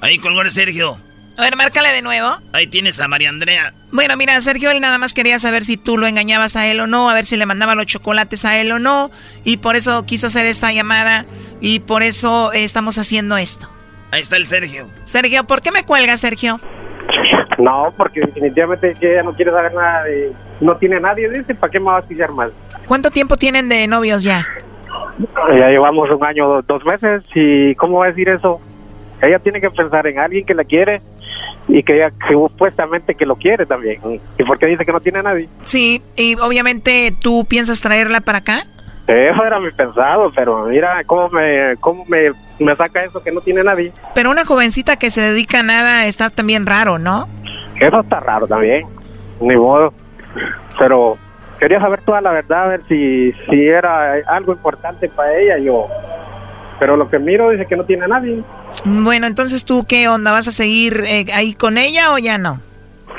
Ahí 0.00 0.18
colgó 0.18 0.42
el 0.42 0.50
Sergio. 0.50 0.96
A 1.36 1.42
ver, 1.42 1.56
márcale 1.56 1.88
de 1.90 2.02
nuevo. 2.02 2.36
Ahí 2.52 2.66
tienes 2.66 3.00
a 3.00 3.08
María 3.08 3.30
Andrea. 3.30 3.72
Bueno, 3.92 4.16
mira, 4.16 4.38
Sergio, 4.40 4.70
él 4.70 4.80
nada 4.80 4.98
más 4.98 5.14
quería 5.14 5.38
saber 5.38 5.64
si 5.64 5.76
tú 5.76 5.96
lo 5.96 6.06
engañabas 6.06 6.54
a 6.56 6.66
él 6.66 6.80
o 6.80 6.86
no, 6.86 7.08
a 7.08 7.14
ver 7.14 7.24
si 7.24 7.36
le 7.36 7.46
mandaba 7.46 7.74
los 7.74 7.86
chocolates 7.86 8.44
a 8.44 8.58
él 8.60 8.72
o 8.72 8.78
no. 8.78 9.10
Y 9.44 9.56
por 9.56 9.74
eso 9.74 10.04
quiso 10.04 10.26
hacer 10.26 10.44
esta 10.46 10.72
llamada 10.72 11.24
y 11.60 11.80
por 11.80 12.02
eso 12.02 12.52
eh, 12.52 12.64
estamos 12.64 12.98
haciendo 12.98 13.36
esto. 13.36 13.70
Ahí 14.10 14.20
está 14.20 14.36
el 14.36 14.46
Sergio. 14.46 14.90
Sergio, 15.04 15.44
¿por 15.44 15.62
qué 15.62 15.72
me 15.72 15.84
cuelgas, 15.84 16.20
Sergio? 16.20 16.60
No, 17.60 17.92
porque 17.96 18.20
definitivamente 18.20 18.94
que 18.98 19.12
ella 19.12 19.22
no 19.22 19.32
quiere 19.32 19.50
saber 19.50 19.74
nada 19.74 20.04
de... 20.04 20.32
No 20.60 20.76
tiene 20.76 20.96
a 20.96 21.00
nadie, 21.00 21.28
dice, 21.28 21.54
¿para 21.54 21.70
qué 21.70 21.78
me 21.78 21.86
va 21.86 21.98
a 21.98 22.02
pillar 22.02 22.32
mal? 22.32 22.52
¿Cuánto 22.86 23.10
tiempo 23.10 23.36
tienen 23.36 23.68
de 23.68 23.86
novios 23.86 24.22
ya? 24.22 24.46
Ya 25.48 25.68
llevamos 25.68 26.10
un 26.10 26.24
año, 26.24 26.48
dos, 26.48 26.66
dos 26.66 26.84
meses, 26.84 27.22
y 27.34 27.74
¿cómo 27.76 27.98
va 27.98 28.06
a 28.06 28.08
decir 28.08 28.28
eso? 28.28 28.60
Ella 29.22 29.38
tiene 29.38 29.60
que 29.60 29.70
pensar 29.70 30.06
en 30.06 30.18
alguien 30.18 30.44
que 30.44 30.54
la 30.54 30.64
quiere 30.64 31.02
y 31.68 31.82
que 31.82 31.96
ella 31.96 32.10
que 32.10 32.32
supuestamente 32.32 33.14
que 33.14 33.26
lo 33.26 33.36
quiere 33.36 33.66
también. 33.66 34.00
¿Y 34.38 34.44
por 34.44 34.58
qué 34.58 34.66
dice 34.66 34.84
que 34.84 34.92
no 34.92 35.00
tiene 35.00 35.20
a 35.20 35.22
nadie? 35.22 35.48
Sí, 35.62 36.02
y 36.16 36.36
obviamente 36.40 37.12
tú 37.20 37.44
piensas 37.44 37.80
traerla 37.80 38.20
para 38.20 38.38
acá. 38.38 38.64
Eso 39.10 39.44
era 39.44 39.58
mi 39.58 39.72
pensado, 39.72 40.30
pero 40.32 40.66
mira 40.66 41.02
cómo 41.04 41.28
me, 41.30 41.74
cómo 41.80 42.04
me, 42.06 42.30
me 42.60 42.76
saca 42.76 43.02
eso 43.02 43.20
que 43.20 43.32
no 43.32 43.40
tiene 43.40 43.64
nadie. 43.64 43.92
Pero 44.14 44.30
una 44.30 44.44
jovencita 44.44 44.96
que 44.96 45.10
se 45.10 45.20
dedica 45.20 45.60
a 45.60 45.62
nada 45.64 46.06
está 46.06 46.30
también 46.30 46.64
raro, 46.64 47.00
¿no? 47.00 47.28
Eso 47.80 48.00
está 48.00 48.20
raro 48.20 48.46
también, 48.46 48.86
ni 49.40 49.56
modo. 49.56 49.92
Pero 50.78 51.18
quería 51.58 51.80
saber 51.80 52.02
toda 52.02 52.20
la 52.20 52.30
verdad, 52.30 52.64
a 52.64 52.68
ver 52.68 52.82
si, 52.88 53.32
si 53.48 53.66
era 53.66 54.14
algo 54.28 54.52
importante 54.52 55.08
para 55.08 55.36
ella, 55.36 55.58
yo. 55.58 55.88
Pero 56.78 56.96
lo 56.96 57.10
que 57.10 57.18
miro 57.18 57.50
dice 57.50 57.66
que 57.66 57.76
no 57.76 57.84
tiene 57.84 58.04
a 58.04 58.08
nadie. 58.08 58.44
Bueno, 58.84 59.26
entonces 59.26 59.64
tú 59.64 59.84
qué 59.88 60.06
onda, 60.08 60.30
¿vas 60.30 60.46
a 60.46 60.52
seguir 60.52 61.02
eh, 61.08 61.26
ahí 61.34 61.54
con 61.54 61.78
ella 61.78 62.12
o 62.12 62.18
ya 62.18 62.38
no? 62.38 62.60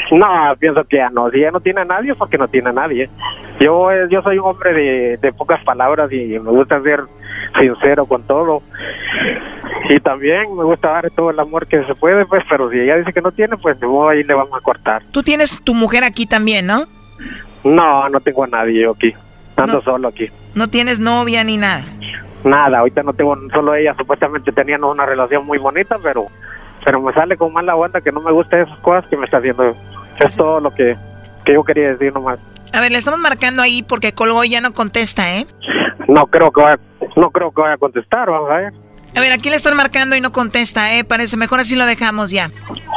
No, 0.11 0.55
pienso 0.59 0.83
que 0.85 0.97
ya 0.97 1.09
no. 1.09 1.29
Si 1.29 1.37
ella 1.37 1.51
no 1.51 1.59
tiene 1.59 1.81
a 1.81 1.85
nadie, 1.85 2.15
porque 2.15 2.37
no 2.37 2.47
tiene 2.47 2.69
a 2.69 2.73
nadie. 2.73 3.09
Yo, 3.59 3.91
eh, 3.91 4.07
yo 4.09 4.21
soy 4.21 4.37
un 4.39 4.45
hombre 4.45 4.73
de, 4.73 5.17
de 5.17 5.33
pocas 5.33 5.63
palabras 5.63 6.11
y 6.11 6.39
me 6.39 6.51
gusta 6.51 6.81
ser 6.81 7.01
sincero 7.59 8.05
con 8.05 8.23
todo. 8.23 8.61
Y 9.89 9.99
también 9.99 10.55
me 10.55 10.63
gusta 10.63 10.89
dar 10.89 11.11
todo 11.11 11.29
el 11.29 11.39
amor 11.39 11.67
que 11.67 11.83
se 11.85 11.95
puede, 11.95 12.25
pues, 12.25 12.43
pero 12.49 12.69
si 12.69 12.79
ella 12.79 12.97
dice 12.97 13.13
que 13.13 13.21
no 13.21 13.31
tiene, 13.31 13.57
pues 13.57 13.79
de 13.79 13.87
modo 13.87 14.09
ahí 14.09 14.23
le 14.23 14.33
vamos 14.33 14.57
a 14.57 14.61
cortar. 14.61 15.03
Tú 15.11 15.23
tienes 15.23 15.61
tu 15.63 15.73
mujer 15.73 16.03
aquí 16.03 16.25
también, 16.25 16.65
¿no? 16.67 16.85
No, 17.63 18.09
no 18.09 18.19
tengo 18.19 18.43
a 18.43 18.47
nadie 18.47 18.81
yo 18.81 18.91
aquí. 18.91 19.13
Ando 19.55 19.81
solo 19.81 20.07
aquí. 20.07 20.27
No 20.55 20.69
tienes 20.69 20.99
novia 20.99 21.43
ni 21.43 21.57
nada. 21.57 21.83
Nada, 22.43 22.79
ahorita 22.79 23.03
no 23.03 23.13
tengo 23.13 23.37
solo 23.53 23.75
ella. 23.75 23.93
Supuestamente 23.97 24.51
teníamos 24.51 24.91
una 24.91 25.05
relación 25.05 25.45
muy 25.45 25.59
bonita, 25.59 25.97
pero 26.01 26.27
pero 26.83 27.01
me 27.01 27.13
sale 27.13 27.37
con 27.37 27.53
mala 27.53 27.75
onda 27.75 28.01
que 28.01 28.11
no 28.11 28.21
me 28.21 28.31
gusta 28.31 28.59
esas 28.59 28.79
cosas 28.79 29.05
que 29.07 29.17
me 29.17 29.25
está 29.25 29.37
haciendo. 29.37 29.75
Es 30.25 30.35
todo 30.37 30.59
lo 30.59 30.71
que, 30.71 30.95
que 31.45 31.53
yo 31.53 31.63
quería 31.63 31.89
decir 31.89 32.13
nomás. 32.13 32.39
A 32.73 32.79
ver, 32.79 32.91
le 32.91 32.97
estamos 32.97 33.19
marcando 33.19 33.61
ahí 33.61 33.83
porque 33.83 34.13
colgó 34.13 34.43
y 34.43 34.49
ya 34.49 34.61
no 34.61 34.73
contesta, 34.73 35.35
¿eh? 35.35 35.45
No 36.07 36.27
creo 36.27 36.51
que 36.51 36.61
vaya, 36.61 36.79
no 37.15 37.29
creo 37.31 37.51
que 37.51 37.61
vaya 37.61 37.73
a 37.73 37.77
contestar, 37.77 38.29
vamos 38.29 38.49
a 38.49 38.55
ver. 38.55 38.73
A 39.15 39.19
ver, 39.19 39.33
aquí 39.33 39.49
le 39.49 39.57
están 39.57 39.75
marcando 39.75 40.15
y 40.15 40.21
no 40.21 40.31
contesta, 40.31 40.93
¿eh? 40.95 41.03
Parece 41.03 41.35
mejor 41.35 41.59
así 41.59 41.75
lo 41.75 41.85
dejamos 41.85 42.31
ya. 42.31 42.49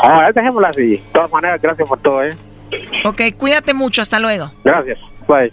Ah, 0.02 0.30
dejémosla 0.32 0.68
así. 0.68 0.90
De 0.90 1.02
todas 1.12 1.30
maneras, 1.32 1.60
gracias 1.60 1.88
por 1.88 1.98
todo, 1.98 2.22
¿eh? 2.22 2.36
Ok, 3.04 3.20
cuídate 3.36 3.74
mucho, 3.74 4.00
hasta 4.00 4.20
luego. 4.20 4.50
Gracias. 4.62 4.98
Bye. 5.26 5.52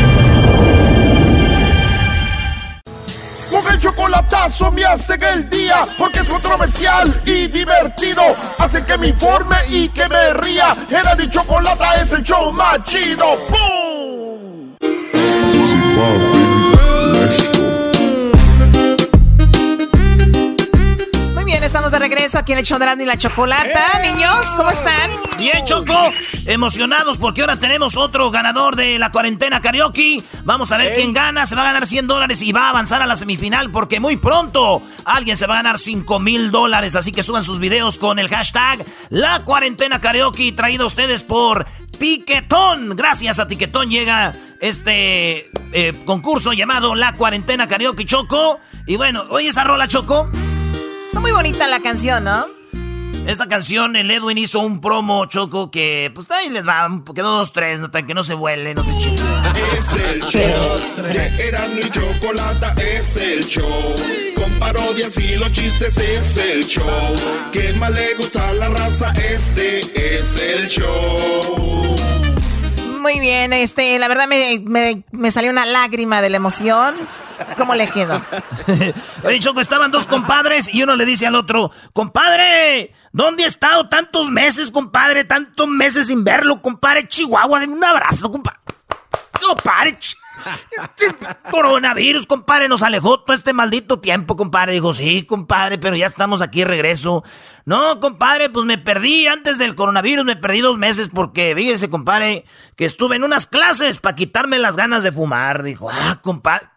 el 3.71 3.79
chocolatazo 3.79 4.71
me 4.71 4.83
hacen 4.85 5.23
el 5.23 5.49
día 5.49 5.87
porque 5.97 6.19
es 6.19 6.27
controversial 6.27 7.21
y 7.25 7.47
divertido. 7.47 8.21
Hacen 8.57 8.85
que 8.85 8.97
me 8.97 9.07
informe 9.07 9.55
y 9.69 9.89
que 9.89 10.07
me 10.09 10.33
ría. 10.33 10.75
Era 10.89 11.15
mi 11.15 11.29
chocolata 11.29 11.95
es 11.95 12.11
el 12.13 12.23
show 12.23 12.51
más 12.51 12.83
chido. 12.85 13.37
¡Pum! 13.47 14.81
Estamos 21.71 21.91
de 21.91 21.99
regreso 21.99 22.37
aquí 22.37 22.51
en 22.51 22.57
el 22.57 22.65
show 22.65 22.77
de 22.77 22.83
Erasmo 22.83 23.03
y 23.03 23.05
la 23.05 23.17
Chocolata. 23.17 24.01
Niños, 24.01 24.53
¿cómo 24.57 24.69
están? 24.71 25.09
Bien, 25.37 25.63
Choco, 25.63 26.11
emocionados 26.45 27.17
porque 27.17 27.39
ahora 27.39 27.61
tenemos 27.61 27.95
otro 27.95 28.29
ganador 28.29 28.75
de 28.75 28.99
la 28.99 29.09
cuarentena 29.13 29.61
karaoke. 29.61 30.21
Vamos 30.43 30.73
a 30.73 30.77
ver 30.77 30.93
quién 30.95 31.13
gana, 31.13 31.45
se 31.45 31.55
va 31.55 31.61
a 31.61 31.65
ganar 31.67 31.87
100 31.87 32.07
dólares 32.07 32.41
y 32.41 32.51
va 32.51 32.65
a 32.65 32.69
avanzar 32.71 33.01
a 33.01 33.05
la 33.05 33.15
semifinal 33.15 33.71
porque 33.71 34.01
muy 34.01 34.17
pronto 34.17 34.81
alguien 35.05 35.37
se 35.37 35.47
va 35.47 35.53
a 35.53 35.57
ganar 35.57 35.79
5 35.79 36.19
mil 36.19 36.51
dólares. 36.51 36.97
Así 36.97 37.13
que 37.13 37.23
suban 37.23 37.45
sus 37.45 37.59
videos 37.59 37.97
con 37.97 38.19
el 38.19 38.27
hashtag 38.27 38.85
La 39.07 39.45
Cuarentena 39.45 40.01
Karaoke 40.01 40.51
traído 40.51 40.83
a 40.83 40.87
ustedes 40.87 41.23
por 41.23 41.65
Tiquetón. 41.97 42.97
Gracias 42.97 43.39
a 43.39 43.47
Tiquetón 43.47 43.89
llega 43.89 44.33
este 44.59 45.49
eh, 45.71 45.93
concurso 46.03 46.51
llamado 46.51 46.95
La 46.95 47.13
Cuarentena 47.13 47.69
Karaoke 47.69 48.03
Choco. 48.03 48.59
Y 48.85 48.97
bueno, 48.97 49.23
oye 49.29 49.47
esa 49.47 49.63
rola 49.63 49.87
Choco. 49.87 50.29
Está 51.11 51.19
muy 51.19 51.33
bonita 51.33 51.67
la 51.67 51.81
canción, 51.81 52.23
¿no? 52.23 52.47
Esta 53.27 53.45
canción, 53.49 53.97
el 53.97 54.09
Edwin 54.09 54.37
hizo 54.37 54.61
un 54.61 54.79
promo, 54.79 55.25
Choco, 55.25 55.69
que 55.69 56.09
pues 56.15 56.31
ahí 56.31 56.49
les 56.49 56.65
va, 56.65 56.87
quedó 57.13 57.31
dos, 57.31 57.51
tres, 57.51 57.81
no, 57.81 57.91
que 57.91 58.13
no 58.13 58.23
se 58.23 58.33
vuele, 58.33 58.73
no 58.73 58.81
se 58.81 58.97
chingue. 58.97 59.21
Es 59.73 60.01
el 60.13 60.21
show 60.23 61.03
de 61.03 61.49
Erasmo 61.49 61.79
y 61.81 61.89
Chocolata, 61.89 62.73
es 62.77 63.17
el 63.17 63.45
show. 63.45 63.69
Con 64.35 64.57
parodias 64.57 65.17
y 65.17 65.35
los 65.35 65.51
chistes 65.51 65.97
es 65.97 66.37
el 66.37 66.65
show. 66.65 66.85
Que 67.51 67.73
más 67.73 67.91
le 67.91 68.15
gusta 68.15 68.47
a 68.47 68.53
la 68.53 68.69
raza, 68.69 69.11
este 69.11 69.81
es 69.81 70.41
el 70.41 70.69
show. 70.69 71.97
Muy 73.01 73.19
bien, 73.19 73.51
este, 73.51 73.99
la 73.99 74.07
verdad 74.07 74.29
me, 74.29 74.61
me, 74.63 75.03
me 75.11 75.29
salió 75.31 75.51
una 75.51 75.65
lágrima 75.65 76.21
de 76.21 76.29
la 76.29 76.37
emoción. 76.37 76.95
¿Cómo 77.57 77.75
le 77.75 77.87
quedó? 77.89 78.21
Oye, 79.23 79.39
Choco, 79.39 79.61
estaban 79.61 79.91
dos 79.91 80.07
compadres 80.07 80.73
y 80.73 80.83
uno 80.83 80.95
le 80.95 81.05
dice 81.05 81.27
al 81.27 81.35
otro, 81.35 81.71
compadre, 81.93 82.93
¿dónde 83.11 83.43
ha 83.43 83.47
estado 83.47 83.89
tantos 83.89 84.29
meses, 84.29 84.71
compadre? 84.71 85.23
Tantos 85.23 85.67
meses 85.67 86.07
sin 86.07 86.23
verlo, 86.23 86.61
compadre. 86.61 87.07
Chihuahua, 87.07 87.59
un 87.65 87.83
abrazo, 87.83 88.31
compadre. 88.31 88.59
Compadre, 89.41 89.97
coronavirus, 91.51 92.25
compadre, 92.27 92.67
nos 92.67 92.83
alejó 92.83 93.19
todo 93.21 93.35
este 93.35 93.53
maldito 93.53 93.99
tiempo, 93.99 94.35
compadre. 94.35 94.73
Dijo, 94.73 94.93
sí, 94.93 95.23
compadre, 95.23 95.77
pero 95.77 95.95
ya 95.95 96.05
estamos 96.05 96.41
aquí 96.41 96.63
regreso. 96.63 97.23
No, 97.65 97.99
compadre, 97.99 98.49
pues 98.49 98.65
me 98.65 98.77
perdí 98.77 99.27
antes 99.27 99.57
del 99.57 99.75
coronavirus, 99.75 100.25
me 100.25 100.35
perdí 100.35 100.61
dos 100.61 100.77
meses 100.77 101.09
porque, 101.13 101.53
fíjese, 101.55 101.89
compadre, 101.89 102.45
que 102.75 102.85
estuve 102.85 103.15
en 103.15 103.23
unas 103.23 103.47
clases 103.47 103.99
para 103.99 104.15
quitarme 104.15 104.59
las 104.59 104.75
ganas 104.75 105.03
de 105.03 105.11
fumar. 105.11 105.63
Dijo, 105.63 105.89
ah, 105.91 106.19
compadre. 106.21 106.70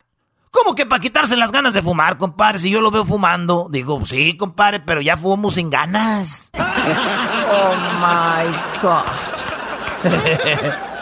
¿Cómo 0.54 0.76
que 0.76 0.86
para 0.86 1.00
quitarse 1.00 1.36
las 1.36 1.50
ganas 1.50 1.74
de 1.74 1.82
fumar, 1.82 2.16
compadre? 2.16 2.60
Si 2.60 2.70
yo 2.70 2.80
lo 2.80 2.92
veo 2.92 3.04
fumando. 3.04 3.66
Digo, 3.68 4.04
sí, 4.04 4.36
compadre, 4.36 4.78
pero 4.78 5.00
ya 5.00 5.16
fumo 5.16 5.50
sin 5.50 5.68
ganas. 5.68 6.50
Oh 7.46 7.74
my 8.00 8.46
God. 8.80 9.04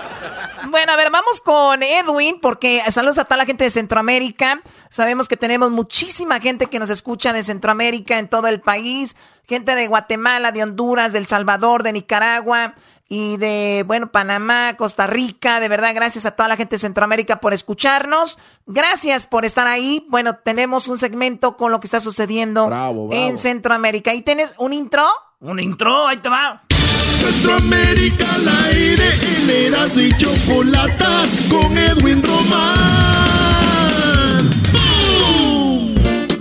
Bueno, 0.70 0.92
a 0.92 0.96
ver, 0.96 1.11
vamos 1.11 1.40
con 1.42 1.82
Edwin, 1.82 2.38
porque 2.40 2.80
saludos 2.90 3.18
a 3.18 3.24
toda 3.24 3.36
la 3.36 3.44
gente 3.44 3.64
de 3.64 3.70
Centroamérica. 3.70 4.62
Sabemos 4.88 5.28
que 5.28 5.36
tenemos 5.36 5.70
muchísima 5.70 6.40
gente 6.40 6.66
que 6.66 6.78
nos 6.78 6.88
escucha 6.88 7.34
de 7.34 7.42
Centroamérica 7.42 8.18
en 8.18 8.28
todo 8.28 8.46
el 8.46 8.61
país. 8.61 9.16
Gente 9.46 9.74
de 9.74 9.86
Guatemala, 9.86 10.50
de 10.50 10.62
Honduras, 10.62 11.12
de 11.12 11.18
El 11.18 11.26
Salvador, 11.26 11.82
de 11.82 11.92
Nicaragua 11.92 12.74
y 13.14 13.36
de, 13.36 13.84
bueno, 13.86 14.10
Panamá, 14.10 14.74
Costa 14.78 15.06
Rica. 15.06 15.60
De 15.60 15.68
verdad, 15.68 15.94
gracias 15.94 16.24
a 16.24 16.30
toda 16.30 16.48
la 16.48 16.56
gente 16.56 16.76
de 16.76 16.78
Centroamérica 16.78 17.40
por 17.40 17.52
escucharnos. 17.52 18.38
Gracias 18.64 19.26
por 19.26 19.44
estar 19.44 19.66
ahí. 19.66 20.06
Bueno, 20.08 20.36
tenemos 20.36 20.88
un 20.88 20.96
segmento 20.96 21.58
con 21.58 21.70
lo 21.70 21.78
que 21.78 21.88
está 21.88 22.00
sucediendo 22.00 22.68
bravo. 22.68 23.10
en 23.12 23.36
Centroamérica. 23.36 24.14
¿Y 24.14 24.22
tienes 24.22 24.54
un 24.56 24.72
intro? 24.72 25.04
Un 25.40 25.60
intro, 25.60 26.06
ahí 26.06 26.16
te 26.22 26.30
va. 26.30 26.62
Centroamérica 26.70 28.24
al 28.34 28.48
aire 28.48 29.10
en 29.36 29.50
Erasmo 29.50 30.00
y 30.00 30.16
Chocolata 30.16 31.12
con 31.50 31.76
Edwin 31.76 32.22
Román. 32.22 32.62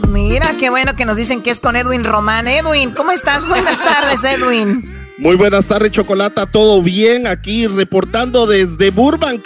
Mira, 0.08 0.56
qué 0.58 0.70
bueno 0.70 0.96
que 0.96 1.04
nos 1.04 1.18
dicen 1.18 1.44
que 1.44 1.50
es 1.50 1.60
con 1.60 1.76
Edwin 1.76 2.06
Román. 2.06 2.48
Edwin, 2.48 2.92
¿cómo 2.92 3.12
estás? 3.12 3.46
Buenas 3.46 3.78
tardes, 3.80 4.24
Edwin. 4.24 5.01
Muy 5.22 5.36
buenas 5.36 5.66
tardes, 5.68 5.92
Chocolata. 5.92 6.48
¿Todo 6.48 6.82
bien? 6.82 7.28
Aquí 7.28 7.68
reportando 7.68 8.48
desde 8.48 8.90
Burbank. 8.90 9.46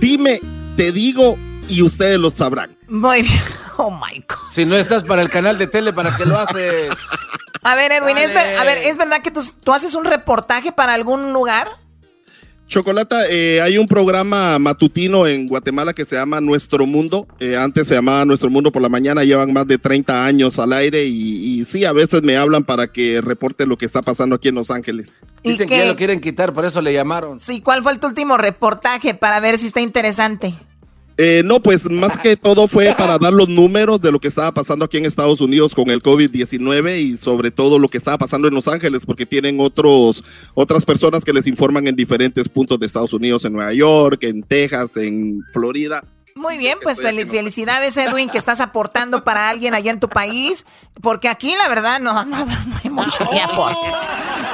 Dime, 0.00 0.40
te 0.78 0.92
digo 0.92 1.36
y 1.68 1.82
ustedes 1.82 2.18
lo 2.18 2.30
sabrán. 2.30 2.76
Muy 2.88 3.22
bien. 3.22 3.38
Oh 3.82 3.90
my 3.90 4.18
God. 4.28 4.36
Si 4.52 4.66
no 4.66 4.76
estás 4.76 5.04
para 5.04 5.22
el 5.22 5.30
canal 5.30 5.56
de 5.56 5.66
tele, 5.66 5.90
¿para 5.94 6.14
qué 6.14 6.26
lo 6.26 6.38
haces? 6.38 6.90
A 7.62 7.74
ver, 7.74 7.92
Edwin, 7.92 8.18
¿es, 8.18 8.34
ver- 8.34 8.58
a 8.58 8.64
ver, 8.64 8.76
¿es 8.76 8.98
verdad 8.98 9.22
que 9.22 9.30
tú, 9.30 9.40
tú 9.64 9.72
haces 9.72 9.94
un 9.94 10.04
reportaje 10.04 10.70
para 10.70 10.92
algún 10.92 11.32
lugar? 11.32 11.68
Chocolata, 12.70 13.28
eh, 13.28 13.60
hay 13.60 13.78
un 13.78 13.88
programa 13.88 14.56
matutino 14.60 15.26
en 15.26 15.48
Guatemala 15.48 15.92
que 15.92 16.04
se 16.04 16.14
llama 16.14 16.40
Nuestro 16.40 16.86
Mundo. 16.86 17.26
Eh, 17.40 17.56
antes 17.56 17.88
se 17.88 17.96
llamaba 17.96 18.24
Nuestro 18.24 18.48
Mundo 18.48 18.70
por 18.70 18.80
la 18.80 18.88
mañana, 18.88 19.24
llevan 19.24 19.52
más 19.52 19.66
de 19.66 19.76
30 19.76 20.24
años 20.24 20.56
al 20.60 20.72
aire 20.72 21.04
y, 21.04 21.60
y 21.60 21.64
sí, 21.64 21.84
a 21.84 21.92
veces 21.92 22.22
me 22.22 22.36
hablan 22.36 22.62
para 22.62 22.86
que 22.92 23.20
reporte 23.20 23.66
lo 23.66 23.76
que 23.76 23.86
está 23.86 24.02
pasando 24.02 24.36
aquí 24.36 24.50
en 24.50 24.54
Los 24.54 24.70
Ángeles. 24.70 25.20
¿Y 25.42 25.50
Dicen 25.50 25.68
que 25.68 25.78
ya 25.78 25.86
lo 25.86 25.96
quieren 25.96 26.20
quitar, 26.20 26.52
por 26.52 26.64
eso 26.64 26.80
le 26.80 26.92
llamaron. 26.92 27.40
Sí, 27.40 27.60
¿cuál 27.60 27.82
fue 27.82 27.98
tu 27.98 28.06
último 28.06 28.36
reportaje 28.38 29.14
para 29.14 29.40
ver 29.40 29.58
si 29.58 29.66
está 29.66 29.80
interesante? 29.80 30.54
Eh, 31.22 31.42
no, 31.44 31.60
pues 31.60 31.90
más 31.90 32.16
que 32.16 32.34
todo 32.34 32.66
fue 32.66 32.94
para 32.96 33.18
dar 33.18 33.34
los 33.34 33.46
números 33.46 34.00
de 34.00 34.10
lo 34.10 34.18
que 34.18 34.28
estaba 34.28 34.54
pasando 34.54 34.86
aquí 34.86 34.96
en 34.96 35.04
Estados 35.04 35.42
Unidos 35.42 35.74
con 35.74 35.90
el 35.90 36.02
COVID-19 36.02 36.98
y 36.98 37.16
sobre 37.18 37.50
todo 37.50 37.78
lo 37.78 37.88
que 37.88 37.98
estaba 37.98 38.16
pasando 38.16 38.48
en 38.48 38.54
Los 38.54 38.66
Ángeles, 38.66 39.04
porque 39.04 39.26
tienen 39.26 39.60
otros, 39.60 40.24
otras 40.54 40.86
personas 40.86 41.22
que 41.22 41.34
les 41.34 41.46
informan 41.46 41.86
en 41.86 41.94
diferentes 41.94 42.48
puntos 42.48 42.80
de 42.80 42.86
Estados 42.86 43.12
Unidos, 43.12 43.44
en 43.44 43.52
Nueva 43.52 43.74
York, 43.74 44.22
en 44.22 44.42
Texas, 44.42 44.96
en 44.96 45.42
Florida. 45.52 46.02
Muy 46.40 46.56
bien, 46.56 46.78
pues 46.82 47.02
fel- 47.02 47.28
felicidades, 47.30 47.96
Edwin, 47.98 48.30
que 48.30 48.38
estás 48.38 48.60
aportando 48.60 49.22
para 49.24 49.50
alguien 49.50 49.74
allá 49.74 49.90
en 49.90 50.00
tu 50.00 50.08
país, 50.08 50.64
porque 51.02 51.28
aquí 51.28 51.54
la 51.54 51.68
verdad 51.68 52.00
no, 52.00 52.24
no, 52.24 52.44
no 52.46 52.80
hay 52.82 52.88
mucho 52.90 53.28
que 53.28 53.40
aportes. 53.42 53.94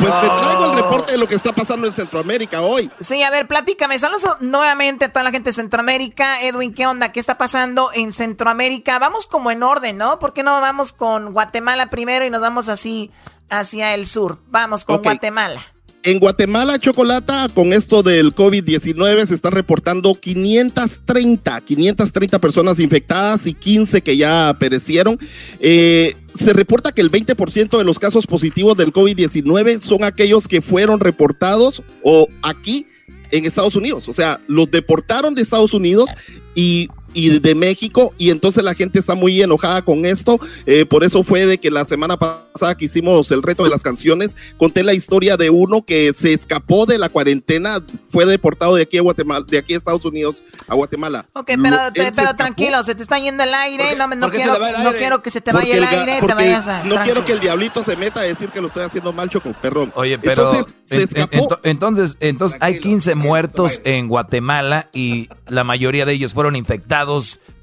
Pues 0.01 0.21
te 0.21 0.27
traigo 0.27 0.65
el 0.67 0.73
reporte 0.75 1.13
de 1.13 1.19
lo 1.19 1.29
que 1.29 1.37
está 1.37 1.55
pasando 1.55 1.87
en 1.87 1.95
Centroamérica 1.95 2.61
hoy. 2.61 2.91
Sí, 2.99 3.23
a 3.23 3.31
ver, 3.31 3.47
platícame. 3.47 3.99
Saludos 4.01 4.27
nuevamente 4.41 5.05
a 5.05 5.13
toda 5.13 5.23
la 5.23 5.31
gente 5.31 5.51
de 5.51 5.53
Centroamérica. 5.55 6.43
Edwin, 6.43 6.75
¿qué 6.75 6.89
onda? 6.89 7.13
¿Qué 7.13 7.21
está 7.21 7.39
pasando 7.39 7.91
en 7.95 8.13
Centroamérica? 8.13 8.99
Vamos 8.99 9.29
como 9.29 9.53
en 9.53 9.63
orden, 9.63 9.97
¿no? 9.97 10.19
¿Por 10.19 10.33
qué 10.33 10.43
no 10.43 10.61
vamos 10.61 10.93
con 10.93 11.33
Guatemala 11.33 11.87
primero 11.87 12.25
y 12.27 12.31
nos 12.31 12.41
vamos 12.41 12.69
así 12.69 13.13
hacia 13.49 13.95
el 13.95 14.07
sur? 14.07 14.41
Vamos 14.49 14.85
con. 14.85 15.03
Guatemala. 15.03 15.61
En 16.07 16.21
Guatemala, 16.21 16.79
Chocolata, 16.79 17.49
con 17.53 17.73
esto 17.73 18.05
del 18.05 18.33
COVID-19 18.33 19.27
se 19.27 19.35
están 19.35 19.51
reportando 19.51 20.15
530, 20.15 21.61
530 21.63 22.39
personas 22.39 22.79
infectadas 22.79 23.45
y 23.49 23.53
15 23.53 24.03
que 24.03 24.17
ya 24.17 24.57
perecieron. 24.57 25.19
Eh, 25.59 26.15
se 26.33 26.53
reporta 26.53 26.93
que 26.93 27.01
el 27.01 27.11
20% 27.11 27.77
de 27.77 27.83
los 27.83 27.99
casos 27.99 28.25
positivos 28.29 28.77
del 28.77 28.93
COVID-19 28.93 29.81
son 29.81 30.05
aquellos 30.05 30.47
que 30.47 30.63
fueron 30.63 31.01
reportados 31.01 31.83
o 32.05 32.29
aquí 32.41 32.87
en 33.33 33.45
Estados 33.45 33.75
Unidos. 33.75 34.09
O 34.09 34.13
sea, 34.13 34.41
los 34.47 34.71
deportaron 34.71 35.35
de 35.35 35.43
Estados 35.43 35.75
Unidos 35.75 36.11
y 36.55 36.89
y 37.17 37.39
de 37.39 37.55
México 37.55 38.13
y 38.19 38.29
entonces 38.29 38.63
la 38.63 38.75
gente 38.75 38.99
está 38.99 39.15
muy 39.15 39.41
enojada 39.41 39.81
con 39.81 40.05
esto. 40.05 40.39
Eh, 40.67 40.85
por 40.85 41.03
eso 41.03 41.25
fue 41.25 41.47
de 41.47 41.57
que 41.57 41.71
la 41.71 41.87
semana 41.87 42.19
pasada 42.19 42.77
que 42.77 42.85
hicimos 42.85 43.31
el 43.31 43.43
reto 43.43 43.65
de 43.65 43.71
las 43.71 43.83
canciones, 43.83 44.37
conté 44.59 44.85
la 44.85 44.93
historia 44.93 45.39
de 45.39 45.49
uno 45.49 45.83
que 45.83 46.13
se 46.13 46.35
escapó 46.35 46.85
de 46.85 46.99
la 46.99 47.09
cuarentena, 47.09 47.83
fue 48.11 48.27
deportado 48.27 48.75
de 48.75 48.83
aquí 48.83 48.99
a 48.99 49.01
Guatemala, 49.01 49.47
de 49.49 49.57
aquí 49.57 49.73
a 49.73 49.79
Estados 49.79 50.05
Unidos 50.05 50.37
a 50.69 50.75
Guatemala. 50.75 51.25
Ok, 51.33 51.53
pero, 51.63 51.79
pero 51.95 52.37
tranquilo, 52.37 52.83
se 52.83 52.95
te 52.95 53.03
está 53.03 53.19
yendo 53.19 53.45
el 53.45 53.55
aire, 53.55 53.97
no, 53.97 54.09
no, 54.09 54.31
quiero, 54.31 54.59
no 54.83 54.93
quiero 54.93 55.23
que 55.23 55.31
se 55.31 55.41
te 55.41 55.53
vaya 55.53 55.75
el, 55.75 55.85
aire, 55.85 56.19
te 56.21 56.35
vayas 56.35 56.69
a... 56.69 56.85
No 56.85 57.03
quiero 57.03 57.25
que 57.25 57.33
el 57.33 57.41
diablito 57.41 57.83
se 57.83 57.97
meta 57.97 58.21
a 58.21 58.25
decir 58.25 58.51
que 58.51 58.61
lo 58.61 58.67
estoy 58.67 58.83
haciendo 58.83 59.15
mal, 59.15 59.31
Choco, 59.31 59.55
perdón. 59.63 59.91
Oye, 59.95 60.19
pero 60.19 60.51
entonces, 60.51 60.75
se 60.85 61.03
escapó. 61.05 61.59
entonces, 61.63 62.19
entonces 62.21 62.59
hay 62.61 62.79
15 62.79 63.15
muertos 63.15 63.81
en 63.85 64.09
Guatemala 64.09 64.91
y 64.93 65.31
la 65.47 65.65
mayoría 65.65 66.05
de 66.05 66.13
ellos 66.13 66.35
fueron 66.35 66.57
infectados 66.57 67.06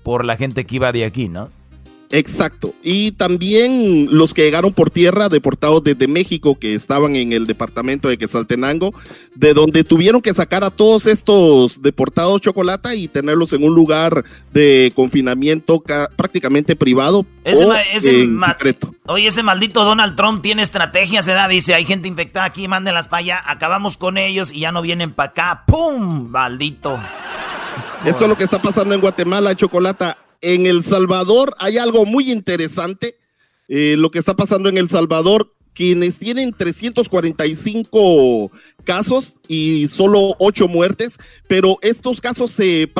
por 0.04 0.26
la 0.26 0.36
gente 0.36 0.66
que 0.66 0.76
iba 0.76 0.92
de 0.92 1.06
aquí, 1.06 1.30
¿no? 1.30 1.50
Exacto. 2.14 2.76
Y 2.84 3.14
también 3.14 4.08
los 4.12 4.36
que 4.36 4.44
llegaron 4.44 4.72
por 4.72 4.92
tierra, 4.92 5.30
deportados 5.30 5.84
desde 5.84 6.08
México, 6.08 6.60
que 6.60 6.76
estaban 6.76 7.16
en 7.16 7.34
el 7.34 7.48
departamento 7.48 8.08
de 8.08 8.20
Quetzaltenango, 8.20 8.94
de 9.34 9.56
donde 9.56 9.84
tuvieron 9.84 10.22
que 10.22 10.32
sacar 10.32 10.64
a 10.64 10.70
todos 10.70 11.08
estos 11.08 11.82
deportados 11.82 12.40
chocolate 12.40 12.96
y 12.96 13.08
tenerlos 13.08 13.52
en 13.54 13.64
un 13.64 13.74
lugar 13.74 14.24
de 14.52 14.94
confinamiento 14.96 15.84
prácticamente 16.16 16.76
privado 16.76 17.26
ese, 17.44 17.66
o 17.66 17.74
en 17.74 18.40
secreto. 18.44 18.94
Oye, 19.08 19.30
ese 19.30 19.42
maldito 19.42 19.84
Donald 19.84 20.16
Trump 20.16 20.44
tiene 20.44 20.62
estrategias, 20.62 21.26
¿verdad? 21.26 21.50
Dice, 21.50 21.74
hay 21.74 21.86
gente 21.86 22.08
infectada 22.08 22.46
aquí, 22.46 22.68
mándenlas 22.68 23.08
para 23.08 23.22
allá, 23.22 23.42
acabamos 23.44 23.98
con 23.98 24.20
ellos 24.20 24.52
y 24.52 24.60
ya 24.60 24.72
no 24.72 24.84
vienen 24.84 25.14
para 25.14 25.32
acá. 25.32 25.64
¡Pum! 25.66 26.30
Maldito. 26.30 27.00
Esto 28.06 28.24
es 28.24 28.30
lo 28.30 28.36
que 28.36 28.44
está 28.44 28.62
pasando 28.62 28.94
en 28.94 29.00
Guatemala, 29.00 29.56
Chocolata. 29.56 30.18
En 30.42 30.66
El 30.66 30.84
Salvador 30.84 31.56
hay 31.58 31.78
algo 31.78 32.06
muy 32.06 32.32
interesante. 32.32 33.16
Eh, 33.70 33.96
lo 33.98 34.12
que 34.12 34.20
está 34.20 34.36
pasando 34.36 34.68
en 34.68 34.78
El 34.78 34.90
Salvador, 34.90 35.56
quienes 35.74 36.20
tienen 36.20 36.52
345 36.52 38.52
casos 38.84 39.36
y 39.48 39.88
solo 39.88 40.36
8 40.40 40.68
muertes, 40.68 41.18
pero 41.48 41.78
estos 41.82 42.20
casos 42.20 42.52
se, 42.52 42.92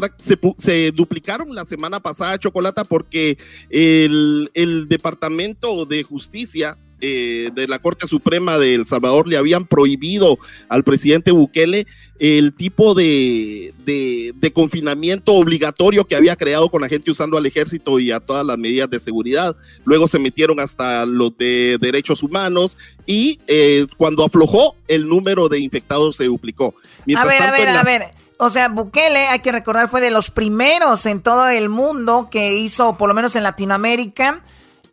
se, 0.58 0.92
duplicaron 0.94 1.54
la 1.54 1.66
semana 1.66 2.00
pasada, 2.00 2.40
Chocolata, 2.40 2.86
porque 2.86 3.38
el, 3.70 4.50
el 4.54 4.88
Departamento 4.88 5.86
de 5.86 6.04
Justicia 6.04 6.78
eh, 7.06 7.52
de 7.54 7.68
la 7.68 7.80
Corte 7.80 8.08
Suprema 8.08 8.58
de 8.58 8.76
El 8.76 8.86
Salvador 8.86 9.28
le 9.28 9.36
habían 9.36 9.66
prohibido 9.66 10.40
al 10.70 10.86
presidente 10.86 11.32
Bukele 11.32 11.86
el 12.18 12.54
tipo 12.54 12.94
de, 12.94 13.74
de, 13.84 14.54
confinamiento 14.54 15.34
obligatorio 15.34 16.06
que 16.06 16.16
había 16.16 16.38
creado 16.38 16.70
con 16.70 16.82
la 16.82 16.88
gente 16.88 17.12
usando 17.12 17.38
al 17.38 17.46
ejército 17.46 18.00
y 18.00 18.12
a 18.12 18.22
todas 18.22 18.46
las 18.46 18.58
medidas 18.58 18.90
de 18.90 19.02
seguridad. 19.02 19.54
Luego 19.84 20.08
se 20.08 20.18
metieron 20.18 20.62
hasta 20.62 21.06
los 21.06 21.38
de 21.38 21.78
derechos 21.82 22.24
humanos 22.24 22.78
y 23.06 23.42
eh, 23.48 23.86
cuando 23.98 24.24
aflojó, 24.24 24.78
el 24.88 25.06
número 25.06 25.50
de 25.50 25.60
infectados 25.60 26.16
se 26.16 26.24
duplicó. 26.24 26.74
a 27.18 27.26
ver, 27.26 27.44
a 27.44 27.52
ver, 27.52 27.68
a 27.68 27.84
ver. 27.84 28.04
O 28.38 28.50
sea, 28.50 28.70
Bukele, 28.70 29.28
hay 29.28 29.40
que 29.40 29.52
recordar, 29.52 29.90
fue 29.90 30.00
de 30.00 30.10
los 30.10 30.30
primeros 30.30 31.06
en 31.06 31.22
todo 31.22 31.50
el 31.50 31.68
mundo 31.68 32.30
que 32.32 32.54
hizo, 32.54 32.98
por 32.98 33.10
lo 33.10 33.14
menos 33.14 33.36
en 33.36 33.44
Latinoamérica, 33.44 34.42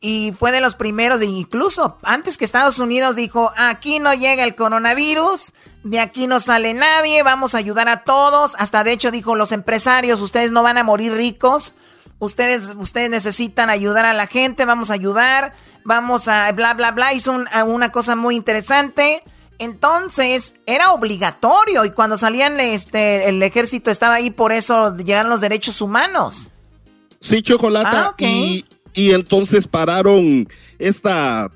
y 0.00 0.32
fue 0.32 0.50
de 0.50 0.62
los 0.62 0.74
primeros, 0.74 1.22
incluso 1.22 1.98
antes 2.02 2.38
que 2.38 2.46
Estados 2.46 2.78
Unidos 2.78 3.16
dijo, 3.16 3.52
aquí 3.56 3.98
no 3.98 4.14
llega 4.14 4.44
el 4.44 4.54
coronavirus, 4.54 5.52
de 5.84 6.00
aquí 6.00 6.26
no 6.26 6.40
sale 6.40 6.72
nadie, 6.72 7.22
vamos 7.22 7.54
a 7.54 7.58
ayudar 7.58 7.88
a 7.88 8.02
todos. 8.04 8.54
Hasta 8.58 8.82
de 8.82 8.92
hecho 8.92 9.10
dijo, 9.10 9.34
los 9.34 9.52
empresarios, 9.52 10.22
ustedes 10.22 10.52
no 10.52 10.62
van 10.62 10.78
a 10.78 10.84
morir 10.84 11.12
ricos, 11.12 11.74
ustedes, 12.18 12.70
ustedes 12.76 13.10
necesitan 13.10 13.68
ayudar 13.68 14.06
a 14.06 14.14
la 14.14 14.26
gente, 14.26 14.64
vamos 14.64 14.90
a 14.90 14.94
ayudar, 14.94 15.52
vamos 15.84 16.28
a 16.28 16.50
bla, 16.52 16.72
bla, 16.72 16.92
bla. 16.92 17.12
Hizo 17.12 17.32
una 17.66 17.92
cosa 17.92 18.16
muy 18.16 18.36
interesante. 18.36 19.22
Entonces, 19.58 20.54
era 20.64 20.92
obligatorio 20.92 21.84
y 21.84 21.90
cuando 21.90 22.16
salían, 22.16 22.58
este, 22.60 23.28
el 23.28 23.42
ejército 23.42 23.90
estaba 23.90 24.14
ahí, 24.14 24.30
por 24.30 24.52
eso 24.52 24.96
llegaron 24.96 25.30
los 25.30 25.42
derechos 25.42 25.82
humanos. 25.82 26.54
Sí, 27.20 27.42
chocolate. 27.42 27.88
Ah, 27.92 28.14
y 28.94 29.10
entonces 29.10 29.66
pararon 29.66 30.48
esta, 30.78 31.50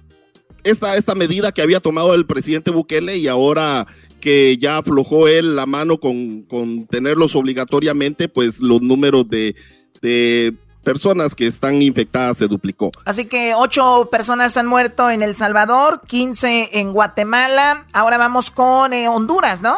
esta, 0.62 0.97
esta 0.97 1.15
medida 1.15 1.52
que 1.52 1.62
había 1.62 1.81
tomado 1.81 2.15
el 2.15 2.27
presidente 2.27 2.70
Bukele 2.70 3.16
y 3.16 3.28
ahora 3.28 3.86
que 4.20 4.56
ya 4.56 4.78
aflojó 4.78 5.28
él 5.28 5.55
la 5.56 5.66
mano 5.66 5.98
con, 5.98 6.43
con 6.43 6.86
tenerlos 6.86 7.36
obligatoriamente, 7.36 8.28
pues 8.28 8.61
los 8.61 8.81
números 8.81 9.28
de, 9.28 9.55
de 10.01 10.55
personas 10.85 11.35
que 11.35 11.47
están 11.47 11.82
infectadas 11.82 12.39
se 12.39 12.47
duplicó. 12.47 12.93
Así 13.05 13.24
que 13.24 13.55
ocho 13.55 14.09
personas 14.11 14.56
han 14.56 14.66
muerto 14.66 15.11
en 15.11 15.23
El 15.23 15.35
Salvador, 15.35 16.02
15 16.06 16.78
en 16.78 16.93
Guatemala. 16.93 17.86
Ahora 17.93 18.19
vamos 18.19 18.51
con 18.51 18.93
eh, 18.93 19.09
Honduras, 19.09 19.62
¿no? 19.62 19.77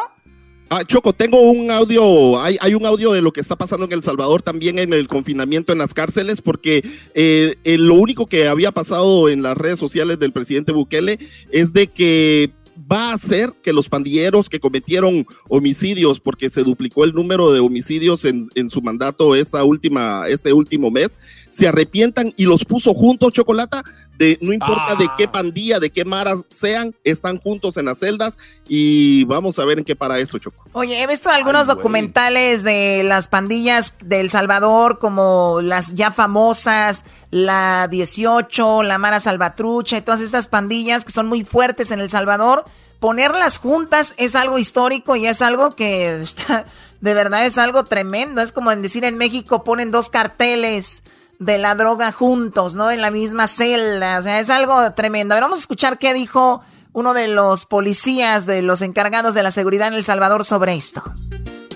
Ah, 0.69 0.83
Choco, 0.85 1.13
tengo 1.13 1.39
un 1.39 1.71
audio, 1.71 2.41
hay, 2.41 2.57
hay, 2.59 2.73
un 2.73 2.85
audio 2.85 3.13
de 3.13 3.21
lo 3.21 3.31
que 3.31 3.39
está 3.39 3.55
pasando 3.55 3.85
en 3.85 3.93
El 3.93 4.03
Salvador 4.03 4.41
también 4.41 4.79
en 4.79 4.91
el 4.91 5.07
confinamiento 5.07 5.71
en 5.71 5.79
las 5.79 5.93
cárceles, 5.93 6.41
porque 6.41 6.83
eh, 7.13 7.55
eh, 7.63 7.77
lo 7.77 7.93
único 7.93 8.25
que 8.25 8.49
había 8.49 8.73
pasado 8.73 9.29
en 9.29 9.43
las 9.43 9.55
redes 9.55 9.79
sociales 9.79 10.19
del 10.19 10.33
presidente 10.33 10.73
Bukele 10.73 11.19
es 11.51 11.71
de 11.71 11.87
que 11.87 12.51
va 12.91 13.11
a 13.11 13.13
hacer 13.13 13.53
que 13.63 13.71
los 13.71 13.87
pandilleros 13.87 14.49
que 14.49 14.59
cometieron 14.59 15.25
homicidios, 15.47 16.19
porque 16.19 16.49
se 16.49 16.63
duplicó 16.63 17.05
el 17.05 17.13
número 17.13 17.51
de 17.51 17.61
homicidios 17.61 18.25
en, 18.25 18.49
en 18.55 18.69
su 18.69 18.81
mandato 18.81 19.35
esta 19.35 19.63
última, 19.63 20.27
este 20.27 20.51
último 20.51 20.91
mes, 20.91 21.17
se 21.53 21.69
arrepientan 21.69 22.33
y 22.35 22.45
los 22.45 22.65
puso 22.65 22.93
juntos, 22.93 23.31
Chocolata, 23.31 23.83
de 24.17 24.37
no 24.41 24.51
importa 24.51 24.95
de 24.95 25.07
qué 25.17 25.25
ah. 25.25 25.31
pandilla, 25.31 25.79
de 25.79 25.89
qué 25.89 26.03
maras 26.03 26.39
sean, 26.49 26.95
están 27.03 27.39
juntos 27.39 27.77
en 27.77 27.85
las 27.85 27.99
celdas 27.99 28.37
y 28.67 29.23
vamos 29.25 29.59
a 29.59 29.65
ver 29.65 29.77
en 29.77 29.85
qué 29.85 29.95
para 29.95 30.19
eso, 30.19 30.39
Choco. 30.39 30.63
Oye, 30.73 31.01
he 31.01 31.07
visto 31.07 31.29
algunos 31.29 31.67
documentales 31.67 32.63
de 32.63 33.03
las 33.03 33.27
pandillas 33.27 33.95
de 34.03 34.19
El 34.19 34.29
Salvador, 34.29 34.99
como 34.99 35.59
las 35.61 35.93
ya 35.93 36.11
famosas, 36.11 37.05
la 37.29 37.87
18, 37.89 38.83
la 38.83 38.97
Mara 38.97 39.19
Salvatrucha 39.19 39.97
y 39.97 40.01
todas 40.01 40.21
estas 40.21 40.47
pandillas 40.47 41.05
que 41.05 41.11
son 41.11 41.27
muy 41.27 41.43
fuertes 41.43 41.91
en 41.91 41.99
El 41.99 42.09
Salvador. 42.09 42.65
Ponerlas 42.99 43.59
juntas 43.59 44.15
es 44.17 44.35
algo 44.35 44.57
histórico 44.57 45.15
y 45.15 45.27
es 45.27 45.43
algo 45.43 45.75
que 45.75 46.23
de 47.01 47.13
verdad 47.13 47.45
es 47.45 47.59
algo 47.59 47.85
tremendo. 47.85 48.41
Es 48.41 48.51
como 48.51 48.71
en 48.71 48.81
decir 48.81 49.05
en 49.05 49.17
México 49.17 49.63
ponen 49.63 49.91
dos 49.91 50.09
carteles 50.09 51.03
de 51.39 51.57
la 51.57 51.75
droga 51.75 52.11
juntos, 52.11 52.75
¿no? 52.75 52.91
En 52.91 53.01
la 53.01 53.11
misma 53.11 53.47
celda. 53.47 54.17
O 54.17 54.21
sea, 54.21 54.39
es 54.39 54.49
algo 54.49 54.91
tremendo. 54.95 55.33
A 55.33 55.37
ver, 55.37 55.43
vamos 55.43 55.59
a 55.59 55.61
escuchar 55.61 55.97
qué 55.99 56.13
dijo 56.13 56.61
uno 56.93 57.13
de 57.13 57.27
los 57.27 57.65
policías, 57.65 58.45
de 58.45 58.61
los 58.61 58.81
encargados 58.81 59.33
de 59.35 59.43
la 59.43 59.51
seguridad 59.51 59.89
en 59.89 59.93
El 59.93 60.03
Salvador 60.03 60.45
sobre 60.45 60.75
esto. 60.75 61.03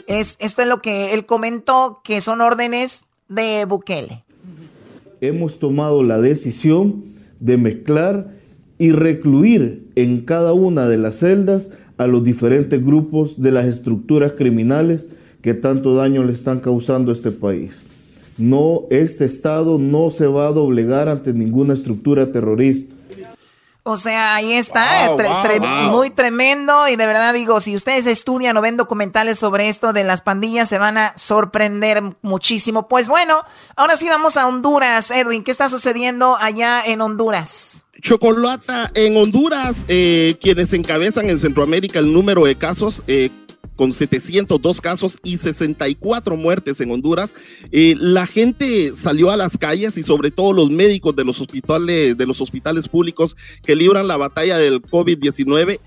Es, 0.07 0.35
esto 0.39 0.63
es 0.63 0.67
lo 0.67 0.81
que 0.81 1.13
él 1.13 1.25
comentó, 1.25 2.01
que 2.03 2.21
son 2.21 2.41
órdenes 2.41 3.05
de 3.29 3.65
Bukele. 3.65 4.23
Hemos 5.21 5.59
tomado 5.59 6.01
la 6.01 6.19
decisión 6.19 7.13
de 7.39 7.57
mezclar 7.57 8.31
y 8.79 8.91
recluir 8.91 9.91
en 9.95 10.25
cada 10.25 10.53
una 10.53 10.87
de 10.87 10.97
las 10.97 11.19
celdas 11.19 11.69
a 11.97 12.07
los 12.07 12.23
diferentes 12.23 12.83
grupos 12.83 13.39
de 13.39 13.51
las 13.51 13.67
estructuras 13.67 14.33
criminales 14.33 15.07
que 15.43 15.53
tanto 15.53 15.93
daño 15.95 16.23
le 16.23 16.33
están 16.33 16.61
causando 16.61 17.11
a 17.11 17.13
este 17.13 17.31
país 17.31 17.73
no, 18.37 18.81
este 18.89 19.25
Estado 19.25 19.77
no 19.77 20.11
se 20.11 20.27
va 20.27 20.47
a 20.47 20.51
doblegar 20.51 21.09
ante 21.09 21.33
ninguna 21.33 21.73
estructura 21.73 22.31
terrorista. 22.31 22.95
O 23.83 23.97
sea, 23.97 24.35
ahí 24.35 24.53
está, 24.53 25.15
muy 25.89 26.11
tremendo 26.11 26.87
y 26.87 26.95
de 26.95 27.07
verdad 27.07 27.33
digo, 27.33 27.59
si 27.59 27.75
ustedes 27.75 28.05
estudian 28.05 28.55
o 28.55 28.61
ven 28.61 28.77
documentales 28.77 29.39
sobre 29.39 29.69
esto 29.69 29.91
de 29.91 30.03
las 30.03 30.21
pandillas, 30.21 30.69
se 30.69 30.77
van 30.77 30.99
a 30.99 31.13
sorprender 31.17 32.03
muchísimo. 32.21 32.87
Pues 32.87 33.07
bueno, 33.07 33.43
ahora 33.75 33.97
sí 33.97 34.07
vamos 34.07 34.37
a 34.37 34.47
Honduras. 34.47 35.09
Edwin, 35.09 35.43
¿qué 35.43 35.49
está 35.49 35.67
sucediendo 35.67 36.37
allá 36.39 36.83
en 36.85 37.01
Honduras? 37.01 37.85
Chocolata, 38.01 38.91
en 38.93 39.17
Honduras, 39.17 39.85
eh, 39.87 40.35
quienes 40.39 40.73
encabezan 40.73 41.29
en 41.29 41.39
Centroamérica 41.39 41.99
el 41.99 42.13
número 42.13 42.45
de 42.45 42.55
casos, 42.55 43.01
eh, 43.07 43.29
con 43.75 43.93
702 43.93 44.81
casos 44.81 45.17
y 45.23 45.37
64 45.37 46.35
muertes 46.35 46.79
en 46.81 46.91
Honduras. 46.91 47.33
Eh, 47.71 47.95
la 47.97 48.27
gente 48.27 48.93
salió 48.95 49.31
a 49.31 49.37
las 49.37 49.57
calles 49.57 49.97
y 49.97 50.03
sobre 50.03 50.31
todo 50.31 50.53
los 50.53 50.69
médicos 50.69 51.15
de 51.15 51.25
los 51.25 51.39
hospitales, 51.41 52.17
de 52.17 52.25
los 52.25 52.41
hospitales 52.41 52.87
públicos 52.87 53.35
que 53.63 53.75
libran 53.75 54.07
la 54.07 54.17
batalla 54.17 54.57
del 54.57 54.81
COVID-19 54.81 55.79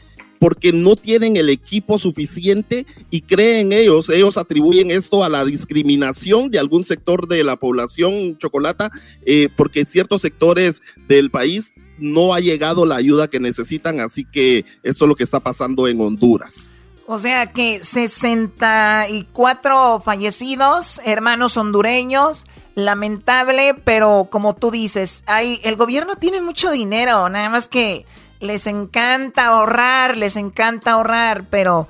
porque 0.44 0.74
no 0.74 0.94
tienen 0.94 1.39
el 1.39 1.48
equipo 1.48 1.98
suficiente 1.98 2.85
y 3.11 3.23
creen 3.23 3.73
ellos, 3.73 4.11
ellos 4.11 4.36
atribuyen 4.36 4.90
esto 4.90 5.24
a 5.24 5.31
la 5.31 5.43
discriminación 5.44 6.51
de 6.51 6.59
algún 6.59 6.85
sector 6.85 7.27
de 7.27 7.43
la 7.44 7.56
población 7.56 8.36
chocolata, 8.36 8.90
eh, 9.24 9.48
porque 9.56 9.86
ciertos 9.86 10.20
sectores 10.20 10.82
del 11.09 11.31
país 11.31 11.73
no 11.98 12.35
ha 12.35 12.40
llegado 12.40 12.85
la 12.85 12.97
ayuda 12.97 13.31
que 13.31 13.40
necesitan, 13.40 14.01
así 14.01 14.24
que 14.24 14.66
esto 14.82 15.05
es 15.06 15.09
lo 15.09 15.15
que 15.15 15.24
está 15.24 15.40
pasando 15.40 15.89
en 15.89 15.98
Honduras. 16.01 16.74
O 17.07 17.19
sea 17.19 17.53
que 17.53 17.85
64 17.85 20.01
fallecidos, 20.01 21.01
hermanos 21.05 21.57
hondureños. 21.57 22.45
Lamentable, 22.77 23.75
pero 23.85 24.27
como 24.33 24.57
tú 24.57 24.73
dices, 24.73 25.23
hay, 25.27 25.61
el 25.63 25.77
gobierno 25.77 26.17
tiene 26.17 26.41
mucho 26.41 26.73
dinero, 26.73 27.29
nada 27.29 27.49
más 27.49 27.69
que 27.69 28.05
les 28.41 28.67
encanta 28.67 29.47
ahorrar, 29.47 30.17
les 30.17 30.35
encanta 30.35 30.91
ahorrar, 30.93 31.45
pero 31.51 31.87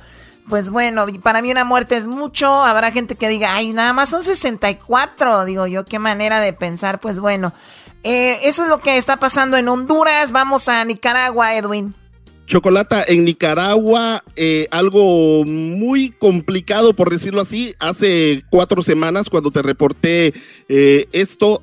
pues 0.47 0.69
bueno, 0.69 1.07
para 1.23 1.41
mí 1.41 1.51
una 1.51 1.65
muerte 1.65 1.97
es 1.97 2.07
mucho, 2.07 2.63
habrá 2.63 2.93
gente 2.93 3.17
que 3.17 3.31
diga, 3.31 3.55
ay, 3.55 3.73
nada 3.73 3.95
más 3.95 4.11
son 4.11 4.23
64, 4.23 5.47
digo 5.47 5.67
yo, 5.67 5.87
qué 5.87 5.99
manera 5.99 6.41
de 6.41 6.53
pensar, 6.53 7.01
pues 7.01 7.19
bueno, 7.19 7.55
eh, 8.03 8.41
eso 8.43 8.65
es 8.65 8.69
lo 8.69 8.81
que 8.81 8.99
está 8.99 9.17
pasando 9.17 9.57
en 9.57 9.69
Honduras, 9.69 10.33
vamos 10.33 10.69
a 10.69 10.85
Nicaragua, 10.85 11.55
Edwin. 11.55 11.95
Chocolata, 12.47 13.03
en 13.07 13.25
Nicaragua, 13.25 14.23
eh, 14.37 14.69
algo 14.71 15.45
muy 15.45 16.11
complicado, 16.11 16.95
por 16.95 17.11
decirlo 17.11 17.41
así. 17.41 17.75
Hace 17.79 18.45
cuatro 18.51 18.83
semanas, 18.83 19.31
cuando 19.31 19.51
te 19.51 19.63
reporté 19.63 20.35
eh, 20.69 21.07
esto, 21.13 21.63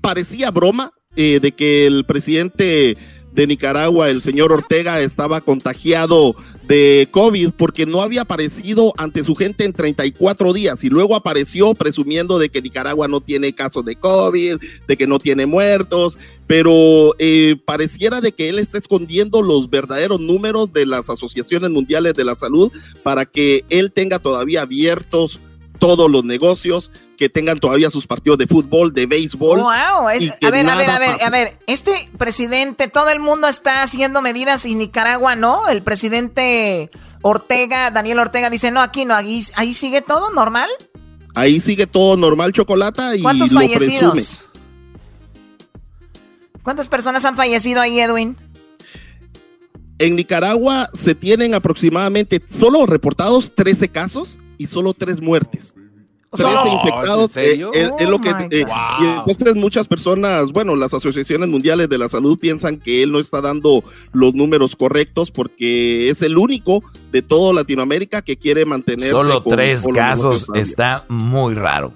parecía 0.00 0.50
broma 0.50 0.92
eh, 1.16 1.40
de 1.40 1.52
que 1.52 1.86
el 1.86 2.04
presidente 2.04 2.96
de 3.32 3.46
Nicaragua, 3.46 4.10
el 4.10 4.20
señor 4.20 4.52
Ortega, 4.52 5.00
estaba 5.00 5.40
contagiado 5.40 6.36
de 6.68 7.08
COVID 7.10 7.52
porque 7.56 7.86
no 7.86 8.02
había 8.02 8.20
aparecido 8.20 8.92
ante 8.98 9.24
su 9.24 9.34
gente 9.34 9.64
en 9.64 9.72
34 9.72 10.52
días 10.52 10.84
y 10.84 10.90
luego 10.90 11.16
apareció 11.16 11.74
presumiendo 11.74 12.38
de 12.38 12.50
que 12.50 12.60
Nicaragua 12.60 13.08
no 13.08 13.22
tiene 13.22 13.54
casos 13.54 13.86
de 13.86 13.96
COVID, 13.96 14.58
de 14.86 14.96
que 14.96 15.06
no 15.06 15.18
tiene 15.18 15.46
muertos, 15.46 16.18
pero 16.46 17.14
eh, 17.18 17.56
pareciera 17.64 18.20
de 18.20 18.32
que 18.32 18.50
él 18.50 18.58
está 18.58 18.76
escondiendo 18.76 19.40
los 19.40 19.70
verdaderos 19.70 20.20
números 20.20 20.70
de 20.70 20.84
las 20.84 21.08
asociaciones 21.08 21.70
mundiales 21.70 22.12
de 22.12 22.24
la 22.24 22.36
salud 22.36 22.70
para 23.02 23.24
que 23.24 23.64
él 23.70 23.90
tenga 23.90 24.18
todavía 24.18 24.60
abiertos 24.60 25.40
todos 25.78 26.10
los 26.10 26.24
negocios, 26.24 26.90
que 27.16 27.28
tengan 27.28 27.58
todavía 27.58 27.90
sus 27.90 28.06
partidos 28.06 28.38
de 28.38 28.46
fútbol, 28.46 28.92
de 28.92 29.06
béisbol. 29.06 29.60
Wow, 29.60 29.68
a 29.70 30.12
ver, 30.12 30.34
a 30.42 30.50
ver, 30.50 30.68
a 30.68 30.98
ver, 30.98 31.22
a 31.22 31.30
ver, 31.30 31.58
este 31.66 31.92
presidente, 32.18 32.88
todo 32.88 33.10
el 33.10 33.20
mundo 33.20 33.48
está 33.48 33.82
haciendo 33.82 34.22
medidas 34.22 34.66
y 34.66 34.74
Nicaragua 34.74 35.36
no, 35.36 35.68
el 35.68 35.82
presidente 35.82 36.90
Ortega, 37.22 37.90
Daniel 37.90 38.18
Ortega 38.20 38.50
dice, 38.50 38.70
no, 38.70 38.80
aquí 38.80 39.04
no, 39.04 39.14
ahí, 39.14 39.42
ahí 39.56 39.74
sigue 39.74 40.02
todo 40.02 40.30
normal. 40.30 40.70
Ahí 41.34 41.60
sigue 41.60 41.86
todo 41.86 42.16
normal, 42.16 42.52
Chocolata, 42.52 43.14
y 43.14 43.22
¿Cuántos 43.22 43.52
fallecidos? 43.52 44.42
¿Cuántas 46.62 46.88
personas 46.88 47.24
han 47.24 47.36
fallecido 47.36 47.80
ahí, 47.80 47.98
Edwin? 47.98 48.36
En 49.98 50.16
Nicaragua 50.16 50.88
se 50.94 51.14
tienen 51.14 51.54
aproximadamente 51.54 52.42
solo 52.48 52.86
reportados 52.86 53.52
13 53.54 53.88
casos 53.88 54.38
y 54.56 54.66
solo 54.66 54.94
tres 54.94 55.20
muertes. 55.20 55.74
13 56.30 56.68
infectados 56.68 57.36
eh, 57.38 57.64
es, 57.98 58.08
lo 58.08 58.20
que 58.20 58.28
eh, 58.50 58.66
y 59.00 59.30
entonces 59.30 59.54
muchas 59.54 59.88
personas, 59.88 60.52
bueno, 60.52 60.76
las 60.76 60.92
asociaciones 60.92 61.48
mundiales 61.48 61.88
de 61.88 61.96
la 61.96 62.06
salud 62.08 62.38
piensan 62.38 62.78
que 62.78 63.02
él 63.02 63.12
no 63.12 63.18
está 63.18 63.40
dando 63.40 63.82
los 64.12 64.34
números 64.34 64.76
correctos 64.76 65.30
porque 65.30 66.10
es 66.10 66.20
el 66.20 66.36
único 66.36 66.84
de 67.12 67.22
toda 67.22 67.54
Latinoamérica 67.54 68.20
que 68.20 68.36
quiere 68.36 68.66
mantener 68.66 69.08
solo 69.08 69.42
tres 69.42 69.86
casos 69.94 70.46
está 70.54 71.06
muy 71.08 71.54
raro. 71.54 71.94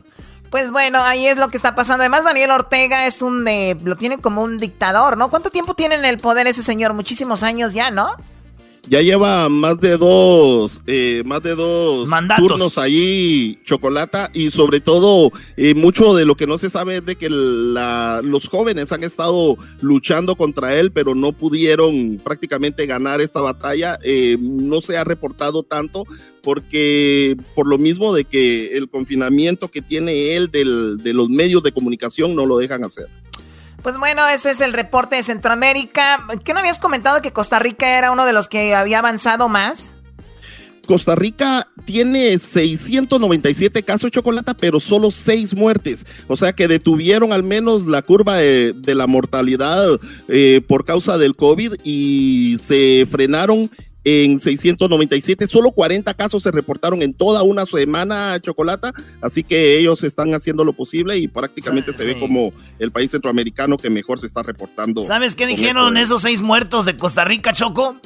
Pues 0.53 0.71
bueno, 0.71 1.01
ahí 1.03 1.27
es 1.27 1.39
lo 1.39 1.49
que 1.49 1.57
está 1.57 1.75
pasando. 1.75 2.03
Además, 2.03 2.25
Daniel 2.25 2.51
Ortega 2.51 3.07
es 3.07 3.23
un 3.23 3.43
de, 3.43 3.75
lo 3.83 3.97
tiene 3.97 4.19
como 4.19 4.43
un 4.43 4.59
dictador, 4.59 5.17
¿no? 5.17 5.31
¿Cuánto 5.31 5.49
tiempo 5.49 5.73
tiene 5.73 5.95
en 5.95 6.05
el 6.05 6.19
poder 6.19 6.47
ese 6.47 6.63
señor? 6.63 6.93
Muchísimos 6.93 7.43
años 7.43 7.73
ya, 7.73 7.91
¿no? 7.91 8.17
Ya 8.89 9.01
lleva 9.01 9.49
más 9.49 9.81
de 9.81 9.97
dos, 9.97 10.83
eh, 10.87 11.23
más 11.25 11.43
de 11.43 11.55
dos 11.55 12.09
turnos 12.37 12.79
ahí, 12.79 13.59
Chocolata, 13.65 14.31
y 14.35 14.51
sobre 14.51 14.81
todo, 14.81 15.31
eh, 15.57 15.75
mucho 15.75 16.15
de 16.15 16.25
lo 16.25 16.35
que 16.35 16.47
no 16.47 16.59
se 16.59 16.69
sabe 16.69 16.97
es 16.97 17.07
de 17.07 17.17
que 17.17 17.29
los 17.31 18.49
jóvenes 18.49 18.93
han 18.93 19.05
estado 19.05 19.57
luchando 19.81 20.37
contra 20.37 20.75
él, 20.75 20.91
pero 20.91 21.15
no 21.15 21.33
pudieron 21.33 22.21
prácticamente 22.23 22.87
ganar 22.87 23.21
esta 23.21 23.41
batalla. 23.41 23.99
Eh, 24.03 24.37
no 24.41 24.81
se 24.81 24.97
ha 24.97 25.05
reportado 25.05 25.63
tanto 25.63 26.05
porque 26.43 27.37
por 27.55 27.69
lo 27.69 27.79
mismo 27.79 28.13
de 28.13 28.25
que 28.25 28.77
el 28.77 28.89
confinamiento 28.89 29.69
que 29.69 29.81
tiene 29.81 30.35
él 30.35 30.51
de 30.51 31.13
los 31.13 31.29
medios 31.29 31.63
de 31.63 31.73
comunicación 31.73 32.35
no 32.35 32.47
lo 32.47 32.59
dejan 32.59 32.83
hacer. 32.85 33.09
Pues 33.83 33.99
bueno, 33.99 34.27
ese 34.29 34.53
es 34.53 34.61
el 34.61 34.73
reporte 34.73 35.17
de 35.17 35.23
Centroamérica. 35.25 36.21
¿Qué 36.45 36.53
no 36.55 36.61
habías 36.61 36.79
comentado 36.79 37.21
que 37.21 37.33
Costa 37.33 37.59
Rica 37.59 37.99
era 37.99 38.13
uno 38.13 38.25
de 38.25 38.33
los 38.33 38.47
que 38.47 38.75
había 38.75 39.01
avanzado 39.01 39.49
más? 39.49 39.93
Costa 40.87 41.15
Rica 41.15 41.69
tiene 41.85 42.39
697 42.39 43.83
casos 43.83 44.03
de 44.03 44.11
chocolate, 44.11 44.55
pero 44.55 44.79
solo 44.79 45.11
6 45.11 45.55
muertes. 45.55 46.07
O 46.29 46.37
sea 46.37 46.53
que 46.53 46.69
detuvieron 46.69 47.33
al 47.33 47.43
menos 47.43 47.87
la 47.87 48.03
curva 48.03 48.37
de, 48.37 48.75
la 48.95 49.07
mortalidad 49.07 49.99
eh, 50.29 50.61
por 50.67 50.85
causa 50.85 51.19
del 51.19 51.35
COVID 51.35 51.75
y 51.85 52.59
se 52.61 53.07
frenaron 53.11 53.71
en 54.05 54.41
697. 54.41 55.47
Solo 55.47 55.71
40 55.71 56.13
casos 56.15 56.43
se 56.43 56.51
reportaron 56.51 57.03
en 57.03 57.15
toda 57.15 57.43
una 57.43 57.67
semana, 57.67 58.39
Chocolata. 58.41 58.93
Así 59.21 59.45
que 59.45 59.79
ellos 59.79 60.03
están 60.05 60.35
haciendo 60.35 60.65
lo 60.65 60.73
posible 60.73 61.17
y 61.19 61.29
prácticamente 61.29 61.93
se 61.93 62.07
ve 62.07 62.19
como 62.19 62.53
el 62.79 62.91
país 62.91 63.11
centroamericano 63.11 63.77
que 63.77 63.91
mejor 63.91 64.19
se 64.19 64.27
está 64.27 64.43
reportando. 64.43 65.03
¿Sabes 65.03 65.35
qué 65.35 65.47
dijeron 65.47 65.97
esos 65.97 66.23
seis 66.23 66.43
muertos 66.43 66.85
de 66.85 66.97
Costa 66.97 67.25
Rica, 67.25 67.53
Choco? 67.53 67.97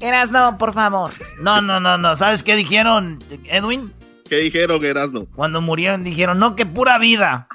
Erasno, 0.00 0.58
por 0.58 0.74
favor. 0.74 1.12
No, 1.40 1.60
no, 1.60 1.80
no, 1.80 1.98
no. 1.98 2.16
¿Sabes 2.16 2.42
qué 2.42 2.56
dijeron, 2.56 3.18
Edwin? 3.44 3.92
¿Qué 4.28 4.36
dijeron, 4.36 4.84
Erasno? 4.84 5.26
Cuando 5.34 5.60
murieron 5.60 6.04
dijeron, 6.04 6.38
no, 6.38 6.56
que 6.56 6.66
pura 6.66 6.98
vida. 6.98 7.48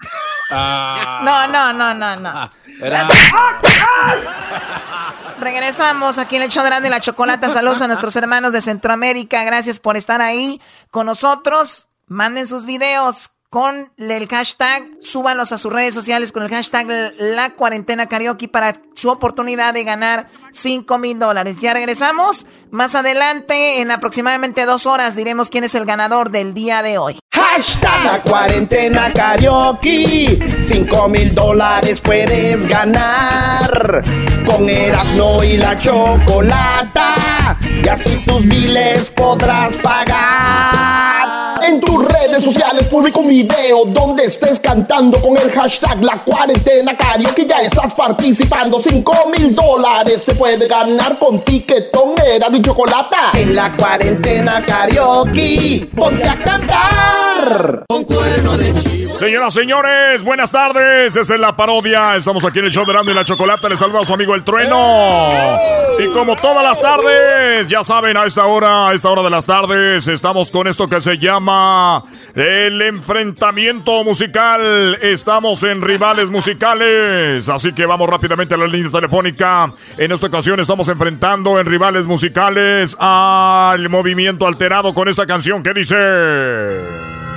Ah. 0.51 1.21
No, 1.23 1.47
no, 1.47 1.73
no, 1.73 1.93
no, 1.93 2.19
no. 2.19 2.49
Regresamos 5.39 6.17
aquí 6.17 6.35
en 6.35 6.43
el 6.43 6.49
show 6.49 6.65
de 6.65 6.89
la 6.89 6.99
chocolata. 6.99 7.49
Saludos 7.49 7.81
a 7.81 7.87
nuestros 7.87 8.15
hermanos 8.17 8.51
de 8.51 8.61
Centroamérica. 8.61 9.43
Gracias 9.45 9.79
por 9.79 9.95
estar 9.95 10.21
ahí 10.21 10.61
con 10.91 11.05
nosotros. 11.05 11.89
Manden 12.07 12.45
sus 12.45 12.65
videos 12.65 13.31
con 13.49 13.91
el 13.97 14.27
hashtag, 14.27 14.84
súbanlos 15.01 15.51
a 15.51 15.57
sus 15.57 15.73
redes 15.73 15.95
sociales 15.95 16.31
con 16.31 16.43
el 16.43 16.49
hashtag 16.49 17.13
La 17.17 17.55
Cuarentena 17.55 18.05
Karaoke 18.05 18.47
para 18.47 18.80
su 18.93 19.09
oportunidad 19.09 19.73
de 19.73 19.84
ganar 19.84 20.27
5 20.51 20.97
mil 20.99 21.17
dólares. 21.17 21.57
Ya 21.59 21.73
regresamos. 21.73 22.45
Más 22.69 22.93
adelante, 22.93 23.81
en 23.81 23.89
aproximadamente 23.89 24.65
dos 24.65 24.85
horas, 24.85 25.15
diremos 25.15 25.49
quién 25.49 25.63
es 25.63 25.73
el 25.73 25.85
ganador 25.85 26.30
del 26.30 26.53
día 26.53 26.84
de 26.84 26.99
hoy. 26.99 27.17
Hashtag 27.34 28.03
La 28.03 28.21
Cuarentena 28.21 29.11
Karaoke. 29.11 30.59
5 30.59 31.07
mil 31.07 31.34
dólares 31.34 31.99
puedes 32.01 32.67
ganar 32.67 34.03
con 34.45 34.69
Erasmo 34.69 35.43
y 35.43 35.57
la 35.57 35.80
Chocolata. 35.80 37.57
Y 37.84 37.88
así 37.88 38.15
tus 38.26 38.45
miles 38.45 39.09
podrás 39.09 39.76
pagar. 39.77 41.59
Tus 41.99 42.07
redes 42.07 42.43
sociales 42.43 42.88
publica 42.88 43.19
un 43.19 43.27
video 43.27 43.84
donde 43.85 44.23
estés 44.26 44.59
cantando 44.59 45.19
con 45.21 45.38
el 45.38 45.51
hashtag 45.51 46.01
La 46.01 46.23
Cuarentena 46.23 46.95
Karaoke. 46.95 47.45
Ya 47.45 47.61
estás 47.61 47.93
participando. 47.93 48.81
5 48.81 49.13
mil 49.38 49.53
dólares 49.53 50.23
se 50.26 50.34
puede 50.35 50.67
ganar 50.67 51.17
con 51.19 51.41
tiquetón, 51.41 52.15
era 52.26 52.47
y 52.51 52.61
chocolate. 52.61 53.17
En 53.34 53.55
la 53.55 53.76
cuarentena 53.76 54.63
karaoke, 54.65 55.89
ponte 55.95 56.27
a 56.27 56.39
cantar. 56.39 57.84
Con 57.89 58.03
cuerno 58.05 58.57
de 58.57 58.73
chivo. 58.76 59.15
Señoras, 59.15 59.53
señores, 59.53 60.23
buenas 60.23 60.51
tardes. 60.51 61.15
Esa 61.15 61.34
es 61.34 61.39
la 61.39 61.55
parodia. 61.55 62.15
Estamos 62.15 62.45
aquí 62.45 62.59
en 62.59 62.65
el 62.65 62.71
show 62.71 62.85
de 62.85 62.93
Rando 62.93 63.11
y 63.11 63.15
la 63.15 63.26
Chocolata. 63.26 63.67
Les 63.67 63.80
saluda 63.80 64.01
a 64.01 64.05
su 64.05 64.13
amigo 64.13 64.35
El 64.35 64.43
Trueno. 64.43 65.57
Y 65.99 66.07
como 66.13 66.38
todas 66.38 66.63
las 66.63 66.80
tardes, 66.81 67.67
ya 67.67 67.84
saben, 67.84 68.15
a 68.15 68.23
esta 68.23 68.45
hora, 68.45 68.88
a 68.88 68.93
esta 68.93 69.09
hora 69.09 69.21
de 69.21 69.30
las 69.30 69.45
tardes, 69.45 70.07
estamos 70.07 70.49
con 70.49 70.67
esto 70.67 70.88
que 70.88 71.01
se 71.01 71.17
llama 71.17 71.88
el 72.35 72.81
enfrentamiento 72.81 74.03
musical. 74.03 74.97
Estamos 75.01 75.63
en 75.63 75.81
rivales 75.81 76.29
musicales. 76.29 77.49
Así 77.49 77.73
que 77.73 77.85
vamos 77.85 78.09
rápidamente 78.09 78.53
a 78.55 78.57
la 78.57 78.67
línea 78.67 78.91
telefónica. 78.91 79.71
En 79.97 80.11
esta 80.11 80.27
ocasión 80.27 80.59
estamos 80.59 80.87
enfrentando 80.87 81.59
en 81.59 81.65
rivales 81.65 82.07
musicales 82.07 82.95
al 82.99 83.89
movimiento 83.89 84.47
alterado 84.47 84.93
con 84.93 85.07
esta 85.07 85.25
canción 85.25 85.63
que 85.63 85.73
dice... 85.73 87.28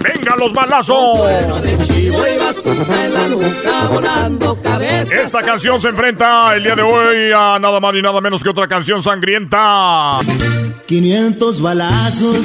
¡Venga 0.00 0.36
los 0.36 0.52
balazos! 0.52 1.20
Esta 5.10 5.42
canción 5.42 5.80
se 5.80 5.88
enfrenta 5.88 6.54
el 6.54 6.62
día 6.62 6.76
de 6.76 6.82
hoy 6.82 7.32
a 7.34 7.58
nada 7.58 7.80
más 7.80 7.94
ni 7.94 8.02
nada 8.02 8.20
menos 8.20 8.42
que 8.42 8.50
otra 8.50 8.68
canción 8.68 9.02
sangrienta. 9.02 10.20
500 10.86 11.60
balazos, 11.60 12.38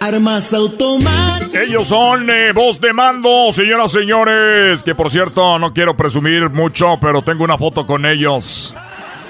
armas 0.00 0.52
automáticas. 0.52 1.62
Ellos 1.62 1.86
son 1.86 2.28
eh, 2.28 2.52
voz 2.52 2.80
de 2.80 2.92
mando, 2.92 3.50
señoras 3.52 3.94
y 3.94 4.00
señores. 4.00 4.84
Que 4.84 4.94
por 4.94 5.10
cierto, 5.10 5.58
no 5.58 5.72
quiero 5.72 5.96
presumir 5.96 6.50
mucho, 6.50 6.98
pero 7.00 7.22
tengo 7.22 7.44
una 7.44 7.56
foto 7.56 7.86
con 7.86 8.04
ellos. 8.04 8.74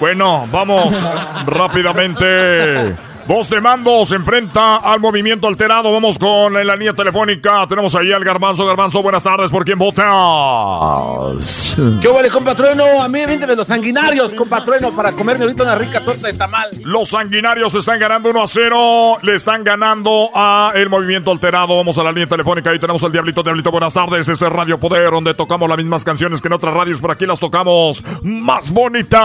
Bueno, 0.01 0.49
vamos 0.51 1.01
rápidamente. 1.47 2.95
Voz 3.27 3.49
de 3.49 3.61
mando 3.61 4.05
se 4.05 4.17
enfrenta 4.17 4.79
al 4.79 4.99
movimiento 4.99 5.47
alterado. 5.47 5.93
Vamos 5.93 6.19
con 6.19 6.53
la 6.53 6.75
línea 6.75 6.93
telefónica. 6.93 7.65
Tenemos 7.69 7.95
ahí 7.95 8.11
al 8.11 8.25
Garbanzo. 8.25 8.67
Garbanzo, 8.67 9.01
buenas 9.01 9.23
tardes. 9.23 9.53
¿Por 9.53 9.65
quién 9.65 9.79
votas? 9.79 10.03
¿Qué 12.01 12.09
huele, 12.09 12.31
compatrueno? 12.31 13.01
A 13.01 13.09
mí 13.09 13.25
véndeme 13.25 13.55
los 13.55 13.69
sanguinarios, 13.69 14.35
compatrueno, 14.35 14.91
para 14.91 15.13
comerme 15.13 15.45
ahorita 15.45 15.63
una 15.63 15.77
rica 15.77 16.01
torta 16.01 16.27
de 16.27 16.35
tamal. 16.35 16.69
Los 16.85 17.11
sanguinarios 17.11 17.73
están 17.75 18.01
ganando 18.01 18.31
1 18.31 18.43
a 18.43 18.47
0. 18.47 19.19
Le 19.23 19.37
están 19.37 19.63
ganando 19.63 20.31
a 20.35 20.73
el 20.75 20.89
movimiento 20.89 21.31
alterado. 21.31 21.77
Vamos 21.77 21.97
a 21.99 22.03
la 22.03 22.11
línea 22.11 22.27
telefónica. 22.27 22.71
Ahí 22.71 22.81
tenemos 22.81 23.05
al 23.05 23.13
Diablito. 23.13 23.45
Diablito, 23.45 23.71
buenas 23.71 23.95
tardes. 23.95 24.29
Esto 24.29 24.47
es 24.47 24.53
Radio 24.53 24.81
Poder, 24.81 25.11
donde 25.13 25.35
tocamos 25.35 25.69
las 25.69 25.79
mismas 25.79 26.05
canciones 26.05 26.43
que 26.43 26.49
en 26.49 26.55
otras 26.55 26.75
radios. 26.75 27.01
Por 27.01 27.13
aquí 27.13 27.25
las 27.25 27.39
tocamos 27.39 28.03
más 28.23 28.73
bonitas. 28.73 29.21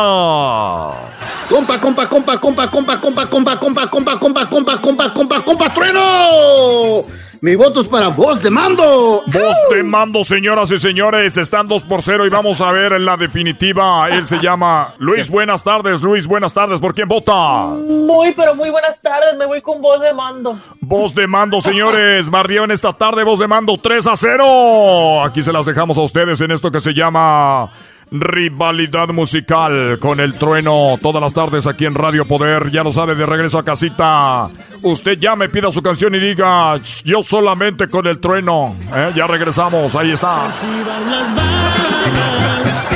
Compa, 1.49 1.79
compa, 1.79 2.07
compa, 2.07 2.39
compa, 2.39 2.69
compa, 2.69 2.99
compa, 2.99 3.27
compa, 3.27 3.57
compa, 3.57 3.57
compa, 3.59 3.86
compa, 3.89 4.19
compa, 4.19 4.47
compa, 4.49 4.79
compa, 4.79 5.41
compa, 5.43 5.73
trueno. 5.73 7.05
Mi 7.39 7.55
voto 7.55 7.81
es 7.81 7.87
para 7.87 8.07
voz 8.07 8.41
de 8.41 8.49
mando. 8.49 9.21
Voz 9.27 9.57
de 9.71 9.83
mando, 9.83 10.23
señoras 10.23 10.71
y 10.71 10.79
señores. 10.79 11.37
Están 11.37 11.67
2 11.67 11.83
por 11.83 12.01
0 12.01 12.25
y 12.25 12.29
vamos 12.29 12.61
a 12.61 12.71
ver 12.71 12.93
en 12.93 13.05
la 13.05 13.15
definitiva. 13.15 14.09
Él 14.09 14.25
se 14.25 14.39
llama 14.39 14.95
Luis. 14.97 15.29
Buenas 15.37 15.63
tardes, 15.63 16.01
Luis. 16.01 16.25
Buenas 16.25 16.53
tardes. 16.53 16.79
¿Por 16.79 16.95
quién 16.95 17.07
vota? 17.07 17.33
Muy, 17.33 18.33
pero 18.35 18.55
muy 18.55 18.71
buenas 18.71 18.99
tardes. 18.99 19.37
Me 19.37 19.45
voy 19.45 19.61
con 19.61 19.81
voz 19.81 20.01
de 20.01 20.13
mando. 20.13 20.57
Voz 20.81 21.13
de 21.13 21.27
mando, 21.27 21.61
señores. 21.61 22.29
Barrio 22.31 22.63
en 22.63 22.71
esta 22.71 22.93
tarde, 22.93 23.23
voz 23.23 23.39
de 23.39 23.47
mando 23.47 23.77
3 23.77 24.07
a 24.07 24.15
0. 24.15 25.23
Aquí 25.23 25.43
se 25.43 25.53
las 25.53 25.67
dejamos 25.67 25.97
a 25.99 26.01
ustedes 26.01 26.41
en 26.41 26.49
esto 26.49 26.71
que 26.71 26.79
se 26.79 26.95
llama 26.95 27.69
Rivalidad 28.09 29.09
musical 29.09 29.97
con 29.99 30.19
el 30.19 30.35
trueno 30.35 30.97
todas 31.01 31.21
las 31.21 31.33
tardes 31.33 31.67
aquí 31.67 31.85
en 31.85 31.93
Radio 31.93 32.25
Poder. 32.25 32.71
Ya 32.71 32.83
lo 32.83 32.91
sabe, 32.91 33.15
de 33.15 33.25
regreso 33.25 33.57
a 33.59 33.65
casita. 33.65 34.49
Usted 34.81 35.19
ya 35.19 35.35
me 35.35 35.49
pida 35.49 35.71
su 35.71 35.81
canción 35.81 36.15
y 36.15 36.19
diga, 36.19 36.77
yo 37.03 37.21
solamente 37.21 37.87
con 37.87 38.07
el 38.07 38.19
trueno. 38.19 38.75
¿Eh? 38.95 39.11
Ya 39.15 39.27
regresamos, 39.27 39.95
ahí 39.95 40.11
está. 40.11 40.45
las 40.45 41.35
balas, 41.35 42.87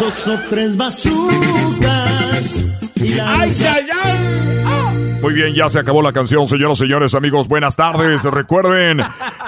dos 0.00 0.28
o 0.28 0.40
tres 0.50 0.76
bazucas. 0.76 2.64
Y 2.96 3.08
la 3.10 3.40
¡Ay, 3.40 3.52
ay, 3.60 3.86
ay! 4.04 4.65
Muy 5.22 5.32
bien, 5.34 5.54
ya 5.54 5.68
se 5.68 5.80
acabó 5.80 6.02
la 6.02 6.12
canción, 6.12 6.46
señoras 6.46 6.78
y 6.78 6.82
señores, 6.84 7.14
amigos. 7.14 7.48
Buenas 7.48 7.74
tardes. 7.74 8.22
Recuerden, 8.30 9.00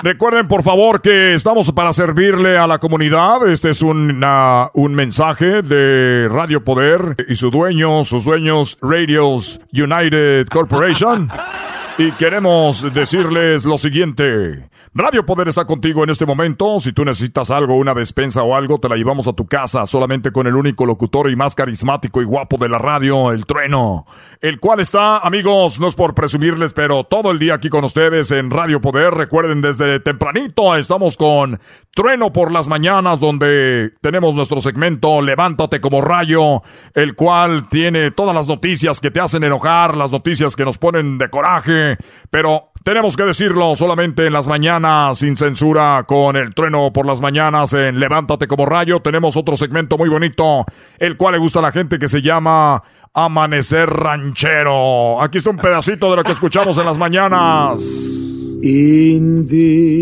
recuerden 0.03 0.49
por 0.49 0.65
favor 0.65 1.01
que 1.01 1.35
estamos 1.35 1.71
para 1.73 1.93
servirle 1.93 2.59
a 2.59 2.67
la 2.67 2.79
comunidad. 2.79 3.47
Este 3.49 3.71
es 3.71 3.83
una- 3.83 4.71
un 4.75 4.95
mensaje 4.95 5.63
de 5.63 6.29
Radio 6.31 6.65
Poder 6.65 7.15
y 7.29 7.37
su 7.37 7.51
dueño, 7.51 8.03
sus 8.03 8.25
dueños, 8.25 8.77
Radios 8.83 9.61
United 9.73 10.47
Corporation. 10.49 11.31
Y 12.01 12.13
queremos 12.13 12.93
decirles 12.95 13.65
lo 13.65 13.77
siguiente. 13.77 14.71
Radio 14.95 15.27
Poder 15.27 15.49
está 15.49 15.65
contigo 15.65 16.05
en 16.05 16.11
este 16.11 16.27
momento. 16.27 16.79
Si 16.79 16.93
tú 16.93 17.05
necesitas 17.05 17.51
algo, 17.51 17.75
una 17.75 17.93
despensa 17.93 18.45
o 18.45 18.55
algo, 18.55 18.79
te 18.79 18.89
la 18.89 18.95
llevamos 18.95 19.27
a 19.27 19.33
tu 19.33 19.49
casa 19.49 19.85
solamente 19.85 20.31
con 20.31 20.47
el 20.47 20.55
único 20.55 20.87
locutor 20.87 21.29
y 21.29 21.35
más 21.35 21.57
carismático 21.57 22.23
y 22.23 22.25
guapo 22.25 22.57
de 22.57 22.69
la 22.69 22.79
radio, 22.79 23.33
el 23.33 23.47
trueno. 23.47 24.07
El 24.41 24.61
cual 24.61 24.79
está, 24.79 25.19
amigos, 25.19 25.81
no 25.81 25.89
es 25.89 25.97
por 25.97 26.15
presumirles, 26.15 26.73
pero 26.73 27.03
todo 27.03 27.33
el 27.33 27.41
día 27.41 27.55
aquí 27.55 27.69
con 27.69 27.83
ustedes 27.83 28.31
en 28.31 28.53
Radio 28.53 28.81
Poder. 28.81 29.13
Recuerden, 29.15 29.61
desde 29.61 29.99
tempranito 29.99 30.77
estamos 30.77 31.17
con 31.17 31.59
Trueno 31.99 32.33
por 32.33 32.53
las 32.53 32.69
mañanas, 32.69 33.19
donde 33.19 33.91
tenemos 34.01 34.37
nuestro 34.37 34.61
segmento 34.61 35.21
Levántate 35.21 35.81
como 35.81 36.01
rayo, 36.01 36.63
el 36.95 37.17
cual 37.17 37.69
tiene 37.69 38.13
todas 38.13 38.37
las 38.37 38.47
noticias 38.47 39.01
que 39.01 39.11
te 39.11 39.19
hacen 39.19 39.43
enojar, 39.43 39.97
las 39.97 40.13
noticias 40.13 40.55
que 40.55 40.65
nos 40.65 40.79
ponen 40.79 41.19
de 41.19 41.29
coraje, 41.29 41.88
pero 42.31 42.65
tenemos 42.85 43.17
que 43.17 43.25
decirlo 43.25 43.75
solamente 43.77 44.27
en 44.27 44.33
las 44.33 44.47
mañanas, 44.47 45.19
sin 45.19 45.37
censura, 45.37 46.05
con 46.07 46.37
el 46.37 46.55
trueno 46.55 46.93
por 46.93 47.07
las 47.07 47.21
mañanas 47.21 47.73
en 47.75 48.01
Levántate 48.01 48.47
como 48.47 48.67
rayo. 48.67 49.01
Tenemos 49.01 49.37
otro 49.37 49.57
segmento 49.57 49.99
muy 49.99 50.09
bonito, 50.09 50.65
el 50.99 51.17
cual 51.17 51.35
le 51.35 51.39
gusta 51.39 51.59
a 51.59 51.63
la 51.63 51.73
gente 51.73 51.99
que 51.99 52.09
se 52.09 52.23
llama 52.23 52.83
Amanecer 53.13 53.91
Ranchero. 53.91 55.21
Aquí 55.21 55.39
está 55.39 55.51
un 55.51 55.59
pedacito 55.59 56.11
de 56.11 56.17
lo 56.17 56.25
que 56.25 56.33
escuchamos 56.33 56.79
en 56.79 56.87
las 56.87 56.99
mañanas. 56.99 58.38
Indita 58.61 59.95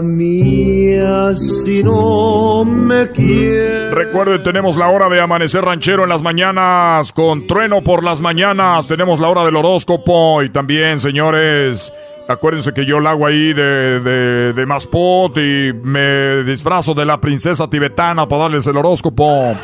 mía, 0.00 1.34
si 1.34 1.82
no 1.82 2.64
me 2.64 3.10
quieres. 3.10 3.92
Recuerden, 3.92 4.42
tenemos 4.42 4.76
la 4.78 4.88
hora 4.88 5.08
de 5.10 5.20
amanecer 5.20 5.62
ranchero 5.62 6.04
en 6.04 6.08
las 6.08 6.22
mañanas, 6.22 7.12
con 7.12 7.46
trueno 7.46 7.82
por 7.82 8.02
las 8.02 8.20
mañanas, 8.22 8.88
tenemos 8.88 9.20
la 9.20 9.28
hora 9.28 9.44
del 9.44 9.56
horóscopo 9.56 10.42
y 10.42 10.48
también, 10.48 11.00
señores, 11.00 11.92
acuérdense 12.28 12.72
que 12.72 12.86
yo 12.86 12.98
la 13.00 13.10
hago 13.10 13.26
ahí 13.26 13.52
de, 13.52 14.00
de, 14.00 14.52
de 14.54 14.66
Maspot 14.66 15.36
y 15.36 15.72
me 15.82 16.44
disfrazo 16.44 16.94
de 16.94 17.04
la 17.04 17.20
princesa 17.20 17.68
tibetana 17.68 18.26
para 18.26 18.44
darles 18.44 18.66
el 18.66 18.76
horóscopo. 18.78 19.54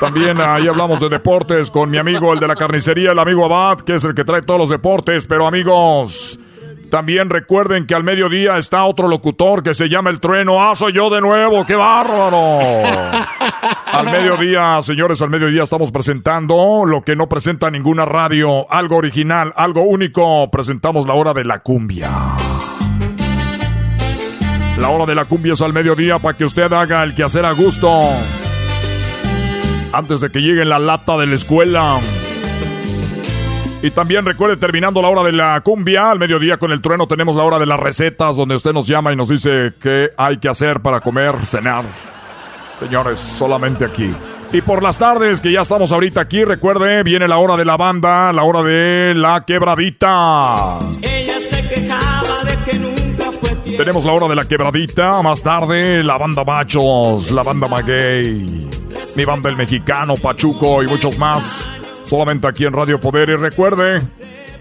También 0.00 0.40
ahí 0.40 0.66
hablamos 0.66 0.98
de 1.00 1.08
deportes 1.08 1.70
con 1.70 1.88
mi 1.88 1.98
amigo, 1.98 2.32
el 2.32 2.40
de 2.40 2.48
la 2.48 2.56
carnicería, 2.56 3.12
el 3.12 3.18
amigo 3.18 3.44
Abad, 3.44 3.78
que 3.78 3.94
es 3.94 4.04
el 4.04 4.14
que 4.14 4.24
trae 4.24 4.42
todos 4.42 4.58
los 4.58 4.70
deportes, 4.70 5.24
pero 5.26 5.46
amigos... 5.46 6.40
También 6.96 7.28
recuerden 7.28 7.86
que 7.86 7.94
al 7.94 8.04
mediodía 8.04 8.56
está 8.56 8.84
otro 8.84 9.06
locutor 9.06 9.62
que 9.62 9.74
se 9.74 9.90
llama 9.90 10.08
El 10.08 10.18
Trueno. 10.18 10.62
¡Ah, 10.62 10.74
soy 10.74 10.94
yo 10.94 11.10
de 11.10 11.20
nuevo! 11.20 11.66
¡Qué 11.66 11.74
bárbaro! 11.74 12.58
Al 13.92 14.06
mediodía, 14.06 14.80
señores, 14.80 15.20
al 15.20 15.28
mediodía 15.28 15.64
estamos 15.64 15.90
presentando 15.90 16.84
lo 16.86 17.02
que 17.04 17.14
no 17.14 17.28
presenta 17.28 17.70
ninguna 17.70 18.06
radio. 18.06 18.64
Algo 18.72 18.96
original, 18.96 19.52
algo 19.56 19.82
único. 19.82 20.50
Presentamos 20.50 21.06
la 21.06 21.12
hora 21.12 21.34
de 21.34 21.44
la 21.44 21.58
cumbia. 21.58 22.08
La 24.78 24.88
hora 24.88 25.04
de 25.04 25.14
la 25.14 25.26
cumbia 25.26 25.52
es 25.52 25.60
al 25.60 25.74
mediodía 25.74 26.18
para 26.18 26.38
que 26.38 26.46
usted 26.46 26.72
haga 26.72 27.02
el 27.02 27.14
quehacer 27.14 27.44
a 27.44 27.52
gusto. 27.52 27.90
Antes 29.92 30.22
de 30.22 30.30
que 30.30 30.40
llegue 30.40 30.64
la 30.64 30.78
lata 30.78 31.18
de 31.18 31.26
la 31.26 31.34
escuela. 31.34 31.98
Y 33.86 33.92
también 33.92 34.24
recuerde, 34.24 34.56
terminando 34.56 35.00
la 35.00 35.06
hora 35.06 35.22
de 35.22 35.30
la 35.30 35.60
cumbia, 35.60 36.10
al 36.10 36.18
mediodía 36.18 36.56
con 36.56 36.72
el 36.72 36.80
trueno 36.80 37.06
tenemos 37.06 37.36
la 37.36 37.44
hora 37.44 37.60
de 37.60 37.66
las 37.66 37.78
recetas, 37.78 38.34
donde 38.34 38.56
usted 38.56 38.72
nos 38.72 38.88
llama 38.88 39.12
y 39.12 39.16
nos 39.16 39.28
dice 39.28 39.74
qué 39.80 40.10
hay 40.16 40.38
que 40.38 40.48
hacer 40.48 40.80
para 40.80 41.00
comer, 41.00 41.46
cenar. 41.46 41.84
Señores, 42.74 43.20
solamente 43.20 43.84
aquí. 43.84 44.12
Y 44.52 44.60
por 44.62 44.82
las 44.82 44.98
tardes, 44.98 45.40
que 45.40 45.52
ya 45.52 45.60
estamos 45.60 45.92
ahorita 45.92 46.20
aquí, 46.20 46.42
recuerde, 46.42 47.04
viene 47.04 47.28
la 47.28 47.38
hora 47.38 47.56
de 47.56 47.64
la 47.64 47.76
banda, 47.76 48.32
la 48.32 48.42
hora 48.42 48.64
de 48.64 49.14
la 49.14 49.44
quebradita. 49.46 50.80
Ella 51.00 51.38
se 51.38 51.68
quejaba 51.68 52.42
de 52.42 52.56
que 52.68 52.78
nunca 52.80 53.30
fue. 53.30 53.50
Tenemos 53.76 54.04
la 54.04 54.14
hora 54.14 54.26
de 54.26 54.34
la 54.34 54.48
quebradita, 54.48 55.22
más 55.22 55.44
tarde 55.44 56.02
la 56.02 56.18
banda 56.18 56.42
Machos, 56.42 57.30
la 57.30 57.44
banda 57.44 57.68
Maguey, 57.68 58.68
mi 59.14 59.24
banda 59.24 59.48
El 59.48 59.56
Mexicano, 59.56 60.16
Pachuco 60.16 60.82
y 60.82 60.88
muchos 60.88 61.16
más. 61.18 61.70
Solamente 62.06 62.46
aquí 62.46 62.64
en 62.64 62.72
Radio 62.72 63.00
Poder. 63.00 63.30
Y 63.30 63.34
recuerde, 63.34 64.00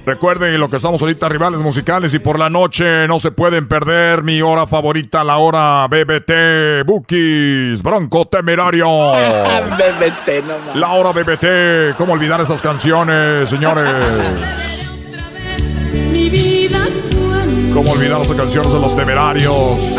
recuerden 0.04 0.60
lo 0.60 0.68
que 0.68 0.78
estamos 0.78 1.00
ahorita, 1.02 1.30
rivales 1.30 1.62
musicales. 1.62 2.14
Y 2.16 2.20
por 2.20 2.40
la 2.40 2.50
noche 2.50 3.08
no 3.08 3.20
se 3.20 3.32
pueden 3.32 3.68
perder 3.68 4.24
mi 4.24 4.42
hora 4.42 4.66
favorita, 4.66 5.24
la 5.24 5.38
hora 5.38 5.88
BBT, 5.88 6.86
Bookies, 6.86 7.84
Bronco 7.84 8.26
Temerario. 8.26 8.88
BBT, 9.12 10.44
no 10.48 10.58
mames. 10.58 10.76
La 10.76 10.90
hora 10.94 11.12
BBT, 11.12 11.96
¿cómo 11.98 12.14
olvidar 12.14 12.42
esas 12.42 12.62
canciones, 12.64 13.48
señores? 13.48 13.94
Mi 16.12 16.30
vida 16.30 16.80
cuando 17.14 17.76
¿Cómo 17.76 17.92
olvidar 17.92 18.22
esas 18.22 18.36
canciones 18.36 18.74
de 18.74 18.80
los 18.80 18.96
temerarios? 18.96 19.98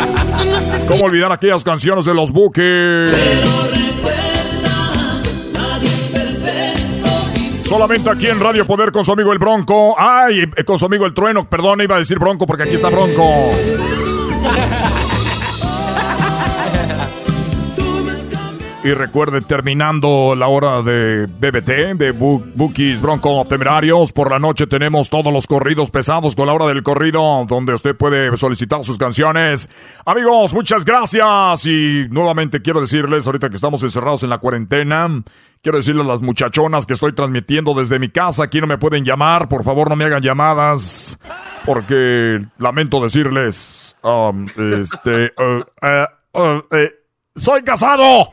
¿Cómo 0.89 1.05
olvidar 1.05 1.31
aquellas 1.31 1.63
canciones 1.63 2.07
de 2.07 2.15
los 2.15 2.33
Bookies? 2.33 3.86
Solamente 7.67 8.09
aquí 8.09 8.29
en 8.29 8.39
Radio 8.39 8.65
Poder 8.65 8.93
con 8.93 9.05
su 9.05 9.11
amigo 9.11 9.33
el 9.33 9.41
Bronco. 9.41 9.97
Ay, 9.99 10.49
eh, 10.57 10.65
con 10.65 10.79
su 10.79 10.87
amigo 10.87 11.05
el 11.05 11.13
Trueno. 11.13 11.49
Perdón, 11.51 11.81
iba 11.81 11.97
a 11.97 11.99
decir 11.99 12.17
Bronco 12.17 12.47
porque 12.47 12.63
aquí 12.63 12.75
está 12.77 12.91
Bronco. 12.91 13.51
Y 18.87 18.95
recuerde, 18.95 19.41
terminando 19.41 20.37
la 20.37 20.47
hora 20.47 20.81
de 20.81 21.27
BBT, 21.27 21.99
de 21.99 22.13
Bookies 22.13 23.01
Bronco 23.01 23.45
Temerarios, 23.49 24.13
por 24.13 24.31
la 24.31 24.39
noche 24.39 24.69
tenemos 24.69 25.11
todos 25.11 25.33
los 25.33 25.49
corridos 25.49 25.91
pesados 25.91 26.37
con 26.37 26.47
la 26.47 26.53
hora 26.53 26.67
del 26.67 26.85
corrido, 26.85 27.45
donde 27.49 27.75
usted 27.75 27.97
puede 27.97 28.37
solicitar 28.37 28.85
sus 28.85 28.97
canciones. 28.97 29.69
Amigos, 30.05 30.55
muchas 30.55 30.85
gracias. 30.85 31.67
Y 31.67 32.07
nuevamente 32.11 32.63
quiero 32.63 32.81
decirles, 32.81 33.27
ahorita 33.27 33.51
que 33.51 33.57
estamos 33.57 33.83
encerrados 33.83 34.23
en 34.23 34.31
la 34.31 34.39
cuarentena, 34.39 35.25
quiero 35.67 35.79
decirles 35.79 36.05
a 36.05 36.09
las 36.09 36.23
muchachonas 36.23 36.87
que 36.87 36.93
estoy 36.93 37.13
transmitiendo 37.13 37.75
desde 37.75 37.99
mi 37.99 38.09
casa, 38.09 38.45
aquí 38.45 38.61
no 38.61 38.69
me 38.69 38.79
pueden 38.79 39.05
llamar, 39.05 39.49
por 39.49 39.65
favor 39.65 39.91
no 39.91 39.97
me 39.97 40.05
hagan 40.05 40.23
llamadas, 40.23 41.19
porque 41.65 42.41
lamento 42.59 43.01
decirles, 43.01 43.97
um, 44.05 44.47
este, 44.81 45.33
uh, 45.37 45.65
uh, 45.83 46.39
uh, 46.39 46.89
soy 47.35 47.63
casado. 47.63 48.31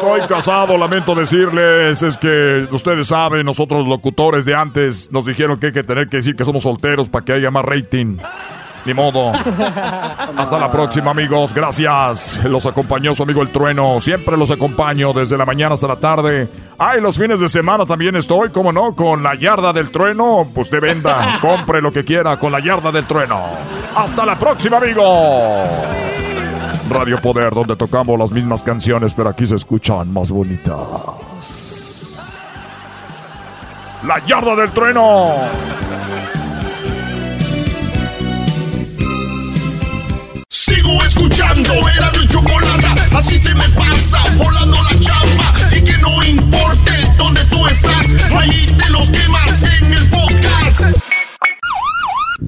Soy 0.00 0.22
casado, 0.22 0.76
lamento 0.76 1.14
decirles, 1.14 2.02
es 2.02 2.18
que 2.18 2.66
ustedes 2.72 3.06
saben, 3.06 3.46
nosotros 3.46 3.86
locutores 3.86 4.44
de 4.44 4.56
antes 4.56 5.12
nos 5.12 5.24
dijeron 5.24 5.60
que 5.60 5.66
hay 5.66 5.72
que 5.72 5.84
tener 5.84 6.08
que 6.08 6.16
decir 6.16 6.34
que 6.34 6.44
somos 6.44 6.64
solteros 6.64 7.08
para 7.08 7.24
que 7.24 7.32
haya 7.34 7.52
más 7.52 7.64
rating. 7.64 8.18
Ni 8.86 8.94
modo. 8.94 9.32
Hasta 10.36 10.58
la 10.58 10.70
próxima, 10.70 11.10
amigos. 11.10 11.52
Gracias. 11.52 12.40
Los 12.44 12.66
acompañó 12.66 13.14
su 13.14 13.24
amigo 13.24 13.42
El 13.42 13.48
Trueno. 13.48 14.00
Siempre 14.00 14.36
los 14.36 14.52
acompaño 14.52 15.12
desde 15.12 15.36
la 15.36 15.44
mañana 15.44 15.74
hasta 15.74 15.88
la 15.88 15.96
tarde. 15.96 16.48
Ay, 16.78 17.00
los 17.00 17.18
fines 17.18 17.40
de 17.40 17.48
semana 17.48 17.84
también 17.84 18.14
estoy, 18.14 18.50
¿cómo 18.50 18.70
no? 18.72 18.94
Con 18.94 19.24
la 19.24 19.34
yarda 19.34 19.72
del 19.72 19.90
trueno. 19.90 20.46
Pues 20.54 20.70
de 20.70 20.78
venda. 20.78 21.38
Compre 21.40 21.82
lo 21.82 21.92
que 21.92 22.04
quiera 22.04 22.38
con 22.38 22.52
la 22.52 22.60
yarda 22.60 22.92
del 22.92 23.06
trueno. 23.06 23.42
Hasta 23.96 24.24
la 24.24 24.38
próxima, 24.38 24.76
amigos. 24.76 25.68
Radio 26.88 27.20
Poder, 27.20 27.52
donde 27.52 27.74
tocamos 27.74 28.16
las 28.16 28.30
mismas 28.30 28.62
canciones, 28.62 29.12
pero 29.14 29.30
aquí 29.30 29.48
se 29.48 29.56
escuchan 29.56 30.12
más 30.12 30.30
bonitas. 30.30 30.76
La 34.04 34.24
yarda 34.24 34.54
del 34.54 34.70
trueno. 34.70 35.34
Sigo 40.66 41.00
escuchando, 41.04 41.70
era 41.96 42.10
mi 42.10 42.26
chocolate, 42.26 42.88
así 43.14 43.38
se 43.38 43.54
me 43.54 43.68
pasa, 43.68 44.18
volando 44.36 44.76
la 44.82 44.98
chamba. 44.98 45.54
Y 45.70 45.80
que 45.80 45.96
no 45.98 46.24
importe 46.24 46.90
dónde 47.16 47.40
tú 47.44 47.64
estás, 47.68 48.08
ahí 48.36 48.66
te 48.76 48.90
los 48.90 49.08
quemas 49.08 49.62
en 49.62 49.94
el 49.94 50.10
podcast. 50.10 50.96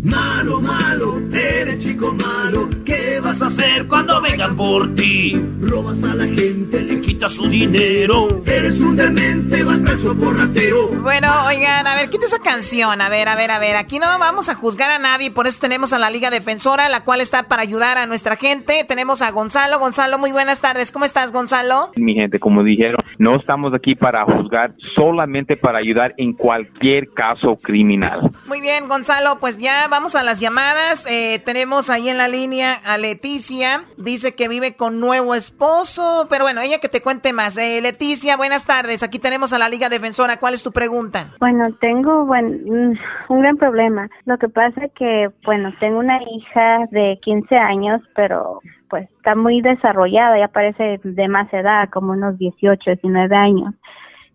Malo, 0.03 0.61
malo, 0.61 1.23
eres 1.33 1.79
chico 1.79 2.13
malo. 2.13 2.69
¿Qué 2.85 3.21
vas 3.23 3.41
a 3.41 3.47
hacer 3.47 3.87
cuando 3.87 4.21
vengan 4.21 4.57
por 4.57 4.93
ti? 4.97 5.41
Robas 5.61 6.03
a 6.03 6.17
la 6.17 6.25
gente, 6.25 6.81
le 6.81 7.01
su 7.27 7.49
dinero. 7.49 8.43
Eres 8.47 8.79
un 8.79 8.95
demente, 8.95 9.65
vas 9.65 9.79
preso 9.81 10.15
por 10.15 10.37
ratero. 10.37 10.89
Bueno, 11.03 11.29
oigan, 11.47 11.87
a 11.87 11.95
ver, 11.97 12.11
quita 12.11 12.27
esa 12.27 12.41
canción. 12.41 13.01
A 13.01 13.09
ver, 13.09 13.29
a 13.29 13.35
ver, 13.35 13.51
a 13.51 13.59
ver. 13.59 13.77
Aquí 13.77 13.99
no 13.99 14.07
vamos 14.19 14.49
a 14.49 14.55
juzgar 14.55 14.91
a 14.91 14.99
nadie, 14.99 15.31
por 15.31 15.47
eso 15.47 15.59
tenemos 15.61 15.93
a 15.93 15.99
la 15.99 16.11
Liga 16.11 16.31
Defensora, 16.31 16.89
la 16.89 17.03
cual 17.03 17.21
está 17.21 17.45
para 17.45 17.63
ayudar 17.63 17.99
a 17.99 18.07
nuestra 18.07 18.37
gente. 18.37 18.85
Tenemos 18.85 19.23
a 19.23 19.31
Gonzalo. 19.31 19.79
Gonzalo, 19.79 20.19
muy 20.19 20.33
buenas 20.33 20.61
tardes. 20.61 20.93
¿Cómo 20.93 21.05
estás, 21.05 21.33
Gonzalo? 21.33 21.91
Mi 21.97 22.15
gente, 22.15 22.39
como 22.39 22.63
dijeron, 22.63 23.03
no 23.19 23.37
estamos 23.37 23.73
aquí 23.75 23.95
para 23.95 24.25
juzgar, 24.25 24.75
solamente 24.95 25.57
para 25.57 25.79
ayudar 25.79 26.15
en 26.19 26.35
cualquier 26.35 27.13
caso 27.13 27.57
criminal. 27.57 28.31
Muy 28.47 28.61
bien, 28.61 28.87
Gonzalo, 28.89 29.41
pues 29.41 29.59
ya 29.59 29.89
vamos 29.89 30.15
a 30.15 30.23
las 30.23 30.41
llamadas. 30.41 31.07
Eh, 31.11 31.41
tenemos 31.45 31.91
ahí 31.91 32.09
en 32.09 32.19
la 32.19 32.29
línea 32.29 32.75
a 32.75 32.99
Leticia. 32.99 33.85
Dice 33.97 34.35
que 34.35 34.49
vive 34.49 34.77
con 34.77 35.01
nuevo 35.01 35.35
esposo, 35.35 36.27
pero 36.29 36.45
bueno, 36.45 36.61
ella 36.61 36.79
que 36.79 36.89
te 36.89 37.01
cuente 37.09 37.33
más. 37.33 37.57
Eh, 37.57 37.81
Leticia, 37.81 38.37
buenas 38.37 38.67
tardes. 38.67 39.03
Aquí 39.03 39.19
tenemos 39.19 39.55
a 39.55 39.59
la 39.59 39.71
Liga 39.71 39.89
Defensora. 39.89 40.37
¿Cuál 40.39 40.53
es 40.53 40.63
tu 40.63 40.73
pregunta? 40.73 41.33
Bueno, 41.41 41.73
tengo 41.81 42.27
bueno, 42.27 42.51
mm, 42.51 43.33
un 43.33 43.41
gran 43.41 43.57
problema. 43.57 44.11
Lo 44.27 44.37
que 44.37 44.51
pasa 44.51 44.85
es 44.85 44.93
que, 44.93 45.31
bueno, 45.43 45.73
tengo 45.81 46.01
una 46.01 46.21
hija 46.23 46.87
de 46.91 47.19
15 47.23 47.57
años, 47.57 48.03
pero 48.15 48.61
pues 48.91 49.09
está 49.17 49.35
muy 49.35 49.63
desarrollada, 49.63 50.39
ya 50.39 50.49
parece 50.49 51.01
de 51.03 51.29
más 51.29 51.51
edad, 51.55 51.89
como 51.89 52.13
unos 52.13 52.37
18, 52.37 52.91
19 52.91 53.35
años. 53.35 53.75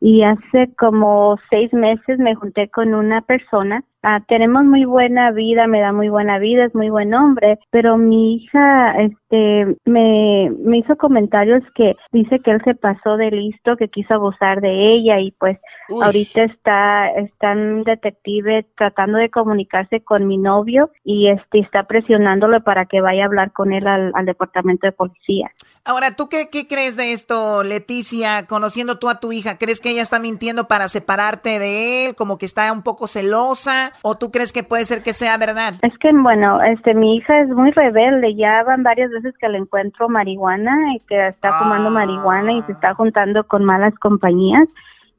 Y 0.02 0.24
hace 0.24 0.74
como 0.76 1.38
seis 1.52 1.72
meses 1.74 2.18
me 2.18 2.34
junté 2.34 2.72
con 2.72 2.96
una 2.96 3.22
persona 3.22 3.84
Ah, 4.06 4.22
tenemos 4.28 4.66
muy 4.66 4.84
buena 4.84 5.32
vida, 5.32 5.66
me 5.66 5.80
da 5.80 5.94
muy 5.94 6.10
buena 6.10 6.38
vida, 6.38 6.66
es 6.66 6.76
muy 6.76 6.90
buen 6.90 7.14
hombre, 7.14 7.58
pero 7.70 7.98
mi 7.98 8.36
hija 8.36 9.02
este 9.34 9.78
me, 9.86 10.52
me 10.60 10.78
hizo 10.78 10.96
comentarios 10.96 11.64
que 11.76 11.96
dice 12.12 12.40
que 12.40 12.52
él 12.52 12.62
se 12.64 12.76
pasó 12.76 13.18
de 13.18 13.32
listo, 13.32 13.78
que 13.78 13.90
quiso 13.90 14.14
abusar 14.14 14.62
de 14.62 14.92
ella 14.94 15.20
y 15.20 15.32
pues 15.32 15.58
ahorita 15.90 16.44
está 16.44 17.10
está 17.10 17.52
un 17.52 17.84
detective 17.84 18.66
tratando 18.78 19.18
de 19.18 19.30
comunicarse 19.30 20.02
con 20.02 20.28
mi 20.28 20.38
novio 20.38 20.92
y 21.04 21.28
este 21.28 21.60
está 21.60 21.84
presionándolo 21.84 22.64
para 22.64 22.86
que 22.86 23.02
vaya 23.02 23.24
a 23.24 23.26
hablar 23.26 23.52
con 23.52 23.74
él 23.74 23.88
al, 23.88 24.12
al 24.16 24.26
departamento 24.26 24.88
de 24.88 24.92
policía. 24.92 25.52
Ahora, 25.86 26.16
¿tú 26.16 26.30
qué, 26.30 26.50
qué 26.50 26.68
crees 26.68 26.96
de 26.96 27.12
esto, 27.12 27.64
Leticia? 27.64 28.48
Conociendo 28.48 29.00
tú 29.00 29.10
a 29.10 29.20
tu 29.20 29.34
hija, 29.34 29.58
¿crees 29.58 29.82
que 29.82 29.90
ella 29.90 30.02
está 30.02 30.20
mintiendo 30.20 30.68
para 30.68 30.88
separarte 30.88 31.60
de 31.60 32.06
él? 32.06 32.16
Como 32.16 32.38
que 32.38 32.46
está 32.46 32.72
un 32.72 32.84
poco 32.84 33.08
celosa 33.08 33.92
o 34.02 34.16
tú 34.16 34.32
crees 34.32 34.54
que 34.54 34.64
puede 34.64 34.86
ser 34.86 35.04
que 35.04 35.12
sea 35.12 35.38
verdad? 35.38 35.74
Es 35.82 35.98
que, 35.98 36.12
bueno, 36.14 36.62
este, 36.62 36.94
mi 36.94 37.18
hija 37.18 37.42
es 37.42 37.50
muy 37.50 37.72
rebelde. 37.72 38.36
Ya 38.36 38.64
van 38.64 38.84
varias 38.84 39.12
veces 39.12 39.23
que 39.40 39.48
le 39.50 39.58
encuentro 39.60 40.10
marihuana 40.10 40.94
y 40.96 41.00
que 41.02 41.28
está 41.30 41.58
fumando 41.60 41.90
marihuana 41.90 42.54
y 42.54 42.62
se 42.64 42.72
está 42.74 42.94
juntando 42.96 43.46
con 43.46 43.64
malas 43.64 43.94
compañías. 44.00 44.68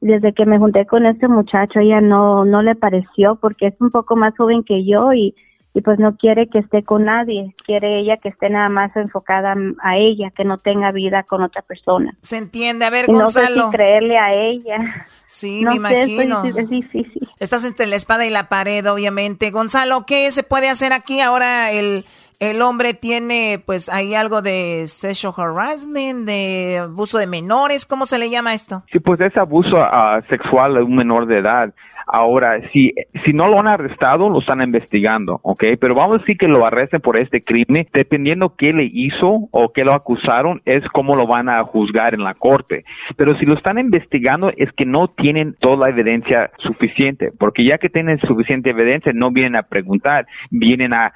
Desde 0.01 0.33
que 0.33 0.45
me 0.45 0.59
junté 0.59 0.85
con 0.85 1.05
este 1.05 1.27
muchacho, 1.27 1.79
ella 1.79 2.01
no, 2.01 2.45
no 2.45 2.61
le 2.61 2.75
pareció 2.75 3.35
porque 3.37 3.67
es 3.67 3.73
un 3.79 3.89
poco 3.91 4.15
más 4.15 4.35
joven 4.37 4.63
que 4.63 4.85
yo 4.85 5.13
y, 5.13 5.33
y 5.73 5.81
pues 5.81 5.97
no 5.99 6.15
quiere 6.17 6.47
que 6.47 6.59
esté 6.59 6.83
con 6.83 7.05
nadie. 7.05 7.55
Quiere 7.65 7.99
ella 7.99 8.17
que 8.17 8.29
esté 8.29 8.49
nada 8.49 8.69
más 8.69 8.95
enfocada 8.95 9.55
a 9.81 9.97
ella, 9.97 10.29
que 10.31 10.45
no 10.45 10.57
tenga 10.59 10.91
vida 10.91 11.23
con 11.23 11.41
otra 11.41 11.61
persona. 11.63 12.15
Se 12.21 12.37
entiende. 12.37 12.85
A 12.85 12.89
ver, 12.91 13.05
Y 13.07 13.13
no 13.13 13.29
sé 13.29 13.39
Gonzalo. 13.41 13.65
si 13.71 13.75
creerle 13.77 14.17
a 14.19 14.33
ella. 14.33 14.77
Sí, 15.27 15.63
No 15.63 15.75
me 15.75 15.89
sé, 15.89 16.01
es 16.03 16.09
imagino. 16.09 16.41
difícil, 16.43 16.63
es 16.63 16.69
difícil. 16.69 17.29
Estás 17.39 17.65
entre 17.65 17.87
la 17.87 17.95
espada 17.95 18.25
y 18.25 18.29
la 18.29 18.47
pared, 18.47 18.85
obviamente. 18.91 19.49
Gonzalo, 19.49 20.05
¿qué 20.05 20.29
se 20.31 20.43
puede 20.43 20.69
hacer 20.69 20.93
aquí? 20.93 21.19
Ahora 21.19 21.71
el, 21.71 22.05
el 22.39 22.61
hombre 22.61 22.93
tiene, 22.93 23.61
pues, 23.65 23.89
ahí 23.89 24.15
algo 24.15 24.41
de 24.41 24.85
sexual 24.87 25.33
harassment, 25.37 26.25
de 26.25 26.79
abuso 26.83 27.17
de 27.17 27.27
menores. 27.27 27.85
¿Cómo 27.85 28.05
se 28.05 28.17
le 28.17 28.29
llama 28.29 28.53
esto? 28.53 28.83
Sí, 28.91 28.99
pues 28.99 29.19
es 29.21 29.35
abuso 29.37 29.77
ah, 29.79 30.21
sexual 30.29 30.75
de 30.75 30.83
un 30.83 30.95
menor 30.95 31.25
de 31.27 31.39
edad. 31.39 31.73
Ahora, 32.07 32.61
si, 32.71 32.93
si 33.23 33.33
no 33.33 33.47
lo 33.47 33.59
han 33.59 33.67
arrestado, 33.67 34.29
lo 34.29 34.39
están 34.39 34.61
investigando, 34.61 35.39
¿ok? 35.43 35.63
Pero 35.79 35.95
vamos 35.95 36.17
a 36.17 36.19
decir 36.19 36.37
que 36.37 36.47
lo 36.47 36.65
arresten 36.65 37.01
por 37.01 37.17
este 37.17 37.43
crimen, 37.43 37.87
dependiendo 37.93 38.55
qué 38.55 38.73
le 38.73 38.89
hizo 38.91 39.47
o 39.51 39.73
qué 39.73 39.83
lo 39.83 39.93
acusaron, 39.93 40.61
es 40.65 40.87
cómo 40.89 41.15
lo 41.15 41.27
van 41.27 41.49
a 41.49 41.63
juzgar 41.63 42.13
en 42.13 42.23
la 42.23 42.33
corte. 42.33 42.85
Pero 43.15 43.35
si 43.35 43.45
lo 43.45 43.55
están 43.55 43.79
investigando, 43.79 44.51
es 44.57 44.71
que 44.73 44.85
no 44.85 45.07
tienen 45.07 45.55
toda 45.59 45.87
la 45.87 45.89
evidencia 45.89 46.51
suficiente, 46.57 47.31
porque 47.37 47.63
ya 47.63 47.77
que 47.77 47.89
tienen 47.89 48.19
suficiente 48.19 48.69
evidencia, 48.69 49.11
no 49.13 49.31
vienen 49.31 49.55
a 49.55 49.63
preguntar, 49.63 50.27
vienen 50.51 50.93
a, 50.93 51.13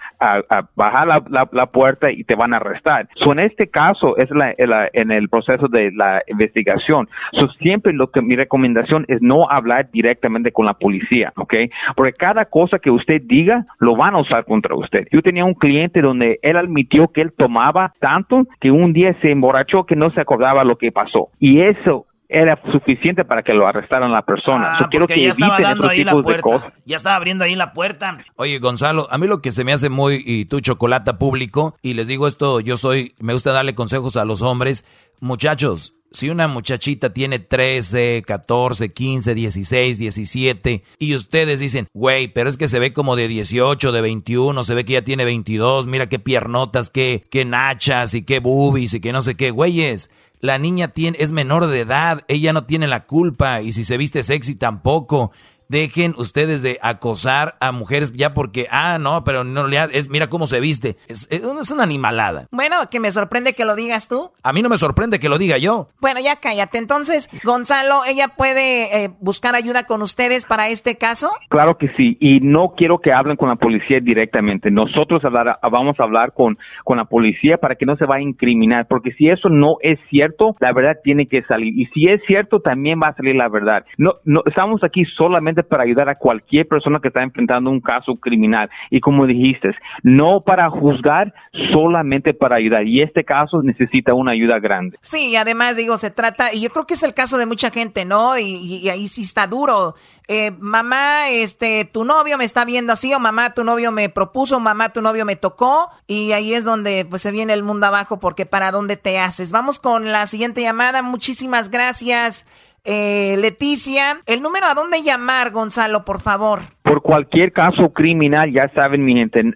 bajar 0.76 1.08
la, 1.30 1.66
puerta 1.72 2.12
y 2.12 2.24
te 2.24 2.36
van 2.36 2.54
a 2.54 2.58
arrestar. 2.58 3.08
So, 3.16 3.32
en 3.32 3.40
este 3.40 3.70
caso, 3.70 4.18
es 4.18 4.30
la- 4.32 4.56
en 4.94 5.12
el 5.12 5.30
proceso 5.30 5.68
de 5.68 5.92
la 5.92 6.22
investigación. 6.28 7.08
So, 7.34 7.50
siempre 7.50 7.94
lo 7.94 8.10
que 8.12 8.22
mi 8.22 8.36
recomendación 8.36 9.06
es 9.08 9.22
no 9.22 9.50
hablar 9.50 9.90
directamente 9.92 10.52
con 10.52 10.66
la 10.66 10.74
policía, 10.80 11.34
¿ok? 11.36 11.54
Porque 11.96 12.14
cada 12.14 12.46
cosa 12.46 12.80
que 12.80 12.90
usted 12.90 13.22
diga 13.26 13.66
lo 13.80 13.96
van 13.96 14.16
a 14.16 14.20
usar 14.20 14.46
contra 14.46 14.76
usted. 14.76 15.08
Yo 15.12 15.22
tenía 15.22 15.46
un 15.46 15.54
cliente 15.54 16.02
donde 16.02 16.40
él 16.42 16.58
admitió 16.58 17.10
que 17.10 17.22
él 17.22 17.32
tomaba 17.38 17.94
tanto 18.00 18.48
que 18.60 18.72
un 18.72 18.94
día 18.94 19.16
se 19.22 19.32
emborrachó 19.32 19.86
que 19.86 19.96
no 19.96 20.10
se 20.12 20.22
acordaba 20.22 20.64
lo 20.64 20.78
que 20.78 20.92
pasó. 20.92 21.30
Y 21.40 21.60
eso 21.62 22.06
era 22.32 22.60
suficiente 22.72 23.26
para 23.26 23.42
que 23.42 23.56
lo 23.56 23.68
arrestaran 23.68 24.12
la 24.12 24.22
persona. 24.22 24.78
So, 24.78 24.86
quiero 24.90 25.06
Ah, 25.06 25.08
Porque 25.08 25.14
que 25.16 25.22
ya 25.24 25.32
estaba 25.32 25.56
eviten 25.56 25.70
dando 25.72 25.84
esos 25.86 25.92
ahí 25.92 26.04
la 26.04 26.12
tipos 26.12 26.22
de 26.22 26.24
puerta. 26.42 26.42
cosas. 26.68 26.74
Ya 26.86 26.98
estaba 26.98 27.16
abriendo 27.16 27.44
ahí 27.44 27.56
la 27.56 27.74
puerta. 27.74 28.20
Oye, 28.36 28.60
Gonzalo, 28.60 29.08
a 29.10 29.18
mí 29.18 29.26
lo 29.26 29.42
que 29.42 29.52
se 29.52 29.64
me 29.64 29.74
hace 29.74 29.90
muy, 29.90 30.22
y 30.24 30.46
tú 30.46 30.60
chocolate 30.60 31.16
público, 31.16 31.76
y 31.82 31.96
les 31.96 32.08
digo 32.08 32.28
esto, 32.28 32.60
yo 32.60 32.78
soy, 32.78 33.14
me 33.20 33.34
gusta 33.34 33.52
darle 33.52 33.74
consejos 33.74 34.16
a 34.16 34.26
los 34.26 34.44
hombres. 34.44 34.86
Muchachos, 35.22 35.94
si 36.12 36.30
una 36.30 36.48
muchachita 36.48 37.14
tiene 37.14 37.40
13, 37.40 38.24
14, 38.26 38.92
15, 38.92 39.36
16, 39.36 39.98
17, 40.00 40.84
y 40.98 41.16
ustedes 41.16 41.60
dicen, 41.60 41.88
güey, 41.94 42.28
pero 42.28 42.50
es 42.50 42.58
que 42.58 42.68
se 42.68 42.80
ve 42.80 42.94
como 42.94 43.16
de 43.16 43.28
18, 43.28 43.92
de 43.92 44.02
21, 44.02 44.64
se 44.64 44.74
ve 44.74 44.86
que 44.86 44.94
ya 44.94 45.04
tiene 45.04 45.26
22, 45.26 45.88
mira 45.88 46.10
qué 46.10 46.20
piernotas, 46.20 46.90
qué, 46.90 47.28
qué 47.30 47.46
nachas 47.46 48.14
y 48.14 48.24
qué 48.24 48.40
boobies 48.40 48.94
y 48.94 49.00
que 49.02 49.12
no 49.12 49.22
sé 49.22 49.36
qué, 49.36 49.52
güeyes. 49.52 50.10
La 50.42 50.58
niña 50.58 50.88
tiene, 50.88 51.18
es 51.20 51.34
menor 51.34 51.68
de 51.68 51.82
edad, 51.82 52.22
ella 52.30 52.54
no 52.54 52.66
tiene 52.66 52.88
la 52.88 53.04
culpa, 53.04 53.62
y 53.62 53.74
si 53.74 53.84
se 53.84 53.98
viste 53.98 54.24
sexy 54.24 54.56
tampoco. 54.56 55.32
Dejen 55.74 56.16
ustedes 56.18 56.64
de 56.64 56.80
acosar 56.82 57.56
a 57.60 57.72
mujeres 57.72 58.12
ya 58.14 58.34
porque, 58.34 58.66
ah, 58.72 58.98
no, 59.00 59.24
pero 59.24 59.44
no 59.44 59.68
le 59.68 59.78
es, 59.94 60.10
mira 60.10 60.26
cómo 60.28 60.48
se 60.48 60.60
viste. 60.60 60.98
Es, 61.08 61.28
es, 61.30 61.44
es 61.44 61.70
una 61.70 61.84
animalada. 61.84 62.48
Bueno, 62.50 62.78
que 62.90 63.00
me 63.00 63.12
sorprende 63.12 63.54
que 63.54 63.66
lo 63.66 63.76
digas 63.76 64.08
tú. 64.08 64.32
A 64.42 64.52
mí 64.52 64.64
no 64.64 64.70
me 64.70 64.80
sorprende 64.80 65.20
que 65.20 65.30
lo 65.30 65.38
diga 65.38 65.60
yo. 65.60 65.88
Bueno, 66.02 66.20
ya 66.22 66.38
cállate. 66.38 66.80
Entonces, 66.80 67.30
Gonzalo, 67.44 68.02
¿ella 68.08 68.30
puede 68.30 69.04
eh, 69.06 69.12
buscar 69.20 69.54
ayuda 69.54 69.84
con 69.86 70.02
ustedes 70.02 70.48
para 70.48 70.70
este 70.70 70.98
caso? 70.98 71.30
Claro 71.50 71.78
que 71.78 71.90
sí, 71.96 72.18
y 72.20 72.40
no 72.40 72.74
quiero 72.76 72.98
que 73.00 73.14
hablen 73.14 73.38
con 73.38 73.50
la 73.50 73.56
policía 73.56 74.00
directamente. 74.00 74.72
Nosotros 74.72 75.24
hablar- 75.24 75.60
vamos 75.72 76.00
a 76.00 76.04
hablar 76.04 76.34
con, 76.34 76.58
con 76.84 76.98
la 76.98 77.06
policía 77.06 77.60
para 77.60 77.76
que 77.76 77.86
no 77.86 77.96
se 77.96 78.06
vaya 78.06 78.26
a 78.26 78.28
incriminar, 78.28 78.88
porque 78.88 79.12
si 79.12 79.30
eso 79.30 79.50
no 79.50 79.76
es 79.82 80.00
cierto, 80.10 80.56
la 80.60 80.74
verdad 80.74 80.98
tiene 81.04 81.28
que 81.28 81.44
salir. 81.44 81.78
Y 81.78 81.86
si 81.94 82.08
es 82.08 82.22
cierto, 82.26 82.60
también 82.60 83.00
va 83.00 83.10
a 83.10 83.16
salir 83.16 83.36
la 83.36 83.50
verdad. 83.50 83.86
No, 84.00 84.16
no 84.26 84.42
estamos 84.48 84.84
aquí 84.84 85.06
solamente 85.06 85.59
para 85.66 85.84
ayudar 85.84 86.10
a 86.10 86.16
cualquier 86.16 86.68
persona 86.68 87.00
que 87.00 87.10
está 87.10 87.24
enfrentando 87.24 87.70
un 87.70 87.82
caso 87.82 88.16
criminal. 88.16 88.70
Y 88.90 89.00
como 89.00 89.26
dijiste, 89.26 89.76
no 90.04 90.42
para 90.42 90.70
juzgar, 90.70 91.34
solamente 91.72 92.34
para 92.34 92.58
ayudar. 92.58 92.88
Y 92.88 93.02
este 93.02 93.24
caso 93.24 93.62
necesita 93.62 94.14
una 94.14 94.32
ayuda 94.32 94.60
grande. 94.60 94.98
Sí, 95.02 95.36
además 95.36 95.76
digo, 95.76 95.98
se 95.98 96.12
trata, 96.12 96.54
y 96.54 96.62
yo 96.62 96.70
creo 96.70 96.86
que 96.86 96.94
es 96.94 97.04
el 97.04 97.14
caso 97.14 97.38
de 97.38 97.46
mucha 97.46 97.70
gente, 97.70 98.06
¿no? 98.06 98.38
Y, 98.38 98.90
ahí 98.90 99.08
sí 99.08 99.22
está 99.22 99.48
duro. 99.48 99.96
Eh, 100.28 100.52
mamá, 100.60 101.30
este, 101.30 101.86
tu 101.86 102.04
novio 102.04 102.38
me 102.38 102.46
está 102.46 102.66
viendo 102.66 102.94
así, 102.94 103.14
o 103.14 103.20
mamá, 103.20 103.54
tu 103.54 103.64
novio 103.64 103.92
me 103.92 104.10
propuso, 104.10 104.60
mamá, 104.60 104.90
tu 104.90 105.02
novio 105.02 105.26
me 105.26 105.36
tocó, 105.36 105.90
y 106.08 106.32
ahí 106.34 106.54
es 106.54 106.64
donde 106.64 107.06
pues 107.10 107.22
se 107.22 107.32
viene 107.32 107.54
el 107.54 107.64
mundo 107.64 107.88
abajo, 107.88 108.20
porque 108.20 108.46
para 108.46 108.72
dónde 108.72 108.98
te 108.98 109.20
haces. 109.20 109.52
Vamos 109.52 109.80
con 109.80 110.12
la 110.12 110.26
siguiente 110.26 110.62
llamada. 110.62 111.02
Muchísimas 111.02 111.70
gracias. 111.70 112.46
Eh, 112.84 113.36
Leticia, 113.38 114.22
el 114.26 114.42
número 114.42 114.66
a 114.68 114.74
dónde 114.74 115.04
llamar, 115.04 115.52
Gonzalo, 115.52 116.06
por 116.06 116.22
favor. 116.22 116.62
Por 116.82 117.02
cualquier 117.02 117.52
caso 117.52 117.92
criminal, 117.94 118.50
ya 118.52 118.72
saben, 118.74 119.04
mi 119.06 119.14
gente, 119.14 119.54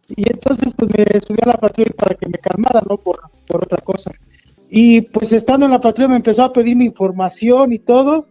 Y 0.10 0.30
entonces 0.32 0.74
pues 0.76 0.92
me 0.98 1.22
subí 1.22 1.40
a 1.42 1.48
la 1.48 1.58
patrulla 1.58 1.92
para 1.98 2.16
que 2.16 2.28
me 2.28 2.38
calmara, 2.38 2.82
¿no? 2.88 2.98
Por, 2.98 3.20
por 3.46 3.64
otra 3.64 3.80
cosa. 3.84 4.12
Y 4.70 5.02
pues 5.02 5.32
estando 5.32 5.66
en 5.66 5.72
la 5.72 5.82
patrulla 5.82 6.10
me 6.10 6.16
empezó 6.18 6.44
a 6.44 6.54
pedir 6.54 6.76
mi 6.76 6.86
información 6.86 7.74
y 7.74 7.80
todo 7.80 8.28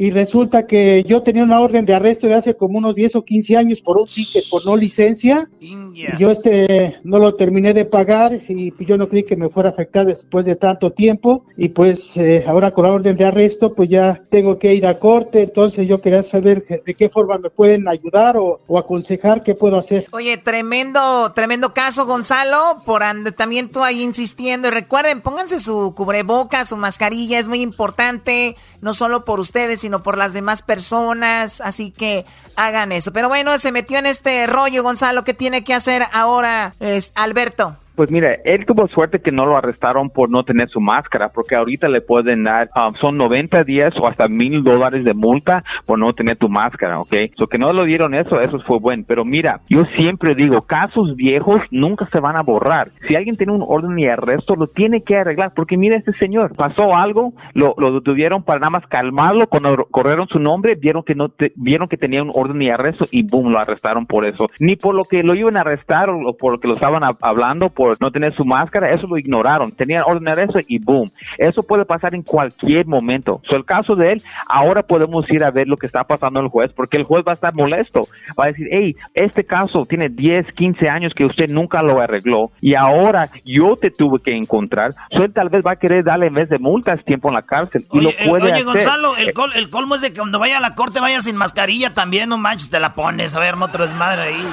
y 0.00 0.10
resulta 0.12 0.66
que 0.66 1.04
yo 1.06 1.22
tenía 1.22 1.44
una 1.44 1.60
orden 1.60 1.84
de 1.84 1.92
arresto 1.92 2.26
de 2.26 2.32
hace 2.32 2.56
como 2.56 2.78
unos 2.78 2.94
10 2.94 3.16
o 3.16 3.22
15 3.22 3.58
años 3.58 3.82
por 3.82 3.98
un 3.98 4.06
ticket 4.06 4.48
por 4.48 4.64
no 4.64 4.74
licencia. 4.74 5.50
Y 5.60 6.06
yo 6.18 6.30
este 6.30 6.96
no 7.04 7.18
lo 7.18 7.34
terminé 7.34 7.74
de 7.74 7.84
pagar 7.84 8.32
y 8.48 8.72
yo 8.82 8.96
no 8.96 9.10
creí 9.10 9.24
que 9.24 9.36
me 9.36 9.50
fuera 9.50 9.68
a 9.68 9.72
afectar 9.72 10.06
después 10.06 10.46
de 10.46 10.56
tanto 10.56 10.90
tiempo 10.90 11.44
y 11.54 11.68
pues 11.68 12.16
eh, 12.16 12.44
ahora 12.46 12.70
con 12.70 12.84
la 12.86 12.92
orden 12.92 13.14
de 13.14 13.26
arresto 13.26 13.74
pues 13.74 13.90
ya 13.90 14.22
tengo 14.30 14.58
que 14.58 14.72
ir 14.74 14.86
a 14.86 14.98
corte, 14.98 15.42
entonces 15.42 15.86
yo 15.86 16.00
quería 16.00 16.22
saber 16.22 16.64
de 16.64 16.94
qué 16.94 17.10
forma 17.10 17.36
me 17.36 17.50
pueden 17.50 17.86
ayudar 17.86 18.38
o, 18.38 18.58
aconsejar 18.78 19.42
qué 19.42 19.54
puedo 19.54 19.76
hacer. 19.76 20.06
Oye, 20.12 20.38
tremendo, 20.38 21.30
tremendo 21.34 21.74
caso 21.74 22.06
Gonzalo, 22.06 22.80
por 22.86 23.02
también 23.36 23.68
tú 23.68 23.84
ahí 23.84 24.00
insistiendo 24.00 24.68
y 24.68 24.70
recuerden, 24.70 25.20
pónganse 25.20 25.60
su 25.60 25.92
cubreboca, 25.94 26.64
su 26.64 26.78
mascarilla, 26.78 27.38
es 27.38 27.48
muy 27.48 27.60
importante, 27.60 28.56
no 28.80 28.94
solo 28.94 29.24
por 29.24 29.40
ustedes, 29.40 29.80
sino 29.80 30.02
por 30.02 30.16
las 30.16 30.32
demás 30.32 30.62
personas. 30.62 31.60
Así 31.60 31.90
que 31.90 32.26
hagan 32.56 32.92
eso. 32.92 33.12
Pero 33.12 33.28
bueno, 33.28 33.58
se 33.58 33.72
metió 33.72 33.98
en 33.98 34.06
este 34.06 34.46
rollo, 34.46 34.82
Gonzalo. 34.82 35.24
¿Qué 35.24 35.34
tiene 35.34 35.64
que 35.64 35.74
hacer 35.74 36.04
ahora 36.12 36.74
es 36.80 37.12
Alberto? 37.14 37.76
Pues 38.00 38.10
mira, 38.10 38.38
él 38.46 38.64
tuvo 38.64 38.88
suerte 38.88 39.20
que 39.20 39.30
no 39.30 39.44
lo 39.44 39.58
arrestaron 39.58 40.08
por 40.08 40.30
no 40.30 40.42
tener 40.42 40.70
su 40.70 40.80
máscara, 40.80 41.28
porque 41.28 41.54
ahorita 41.54 41.86
le 41.86 42.00
pueden 42.00 42.44
dar, 42.44 42.70
um, 42.74 42.94
son 42.94 43.18
90 43.18 43.62
días 43.64 43.94
o 44.00 44.06
hasta 44.06 44.26
mil 44.26 44.64
dólares 44.64 45.04
de 45.04 45.12
multa 45.12 45.64
por 45.84 45.98
no 45.98 46.14
tener 46.14 46.38
tu 46.38 46.48
máscara, 46.48 46.98
¿ok? 46.98 47.14
So 47.36 47.46
que 47.46 47.58
no 47.58 47.74
lo 47.74 47.84
dieron 47.84 48.14
eso, 48.14 48.40
eso 48.40 48.58
fue 48.60 48.78
bueno. 48.78 49.04
Pero 49.06 49.26
mira, 49.26 49.60
yo 49.68 49.84
siempre 49.84 50.34
digo, 50.34 50.62
casos 50.62 51.14
viejos 51.14 51.60
nunca 51.70 52.08
se 52.10 52.20
van 52.20 52.36
a 52.36 52.42
borrar. 52.42 52.90
Si 53.06 53.16
alguien 53.16 53.36
tiene 53.36 53.52
un 53.52 53.62
orden 53.68 53.94
de 53.94 54.10
arresto, 54.10 54.56
lo 54.56 54.68
tiene 54.68 55.02
que 55.02 55.18
arreglar, 55.18 55.52
porque 55.54 55.76
mira 55.76 55.98
este 55.98 56.14
señor, 56.14 56.56
pasó 56.56 56.96
algo, 56.96 57.34
lo, 57.52 57.74
lo 57.76 57.92
detuvieron 57.92 58.44
para 58.44 58.60
nada 58.60 58.70
más 58.70 58.86
calmarlo, 58.86 59.46
cuando 59.46 59.76
corrieron 59.90 60.26
su 60.26 60.38
nombre, 60.38 60.74
vieron 60.74 61.02
que 61.02 61.14
no 61.14 61.34
vieron 61.54 61.86
que 61.86 61.98
tenía 61.98 62.22
un 62.22 62.32
orden 62.32 62.60
de 62.60 62.72
arresto 62.72 63.04
y 63.10 63.24
boom, 63.24 63.52
lo 63.52 63.58
arrestaron 63.58 64.06
por 64.06 64.24
eso. 64.24 64.48
Ni 64.58 64.76
por 64.76 64.94
lo 64.94 65.04
que 65.04 65.22
lo 65.22 65.34
iban 65.34 65.58
a 65.58 65.60
arrestar 65.60 66.08
o 66.08 66.34
por 66.34 66.52
lo 66.52 66.60
que 66.60 66.68
lo 66.68 66.72
estaban 66.72 67.02
hablando, 67.20 67.68
por 67.68 67.89
no 68.00 68.10
tener 68.10 68.34
su 68.34 68.44
máscara, 68.44 68.90
eso 68.90 69.06
lo 69.06 69.18
ignoraron. 69.18 69.72
Tenían 69.72 70.02
ordenar 70.06 70.38
eso 70.38 70.58
y 70.66 70.78
boom. 70.78 71.08
Eso 71.38 71.62
puede 71.62 71.84
pasar 71.84 72.14
en 72.14 72.22
cualquier 72.22 72.86
momento. 72.86 73.40
So, 73.44 73.56
el 73.56 73.64
caso 73.64 73.94
de 73.94 74.12
él, 74.12 74.22
ahora 74.48 74.82
podemos 74.82 75.30
ir 75.30 75.44
a 75.44 75.50
ver 75.50 75.68
lo 75.68 75.76
que 75.76 75.86
está 75.86 76.04
pasando 76.04 76.40
el 76.40 76.48
juez, 76.48 76.72
porque 76.74 76.96
el 76.96 77.04
juez 77.04 77.24
va 77.26 77.32
a 77.32 77.34
estar 77.34 77.54
molesto. 77.54 78.08
Va 78.38 78.44
a 78.44 78.48
decir, 78.48 78.68
hey, 78.70 78.96
este 79.14 79.44
caso 79.44 79.86
tiene 79.86 80.08
10, 80.08 80.52
15 80.52 80.88
años 80.88 81.14
que 81.14 81.24
usted 81.24 81.48
nunca 81.48 81.82
lo 81.82 82.00
arregló 82.00 82.50
y 82.60 82.74
ahora 82.74 83.30
yo 83.44 83.76
te 83.76 83.90
tuve 83.90 84.20
que 84.20 84.36
encontrar. 84.36 84.92
So, 85.10 85.24
él 85.24 85.32
tal 85.32 85.48
vez 85.48 85.64
va 85.64 85.72
a 85.72 85.76
querer 85.76 86.04
darle 86.04 86.26
en 86.26 86.34
vez 86.34 86.48
de 86.48 86.58
multas 86.58 87.04
tiempo 87.04 87.28
en 87.28 87.34
la 87.34 87.42
cárcel. 87.42 87.86
Y 87.92 88.00
lo 88.00 88.10
puede 88.26 88.52
oye 88.52 88.62
Gonzalo, 88.62 89.16
el, 89.16 89.32
el 89.54 89.68
colmo 89.70 89.94
es 89.94 90.02
de 90.02 90.12
que 90.12 90.18
cuando 90.18 90.38
vaya 90.38 90.58
a 90.58 90.60
la 90.60 90.74
corte 90.74 91.00
vaya 91.00 91.20
sin 91.20 91.36
mascarilla 91.36 91.94
también, 91.94 92.28
no 92.28 92.38
manches, 92.38 92.70
te 92.70 92.80
la 92.80 92.94
pones. 92.94 93.34
A 93.34 93.40
ver, 93.40 93.54
otro 93.70 93.86
desmadre 93.86 94.22
ahí. 94.22 94.46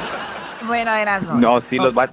Bueno, 0.65 0.93
eras 0.93 1.23
no. 1.23 1.35
No, 1.35 1.61
sí 1.69 1.77
los 1.77 1.97
va 1.97 2.09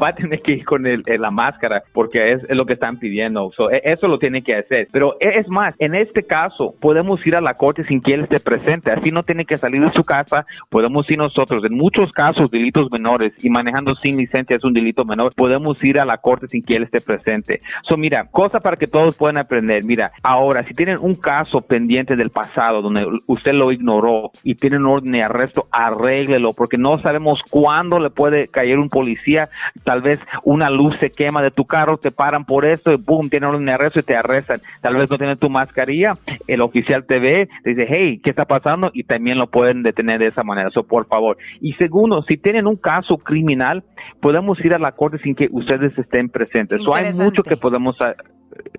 va 0.00 0.08
a 0.08 0.14
tener 0.14 0.40
que 0.42 0.52
ir 0.52 0.64
con 0.64 0.86
el, 0.86 1.02
la 1.06 1.30
máscara 1.30 1.82
porque 1.92 2.32
es, 2.32 2.42
lo 2.48 2.66
que 2.66 2.74
están 2.74 2.98
pidiendo. 2.98 3.52
E, 3.70 3.82
eso 3.84 4.08
lo 4.08 4.18
tiene 4.18 4.42
que 4.42 4.56
hacer. 4.56 4.88
Pero 4.92 5.16
e, 5.20 5.38
es 5.38 5.48
más, 5.48 5.74
en 5.78 5.94
este 5.94 6.22
caso 6.22 6.74
podemos 6.80 7.26
ir 7.26 7.36
a 7.36 7.40
la 7.40 7.54
corte 7.54 7.84
sin 7.84 8.00
que 8.00 8.14
él 8.14 8.22
esté 8.22 8.40
presente. 8.40 8.90
Así 8.90 9.10
no 9.10 9.22
tiene 9.22 9.44
que 9.44 9.56
salir 9.56 9.82
de 9.82 9.92
su 9.92 10.04
casa. 10.04 10.46
Podemos 10.68 11.10
ir 11.10 11.18
nosotros. 11.18 11.64
En 11.64 11.74
muchos 11.74 12.12
casos, 12.12 12.50
delitos 12.50 12.90
menores 12.90 13.32
y 13.42 13.50
manejando 13.50 13.94
sin 13.94 14.16
licencia 14.16 14.56
es 14.56 14.64
un 14.64 14.72
delito 14.72 15.04
menor. 15.04 15.34
Podemos 15.34 15.82
ir 15.84 15.98
a 15.98 16.04
la 16.04 16.18
corte 16.18 16.48
sin 16.48 16.62
que 16.62 16.76
él 16.76 16.84
esté 16.84 17.00
presente. 17.00 17.60
So, 17.82 17.96
mira, 17.96 18.26
cosa 18.30 18.60
para 18.60 18.76
que 18.76 18.86
todos 18.86 19.16
puedan 19.16 19.38
aprender. 19.38 19.84
Mira, 19.84 20.12
ahora, 20.22 20.64
si 20.66 20.74
tienen 20.74 20.98
un 21.00 21.14
caso 21.14 21.60
pendiente 21.60 22.16
del 22.16 22.30
pasado 22.30 22.82
donde 22.82 23.06
usted 23.26 23.52
lo 23.52 23.72
ignoró 23.72 24.30
y 24.42 24.54
tienen 24.54 24.86
orden 24.86 25.12
de 25.12 25.22
arresto, 25.22 25.68
arréglelo 25.70 26.52
porque 26.52 26.78
no 26.78 26.98
sabemos 26.98 27.42
cuándo 27.42 27.98
le 28.00 28.10
puede 28.10 28.48
caer 28.48 28.78
un 28.78 28.88
policía 28.88 29.05
policía, 29.06 29.48
tal 29.84 30.02
vez 30.02 30.18
una 30.42 30.68
luz 30.68 30.96
se 30.96 31.12
quema 31.12 31.40
de 31.40 31.52
tu 31.52 31.64
carro, 31.64 31.96
te 31.96 32.10
paran 32.10 32.44
por 32.44 32.64
eso 32.64 32.92
y 32.92 32.96
boom, 32.96 33.30
tienen 33.30 33.54
un 33.54 33.68
arresto 33.68 34.00
y 34.00 34.02
te 34.02 34.16
arrestan. 34.16 34.60
Tal 34.80 34.96
vez 34.96 35.08
no 35.08 35.16
tienes 35.16 35.38
tu 35.38 35.48
mascarilla, 35.48 36.18
el 36.48 36.60
oficial 36.60 37.04
te 37.04 37.20
ve, 37.20 37.48
te 37.62 37.70
dice, 37.70 37.86
hey, 37.88 38.20
¿qué 38.22 38.30
está 38.30 38.46
pasando? 38.46 38.90
Y 38.92 39.04
también 39.04 39.38
lo 39.38 39.48
pueden 39.48 39.84
detener 39.84 40.18
de 40.18 40.26
esa 40.26 40.42
manera. 40.42 40.70
Eso, 40.70 40.84
por 40.84 41.06
favor. 41.06 41.38
Y 41.60 41.74
segundo, 41.74 42.22
si 42.22 42.36
tienen 42.36 42.66
un 42.66 42.76
caso 42.76 43.18
criminal, 43.18 43.84
podemos 44.20 44.62
ir 44.64 44.74
a 44.74 44.78
la 44.78 44.90
corte 44.92 45.18
sin 45.18 45.36
que 45.36 45.48
ustedes 45.52 45.96
estén 45.96 46.28
presentes. 46.28 46.82
So, 46.82 46.94
hay 46.94 47.12
mucho 47.12 47.44
que 47.44 47.56
podemos 47.56 47.96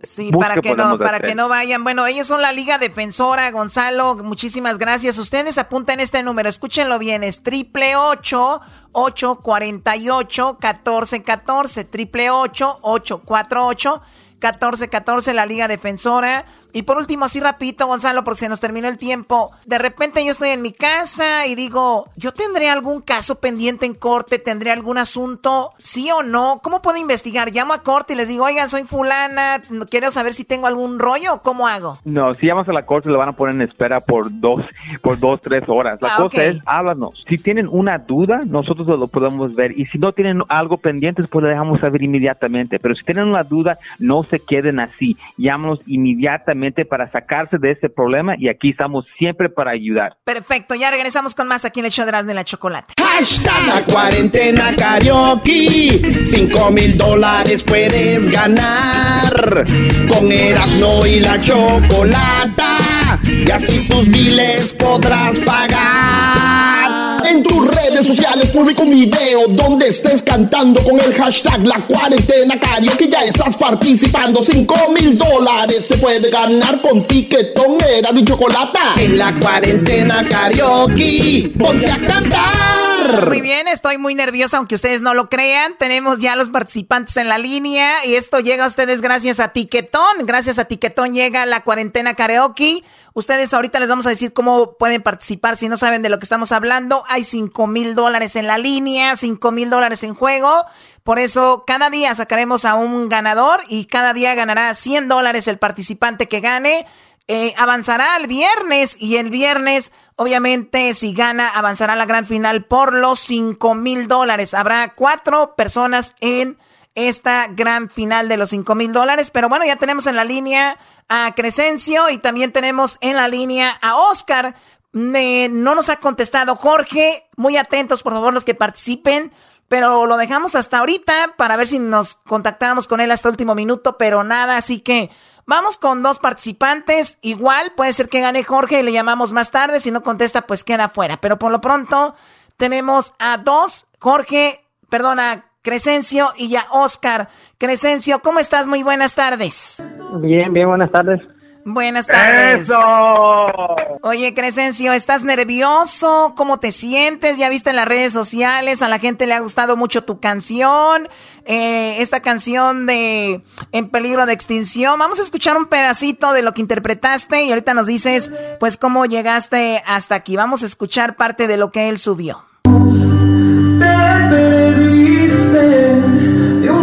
Sí, 0.03 0.31
para 0.31 0.57
que 0.61 0.75
no, 0.75 0.97
para 0.97 1.19
que 1.19 1.35
no 1.35 1.49
vayan. 1.49 1.83
Bueno, 1.83 2.05
ellos 2.05 2.27
son 2.27 2.41
la 2.41 2.51
Liga 2.51 2.77
Defensora, 2.77 3.49
Gonzalo. 3.51 4.15
Muchísimas 4.15 4.77
gracias. 4.77 5.17
Ustedes 5.17 5.57
apunten 5.57 5.99
este 5.99 6.23
número, 6.23 6.49
escúchenlo 6.49 6.99
bien, 6.99 7.23
es 7.23 7.43
triple 7.43 7.95
ocho 7.95 8.61
ocho 8.91 9.37
cuarenta 9.37 9.95
y 9.95 10.09
ocho 10.09 10.57
catorce 10.59 11.23
catorce, 11.23 11.83
triple 11.83 12.29
ocho 12.29 12.79
ocho 12.81 13.21
cuatro 13.23 13.65
ocho 13.65 14.01
catorce 14.39 14.89
catorce, 14.89 15.33
la 15.33 15.45
Liga 15.45 15.67
Defensora. 15.67 16.45
Y 16.77 16.83
por 16.83 16.97
último, 16.97 17.25
así 17.25 17.39
rapidito, 17.39 17.87
Gonzalo, 17.87 18.23
porque 18.23 18.41
se 18.41 18.49
nos 18.49 18.59
terminó 18.59 18.87
el 18.87 18.99
tiempo. 18.99 19.49
De 19.65 19.79
repente 19.79 20.23
yo 20.23 20.29
estoy 20.29 20.49
en 20.49 20.61
mi 20.61 20.71
casa 20.71 21.47
y 21.47 21.55
digo, 21.55 22.05
¿yo 22.15 22.33
tendré 22.33 22.69
algún 22.69 23.01
caso 23.01 23.39
pendiente 23.39 23.87
en 23.87 23.95
corte? 23.95 24.37
¿Tendré 24.37 24.69
algún 24.69 24.99
asunto? 24.99 25.71
¿Sí 25.79 26.11
o 26.11 26.21
no? 26.21 26.59
¿Cómo 26.61 26.83
puedo 26.83 26.97
investigar? 26.97 27.51
Llamo 27.51 27.73
a 27.73 27.81
corte 27.81 28.13
y 28.13 28.15
les 28.15 28.27
digo, 28.27 28.45
oigan, 28.45 28.69
soy 28.69 28.83
fulana, 28.83 29.59
quiero 29.89 30.11
saber 30.11 30.35
si 30.35 30.45
tengo 30.45 30.67
algún 30.67 30.99
rollo. 30.99 31.41
¿Cómo 31.41 31.67
hago? 31.67 31.97
No, 32.05 32.31
si 32.35 32.45
llamas 32.45 32.69
a 32.69 32.73
la 32.73 32.85
corte 32.85 33.09
le 33.09 33.17
van 33.17 33.29
a 33.29 33.33
poner 33.33 33.55
en 33.55 33.63
espera 33.63 33.99
por 33.99 34.27
dos, 34.39 34.63
por 35.01 35.17
dos, 35.17 35.41
tres 35.41 35.63
horas. 35.65 35.99
La 35.99 36.09
ah, 36.09 36.17
cosa 36.17 36.43
es, 36.43 36.59
háblanos. 36.67 37.25
Si 37.27 37.39
tienen 37.39 37.67
una 37.71 37.97
duda, 37.97 38.43
nosotros 38.45 38.87
lo 38.87 39.07
podemos 39.07 39.55
ver. 39.55 39.71
Y 39.71 39.87
si 39.87 39.97
no 39.97 40.11
tienen 40.11 40.43
algo 40.47 40.77
pendiente, 40.77 41.23
pues 41.23 41.43
le 41.43 41.49
dejamos 41.49 41.79
saber 41.79 42.03
inmediatamente. 42.03 42.77
Pero 42.77 42.93
si 42.93 43.03
tienen 43.03 43.25
una 43.25 43.41
duda, 43.41 43.79
no 43.97 44.23
se 44.25 44.39
queden 44.41 44.79
así. 44.79 45.17
Llámanos 45.37 45.79
inmediatamente 45.87 46.66
realmente 46.67 46.85
para 46.85 47.11
sacarse 47.11 47.57
de 47.57 47.71
ese 47.71 47.89
problema 47.89 48.35
y 48.37 48.49
aquí 48.49 48.69
estamos 48.71 49.05
siempre 49.17 49.49
para 49.49 49.71
ayudar. 49.71 50.17
Perfecto, 50.23 50.75
ya 50.75 50.91
regresamos 50.91 51.33
con 51.33 51.47
más 51.47 51.65
aquí 51.65 51.79
en 51.79 51.85
el 51.87 51.91
show 51.91 52.05
de 52.05 52.33
la 52.33 52.43
chocolate. 52.43 52.93
Hashtag 52.99 53.67
la 53.67 53.83
cuarentena 53.83 54.75
karaoke. 54.75 56.23
Cinco 56.23 56.71
mil 56.71 56.97
dólares 56.97 57.63
puedes 57.63 58.29
ganar 58.29 59.65
con 60.09 60.31
Erasmo 60.31 61.05
y 61.05 61.19
la 61.19 61.39
chocolata. 61.41 63.19
Y 63.23 63.49
así 63.51 63.87
tus 63.87 64.09
biles 64.09 64.73
podrás 64.73 65.39
pagar. 65.41 67.25
En 67.25 67.43
tus 67.43 67.76
redes 67.97 68.15
sociales 68.15 68.49
publica 68.49 68.83
un 68.83 68.91
video 68.91 69.47
donde 69.47 69.87
estés 69.87 70.21
cantando 70.21 70.83
con 70.83 70.99
el 70.99 71.15
hashtag 71.15 71.65
La 71.65 71.79
Cuarentena 71.87 72.59
Karaoke. 72.59 73.07
Ya 73.09 73.23
estás 73.23 73.55
participando. 73.57 74.43
5 74.45 74.91
mil 74.91 75.17
dólares 75.17 75.87
te 75.87 75.97
puede 75.97 76.29
ganar 76.29 76.79
con 76.81 77.03
tiquetón, 77.07 77.77
era 77.81 78.11
de 78.11 78.23
chocolate. 78.23 78.77
En 78.97 79.17
la 79.17 79.33
Cuarentena 79.33 80.27
Karaoke, 80.29 81.51
ponte 81.57 81.89
a 81.89 81.99
cantar. 82.03 83.29
Muy 83.29 83.41
bien, 83.41 83.67
estoy 83.67 83.97
muy 83.97 84.13
nerviosa, 84.13 84.57
aunque 84.57 84.75
ustedes 84.75 85.01
no 85.01 85.13
lo 85.15 85.29
crean. 85.29 85.75
Tenemos 85.79 86.19
ya 86.19 86.35
los 86.35 86.49
participantes 86.49 87.17
en 87.17 87.29
la 87.29 87.39
línea 87.39 88.05
y 88.05 88.13
esto 88.13 88.39
llega 88.39 88.65
a 88.65 88.67
ustedes 88.67 89.01
gracias 89.01 89.39
a 89.39 89.49
Tiquetón. 89.49 90.25
Gracias 90.25 90.59
a 90.59 90.65
Tiquetón 90.65 91.13
llega 91.13 91.45
la 91.47 91.63
cuarentena 91.63 92.13
karaoke. 92.13 92.83
Ustedes 93.17 93.51
ahorita 93.51 93.79
les 93.79 93.89
vamos 93.89 94.05
a 94.05 94.11
decir 94.11 94.31
cómo 94.31 94.73
pueden 94.77 95.01
participar 95.01 95.57
si 95.57 95.67
no 95.67 95.75
saben 95.75 96.03
de 96.03 96.09
lo 96.09 96.19
que 96.19 96.25
estamos 96.25 96.51
hablando. 96.51 97.03
Hay 97.09 97.23
5 97.23 97.65
mil 97.65 97.95
dólares 97.95 98.35
en 98.35 98.45
la 98.45 98.59
línea, 98.59 99.15
5 99.15 99.51
mil 99.51 99.71
dólares 99.71 100.03
en 100.03 100.13
juego. 100.13 100.65
Por 101.03 101.17
eso 101.17 101.63
cada 101.65 101.89
día 101.89 102.13
sacaremos 102.13 102.63
a 102.63 102.75
un 102.75 103.09
ganador 103.09 103.61
y 103.69 103.85
cada 103.85 104.13
día 104.13 104.35
ganará 104.35 104.71
100 104.75 105.07
dólares 105.07 105.47
el 105.47 105.57
participante 105.57 106.27
que 106.27 106.41
gane. 106.41 106.85
Eh, 107.27 107.55
avanzará 107.57 108.17
el 108.17 108.27
viernes 108.27 108.95
y 108.99 109.15
el 109.15 109.31
viernes, 109.31 109.93
obviamente, 110.15 110.93
si 110.93 111.13
gana, 111.13 111.49
avanzará 111.49 111.93
a 111.93 111.95
la 111.95 112.05
gran 112.05 112.27
final 112.27 112.65
por 112.65 112.93
los 112.93 113.19
5 113.21 113.73
mil 113.73 114.07
dólares. 114.07 114.53
Habrá 114.53 114.93
cuatro 114.93 115.55
personas 115.55 116.13
en 116.19 116.59
esta 116.93 117.47
gran 117.47 117.89
final 117.89 118.29
de 118.29 118.37
los 118.37 118.51
5 118.51 118.75
mil 118.75 118.93
dólares. 118.93 119.31
Pero 119.31 119.49
bueno, 119.49 119.65
ya 119.65 119.77
tenemos 119.77 120.05
en 120.05 120.15
la 120.15 120.23
línea 120.23 120.77
a 121.09 121.33
Crescencio 121.35 122.09
y 122.09 122.17
también 122.17 122.51
tenemos 122.51 122.97
en 123.01 123.15
la 123.15 123.27
línea 123.27 123.77
a 123.81 123.95
Oscar. 123.97 124.55
no 124.91 125.75
nos 125.75 125.89
ha 125.89 125.97
contestado 125.97 126.55
Jorge. 126.55 127.27
Muy 127.35 127.57
atentos, 127.57 128.03
por 128.03 128.13
favor, 128.13 128.33
los 128.33 128.45
que 128.45 128.55
participen. 128.55 129.31
Pero 129.67 130.05
lo 130.05 130.17
dejamos 130.17 130.55
hasta 130.55 130.79
ahorita 130.79 131.35
para 131.35 131.57
ver 131.57 131.67
si 131.67 131.77
nos 131.79 132.15
contactamos 132.15 132.87
con 132.87 133.01
él 133.01 133.11
hasta 133.11 133.27
el 133.27 133.33
último 133.33 133.53
minuto, 133.53 133.97
pero 133.97 134.23
nada, 134.23 134.55
así 134.55 134.79
que 134.79 135.09
vamos 135.45 135.77
con 135.77 136.01
dos 136.01 136.19
participantes. 136.19 137.17
Igual 137.21 137.73
puede 137.75 137.91
ser 137.91 138.07
que 138.07 138.21
gane 138.21 138.45
Jorge 138.45 138.79
y 138.79 138.83
le 138.83 138.93
llamamos 138.93 139.33
más 139.33 139.51
tarde. 139.51 139.81
Si 139.81 139.91
no 139.91 140.03
contesta, 140.03 140.47
pues 140.47 140.63
queda 140.63 140.87
fuera. 140.87 141.17
Pero 141.17 141.37
por 141.37 141.51
lo 141.51 141.59
pronto 141.59 142.15
tenemos 142.55 143.13
a 143.19 143.37
dos, 143.37 143.87
Jorge, 143.99 144.65
perdona, 144.89 145.51
Crescencio 145.61 146.31
y 146.37 146.55
a 146.55 146.65
Oscar. 146.71 147.29
Crescencio, 147.59 148.19
¿cómo 148.19 148.39
estás? 148.39 148.67
Muy 148.67 148.83
buenas 148.83 149.15
tardes. 149.15 149.81
Bien, 150.21 150.53
bien, 150.53 150.67
buenas 150.67 150.91
tardes. 150.91 151.21
Buenas 151.65 152.05
tardes. 152.05 152.69
¡Eso! 152.69 153.57
Oye, 154.03 154.33
Crescencio, 154.35 154.93
¿estás 154.93 155.23
nervioso? 155.23 156.33
¿Cómo 156.37 156.59
te 156.59 156.71
sientes? 156.71 157.37
Ya 157.37 157.49
viste 157.49 157.71
en 157.71 157.75
las 157.75 157.87
redes 157.87 158.13
sociales, 158.13 158.81
a 158.83 158.87
la 158.87 158.99
gente 158.99 159.25
le 159.25 159.33
ha 159.33 159.39
gustado 159.39 159.75
mucho 159.75 160.03
tu 160.03 160.19
canción, 160.19 161.09
eh, 161.45 161.99
esta 161.99 162.21
canción 162.21 162.85
de 162.85 163.43
En 163.71 163.89
peligro 163.89 164.27
de 164.27 164.33
extinción. 164.33 164.99
Vamos 164.99 165.19
a 165.19 165.23
escuchar 165.23 165.57
un 165.57 165.65
pedacito 165.65 166.33
de 166.33 166.43
lo 166.43 166.53
que 166.53 166.61
interpretaste 166.61 167.43
y 167.43 167.49
ahorita 167.49 167.73
nos 167.73 167.87
dices, 167.87 168.31
pues, 168.59 168.77
cómo 168.77 169.05
llegaste 169.05 169.81
hasta 169.87 170.13
aquí. 170.13 170.37
Vamos 170.37 170.61
a 170.61 170.67
escuchar 170.67 171.15
parte 171.15 171.47
de 171.47 171.57
lo 171.57 171.71
que 171.71 171.89
él 171.89 171.97
subió. 171.97 172.45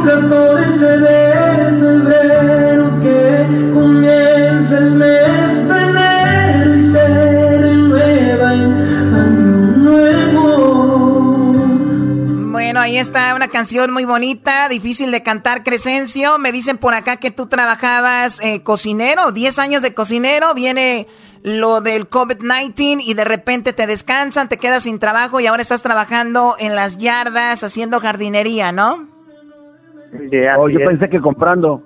Y 0.05 0.07
un 0.07 0.29
14 0.29 0.99
de 0.99 1.33
febrero 1.81 3.01
que 3.01 3.47
comienza 3.73 4.79
el 4.79 4.91
mes 4.93 5.69
de 5.69 5.83
enero 5.83 6.75
y 6.75 6.81
se 6.81 7.09
renueva 7.59 8.55
en 8.55 8.73
año 9.15 9.77
nuevo. 9.79 10.43
Bueno, 12.53 12.81
ahí 12.81 12.99
está 12.99 13.35
una 13.35 13.49
canción 13.49 13.93
muy 13.93 14.05
bonita, 14.05 14.69
difícil 14.69 15.11
de 15.11 15.23
cantar, 15.23 15.65
Crescencio. 15.65 16.39
Me 16.39 16.53
dicen 16.53 16.77
por 16.77 16.93
acá 16.93 17.17
que 17.17 17.31
tú 17.31 17.47
trabajabas 17.47 18.41
eh, 18.43 18.63
cocinero, 18.63 19.33
10 19.33 19.59
años 19.59 19.81
de 19.83 19.95
cocinero, 19.95 20.53
viene 20.53 21.07
lo 21.43 21.81
del 21.81 22.11
COVID-19 22.11 23.03
y 23.03 23.15
de 23.15 23.25
repente 23.25 23.73
te 23.73 23.87
descansan, 23.87 24.51
te 24.51 24.59
quedas 24.59 24.83
sin 24.83 24.99
trabajo 24.99 25.41
y 25.41 25.47
ahora 25.47 25.63
estás 25.63 25.83
trabajando 25.83 26.57
en 26.59 26.75
las 26.75 26.99
yardas 26.99 27.65
haciendo 27.65 28.01
jardinería, 28.01 28.71
¿no? 28.73 29.14
Oh, 30.59 30.69
yo 30.69 30.79
pensé 30.81 31.09
que 31.09 31.21
comprando. 31.21 31.83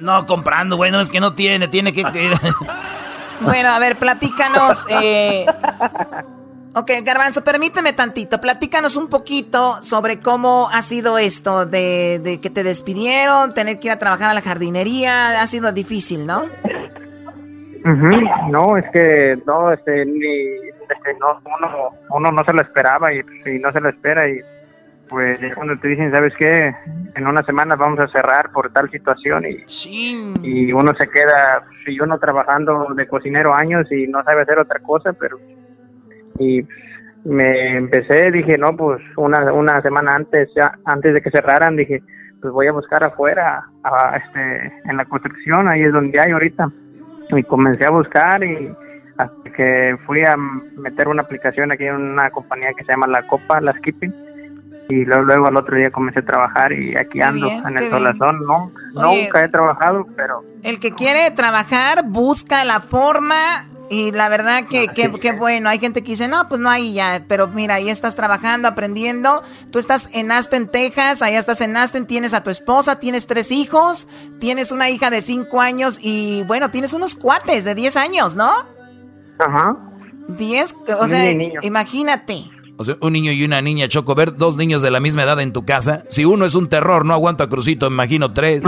No, 0.00 0.26
comprando, 0.26 0.76
bueno, 0.76 1.00
es 1.00 1.08
que 1.08 1.20
no 1.20 1.34
tiene, 1.34 1.68
tiene 1.68 1.92
que... 1.92 2.02
bueno, 3.40 3.68
a 3.70 3.78
ver, 3.78 3.96
platícanos. 3.96 4.86
Eh... 4.90 5.46
Ok, 6.76 6.90
Garbanzo, 7.04 7.44
permíteme 7.44 7.92
tantito. 7.92 8.40
Platícanos 8.40 8.96
un 8.96 9.08
poquito 9.08 9.80
sobre 9.80 10.18
cómo 10.18 10.68
ha 10.72 10.82
sido 10.82 11.18
esto 11.18 11.66
de, 11.66 12.20
de 12.22 12.40
que 12.40 12.50
te 12.50 12.64
despidieron, 12.64 13.54
tener 13.54 13.78
que 13.78 13.86
ir 13.86 13.92
a 13.92 13.98
trabajar 14.00 14.30
a 14.30 14.34
la 14.34 14.40
jardinería. 14.40 15.40
Ha 15.40 15.46
sido 15.46 15.70
difícil, 15.70 16.26
¿no? 16.26 16.46
No, 18.50 18.76
es 18.76 18.84
que 18.92 19.38
no, 19.46 19.70
este, 19.70 20.04
ni, 20.04 20.18
este, 20.18 21.14
no, 21.20 21.40
uno, 21.44 21.90
uno 22.10 22.32
no 22.32 22.44
se 22.44 22.52
lo 22.52 22.62
esperaba 22.62 23.12
y, 23.12 23.18
y 23.18 23.58
no 23.60 23.70
se 23.72 23.80
lo 23.80 23.90
espera 23.90 24.28
y 24.28 24.40
pues 25.08 25.38
cuando 25.54 25.78
te 25.78 25.88
dicen, 25.88 26.12
¿sabes 26.12 26.34
qué? 26.36 26.74
En 27.14 27.26
unas 27.26 27.46
semanas 27.46 27.78
vamos 27.78 28.00
a 28.00 28.08
cerrar 28.08 28.50
por 28.52 28.72
tal 28.72 28.90
situación 28.90 29.44
y, 29.46 29.64
y 30.42 30.72
uno 30.72 30.92
se 30.98 31.08
queda, 31.08 31.62
y 31.86 32.00
uno 32.00 32.18
trabajando 32.18 32.88
de 32.94 33.06
cocinero 33.06 33.54
años 33.54 33.90
y 33.92 34.06
no 34.06 34.22
sabe 34.24 34.42
hacer 34.42 34.58
otra 34.58 34.80
cosa, 34.80 35.12
pero 35.12 35.38
y 36.38 36.66
me 37.24 37.76
empecé, 37.76 38.30
dije, 38.30 38.58
no, 38.58 38.76
pues 38.76 39.00
una, 39.16 39.52
una 39.52 39.80
semana 39.82 40.12
antes, 40.14 40.50
ya 40.54 40.78
antes 40.84 41.14
de 41.14 41.20
que 41.20 41.30
cerraran, 41.30 41.76
dije, 41.76 42.02
pues 42.40 42.52
voy 42.52 42.66
a 42.66 42.72
buscar 42.72 43.04
afuera, 43.04 43.64
a, 43.82 44.16
este, 44.16 44.72
en 44.84 44.96
la 44.96 45.04
construcción, 45.04 45.68
ahí 45.68 45.82
es 45.82 45.92
donde 45.92 46.20
hay 46.20 46.32
ahorita. 46.32 46.70
Y 47.30 47.42
comencé 47.44 47.86
a 47.86 47.90
buscar 47.90 48.44
y 48.44 48.70
hasta 49.16 49.50
que 49.50 49.96
fui 50.06 50.22
a 50.22 50.36
meter 50.82 51.08
una 51.08 51.22
aplicación 51.22 51.72
aquí 51.72 51.84
en 51.84 51.94
una 51.94 52.30
compañía 52.30 52.74
que 52.76 52.84
se 52.84 52.92
llama 52.92 53.06
La 53.06 53.26
Copa, 53.26 53.60
La 53.60 53.72
Skipping 53.72 54.23
y 54.88 55.04
luego, 55.04 55.22
luego 55.22 55.46
al 55.46 55.56
otro 55.56 55.76
día 55.76 55.90
comencé 55.90 56.20
a 56.20 56.24
trabajar 56.24 56.72
y 56.72 56.96
aquí 56.96 57.20
ando 57.20 57.50
en 57.50 57.78
el 57.78 57.90
solazón, 57.90 58.44
no, 58.44 58.68
nunca 58.94 59.44
he 59.44 59.48
trabajado, 59.48 60.06
pero... 60.16 60.44
El 60.62 60.78
que 60.78 60.92
quiere 60.92 61.30
trabajar 61.30 62.04
busca 62.06 62.64
la 62.64 62.80
forma 62.80 63.64
y 63.90 64.12
la 64.12 64.28
verdad 64.28 64.64
que, 64.68 64.88
que, 64.88 65.32
bueno, 65.32 65.68
hay 65.68 65.78
gente 65.78 66.02
que 66.02 66.12
dice, 66.12 66.28
no, 66.28 66.48
pues 66.48 66.60
no 66.60 66.70
hay 66.70 66.94
ya, 66.94 67.24
pero 67.28 67.48
mira, 67.48 67.74
ahí 67.74 67.90
estás 67.90 68.16
trabajando, 68.16 68.68
aprendiendo, 68.68 69.42
tú 69.70 69.78
estás 69.78 70.14
en 70.14 70.32
Aston, 70.32 70.68
Texas, 70.68 71.22
allá 71.22 71.38
estás 71.38 71.60
en 71.60 71.76
Aston, 71.76 72.06
tienes 72.06 72.34
a 72.34 72.42
tu 72.42 72.50
esposa, 72.50 72.98
tienes 72.98 73.26
tres 73.26 73.52
hijos, 73.52 74.08
tienes 74.38 74.72
una 74.72 74.90
hija 74.90 75.10
de 75.10 75.20
cinco 75.20 75.60
años 75.60 75.98
y 76.00 76.44
bueno, 76.44 76.70
tienes 76.70 76.92
unos 76.92 77.14
cuates 77.14 77.64
de 77.64 77.74
diez 77.74 77.96
años, 77.96 78.34
¿no? 78.36 78.50
Ajá. 79.38 79.76
Diez, 80.28 80.74
o 80.98 81.06
sea, 81.06 81.30
imagínate. 81.62 82.53
O 82.76 82.82
sea, 82.82 82.96
un 83.00 83.12
niño 83.12 83.30
y 83.30 83.44
una 83.44 83.60
niña, 83.60 83.86
Choco, 83.86 84.16
ver 84.16 84.34
dos 84.34 84.56
niños 84.56 84.82
de 84.82 84.90
la 84.90 84.98
misma 84.98 85.22
edad 85.22 85.40
en 85.40 85.52
tu 85.52 85.64
casa. 85.64 86.02
Si 86.08 86.24
uno 86.24 86.44
es 86.44 86.56
un 86.56 86.68
terror, 86.68 87.06
no 87.06 87.14
aguanta 87.14 87.48
crucito, 87.48 87.86
imagino 87.86 88.32
tres. 88.32 88.64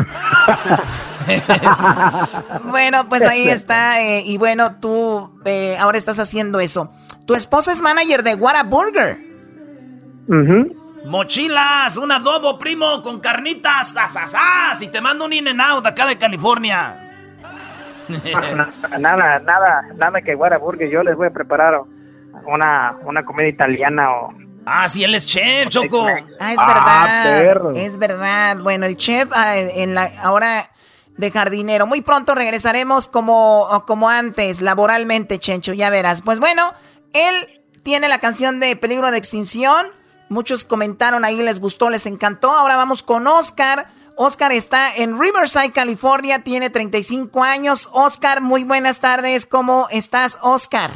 bueno, 2.71 3.09
pues 3.09 3.25
ahí 3.27 3.49
está. 3.49 4.01
Eh, 4.03 4.23
y 4.25 4.39
bueno, 4.39 4.77
tú 4.77 5.31
eh, 5.45 5.77
ahora 5.79 5.99
estás 5.99 6.21
haciendo 6.21 6.61
eso. 6.61 6.93
Tu 7.27 7.35
esposa 7.35 7.73
es 7.73 7.83
manager 7.83 8.23
de 8.23 8.37
Whataburger. 8.37 9.19
Mochilas, 11.05 11.97
un 11.97 12.13
adobo, 12.13 12.59
primo, 12.59 13.03
con 13.03 13.19
carnitas, 13.19 13.97
asasas. 13.97 14.81
Y 14.83 14.89
te 14.89 15.01
mando 15.01 15.25
un 15.25 15.33
in 15.33 15.49
and 15.49 15.61
out 15.61 15.85
acá 15.85 16.07
de 16.07 16.17
California. 16.17 17.03
nada, 19.01 19.41
nada, 19.41 19.83
nada 19.97 20.23
que 20.23 20.37
Whataburger. 20.37 20.89
Yo 20.89 21.03
les 21.03 21.17
voy 21.17 21.27
a 21.27 21.31
preparar 21.31 21.75
una, 22.47 22.97
una 23.05 23.25
comida 23.25 23.49
italiana 23.49 24.13
o... 24.13 24.35
Ah, 24.67 24.89
sí, 24.89 25.05
él 25.05 25.15
es 25.15 25.27
chef, 25.27 25.69
Choco. 25.69 26.07
Ah, 26.41 26.53
es 26.53 26.59
verdad. 26.59 27.77
es 27.77 27.99
verdad. 27.99 28.59
Bueno, 28.59 28.87
el 28.87 28.97
chef 28.97 29.31
ah, 29.33 29.57
en 29.57 29.95
la 29.95 30.11
ahora 30.23 30.71
de 31.17 31.31
jardinero. 31.31 31.87
Muy 31.87 32.03
pronto 32.03 32.35
regresaremos 32.35 33.09
como, 33.09 33.85
como 33.87 34.09
antes, 34.09 34.61
laboralmente, 34.61 35.39
Chencho, 35.39 35.73
ya 35.73 35.91
verás. 35.91 36.23
Pues 36.23 36.41
bueno, 36.41 36.75
él 37.13 37.63
tiene 37.83 38.09
la 38.09 38.19
canción 38.19 38.61
de 38.61 38.77
Peligro 38.77 39.11
de 39.11 39.19
Extinción. 39.19 39.87
Muchos 40.29 40.65
comentaron 40.65 41.25
ahí, 41.25 41.41
les 41.43 41.61
gustó, 41.61 41.91
les 41.91 42.07
encantó. 42.07 42.51
Ahora 42.51 42.77
vamos 42.77 43.03
con 43.03 43.27
Oscar. 43.27 43.87
Oscar 44.17 44.51
está 44.51 44.95
en 44.97 45.21
Riverside, 45.21 45.73
California, 45.73 46.43
tiene 46.43 46.71
35 46.71 47.43
años. 47.43 47.91
Oscar, 47.93 48.41
muy 48.41 48.65
buenas 48.65 49.01
tardes. 49.01 49.47
¿Cómo 49.47 49.89
estás, 49.91 50.39
Oscar? 50.43 50.91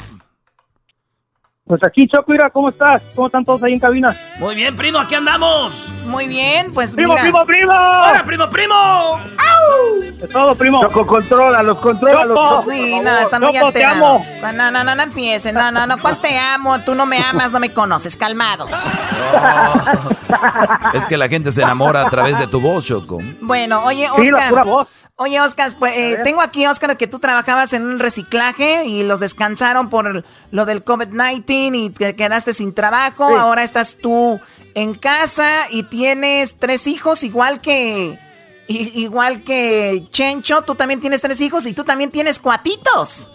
Pues 1.71 1.85
aquí, 1.85 2.09
Choco, 2.09 2.33
mira, 2.33 2.51
¿cómo 2.51 2.69
estás? 2.71 3.01
¿Cómo 3.15 3.29
están 3.29 3.45
todos 3.45 3.63
ahí 3.63 3.75
en 3.75 3.79
cabina? 3.79 4.17
Muy 4.41 4.57
bien, 4.57 4.75
primo, 4.77 4.99
aquí 4.99 5.15
andamos. 5.15 5.95
Muy 6.05 6.27
bien, 6.27 6.73
pues 6.73 6.97
¡Primo, 6.97 7.13
mira. 7.13 7.23
primo, 7.23 7.47
primo! 7.47 7.71
¡Hola, 7.73 8.25
primo, 8.27 8.51
primo! 8.51 8.75
¡Au! 8.75 10.03
Es 10.21 10.29
todo, 10.31 10.57
primo. 10.57 10.81
Choco, 10.81 11.07
controla, 11.07 11.63
los 11.63 11.79
controla, 11.79 12.25
Choco. 12.27 12.63
Sí, 12.63 12.99
no, 12.99 13.17
están 13.19 13.41
muy 13.43 13.53
Choco, 13.53 13.71
te 13.71 13.85
alterados. 13.85 14.35
No, 14.43 14.73
no, 14.73 14.83
no, 14.83 14.97
no, 14.97 15.01
empiecen. 15.05 15.55
No, 15.55 15.71
no, 15.71 15.87
no, 15.87 15.97
¿cuál 15.99 16.19
te 16.19 16.37
amo? 16.37 16.81
Tú 16.81 16.97
no 16.97 17.07
me 17.07 17.19
amas, 17.23 17.53
no 17.53 17.61
me 17.61 17.73
conoces. 17.73 18.17
Calmados. 18.17 18.71
Es 20.93 21.07
que 21.07 21.17
la 21.17 21.29
gente 21.29 21.53
se 21.53 21.63
enamora 21.63 22.03
a 22.03 22.11
través 22.11 22.37
de 22.41 22.49
tu 22.49 22.61
voz, 22.61 22.85
Choco. 22.85 23.19
Bueno, 23.41 23.85
oye, 23.85 24.09
Sí, 24.17 24.29
la 24.29 24.37
Oscar. 24.39 24.51
pura 24.51 24.65
voz. 24.65 24.89
Oye, 25.23 25.39
Oscar, 25.39 25.71
pues, 25.79 25.95
eh, 25.99 26.19
tengo 26.25 26.41
aquí, 26.41 26.67
Oscar, 26.67 26.97
que 26.97 27.07
tú 27.07 27.19
trabajabas 27.19 27.75
en 27.75 27.83
un 27.83 27.99
reciclaje 27.99 28.87
y 28.87 29.03
los 29.03 29.21
descansaron 29.21 29.91
por 29.91 30.25
lo 30.51 30.65
del 30.65 30.83
COVID-19 30.83 31.77
y 31.77 31.91
te 31.91 32.17
quedaste 32.17 32.55
sin 32.55 32.73
trabajo. 32.73 33.29
Sí. 33.29 33.35
Ahora 33.37 33.63
estás 33.63 33.99
tú 33.99 34.41
en 34.75 34.95
casa 34.95 35.51
y 35.71 35.83
tienes 35.83 36.55
tres 36.59 36.87
hijos, 36.87 37.23
igual 37.23 37.61
que. 37.61 38.19
Igual 38.67 39.43
que 39.43 40.07
Chencho, 40.11 40.63
tú 40.63 40.75
también 40.75 41.01
tienes 41.01 41.21
tres 41.21 41.39
hijos 41.43 41.67
y 41.67 41.75
tú 41.75 41.85
también 41.85 42.11
tienes 42.11 42.39
cuatitos. 42.39 43.29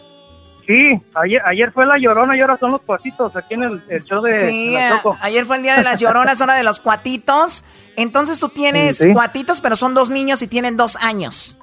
Sí, 0.66 0.99
ayer, 1.14 1.41
ayer 1.45 1.72
fue 1.72 1.86
la 1.86 1.99
llorona 1.99 2.36
y 2.36 2.41
ahora 2.41 2.57
son 2.57 2.72
los 2.72 2.82
pasitos 2.82 3.36
aquí 3.36 3.53
en 3.53 3.62
el, 3.64 3.84
el 3.90 4.02
show 4.02 4.24
de, 4.24 4.49
Sí, 4.49 4.72
la 4.72 4.90
Choco. 4.90 5.16
ayer 5.22 5.45
fue 5.45 5.57
el 5.57 5.62
día 5.64 5.76
de 5.76 5.84
las 5.84 5.99
lloronas, 5.99 6.41
ahora 6.41 6.56
de 6.56 6.64
los 6.64 6.80
cuatitos. 6.80 7.64
Entonces 7.95 8.40
tú 8.40 8.49
tienes 8.49 8.98
Sí, 8.98 9.03
sí. 9.03 9.14
cuatitos, 9.14 9.62
pero 9.62 9.76
son 9.76 9.94
dos 9.94 10.10
niños 10.10 10.41
y 10.41 10.48
tienen 10.48 10.78
dos 10.78 10.95
años. 10.95 11.57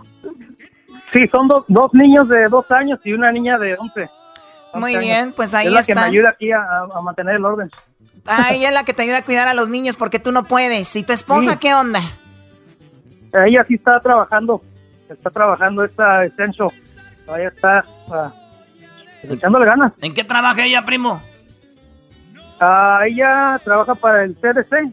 Sí, 1.13 1.29
son 1.31 1.49
dos, 1.49 1.65
dos 1.69 1.93
niños 1.93 2.29
de 2.29 2.49
dos 2.49 2.71
años 2.71 2.99
y 3.05 3.13
una 3.13 3.31
niña 3.31 3.59
de 3.59 3.77
once. 3.77 4.09
Muy 4.75 4.97
bien, 4.97 5.33
pues 5.33 5.53
ahí 5.55 5.67
es 5.67 5.73
la 5.73 5.83
que 5.83 5.95
me 5.95 6.01
ayuda 6.01 6.31
aquí 6.31 6.51
a, 6.51 6.63
mantener 7.03 7.37
el 7.37 7.45
orden. 7.45 7.71
Ah, 8.27 8.49
ella 8.53 8.69
es 8.69 8.75
la 8.75 8.85
que 8.85 8.95
te 8.95 9.03
ayuda 9.03 9.19
a 9.19 9.25
cuidar 9.25 9.49
a 9.49 9.55
los 9.55 9.69
niños 9.69 9.97
porque 9.97 10.19
tú 10.19 10.33
no 10.33 10.45
puedes. 10.45 10.95
¿Y 10.97 11.03
tu 11.03 11.13
esposa 11.13 11.53
Sí. 11.53 11.59
qué 11.59 11.75
onda? 11.75 12.01
Ella 13.45 13.65
sí 13.67 13.75
está 13.75 14.01
trabajando, 14.01 14.63
está 15.09 15.31
trabajando 15.31 15.85
esta 15.85 16.25
Essential. 16.25 16.71
Ella 17.27 17.49
está 17.49 17.85
ah, 18.11 18.33
echándole 19.23 19.67
ganas. 19.67 19.93
¿En 20.01 20.15
qué 20.15 20.25
trabaja 20.25 20.65
ella, 20.65 20.85
primo? 20.85 21.23
Ah, 22.61 23.01
ella 23.07 23.61
trabaja 23.65 23.95
para 23.95 24.25
el 24.25 24.35
CDC, 24.37 24.73
es 24.73 24.93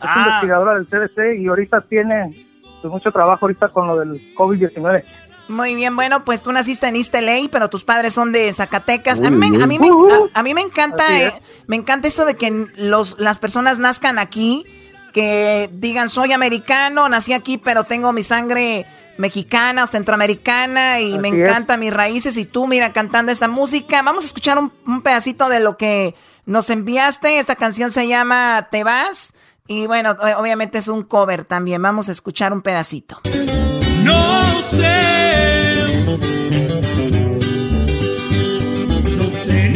Ah. 0.00 0.24
investigadora 0.26 0.74
del 0.74 0.86
CDC 0.86 1.40
y 1.40 1.46
ahorita 1.46 1.82
tiene 1.82 2.34
pues, 2.80 2.92
mucho 2.92 3.12
trabajo 3.12 3.46
ahorita 3.46 3.68
con 3.68 3.86
lo 3.86 3.98
del 3.98 4.34
COVID-19. 4.34 5.04
Muy 5.50 5.74
bien, 5.74 5.96
bueno, 5.96 6.24
pues 6.24 6.42
tú 6.42 6.52
naciste 6.52 6.86
en 6.88 6.96
East 6.96 7.14
LA, 7.14 7.48
pero 7.50 7.68
tus 7.68 7.84
padres 7.84 8.14
son 8.14 8.32
de 8.32 8.52
Zacatecas. 8.52 9.20
A 9.20 9.30
mí, 9.30 9.46
a 9.62 9.66
mí 9.66 9.78
me- 9.78 9.88
a- 9.88 10.38
a 10.40 10.42
mí 10.42 10.54
me 10.54 10.60
encanta, 10.60 11.20
eh, 11.20 11.42
me 11.66 11.76
encanta 11.76 12.06
esto 12.08 12.24
de 12.24 12.36
que 12.36 12.66
los, 12.76 13.18
las 13.18 13.38
personas 13.38 13.78
nazcan 13.78 14.18
aquí, 14.18 14.64
que 15.12 15.68
digan 15.72 16.08
soy 16.08 16.32
americano, 16.32 17.08
nací 17.08 17.32
aquí, 17.32 17.58
pero 17.58 17.84
tengo 17.84 18.12
mi 18.12 18.22
sangre 18.22 18.86
mexicana 19.18 19.84
o 19.84 19.86
centroamericana 19.86 21.00
y 21.00 21.18
me 21.18 21.28
es. 21.28 21.34
encanta 21.34 21.76
mis 21.76 21.92
raíces 21.92 22.36
y 22.36 22.44
tú, 22.44 22.66
mira, 22.68 22.92
cantando 22.92 23.32
esta 23.32 23.48
música. 23.48 24.02
Vamos 24.02 24.22
a 24.22 24.26
escuchar 24.26 24.56
un, 24.58 24.72
un 24.86 25.02
pedacito 25.02 25.48
de 25.48 25.60
lo 25.60 25.76
que 25.76 26.14
nos 26.46 26.70
enviaste. 26.70 27.38
Esta 27.38 27.56
canción 27.56 27.90
se 27.90 28.06
llama 28.06 28.68
Te 28.70 28.84
vas 28.84 29.34
y 29.66 29.86
bueno, 29.88 30.16
obviamente 30.38 30.78
es 30.78 30.86
un 30.88 31.02
cover 31.04 31.44
también. 31.44 31.82
Vamos 31.82 32.08
a 32.08 32.12
escuchar 32.12 32.52
un 32.52 32.62
pedacito. 32.62 33.20
No 34.04 34.42
sé, 34.70 35.39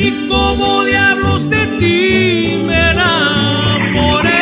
ni 0.04 0.28
cómo 0.28 0.84
diablos 0.84 1.48
de 1.48 1.66
ti 1.78 2.62
me 2.66 2.90
enamoré. 2.90 4.32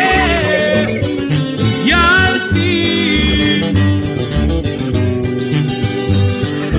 Y 1.85 1.93
al 1.93 2.41
fin, 2.53 3.73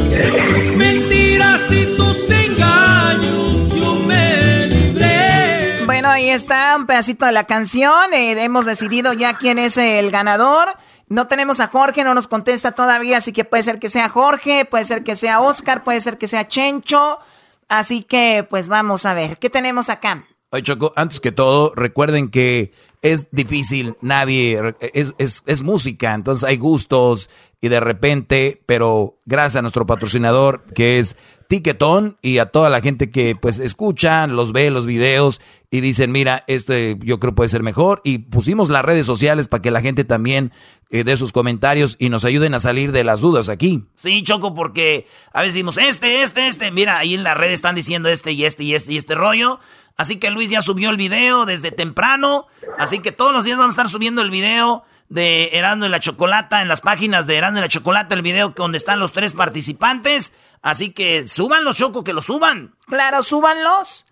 tus 0.09 0.75
mentiras 0.75 1.61
y 1.71 1.85
tus 1.95 2.29
engaños 2.29 3.69
yo 3.73 3.95
me 4.05 4.67
libré. 4.67 5.85
Bueno, 5.85 6.09
ahí 6.09 6.29
está 6.29 6.75
un 6.75 6.85
pedacito 6.85 7.25
de 7.25 7.31
la 7.31 7.45
canción. 7.45 8.13
Eh, 8.13 8.43
hemos 8.43 8.65
decidido 8.65 9.13
ya 9.13 9.37
quién 9.37 9.59
es 9.59 9.77
el 9.77 10.11
ganador. 10.11 10.75
No 11.07 11.27
tenemos 11.27 11.61
a 11.61 11.67
Jorge, 11.67 12.03
no 12.03 12.13
nos 12.13 12.27
contesta 12.27 12.71
todavía, 12.71 13.17
así 13.17 13.31
que 13.33 13.45
puede 13.45 13.63
ser 13.63 13.79
que 13.79 13.89
sea 13.89 14.09
Jorge, 14.09 14.65
puede 14.65 14.83
ser 14.83 15.03
que 15.03 15.15
sea 15.15 15.41
Oscar, 15.41 15.83
puede 15.83 16.01
ser 16.01 16.17
que 16.17 16.27
sea 16.27 16.47
Chencho. 16.47 17.19
Así 17.69 18.03
que, 18.03 18.45
pues 18.49 18.67
vamos 18.67 19.05
a 19.05 19.13
ver, 19.13 19.37
¿qué 19.37 19.49
tenemos 19.49 19.89
acá? 19.89 20.25
Oye, 20.51 20.63
Choco, 20.63 20.93
antes 20.95 21.19
que 21.19 21.31
todo, 21.31 21.73
recuerden 21.75 22.29
que 22.29 22.73
es 23.03 23.27
difícil, 23.31 23.95
nadie, 24.01 24.75
es, 24.93 25.13
es, 25.17 25.43
es 25.45 25.61
música, 25.61 26.13
entonces 26.13 26.45
hay 26.45 26.57
gustos 26.57 27.29
y 27.61 27.67
de 27.67 27.79
repente, 27.79 28.61
pero 28.65 29.19
gracias 29.25 29.57
a 29.57 29.61
nuestro 29.61 29.85
patrocinador 29.85 30.63
que 30.73 30.99
es 30.99 31.15
Tiquetón 31.47 32.17
y 32.21 32.39
a 32.39 32.47
toda 32.47 32.69
la 32.69 32.81
gente 32.81 33.11
que 33.11 33.35
pues 33.35 33.59
escucha, 33.59 34.25
los 34.25 34.53
ve, 34.53 34.71
los 34.71 34.85
videos 34.85 35.41
y 35.69 35.81
dicen, 35.81 36.11
mira, 36.11 36.43
este 36.47 36.97
yo 37.01 37.19
creo 37.19 37.35
puede 37.35 37.49
ser 37.49 37.61
mejor 37.61 38.01
y 38.03 38.19
pusimos 38.19 38.69
las 38.69 38.83
redes 38.83 39.05
sociales 39.05 39.49
para 39.49 39.61
que 39.61 39.69
la 39.69 39.81
gente 39.81 40.03
también 40.03 40.51
eh, 40.89 41.03
dé 41.03 41.17
sus 41.17 41.31
comentarios 41.31 41.95
y 41.99 42.09
nos 42.09 42.25
ayuden 42.25 42.53
a 42.53 42.59
salir 42.59 42.91
de 42.91 43.03
las 43.03 43.21
dudas 43.21 43.49
aquí. 43.49 43.83
Sí, 43.95 44.23
Choco, 44.23 44.53
porque 44.53 45.07
a 45.31 45.41
veces 45.41 45.55
decimos 45.55 45.77
este, 45.77 46.23
este, 46.23 46.47
este. 46.47 46.71
Mira, 46.71 46.97
ahí 46.97 47.13
en 47.13 47.23
la 47.23 47.33
red 47.33 47.51
están 47.51 47.75
diciendo 47.75 48.09
este 48.09 48.31
y 48.31 48.45
este 48.45 48.63
y 48.63 48.73
este 48.73 48.93
y 48.93 48.97
este 48.97 49.15
rollo. 49.15 49.59
Así 49.95 50.17
que 50.17 50.31
Luis 50.31 50.49
ya 50.49 50.61
subió 50.61 50.89
el 50.89 50.97
video 50.97 51.45
desde 51.45 51.71
temprano. 51.71 52.47
Así 52.77 52.99
que 52.99 53.11
todos 53.11 53.33
los 53.33 53.43
días 53.43 53.57
vamos 53.57 53.73
a 53.73 53.81
estar 53.81 53.89
subiendo 53.89 54.21
el 54.21 54.31
video 54.31 54.83
de 55.09 55.49
Erasmo 55.53 55.85
y 55.85 55.89
la 55.89 55.99
Chocolata 55.99 56.61
en 56.61 56.67
las 56.67 56.81
páginas 56.81 57.27
de 57.27 57.37
Erasmo 57.37 57.59
y 57.59 57.61
la 57.61 57.67
Chocolata, 57.67 58.15
el 58.15 58.23
video 58.23 58.49
donde 58.49 58.77
están 58.77 58.99
los 58.99 59.11
tres 59.11 59.33
participantes. 59.33 60.33
Así 60.61 60.91
que 60.91 61.27
súbanlos, 61.27 61.77
Choco, 61.77 62.03
que 62.03 62.13
lo 62.13 62.21
suban. 62.21 62.75
Claro, 62.87 63.21
súbanlos 63.21 64.05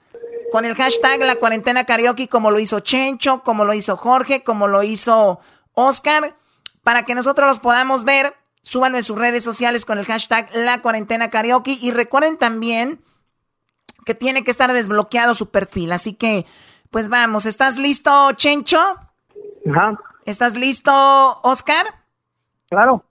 con 0.51 0.65
el 0.65 0.75
hashtag 0.75 1.21
La 1.21 1.35
Cuarentena 1.35 1.85
Karaoke, 1.85 2.27
como 2.27 2.51
lo 2.51 2.59
hizo 2.59 2.81
Chencho, 2.81 3.41
como 3.41 3.65
lo 3.65 3.73
hizo 3.73 3.97
Jorge, 3.97 4.43
como 4.43 4.67
lo 4.67 4.83
hizo 4.83 5.39
Oscar, 5.73 6.35
para 6.83 7.03
que 7.05 7.15
nosotros 7.15 7.47
los 7.47 7.59
podamos 7.59 8.03
ver. 8.03 8.35
Súbanlo 8.61 8.97
en 8.97 9.03
sus 9.03 9.17
redes 9.17 9.43
sociales 9.43 9.85
con 9.85 9.97
el 9.97 10.05
hashtag 10.05 10.49
La 10.53 10.81
Cuarentena 10.81 11.31
Karaoke. 11.31 11.79
Y 11.81 11.91
recuerden 11.91 12.37
también 12.37 13.01
que 14.11 14.15
tiene 14.15 14.43
que 14.43 14.51
estar 14.51 14.73
desbloqueado 14.73 15.33
su 15.33 15.51
perfil. 15.51 15.93
Así 15.93 16.13
que, 16.13 16.45
pues 16.89 17.07
vamos, 17.07 17.45
¿estás 17.45 17.77
listo, 17.77 18.33
Chencho? 18.33 18.77
Ajá. 18.77 19.97
¿Estás 20.25 20.53
listo, 20.55 20.91
Oscar? 21.43 21.85
Claro. 22.69 23.05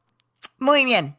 Muy 0.58 0.84
bien. 0.84 1.16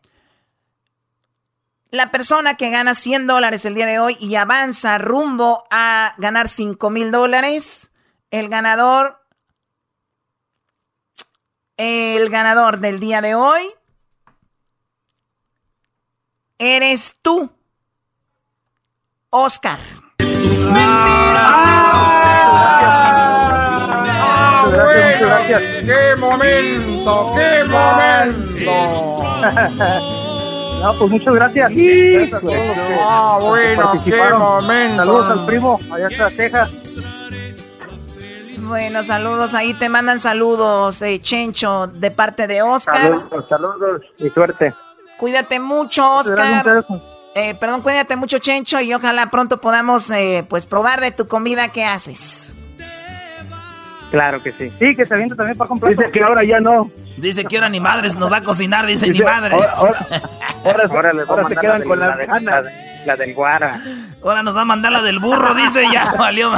La 1.89 2.11
persona 2.11 2.57
que 2.57 2.69
gana 2.69 2.93
100 2.93 3.25
dólares 3.25 3.65
el 3.65 3.73
día 3.73 3.87
de 3.87 3.97
hoy 3.97 4.17
y 4.19 4.35
avanza 4.35 4.99
rumbo 4.99 5.63
a 5.71 6.13
ganar 6.19 6.47
5 6.47 6.91
mil 6.91 7.11
dólares, 7.11 7.91
el 8.29 8.49
ganador, 8.49 9.25
el 11.77 12.29
ganador 12.29 12.81
del 12.81 12.99
día 12.99 13.21
de 13.21 13.33
hoy, 13.33 13.63
eres 16.59 17.17
tú, 17.23 17.51
Oscar. 19.33 19.79
Gracias, 24.71 25.03
muchas 25.03 25.21
gracias. 25.21 25.61
¡Qué 25.85 26.15
momento! 26.19 27.33
¡Qué 27.35 27.63
momento! 27.65 28.71
No, 30.81 30.93
pues 30.97 31.11
muchas 31.11 31.33
gracias. 31.35 31.69
Gracias 31.71 32.33
a 32.33 32.39
todos 32.39 32.55
los 32.55 32.75
que 32.75 32.97
Ah, 33.03 33.37
bueno, 33.41 33.83
participaron. 33.83 34.31
qué 34.31 34.37
momento. 34.37 34.95
Saludos 34.97 35.31
al 35.31 35.45
primo, 35.45 35.79
allá 35.93 36.07
está 36.07 36.29
Texas. 36.31 36.69
Bueno, 38.59 39.03
saludos, 39.03 39.53
ahí 39.53 39.73
te 39.73 39.89
mandan 39.89 40.19
saludos, 40.19 41.01
eh, 41.01 41.21
Chencho, 41.21 41.87
de 41.87 42.09
parte 42.11 42.47
de 42.47 42.61
Oscar. 42.61 42.97
Saludos, 43.01 43.45
saludos 43.49 44.01
y 44.17 44.29
suerte. 44.29 44.73
Cuídate 45.17 45.59
mucho, 45.59 46.09
Oscar. 46.15 46.83
Eh, 47.33 47.55
perdón, 47.55 47.81
cuídate 47.81 48.15
mucho, 48.17 48.39
Chencho, 48.39 48.79
y 48.81 48.93
ojalá 48.93 49.27
pronto 49.31 49.61
podamos, 49.61 50.09
eh, 50.09 50.45
pues, 50.49 50.65
probar 50.65 50.99
de 50.99 51.11
tu 51.11 51.27
comida 51.27 51.69
que 51.69 51.85
haces. 51.85 52.53
Claro 54.11 54.43
que 54.43 54.51
sí. 54.51 54.69
Sí, 54.77 54.95
que 54.95 55.05
se 55.05 55.13
avienta 55.13 55.35
también 55.37 55.57
para 55.57 55.69
comprar. 55.69 55.95
Dice 55.95 56.11
que 56.11 56.21
ahora 56.21 56.43
ya 56.43 56.59
no. 56.59 56.91
Dice 57.15 57.45
que 57.45 57.55
ahora 57.55 57.69
ni 57.69 57.79
madres 57.79 58.15
nos 58.17 58.29
va 58.31 58.37
a 58.37 58.43
cocinar, 58.43 58.85
dice, 58.85 59.07
ni 59.09 59.21
madres. 59.21 59.53
ahora- 59.53 59.71
Ahora, 59.75 60.07
Ahora 60.65 60.83
les 60.83 60.89
voy 60.89 60.97
a 60.97 61.29
ahora 61.29 61.47
se 61.47 61.55
quedan 61.55 61.79
la 61.79 61.85
con 61.85 61.99
la 61.99 62.61
de- 62.61 62.91
la 63.05 63.15
del 63.15 63.33
guara. 63.33 63.81
Ahora 64.23 64.43
nos 64.43 64.55
va 64.55 64.61
a 64.61 64.65
mandar 64.65 64.91
la 64.91 65.01
del 65.01 65.19
burro, 65.19 65.53
dice, 65.55 65.85
ya 65.91 66.13
valió. 66.19 66.51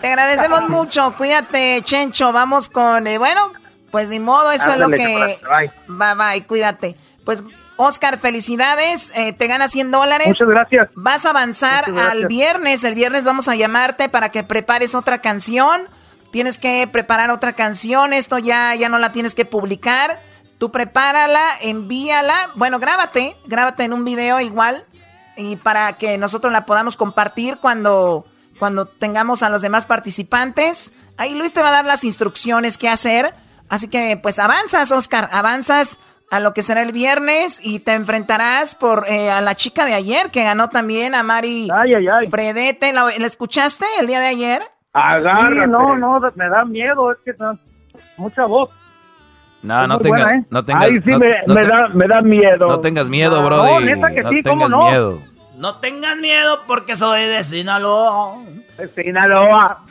Te 0.00 0.08
agradecemos 0.08 0.68
mucho, 0.68 1.14
cuídate, 1.16 1.80
Chencho. 1.84 2.32
Vamos 2.32 2.68
con, 2.68 3.06
eh, 3.06 3.18
bueno, 3.18 3.52
Pues 3.90 4.08
ni 4.08 4.20
modo, 4.20 4.52
eso 4.52 4.70
es 4.72 4.78
lo 4.78 4.88
que... 4.88 5.36
Bye, 5.88 6.14
bye, 6.14 6.44
cuídate. 6.46 6.94
Pues, 7.24 7.44
Oscar, 7.76 8.18
felicidades, 8.18 9.12
eh, 9.14 9.32
te 9.32 9.46
ganas 9.46 9.70
100 9.72 9.90
dólares. 9.90 10.26
Muchas 10.26 10.48
gracias. 10.48 10.88
Vas 10.94 11.26
a 11.26 11.30
avanzar 11.30 11.84
al 11.98 12.26
viernes, 12.26 12.84
el 12.84 12.94
viernes 12.94 13.24
vamos 13.24 13.48
a 13.48 13.54
llamarte 13.54 14.08
para 14.08 14.30
que 14.30 14.42
prepares 14.42 14.94
otra 14.94 15.18
canción. 15.18 15.88
Tienes 16.30 16.58
que 16.58 16.86
preparar 16.86 17.30
otra 17.30 17.54
canción, 17.54 18.12
esto 18.12 18.38
ya, 18.38 18.74
ya 18.74 18.88
no 18.88 18.98
la 18.98 19.12
tienes 19.12 19.34
que 19.34 19.44
publicar. 19.44 20.22
Tú 20.58 20.70
prepárala, 20.70 21.42
envíala, 21.62 22.50
bueno, 22.54 22.78
grábate, 22.78 23.36
grábate 23.46 23.84
en 23.84 23.92
un 23.92 24.04
video 24.04 24.40
igual 24.40 24.84
y 25.36 25.56
para 25.56 25.94
que 25.94 26.18
nosotros 26.18 26.52
la 26.52 26.66
podamos 26.66 26.96
compartir 26.96 27.58
cuando, 27.58 28.26
cuando 28.58 28.86
tengamos 28.86 29.42
a 29.42 29.48
los 29.48 29.62
demás 29.62 29.86
participantes. 29.86 30.92
Ahí 31.16 31.34
Luis 31.34 31.52
te 31.52 31.62
va 31.62 31.68
a 31.68 31.72
dar 31.72 31.84
las 31.84 32.04
instrucciones 32.04 32.78
qué 32.78 32.88
hacer. 32.88 33.34
Así 33.68 33.88
que 33.88 34.18
pues 34.22 34.38
avanzas, 34.38 34.90
Oscar, 34.92 35.28
avanzas 35.32 35.98
a 36.30 36.40
lo 36.40 36.54
que 36.54 36.62
será 36.62 36.82
el 36.82 36.92
viernes 36.92 37.60
y 37.62 37.80
te 37.80 37.92
enfrentarás 37.94 38.74
por 38.74 39.04
eh, 39.08 39.30
a 39.30 39.40
la 39.40 39.54
chica 39.56 39.84
de 39.84 39.94
ayer 39.94 40.30
que 40.30 40.44
ganó 40.44 40.68
también 40.70 41.14
a 41.14 41.22
Mari 41.22 41.68
Fredete. 42.30 42.92
¿La, 42.92 43.04
la 43.04 43.26
escuchaste 43.26 43.84
el 43.98 44.06
día 44.06 44.20
de 44.20 44.28
ayer? 44.28 44.62
Agárrate. 44.92 45.66
no, 45.68 45.96
no, 45.96 46.20
me 46.36 46.48
da 46.48 46.64
miedo, 46.64 47.12
es 47.12 47.18
que 47.24 47.32
no, 47.38 47.58
mucha 48.16 48.44
voz. 48.46 48.70
No, 49.62 49.82
Es 49.82 49.88
no 49.88 49.98
tengas, 49.98 50.22
buena, 50.22 50.38
¿eh? 50.38 50.44
no 50.50 50.64
tengas, 50.64 50.84
Ahí 50.84 51.00
sí 51.00 51.10
no- 51.10 51.18
me- 51.18 51.34
no 51.46 51.54
me 51.54 51.60
te- 51.60 51.66
da- 51.68 51.88
me 51.88 52.08
da 52.08 52.22
miedo. 52.22 52.66
No 52.66 52.80
tengas 52.80 53.10
miedo, 53.10 53.40
No, 53.42 53.46
Brody. 53.46 53.84
neta 53.84 54.08
que 54.08 54.24
sí, 54.28 54.42
¿cómo 54.42 54.66
tengas 54.66 54.70
no? 54.70 54.88
miedo. 54.90 55.22
No 55.56 55.76
tengas 55.80 56.16
miedo 56.16 56.60
porque 56.66 56.96
soy 56.96 57.22
de 57.26 57.42
Sinaloa. 57.42 58.38
De 58.78 58.88
Sinaloa. 58.88 59.82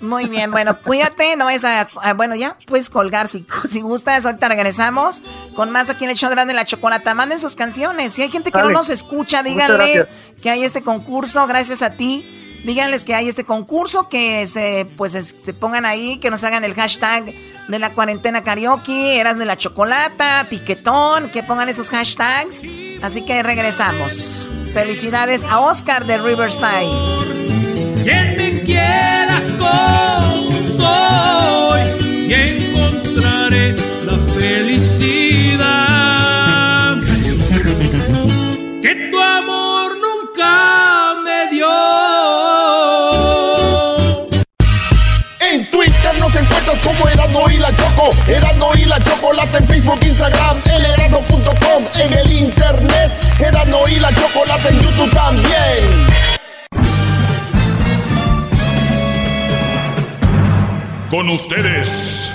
Muy 0.00 0.26
bien, 0.28 0.50
bueno, 0.50 0.78
cuídate, 0.82 1.36
no 1.36 1.46
vayas 1.46 1.64
a, 1.64 1.88
a- 2.02 2.12
bueno, 2.14 2.34
ya 2.34 2.56
puedes 2.66 2.90
colgar 2.90 3.28
si, 3.28 3.46
si 3.68 3.80
gustas, 3.80 4.26
ahorita 4.26 4.48
regresamos 4.48 5.22
con 5.54 5.70
más 5.70 5.88
aquí 5.90 6.04
en 6.04 6.10
el 6.10 6.16
show 6.16 6.28
de 6.34 6.52
la 6.52 6.64
chocolata, 6.64 7.14
manden 7.14 7.38
sus 7.38 7.54
canciones, 7.56 8.12
si 8.12 8.22
hay 8.22 8.30
gente 8.30 8.50
que 8.52 8.58
Dale. 8.58 8.72
no 8.72 8.78
nos 8.80 8.90
escucha, 8.90 9.42
díganle 9.42 10.06
que 10.42 10.50
hay 10.50 10.64
este 10.64 10.82
concurso, 10.82 11.46
gracias 11.46 11.80
a 11.80 11.90
ti, 11.92 12.60
díganles 12.64 13.04
que 13.04 13.14
hay 13.14 13.28
este 13.28 13.44
concurso, 13.44 14.08
que 14.10 14.46
se, 14.46 14.86
pues 14.98 15.14
es- 15.14 15.34
se 15.42 15.54
pongan 15.54 15.86
ahí, 15.86 16.18
que 16.18 16.30
nos 16.30 16.44
hagan 16.44 16.62
el 16.64 16.74
hashtag 16.74 17.32
de 17.68 17.78
la 17.78 17.94
cuarentena 17.94 18.44
karaoke, 18.44 19.18
eras 19.18 19.38
de 19.38 19.46
la 19.46 19.56
chocolata, 19.56 20.46
tiquetón, 20.50 21.30
que 21.30 21.42
pongan 21.42 21.68
esos 21.70 21.88
hashtags, 21.90 22.62
así 23.02 23.22
que 23.24 23.42
regresamos. 23.42 24.46
Felicidades 24.74 25.42
a 25.44 25.60
Oscar 25.60 26.04
de 26.04 26.18
Riverside. 26.18 26.90
Quien 28.04 28.36
me 28.36 28.62
quiera 28.62 29.15
soy 30.76 31.80
y 32.28 32.32
encontraré 32.34 33.76
la 34.04 34.16
felicidad 34.34 35.66
que 38.82 38.92
tu 39.10 39.18
amor 39.20 39.92
nunca 39.98 41.14
me 41.24 41.38
dio. 41.50 41.74
En 45.40 45.70
Twitter 45.70 46.14
nos 46.18 46.34
encuentras 46.36 46.82
como 46.82 47.08
Erasmo 47.08 47.50
y 47.50 47.58
Choco. 47.74 48.10
Erasmo 48.28 48.70
y 48.76 48.84
la 48.84 49.02
Chocolata 49.02 49.58
en 49.58 49.66
Facebook, 49.66 49.98
Instagram, 50.02 50.60
el 50.66 50.84
erasmo.com 50.84 51.84
en 52.00 52.12
el 52.18 52.32
internet. 52.32 53.12
Erasmo 53.38 53.88
y 53.88 53.96
la 53.96 54.14
Chocolata 54.14 54.68
en 54.68 54.80
YouTube 54.80 55.10
también. 55.12 56.06
Con 61.10 61.28
ustedes. 61.30 62.32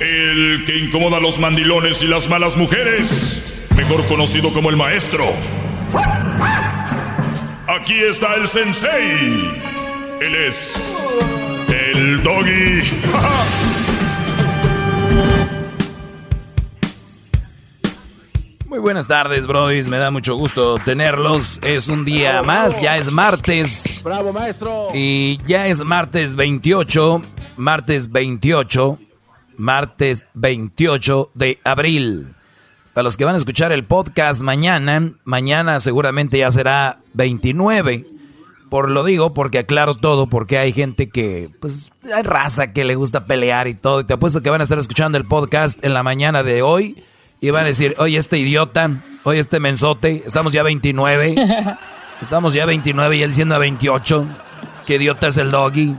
El 0.00 0.64
que 0.64 0.78
incomoda 0.78 1.18
a 1.18 1.20
los 1.20 1.38
mandilones 1.38 2.02
y 2.02 2.06
las 2.06 2.28
malas 2.28 2.56
mujeres. 2.56 3.66
Mejor 3.76 4.04
conocido 4.06 4.52
como 4.52 4.70
el 4.70 4.76
maestro. 4.76 5.26
Aquí 7.68 7.98
está 7.98 8.34
el 8.34 8.48
sensei. 8.48 9.50
Él 10.20 10.34
es. 10.34 10.94
El 11.68 12.22
doggy. 12.22 12.82
Muy 18.72 18.78
buenas 18.78 19.06
tardes, 19.06 19.46
Brody. 19.46 19.82
Me 19.82 19.98
da 19.98 20.10
mucho 20.10 20.34
gusto 20.34 20.76
tenerlos. 20.82 21.60
Es 21.62 21.88
un 21.88 22.06
día 22.06 22.42
más, 22.42 22.80
ya 22.80 22.96
es 22.96 23.12
martes. 23.12 24.00
Bravo, 24.02 24.32
maestro. 24.32 24.88
Y 24.94 25.38
ya 25.46 25.66
es 25.66 25.84
martes 25.84 26.36
28, 26.36 27.20
martes 27.58 28.10
28, 28.10 28.98
martes 29.58 30.24
28 30.32 31.32
de 31.34 31.60
abril. 31.64 32.34
Para 32.94 33.02
los 33.02 33.18
que 33.18 33.26
van 33.26 33.34
a 33.34 33.36
escuchar 33.36 33.72
el 33.72 33.84
podcast 33.84 34.40
mañana, 34.40 35.12
mañana 35.24 35.78
seguramente 35.78 36.38
ya 36.38 36.50
será 36.50 36.98
29. 37.12 38.06
Por 38.70 38.90
lo 38.90 39.04
digo, 39.04 39.34
porque 39.34 39.58
aclaro 39.58 39.96
todo, 39.96 40.28
porque 40.28 40.56
hay 40.56 40.72
gente 40.72 41.10
que, 41.10 41.50
pues, 41.60 41.92
hay 42.10 42.22
raza 42.22 42.72
que 42.72 42.84
le 42.84 42.94
gusta 42.94 43.26
pelear 43.26 43.68
y 43.68 43.74
todo. 43.74 44.00
Y 44.00 44.04
te 44.04 44.14
apuesto 44.14 44.40
que 44.40 44.48
van 44.48 44.62
a 44.62 44.64
estar 44.64 44.78
escuchando 44.78 45.18
el 45.18 45.26
podcast 45.26 45.84
en 45.84 45.92
la 45.92 46.02
mañana 46.02 46.42
de 46.42 46.62
hoy 46.62 46.96
y 47.42 47.50
van 47.50 47.64
a 47.64 47.66
decir, 47.66 47.96
oye, 47.98 48.16
este 48.16 48.38
idiota, 48.38 49.02
oye, 49.24 49.40
este 49.40 49.58
mensote, 49.58 50.22
estamos 50.24 50.52
ya 50.52 50.62
29. 50.62 51.34
Estamos 52.22 52.54
ya 52.54 52.64
29 52.66 53.16
y 53.16 53.22
él 53.24 53.30
diciendo 53.30 53.56
a 53.56 53.58
28. 53.58 54.26
Qué 54.86 54.94
idiota 54.94 55.26
es 55.26 55.36
el 55.38 55.50
doggy. 55.50 55.96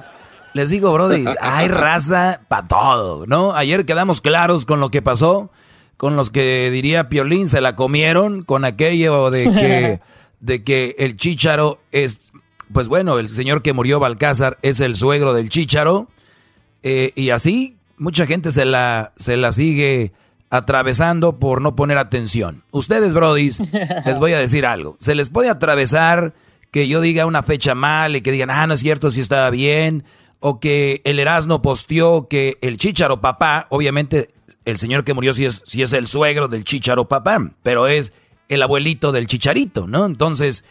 Les 0.53 0.69
digo, 0.69 0.93
brody, 0.93 1.25
hay 1.41 1.67
raza 1.67 2.39
para 2.47 2.65
todo, 2.65 3.25
¿no? 3.27 3.53
Ayer 3.55 3.85
quedamos 3.85 4.21
claros 4.21 4.65
con 4.65 4.79
lo 4.79 4.89
que 4.89 5.01
pasó, 5.01 5.51
con 5.97 6.15
los 6.15 6.29
que 6.29 6.69
diría 6.71 7.09
Piolín 7.09 7.49
se 7.49 7.59
la 7.59 7.75
comieron, 7.75 8.43
con 8.43 8.63
aquello 8.63 9.31
de 9.31 9.43
que, 9.51 9.99
de 10.39 10.63
que 10.63 10.95
el 10.97 11.17
chícharo 11.17 11.81
es, 11.91 12.31
pues 12.71 12.87
bueno, 12.87 13.19
el 13.19 13.27
señor 13.27 13.61
que 13.61 13.73
murió 13.73 13.99
Balcázar 13.99 14.57
es 14.61 14.79
el 14.79 14.95
suegro 14.95 15.33
del 15.33 15.49
chícharo. 15.49 16.07
eh, 16.83 17.11
y 17.17 17.31
así 17.31 17.75
mucha 17.97 18.25
gente 18.27 18.49
se 18.51 18.63
la, 18.63 19.11
se 19.17 19.35
la 19.35 19.51
sigue 19.51 20.13
atravesando 20.53 21.39
por 21.39 21.61
no 21.61 21.75
poner 21.75 21.97
atención. 21.97 22.63
Ustedes, 22.69 23.15
brodis, 23.15 23.59
les 24.05 24.19
voy 24.19 24.33
a 24.33 24.39
decir 24.39 24.67
algo. 24.67 24.95
Se 24.99 25.15
les 25.15 25.31
puede 25.31 25.49
atravesar 25.49 26.35
que 26.69 26.87
yo 26.87 27.01
diga 27.01 27.25
una 27.25 27.41
fecha 27.41 27.73
mal 27.73 28.15
y 28.15 28.21
que 28.21 28.31
digan, 28.31 28.51
ah, 28.51 28.67
no 28.67 28.75
es 28.75 28.79
cierto, 28.79 29.09
si 29.09 29.19
estaba 29.19 29.49
bien. 29.49 30.03
O 30.39 30.59
que 30.59 31.01
el 31.05 31.17
Erasmo 31.17 31.63
posteó 31.63 32.27
que 32.27 32.59
el 32.61 32.77
chícharo 32.77 33.19
papá, 33.19 33.65
obviamente 33.71 34.29
el 34.63 34.77
señor 34.77 35.03
que 35.03 35.15
murió 35.15 35.33
sí 35.33 35.45
es, 35.45 35.63
sí 35.65 35.81
es 35.81 35.91
el 35.91 36.05
suegro 36.05 36.47
del 36.47 36.63
chícharo 36.63 37.07
papá, 37.07 37.39
pero 37.63 37.87
es 37.87 38.13
el 38.47 38.61
abuelito 38.61 39.11
del 39.11 39.25
chicharito, 39.25 39.87
¿no? 39.87 40.05
Entonces, 40.05 40.65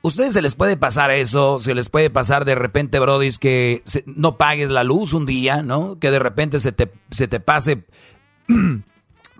ustedes 0.00 0.32
se 0.32 0.40
les 0.40 0.54
puede 0.54 0.78
pasar 0.78 1.10
eso, 1.10 1.58
se 1.58 1.74
les 1.74 1.90
puede 1.90 2.08
pasar 2.08 2.46
de 2.46 2.54
repente, 2.54 2.98
brodis, 2.98 3.38
que 3.38 3.82
no 4.06 4.38
pagues 4.38 4.70
la 4.70 4.84
luz 4.84 5.12
un 5.12 5.26
día, 5.26 5.62
¿no? 5.62 5.98
Que 5.98 6.10
de 6.10 6.18
repente 6.18 6.60
se 6.60 6.72
te, 6.72 6.90
se 7.10 7.28
te 7.28 7.40
pase 7.40 7.84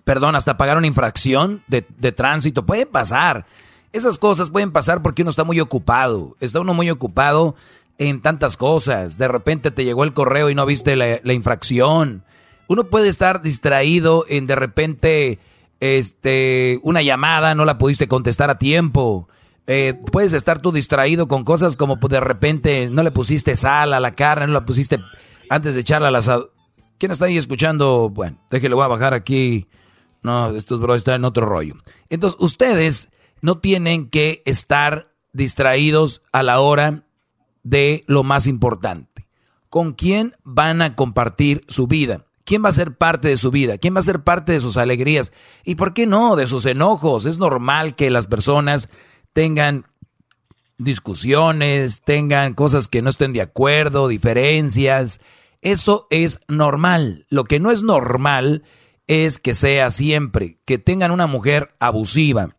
perdón, 0.05 0.37
hasta 0.37 0.57
pagar 0.57 0.79
una 0.79 0.87
infracción 0.87 1.63
de, 1.67 1.83
tránsito. 2.13 2.65
Puede 2.65 2.87
pasar. 2.87 3.45
Esas 3.93 4.19
cosas 4.19 4.51
pueden 4.51 4.71
pasar 4.71 5.03
porque 5.03 5.23
uno 5.23 5.31
está 5.31 5.43
muy 5.43 5.59
ocupado. 5.59 6.37
Está 6.41 6.61
uno 6.61 6.75
muy 6.75 6.91
ocupado 6.91 7.57
en 7.99 8.21
tantas 8.21 8.57
cosas. 8.57 9.19
De 9.19 9.27
repente 9.27 9.71
te 9.73 9.85
llegó 9.85 10.05
el 10.05 10.13
correo 10.13 10.49
y 10.49 10.55
no 10.55 10.65
viste 10.65 10.95
la, 10.95 11.33
infracción. 11.33 12.23
Uno 12.69 12.85
puede 12.85 13.09
estar 13.09 13.43
distraído 13.43 14.25
en 14.29 14.47
de 14.47 14.55
repente 14.55 15.39
este, 15.81 16.79
una 16.83 17.03
llamada, 17.03 17.55
no 17.55 17.65
la 17.65 17.79
pudiste 17.79 18.07
contestar 18.07 18.49
a 18.49 18.59
tiempo. 18.59 19.29
Eh, 19.67 19.95
puedes 20.13 20.33
estar 20.33 20.61
tú 20.61 20.71
distraído 20.71 21.27
con 21.27 21.43
cosas 21.43 21.75
como 21.75 21.99
pues, 21.99 22.13
de 22.13 22.21
repente 22.21 22.89
no 22.91 23.03
le 23.03 23.11
pusiste 23.11 23.57
sal 23.57 23.93
a 23.93 23.99
la 23.99 24.13
carne, 24.13 24.47
no 24.47 24.53
la 24.53 24.65
pusiste 24.65 25.01
antes 25.51 25.75
de 25.75 25.81
echarla 25.81 26.09
al 26.09 26.17
asado. 26.17 26.53
¿Quién 26.99 27.13
está 27.13 27.27
ahí 27.27 27.37
escuchando? 27.37 28.11
Bueno, 28.11 28.39
déjale, 28.51 28.75
voy 28.75 28.85
a 28.85 28.89
bajar 28.89 29.15
aquí. 29.15 29.69
No, 30.23 30.55
estos 30.57 30.81
bros 30.81 30.97
están 30.97 31.17
en 31.17 31.25
otro 31.25 31.47
rollo. 31.47 31.75
Entonces, 32.09 32.39
ustedes 32.41 33.11
no 33.43 33.59
tienen 33.59 34.09
que 34.09 34.43
estar 34.47 35.13
distraídos 35.33 36.23
a 36.33 36.43
la 36.43 36.61
hora 36.61 37.05
de 37.63 38.05
lo 38.07 38.23
más 38.23 38.47
importante. 38.47 39.29
¿Con 39.69 39.93
quién 39.93 40.35
van 40.43 40.81
a 40.81 40.97
compartir 40.97 41.65
su 41.69 41.87
vida? 41.87 42.25
¿Quién 42.45 42.65
va 42.65 42.69
a 42.69 42.73
ser 42.73 42.97
parte 42.97 43.29
de 43.29 43.37
su 43.37 43.51
vida? 43.51 43.77
¿Quién 43.77 43.95
va 43.95 44.01
a 44.01 44.05
ser 44.05 44.23
parte 44.23 44.53
de 44.53 44.61
sus 44.61 44.77
alegrías? 44.77 45.33
¿Y 45.65 45.75
por 45.75 45.93
qué 45.93 46.07
no? 46.07 46.37
De 46.37 46.47
sus 46.47 46.65
enojos. 46.65 47.27
Es 47.27 47.39
normal 47.39 47.97
que 47.97 48.09
las 48.09 48.29
personas 48.29 48.89
tengan 49.33 49.87
discusiones, 50.79 52.03
tengan 52.03 52.55
cosas 52.55 52.89
que 52.89 53.03
no 53.03 53.11
estén 53.11 53.33
de 53.33 53.43
acuerdo, 53.43 54.09
diferencias. 54.09 55.21
Eso 55.63 56.07
es 56.11 56.41
normal. 56.49 57.27
Lo 57.29 57.45
que 57.45 57.61
no 57.61 57.71
es 57.71 57.83
normal 57.83 58.63
es 59.07 59.39
que 59.39 59.55
sea 59.55 59.91
siempre, 59.91 60.59
que 60.65 60.79
tengan 60.79 61.11
una 61.11 61.27
mujer 61.27 61.75
abusiva. 61.79 62.57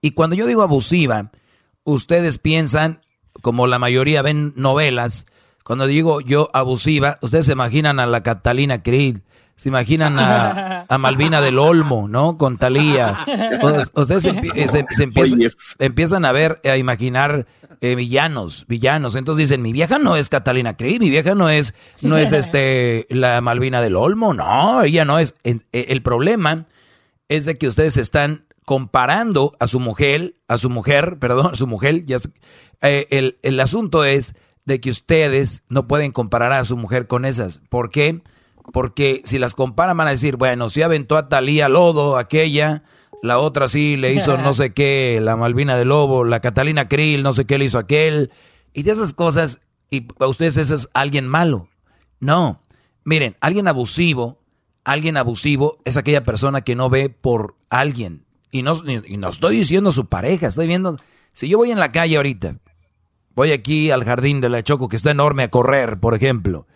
Y 0.00 0.12
cuando 0.12 0.36
yo 0.36 0.46
digo 0.46 0.62
abusiva, 0.62 1.32
ustedes 1.84 2.38
piensan, 2.38 3.00
como 3.40 3.66
la 3.66 3.78
mayoría 3.78 4.22
ven 4.22 4.52
novelas, 4.56 5.26
Cuando 5.64 5.86
digo 5.86 6.20
yo 6.20 6.50
abusiva, 6.52 7.18
ustedes 7.22 7.46
se 7.46 7.52
imaginan 7.52 7.98
a 7.98 8.04
la 8.04 8.22
Catalina 8.22 8.82
Krill, 8.82 9.22
se 9.56 9.68
imaginan 9.68 10.18
a, 10.18 10.84
a 10.88 10.98
Malvina 10.98 11.40
del 11.40 11.58
Olmo, 11.58 12.08
¿no? 12.08 12.36
Con 12.36 12.58
Talía. 12.58 13.18
Ustedes 13.94 14.22
se, 14.24 14.86
se 14.90 15.02
empiezan, 15.02 15.40
empiezan 15.78 16.24
a 16.24 16.32
ver, 16.32 16.60
a 16.64 16.76
imaginar 16.76 17.46
eh, 17.80 17.94
villanos, 17.94 18.66
villanos. 18.66 19.14
Entonces 19.14 19.48
dicen, 19.48 19.62
mi 19.62 19.72
vieja 19.72 19.98
no 19.98 20.16
es 20.16 20.28
Catalina 20.28 20.76
Krill, 20.76 21.00
mi 21.00 21.10
vieja 21.10 21.34
no 21.34 21.48
es, 21.48 21.74
no 22.02 22.16
es 22.16 22.32
este 22.32 23.06
la 23.10 23.40
Malvina 23.40 23.80
del 23.80 23.96
Olmo, 23.96 24.34
no, 24.34 24.82
ella 24.82 25.04
no 25.04 25.18
es. 25.18 25.34
Eh, 25.44 25.60
El 25.72 26.02
problema 26.02 26.66
es 27.28 27.44
de 27.44 27.58
que 27.58 27.66
ustedes 27.68 27.96
están 27.96 28.46
comparando 28.64 29.52
a 29.60 29.66
su 29.66 29.80
mujer, 29.80 30.34
a 30.48 30.58
su 30.58 30.70
mujer, 30.70 31.18
perdón, 31.20 31.50
a 31.52 31.56
su 31.56 31.66
mujer. 31.66 32.04
Ya, 32.06 32.18
eh, 32.82 33.06
el, 33.10 33.38
el 33.42 33.60
asunto 33.60 34.04
es 34.04 34.34
de 34.64 34.80
que 34.80 34.90
ustedes 34.90 35.62
no 35.68 35.86
pueden 35.86 36.10
comparar 36.10 36.52
a 36.52 36.64
su 36.64 36.76
mujer 36.76 37.06
con 37.06 37.24
esas. 37.24 37.60
¿Por 37.68 37.90
qué? 37.90 38.20
Porque 38.20 38.33
si 39.24 39.38
las 39.38 39.54
comparan 39.54 39.96
van 39.96 40.08
a 40.08 40.10
decir, 40.10 40.36
bueno, 40.36 40.68
si 40.68 40.82
aventó 40.82 41.16
a 41.16 41.28
Talía 41.28 41.68
Lodo, 41.68 42.16
aquella, 42.16 42.82
la 43.22 43.38
otra 43.38 43.68
sí 43.68 43.96
le 43.96 44.12
hizo 44.12 44.36
no 44.36 44.52
sé 44.52 44.72
qué, 44.72 45.18
la 45.22 45.36
Malvina 45.36 45.76
de 45.76 45.84
Lobo, 45.84 46.24
la 46.24 46.40
Catalina 46.40 46.88
Krill, 46.88 47.22
no 47.22 47.32
sé 47.32 47.46
qué 47.46 47.58
le 47.58 47.66
hizo 47.66 47.78
aquel. 47.78 48.30
Y 48.72 48.82
de 48.82 48.92
esas 48.92 49.12
cosas, 49.12 49.60
y 49.90 50.02
para 50.02 50.28
ustedes 50.28 50.56
ese 50.56 50.74
es 50.74 50.90
alguien 50.94 51.26
malo. 51.26 51.68
No, 52.20 52.60
miren, 53.04 53.36
alguien 53.40 53.68
abusivo, 53.68 54.40
alguien 54.84 55.16
abusivo 55.16 55.78
es 55.84 55.96
aquella 55.96 56.24
persona 56.24 56.62
que 56.62 56.74
no 56.74 56.90
ve 56.90 57.08
por 57.08 57.56
alguien. 57.70 58.24
Y 58.50 58.62
no, 58.62 58.74
y 58.86 59.16
no 59.16 59.28
estoy 59.28 59.56
diciendo 59.56 59.90
su 59.90 60.06
pareja, 60.06 60.46
estoy 60.46 60.66
viendo, 60.66 60.96
si 61.32 61.48
yo 61.48 61.58
voy 61.58 61.70
en 61.70 61.80
la 61.80 61.92
calle 61.92 62.16
ahorita, 62.16 62.58
voy 63.34 63.52
aquí 63.52 63.90
al 63.90 64.04
jardín 64.04 64.40
de 64.40 64.48
la 64.48 64.62
Choco 64.62 64.88
que 64.88 64.96
está 64.96 65.10
enorme 65.10 65.42
a 65.44 65.50
correr, 65.50 65.98
por 65.98 66.14
ejemplo, 66.14 66.66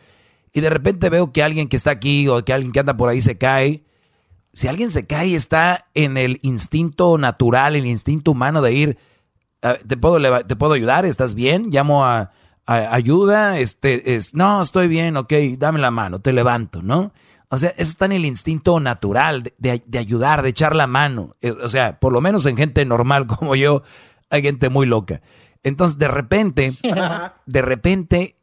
y 0.52 0.60
de 0.60 0.70
repente 0.70 1.10
veo 1.10 1.32
que 1.32 1.42
alguien 1.42 1.68
que 1.68 1.76
está 1.76 1.90
aquí 1.90 2.28
o 2.28 2.44
que 2.44 2.52
alguien 2.52 2.72
que 2.72 2.80
anda 2.80 2.96
por 2.96 3.08
ahí 3.08 3.20
se 3.20 3.38
cae, 3.38 3.84
si 4.52 4.66
alguien 4.68 4.90
se 4.90 5.06
cae 5.06 5.34
está 5.34 5.86
en 5.94 6.16
el 6.16 6.38
instinto 6.42 7.16
natural, 7.18 7.76
el 7.76 7.86
instinto 7.86 8.30
humano 8.32 8.62
de 8.62 8.72
ir, 8.72 8.98
"Ah, 9.62 9.76
te 9.86 9.96
puedo 9.96 10.18
te 10.44 10.56
puedo 10.56 10.72
ayudar, 10.72 11.04
estás 11.04 11.34
bien, 11.34 11.66
llamo 11.70 12.04
a, 12.04 12.32
a- 12.66 12.94
ayuda, 12.94 13.58
este 13.58 14.14
es, 14.16 14.34
no, 14.34 14.62
estoy 14.62 14.88
bien, 14.88 15.16
ok, 15.16 15.32
dame 15.58 15.78
la 15.78 15.90
mano, 15.90 16.20
te 16.20 16.32
levanto, 16.32 16.82
¿no? 16.82 17.12
O 17.50 17.56
sea, 17.58 17.70
eso 17.70 17.90
está 17.90 18.04
en 18.06 18.12
el 18.12 18.24
instinto 18.26 18.78
natural 18.80 19.42
de, 19.42 19.54
de- 19.58 19.82
de 19.86 19.98
ayudar, 19.98 20.42
de 20.42 20.50
echar 20.50 20.76
la 20.76 20.86
mano. 20.86 21.34
Eh, 21.40 21.50
O 21.50 21.68
sea, 21.68 21.98
por 21.98 22.12
lo 22.12 22.20
menos 22.20 22.44
en 22.46 22.56
gente 22.56 22.84
normal 22.84 23.26
como 23.38 23.54
yo, 23.56 23.82
hay 24.30 24.42
gente 24.42 24.68
muy 24.70 24.86
loca. 24.86 25.20
Entonces, 25.62 25.98
de 25.98 26.08
repente, 26.08 26.72
de 27.46 27.62
repente, 27.62 28.37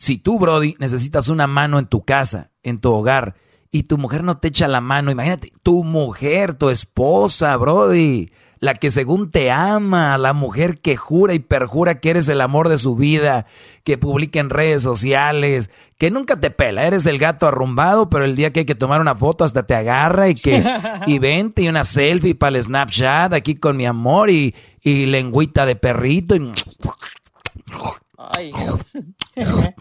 si 0.00 0.16
tú, 0.16 0.38
Brody, 0.38 0.76
necesitas 0.78 1.28
una 1.28 1.46
mano 1.46 1.78
en 1.78 1.84
tu 1.84 2.00
casa, 2.00 2.50
en 2.62 2.78
tu 2.78 2.90
hogar, 2.90 3.34
y 3.70 3.82
tu 3.82 3.98
mujer 3.98 4.24
no 4.24 4.38
te 4.38 4.48
echa 4.48 4.66
la 4.66 4.80
mano, 4.80 5.10
imagínate, 5.10 5.52
tu 5.62 5.84
mujer, 5.84 6.54
tu 6.54 6.70
esposa, 6.70 7.54
Brody, 7.58 8.32
la 8.60 8.74
que 8.74 8.90
según 8.90 9.30
te 9.30 9.50
ama, 9.50 10.16
la 10.16 10.32
mujer 10.32 10.78
que 10.78 10.96
jura 10.96 11.34
y 11.34 11.38
perjura 11.38 12.00
que 12.00 12.08
eres 12.08 12.30
el 12.30 12.40
amor 12.40 12.70
de 12.70 12.78
su 12.78 12.96
vida, 12.96 13.44
que 13.84 13.98
publica 13.98 14.40
en 14.40 14.48
redes 14.48 14.82
sociales, 14.82 15.68
que 15.98 16.10
nunca 16.10 16.40
te 16.40 16.50
pela, 16.50 16.86
eres 16.86 17.04
el 17.04 17.18
gato 17.18 17.46
arrumbado, 17.46 18.08
pero 18.08 18.24
el 18.24 18.36
día 18.36 18.54
que 18.54 18.60
hay 18.60 18.66
que 18.66 18.74
tomar 18.74 19.02
una 19.02 19.14
foto 19.14 19.44
hasta 19.44 19.66
te 19.66 19.74
agarra 19.74 20.30
y 20.30 20.34
que, 20.34 20.64
y 21.06 21.18
vente 21.18 21.60
y 21.60 21.68
una 21.68 21.84
selfie 21.84 22.34
para 22.34 22.56
el 22.56 22.64
Snapchat 22.64 23.34
aquí 23.34 23.56
con 23.56 23.76
mi 23.76 23.84
amor 23.84 24.30
y, 24.30 24.54
y 24.80 25.04
lengüita 25.04 25.66
de 25.66 25.76
perrito 25.76 26.36
y 26.36 26.50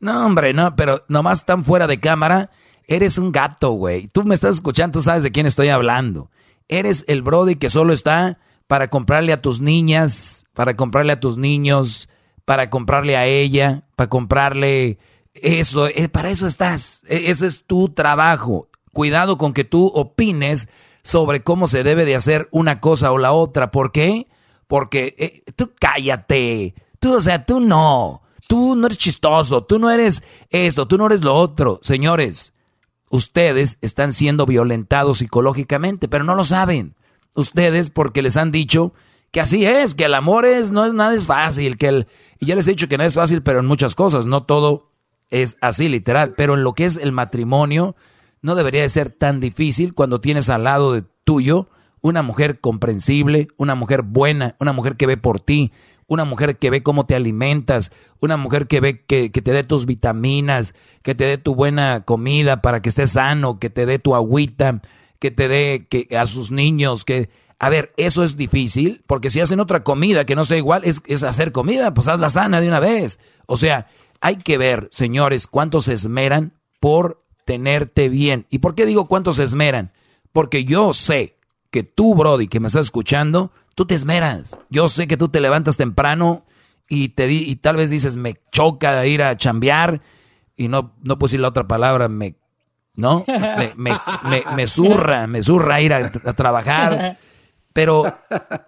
No, 0.00 0.26
hombre, 0.26 0.52
no, 0.52 0.76
pero 0.76 1.04
nomás 1.08 1.46
tan 1.46 1.64
fuera 1.64 1.86
de 1.86 1.98
cámara, 2.00 2.50
eres 2.86 3.16
un 3.16 3.32
gato, 3.32 3.70
güey. 3.72 4.08
Tú 4.08 4.24
me 4.24 4.34
estás 4.34 4.56
escuchando, 4.56 4.98
tú 4.98 5.02
sabes 5.02 5.22
de 5.22 5.32
quién 5.32 5.46
estoy 5.46 5.68
hablando. 5.68 6.30
Eres 6.68 7.04
el 7.08 7.22
Brody 7.22 7.56
que 7.56 7.70
solo 7.70 7.94
está 7.94 8.38
para 8.66 8.88
comprarle 8.88 9.32
a 9.32 9.40
tus 9.40 9.60
niñas, 9.62 10.44
para 10.52 10.74
comprarle 10.74 11.12
a 11.12 11.20
tus 11.20 11.38
niños, 11.38 12.08
para 12.44 12.68
comprarle 12.68 13.16
a 13.16 13.24
ella, 13.26 13.84
para 13.96 14.10
comprarle 14.10 14.98
eso. 15.34 15.88
eh, 15.88 16.08
para 16.10 16.28
eso 16.30 16.46
estás. 16.46 17.02
E- 17.08 17.30
Ese 17.30 17.46
es 17.46 17.64
tu 17.66 17.88
trabajo. 17.88 18.68
Cuidado 18.92 19.38
con 19.38 19.54
que 19.54 19.64
tú 19.64 19.86
opines 19.94 20.68
sobre 21.02 21.42
cómo 21.42 21.68
se 21.68 21.82
debe 21.84 22.04
de 22.04 22.16
hacer 22.16 22.48
una 22.50 22.80
cosa 22.80 23.12
o 23.12 23.18
la 23.18 23.32
otra. 23.32 23.70
¿Por 23.70 23.92
qué? 23.92 24.26
Porque 24.66 25.14
eh, 25.18 25.42
tú 25.56 25.72
cállate. 25.80 26.74
Tú, 27.06 27.14
o 27.14 27.20
sea, 27.20 27.44
tú 27.44 27.60
no. 27.60 28.22
Tú 28.48 28.74
no 28.74 28.86
eres 28.86 28.98
chistoso. 28.98 29.62
Tú 29.62 29.78
no 29.78 29.92
eres 29.92 30.24
esto. 30.50 30.88
Tú 30.88 30.98
no 30.98 31.06
eres 31.06 31.22
lo 31.22 31.34
otro. 31.34 31.78
Señores, 31.82 32.54
ustedes 33.10 33.78
están 33.80 34.12
siendo 34.12 34.44
violentados 34.44 35.18
psicológicamente, 35.18 36.08
pero 36.08 36.24
no 36.24 36.34
lo 36.34 36.44
saben. 36.44 36.96
Ustedes 37.36 37.90
porque 37.90 38.22
les 38.22 38.36
han 38.36 38.50
dicho 38.50 38.92
que 39.30 39.40
así 39.40 39.64
es, 39.64 39.94
que 39.94 40.06
el 40.06 40.14
amor 40.14 40.46
es, 40.46 40.72
no 40.72 40.84
es 40.84 40.94
nada 40.94 41.14
es 41.14 41.28
fácil, 41.28 41.78
que 41.78 41.86
el, 41.86 42.06
y 42.40 42.46
ya 42.46 42.56
les 42.56 42.66
he 42.66 42.70
dicho 42.70 42.88
que 42.88 42.98
no 42.98 43.04
es 43.04 43.14
fácil, 43.14 43.42
pero 43.42 43.60
en 43.60 43.66
muchas 43.66 43.94
cosas, 43.94 44.26
no 44.26 44.42
todo 44.44 44.90
es 45.30 45.58
así 45.60 45.88
literal, 45.88 46.32
pero 46.36 46.54
en 46.54 46.64
lo 46.64 46.72
que 46.72 46.86
es 46.86 46.96
el 46.96 47.12
matrimonio, 47.12 47.94
no 48.40 48.56
debería 48.56 48.82
de 48.82 48.88
ser 48.88 49.10
tan 49.10 49.38
difícil 49.38 49.94
cuando 49.94 50.20
tienes 50.20 50.48
al 50.48 50.64
lado 50.64 50.92
de 50.92 51.04
tuyo 51.24 51.68
una 52.00 52.22
mujer 52.22 52.60
comprensible, 52.60 53.48
una 53.56 53.74
mujer 53.74 54.02
buena, 54.02 54.56
una 54.58 54.72
mujer 54.72 54.96
que 54.96 55.06
ve 55.06 55.16
por 55.16 55.40
ti, 55.40 55.72
una 56.08 56.24
mujer 56.24 56.58
que 56.58 56.70
ve 56.70 56.82
cómo 56.82 57.06
te 57.06 57.14
alimentas, 57.14 57.92
una 58.20 58.36
mujer 58.36 58.66
que 58.66 58.80
ve 58.80 59.04
que, 59.04 59.32
que 59.32 59.42
te 59.42 59.52
dé 59.52 59.64
tus 59.64 59.86
vitaminas, 59.86 60.74
que 61.02 61.14
te 61.14 61.24
dé 61.24 61.38
tu 61.38 61.54
buena 61.54 62.04
comida 62.04 62.62
para 62.62 62.80
que 62.80 62.88
estés 62.88 63.12
sano, 63.12 63.58
que 63.58 63.70
te 63.70 63.86
dé 63.86 63.98
tu 63.98 64.14
agüita, 64.14 64.82
que 65.18 65.30
te 65.30 65.48
dé 65.48 65.86
que, 65.88 66.16
a 66.16 66.26
sus 66.26 66.50
niños, 66.50 67.04
que... 67.04 67.30
A 67.58 67.70
ver, 67.70 67.94
eso 67.96 68.22
es 68.22 68.36
difícil, 68.36 69.02
porque 69.06 69.30
si 69.30 69.40
hacen 69.40 69.60
otra 69.60 69.82
comida 69.82 70.26
que 70.26 70.36
no 70.36 70.44
sea 70.44 70.58
igual, 70.58 70.82
es, 70.84 71.00
es 71.06 71.22
hacer 71.22 71.52
comida, 71.52 71.94
pues 71.94 72.06
hazla 72.06 72.28
sana 72.28 72.60
de 72.60 72.68
una 72.68 72.80
vez. 72.80 73.18
O 73.46 73.56
sea, 73.56 73.86
hay 74.20 74.36
que 74.36 74.58
ver, 74.58 74.90
señores, 74.92 75.46
cuántos 75.46 75.86
se 75.86 75.94
esmeran 75.94 76.52
por 76.80 77.22
tenerte 77.46 78.10
bien. 78.10 78.44
¿Y 78.50 78.58
por 78.58 78.74
qué 78.74 78.84
digo 78.84 79.08
cuántos 79.08 79.36
se 79.36 79.44
esmeran? 79.44 79.90
Porque 80.32 80.64
yo 80.64 80.92
sé 80.92 81.36
que 81.70 81.82
tú, 81.82 82.14
Brody, 82.14 82.46
que 82.46 82.60
me 82.60 82.66
estás 82.66 82.86
escuchando, 82.86 83.52
tú 83.76 83.86
te 83.86 83.94
esmeras. 83.94 84.58
Yo 84.70 84.88
sé 84.88 85.06
que 85.06 85.16
tú 85.16 85.28
te 85.28 85.40
levantas 85.40 85.76
temprano 85.76 86.44
y 86.88 87.10
te 87.10 87.26
di, 87.26 87.48
y 87.48 87.56
tal 87.56 87.76
vez 87.76 87.90
dices, 87.90 88.16
me 88.16 88.40
choca 88.50 89.06
ir 89.06 89.22
a 89.22 89.36
chambear, 89.36 90.00
y 90.56 90.68
no, 90.68 90.94
no 91.02 91.18
puedo 91.18 91.28
decir 91.28 91.40
la 91.40 91.48
otra 91.48 91.68
palabra, 91.68 92.08
me, 92.08 92.36
¿no? 92.96 93.24
Me, 93.28 93.72
me, 93.76 93.92
me, 94.24 94.44
me 94.54 94.66
zurra, 94.66 95.26
me 95.26 95.42
zurra 95.42 95.80
ir 95.80 95.92
a, 95.92 96.10
trabajar. 96.10 97.18
Pero, 97.72 98.04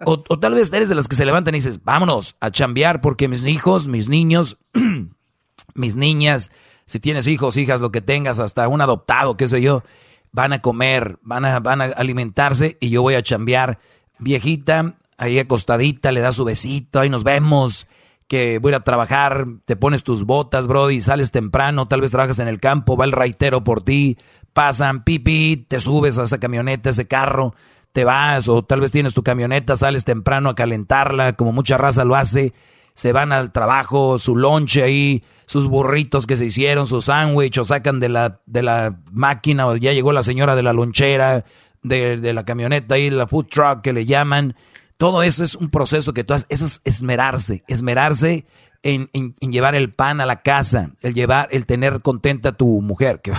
o, 0.05 0.23
o 0.27 0.39
tal 0.39 0.53
vez 0.53 0.71
eres 0.71 0.87
de 0.87 0.95
las 0.95 1.07
que 1.07 1.15
se 1.15 1.25
levantan 1.25 1.55
y 1.55 1.57
dices, 1.57 1.83
vámonos 1.83 2.35
a 2.39 2.51
chambear 2.51 3.01
porque 3.01 3.27
mis 3.27 3.43
hijos, 3.43 3.87
mis 3.87 4.07
niños, 4.07 4.59
mis 5.73 5.95
niñas, 5.95 6.51
si 6.85 6.99
tienes 6.99 7.25
hijos, 7.25 7.57
hijas, 7.57 7.81
lo 7.81 7.91
que 7.91 8.01
tengas, 8.01 8.37
hasta 8.37 8.67
un 8.67 8.81
adoptado, 8.81 9.37
qué 9.37 9.47
sé 9.47 9.63
yo, 9.63 9.83
van 10.31 10.53
a 10.53 10.61
comer, 10.61 11.17
van 11.23 11.45
a, 11.45 11.59
van 11.59 11.81
a 11.81 11.85
alimentarse 11.85 12.77
y 12.79 12.89
yo 12.89 13.01
voy 13.01 13.15
a 13.15 13.23
chambear. 13.23 13.79
Viejita, 14.19 14.95
ahí 15.17 15.39
acostadita, 15.39 16.11
le 16.11 16.21
da 16.21 16.31
su 16.31 16.45
besito, 16.45 16.99
ahí 16.99 17.09
nos 17.09 17.23
vemos, 17.23 17.87
que 18.27 18.59
voy 18.59 18.69
a 18.69 18.73
ir 18.73 18.75
a 18.75 18.83
trabajar, 18.83 19.45
te 19.65 19.75
pones 19.75 20.03
tus 20.03 20.23
botas, 20.23 20.67
Brody, 20.67 21.01
sales 21.01 21.31
temprano, 21.31 21.87
tal 21.87 22.01
vez 22.01 22.11
trabajas 22.11 22.39
en 22.39 22.47
el 22.47 22.59
campo, 22.59 22.95
va 22.95 23.05
el 23.05 23.11
raitero 23.11 23.63
por 23.63 23.81
ti, 23.81 24.17
pasan, 24.53 25.03
pipi, 25.03 25.65
te 25.67 25.79
subes 25.79 26.17
a 26.17 26.23
esa 26.23 26.37
camioneta, 26.37 26.91
ese 26.91 27.07
carro, 27.07 27.55
te 27.91 28.03
vas, 28.03 28.47
o 28.47 28.63
tal 28.63 28.81
vez 28.81 28.91
tienes 28.91 29.13
tu 29.13 29.23
camioneta, 29.23 29.75
sales 29.75 30.05
temprano 30.05 30.49
a 30.49 30.55
calentarla, 30.55 31.33
como 31.33 31.51
mucha 31.51 31.77
raza 31.77 32.05
lo 32.05 32.15
hace, 32.15 32.53
se 32.93 33.13
van 33.13 33.31
al 33.31 33.51
trabajo, 33.51 34.17
su 34.17 34.35
lonche 34.35 34.83
ahí, 34.83 35.23
sus 35.45 35.67
burritos 35.67 36.27
que 36.27 36.35
se 36.35 36.45
hicieron, 36.45 36.85
su 36.85 37.01
sándwich, 37.01 37.57
o 37.57 37.63
sacan 37.63 37.99
de 37.99 38.09
la, 38.09 38.41
de 38.45 38.61
la 38.61 38.99
máquina, 39.11 39.67
o 39.67 39.75
ya 39.75 39.93
llegó 39.93 40.11
la 40.11 40.21
señora 40.21 40.55
de 40.55 40.63
la 40.63 40.73
lonchera, 40.73 41.45
de, 41.83 42.17
de 42.17 42.33
la 42.33 42.45
camioneta 42.45 42.95
ahí, 42.95 43.09
la 43.09 43.27
food 43.27 43.45
truck 43.47 43.81
que 43.81 43.93
le 43.93 44.05
llaman. 44.05 44.55
Todo 44.97 45.23
eso 45.23 45.43
es 45.43 45.55
un 45.55 45.69
proceso 45.69 46.13
que 46.13 46.23
tú 46.23 46.33
haces, 46.33 46.47
eso 46.49 46.65
es 46.65 46.81
esmerarse, 46.83 47.63
esmerarse 47.67 48.45
en, 48.83 49.09
en- 49.13 49.35
en 49.39 49.51
llevar 49.51 49.75
el 49.75 49.93
pan 49.93 50.19
a 50.21 50.25
la 50.25 50.41
casa, 50.41 50.91
el 51.01 51.13
llevar, 51.13 51.47
el 51.51 51.65
tener 51.65 52.01
contenta 52.01 52.49
a 52.49 52.51
tu 52.53 52.81
mujer, 52.81 53.21
que 53.21 53.31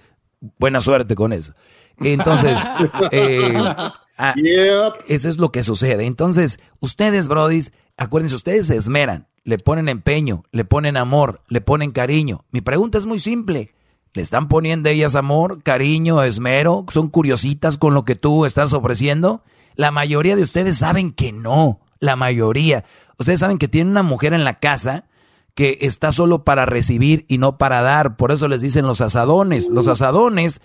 buena 0.58 0.80
suerte 0.80 1.14
con 1.14 1.32
eso. 1.32 1.54
Entonces, 2.00 2.62
eh, 3.10 3.52
ah, 4.18 4.34
eso 5.08 5.28
es 5.28 5.38
lo 5.38 5.50
que 5.50 5.62
sucede. 5.64 6.04
Entonces, 6.06 6.60
ustedes, 6.80 7.26
brodis, 7.28 7.72
acuérdense, 7.96 8.36
ustedes 8.36 8.68
se 8.68 8.76
esmeran, 8.76 9.26
le 9.44 9.58
ponen 9.58 9.88
empeño, 9.88 10.44
le 10.52 10.64
ponen 10.64 10.96
amor, 10.96 11.42
le 11.48 11.60
ponen 11.60 11.90
cariño. 11.90 12.44
Mi 12.52 12.60
pregunta 12.60 12.98
es 12.98 13.06
muy 13.06 13.18
simple. 13.18 13.74
¿Le 14.14 14.22
están 14.22 14.48
poniendo 14.48 14.88
ellas 14.88 15.14
amor, 15.14 15.62
cariño, 15.62 16.22
esmero? 16.22 16.86
¿Son 16.90 17.08
curiositas 17.08 17.76
con 17.76 17.94
lo 17.94 18.04
que 18.04 18.14
tú 18.14 18.46
estás 18.46 18.72
ofreciendo? 18.72 19.42
La 19.74 19.90
mayoría 19.90 20.34
de 20.34 20.42
ustedes 20.42 20.78
saben 20.78 21.12
que 21.12 21.32
no. 21.32 21.80
La 22.00 22.16
mayoría. 22.16 22.84
Ustedes 23.18 23.40
saben 23.40 23.58
que 23.58 23.68
tienen 23.68 23.90
una 23.90 24.02
mujer 24.02 24.32
en 24.32 24.44
la 24.44 24.58
casa 24.58 25.04
que 25.54 25.78
está 25.82 26.12
solo 26.12 26.44
para 26.44 26.66
recibir 26.66 27.26
y 27.28 27.38
no 27.38 27.58
para 27.58 27.82
dar. 27.82 28.16
Por 28.16 28.32
eso 28.32 28.48
les 28.48 28.60
dicen 28.60 28.86
los 28.86 29.00
asadones. 29.00 29.68
Los 29.68 29.88
asadones, 29.88 30.60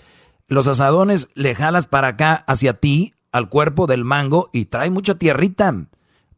los 0.47 0.67
asadones 0.67 1.29
le 1.33 1.55
jalas 1.55 1.87
para 1.87 2.09
acá 2.09 2.43
hacia 2.47 2.73
ti, 2.73 3.13
al 3.31 3.49
cuerpo 3.49 3.87
del 3.87 4.05
mango 4.05 4.49
y 4.53 4.65
trae 4.65 4.89
mucha 4.89 5.15
tierrita. 5.15 5.73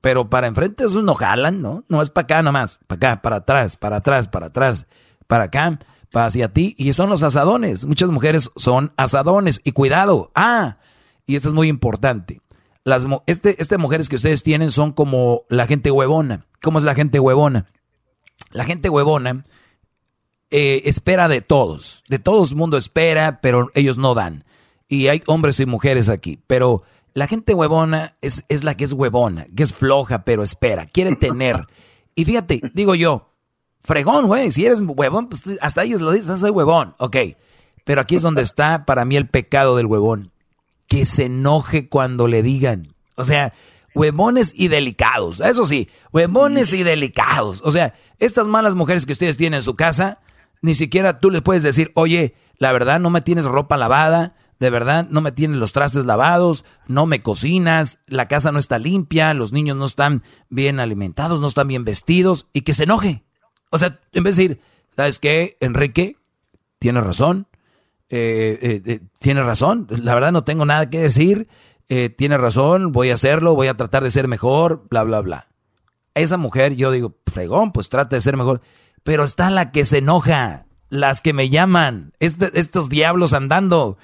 Pero 0.01 0.29
para 0.29 0.47
enfrente 0.47 0.85
esos 0.85 1.03
no 1.03 1.15
jalan, 1.15 1.61
¿no? 1.61 1.83
No 1.89 2.01
es 2.01 2.09
para 2.09 2.23
acá 2.23 2.41
nomás. 2.41 2.79
Para 2.87 2.97
acá, 2.97 3.21
para 3.21 3.35
atrás, 3.37 3.75
para 3.75 3.97
atrás, 3.97 4.27
para 4.27 4.45
atrás, 4.47 4.87
para 5.27 5.43
acá, 5.45 5.79
hacia 6.23 6.53
ti. 6.53 6.75
Y 6.77 6.93
son 6.93 7.09
los 7.09 7.23
asadones. 7.23 7.85
Muchas 7.85 8.09
mujeres 8.09 8.51
son 8.55 8.93
asadones. 8.95 9.59
Y 9.65 9.73
cuidado. 9.73 10.31
Ah, 10.35 10.77
y 11.25 11.35
esto 11.35 11.49
es 11.49 11.53
muy 11.53 11.67
importante. 11.67 12.39
Las, 12.85 13.05
este, 13.25 13.61
este 13.61 13.77
mujeres 13.77 14.07
que 14.07 14.15
ustedes 14.15 14.43
tienen 14.43 14.71
son 14.71 14.93
como 14.93 15.43
la 15.49 15.67
gente 15.67 15.91
huevona. 15.91 16.45
¿Cómo 16.61 16.77
es 16.77 16.85
la 16.85 16.95
gente 16.95 17.19
huevona? 17.19 17.65
La 18.51 18.63
gente 18.63 18.89
huevona 18.89 19.43
eh, 20.51 20.83
espera 20.85 21.27
de 21.27 21.41
todos. 21.41 22.03
De 22.07 22.19
todo 22.19 22.45
el 22.47 22.55
mundo 22.55 22.77
espera, 22.77 23.41
pero 23.41 23.69
ellos 23.73 23.97
no 23.97 24.13
dan. 24.13 24.45
Y 24.87 25.07
hay 25.07 25.23
hombres 25.27 25.59
y 25.59 25.65
mujeres 25.65 26.07
aquí. 26.07 26.39
Pero 26.47 26.83
la 27.15 27.27
gente 27.27 27.53
huevona 27.53 28.17
es, 28.21 28.45
es 28.49 28.63
la 28.63 28.77
que 28.77 28.83
es 28.83 28.93
huevona, 28.93 29.47
que 29.55 29.63
es 29.63 29.73
floja, 29.73 30.23
pero 30.23 30.43
espera, 30.43 30.85
quiere 30.85 31.15
tener. 31.15 31.65
Y 32.13 32.25
fíjate, 32.25 32.61
digo 32.73 32.93
yo, 32.93 33.34
fregón, 33.85 34.27
güey, 34.27 34.51
si 34.51 34.65
eres 34.65 34.81
huevón, 34.81 35.29
pues 35.29 35.43
hasta 35.61 35.83
ellos 35.83 36.01
lo 36.01 36.11
dicen, 36.11 36.37
soy 36.37 36.49
huevón. 36.49 36.95
Ok, 36.97 37.17
pero 37.85 38.01
aquí 38.01 38.15
es 38.15 38.21
donde 38.21 38.41
está 38.41 38.85
para 38.85 39.05
mí 39.05 39.15
el 39.15 39.29
pecado 39.29 39.77
del 39.77 39.85
huevón. 39.85 40.31
Que 40.87 41.05
se 41.05 41.25
enoje 41.25 41.89
cuando 41.89 42.27
le 42.27 42.43
digan. 42.43 42.93
O 43.15 43.23
sea, 43.23 43.53
huevones 43.95 44.53
y 44.55 44.67
delicados. 44.67 45.39
Eso 45.39 45.65
sí, 45.65 45.89
huevones 46.11 46.73
y 46.73 46.83
delicados. 46.83 47.61
O 47.63 47.71
sea, 47.71 47.95
estas 48.19 48.47
malas 48.47 48.75
mujeres 48.75 49.05
que 49.05 49.13
ustedes 49.13 49.37
tienen 49.37 49.57
en 49.57 49.63
su 49.63 49.75
casa, 49.75 50.19
ni 50.61 50.75
siquiera 50.75 51.19
tú 51.19 51.31
les 51.31 51.41
puedes 51.41 51.63
decir, 51.63 51.91
oye, 51.95 52.35
la 52.57 52.71
verdad 52.71 52.99
no 52.99 53.09
me 53.09 53.21
tienes 53.21 53.45
ropa 53.45 53.77
lavada, 53.77 54.35
de 54.59 54.69
verdad 54.69 55.07
no 55.09 55.21
me 55.21 55.31
tienes 55.31 55.57
los 55.57 55.73
trastes 55.73 56.05
lavados, 56.05 56.65
no 56.87 57.05
me 57.05 57.21
cocinas, 57.21 57.99
la 58.07 58.27
casa 58.27 58.51
no 58.51 58.59
está 58.59 58.79
limpia, 58.79 59.33
los 59.33 59.51
niños 59.51 59.75
no 59.75 59.85
están 59.85 60.23
bien 60.49 60.79
alimentados, 60.79 61.41
no 61.41 61.47
están 61.47 61.67
bien 61.67 61.83
vestidos, 61.83 62.47
y 62.53 62.61
que 62.61 62.73
se 62.73 62.83
enoje. 62.83 63.24
O 63.75 63.77
sea, 63.77 63.99
en 64.13 64.23
vez 64.23 64.35
de 64.35 64.43
decir, 64.43 64.61
¿sabes 64.95 65.19
qué, 65.19 65.57
Enrique? 65.59 66.17
Tienes 66.79 67.03
razón. 67.03 67.47
Eh, 68.09 68.57
eh, 68.61 68.81
eh, 68.85 68.99
tienes 69.19 69.45
razón. 69.45 69.87
La 69.89 70.13
verdad 70.13 70.31
no 70.31 70.43
tengo 70.43 70.65
nada 70.65 70.89
que 70.89 70.99
decir 70.99 71.47
eh, 71.87 72.09
tiene 72.09 72.37
razón, 72.37 72.91
voy 72.91 73.11
a 73.11 73.13
hacerlo, 73.13 73.53
voy 73.53 73.67
a 73.67 73.77
tratar 73.77 74.03
de 74.03 74.09
ser 74.09 74.27
mejor, 74.27 74.87
bla, 74.89 75.03
bla, 75.03 75.21
bla. 75.21 75.49
Esa 76.15 76.37
mujer, 76.37 76.75
yo 76.75 76.91
digo, 76.91 77.17
fregón, 77.27 77.71
pues 77.71 77.89
trata 77.89 78.15
de 78.15 78.21
ser 78.21 78.37
mejor. 78.37 78.61
Pero 79.03 79.23
está 79.23 79.51
la 79.51 79.71
que 79.71 79.85
se 79.85 79.99
enoja, 79.99 80.65
las 80.89 81.21
que 81.21 81.33
me 81.33 81.49
llaman, 81.49 82.13
este, 82.19 82.59
estos 82.59 82.89
diablos 82.89 83.33
andando. 83.33 83.97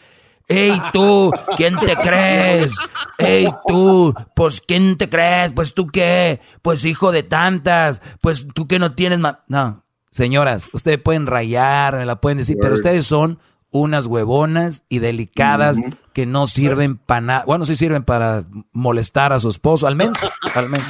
¡Ey 0.52 0.82
tú! 0.92 1.32
¿Quién 1.56 1.78
te 1.78 1.96
crees? 1.96 2.76
¡Ey 3.18 3.48
tú! 3.68 4.14
Pues 4.36 4.62
¿quién 4.62 4.98
te 4.98 5.10
crees? 5.10 5.54
Pues 5.54 5.74
tú 5.74 5.88
qué? 5.88 6.42
Pues 6.62 6.84
hijo 6.84 7.12
de 7.12 7.24
tantas. 7.24 8.02
Pues 8.20 8.48
tú 8.54 8.68
que 8.68 8.78
no 8.78 8.94
tienes 8.94 9.20
más. 9.20 9.38
No, 9.48 9.86
señoras, 10.12 10.70
ustedes 10.74 11.00
pueden 11.00 11.26
rayar, 11.26 11.96
me 11.96 12.06
la 12.06 12.20
pueden 12.20 12.38
decir, 12.38 12.58
pero 12.60 12.76
ustedes 12.76 13.06
son 13.06 13.40
unas 13.72 14.06
huevonas 14.06 14.84
y 14.90 15.00
delicadas 15.00 15.78
que 16.14 16.26
no 16.26 16.46
sirven 16.48 16.98
para 16.98 17.22
nada. 17.22 17.44
Bueno, 17.48 17.66
sí 17.66 17.76
sirven 17.76 18.04
para 18.04 18.44
molestar 18.74 19.32
a 19.32 19.40
su 19.40 19.50
esposo, 19.50 19.88
al 19.88 19.96
menos. 19.96 20.18
Al 20.54 20.68
menos. 20.68 20.88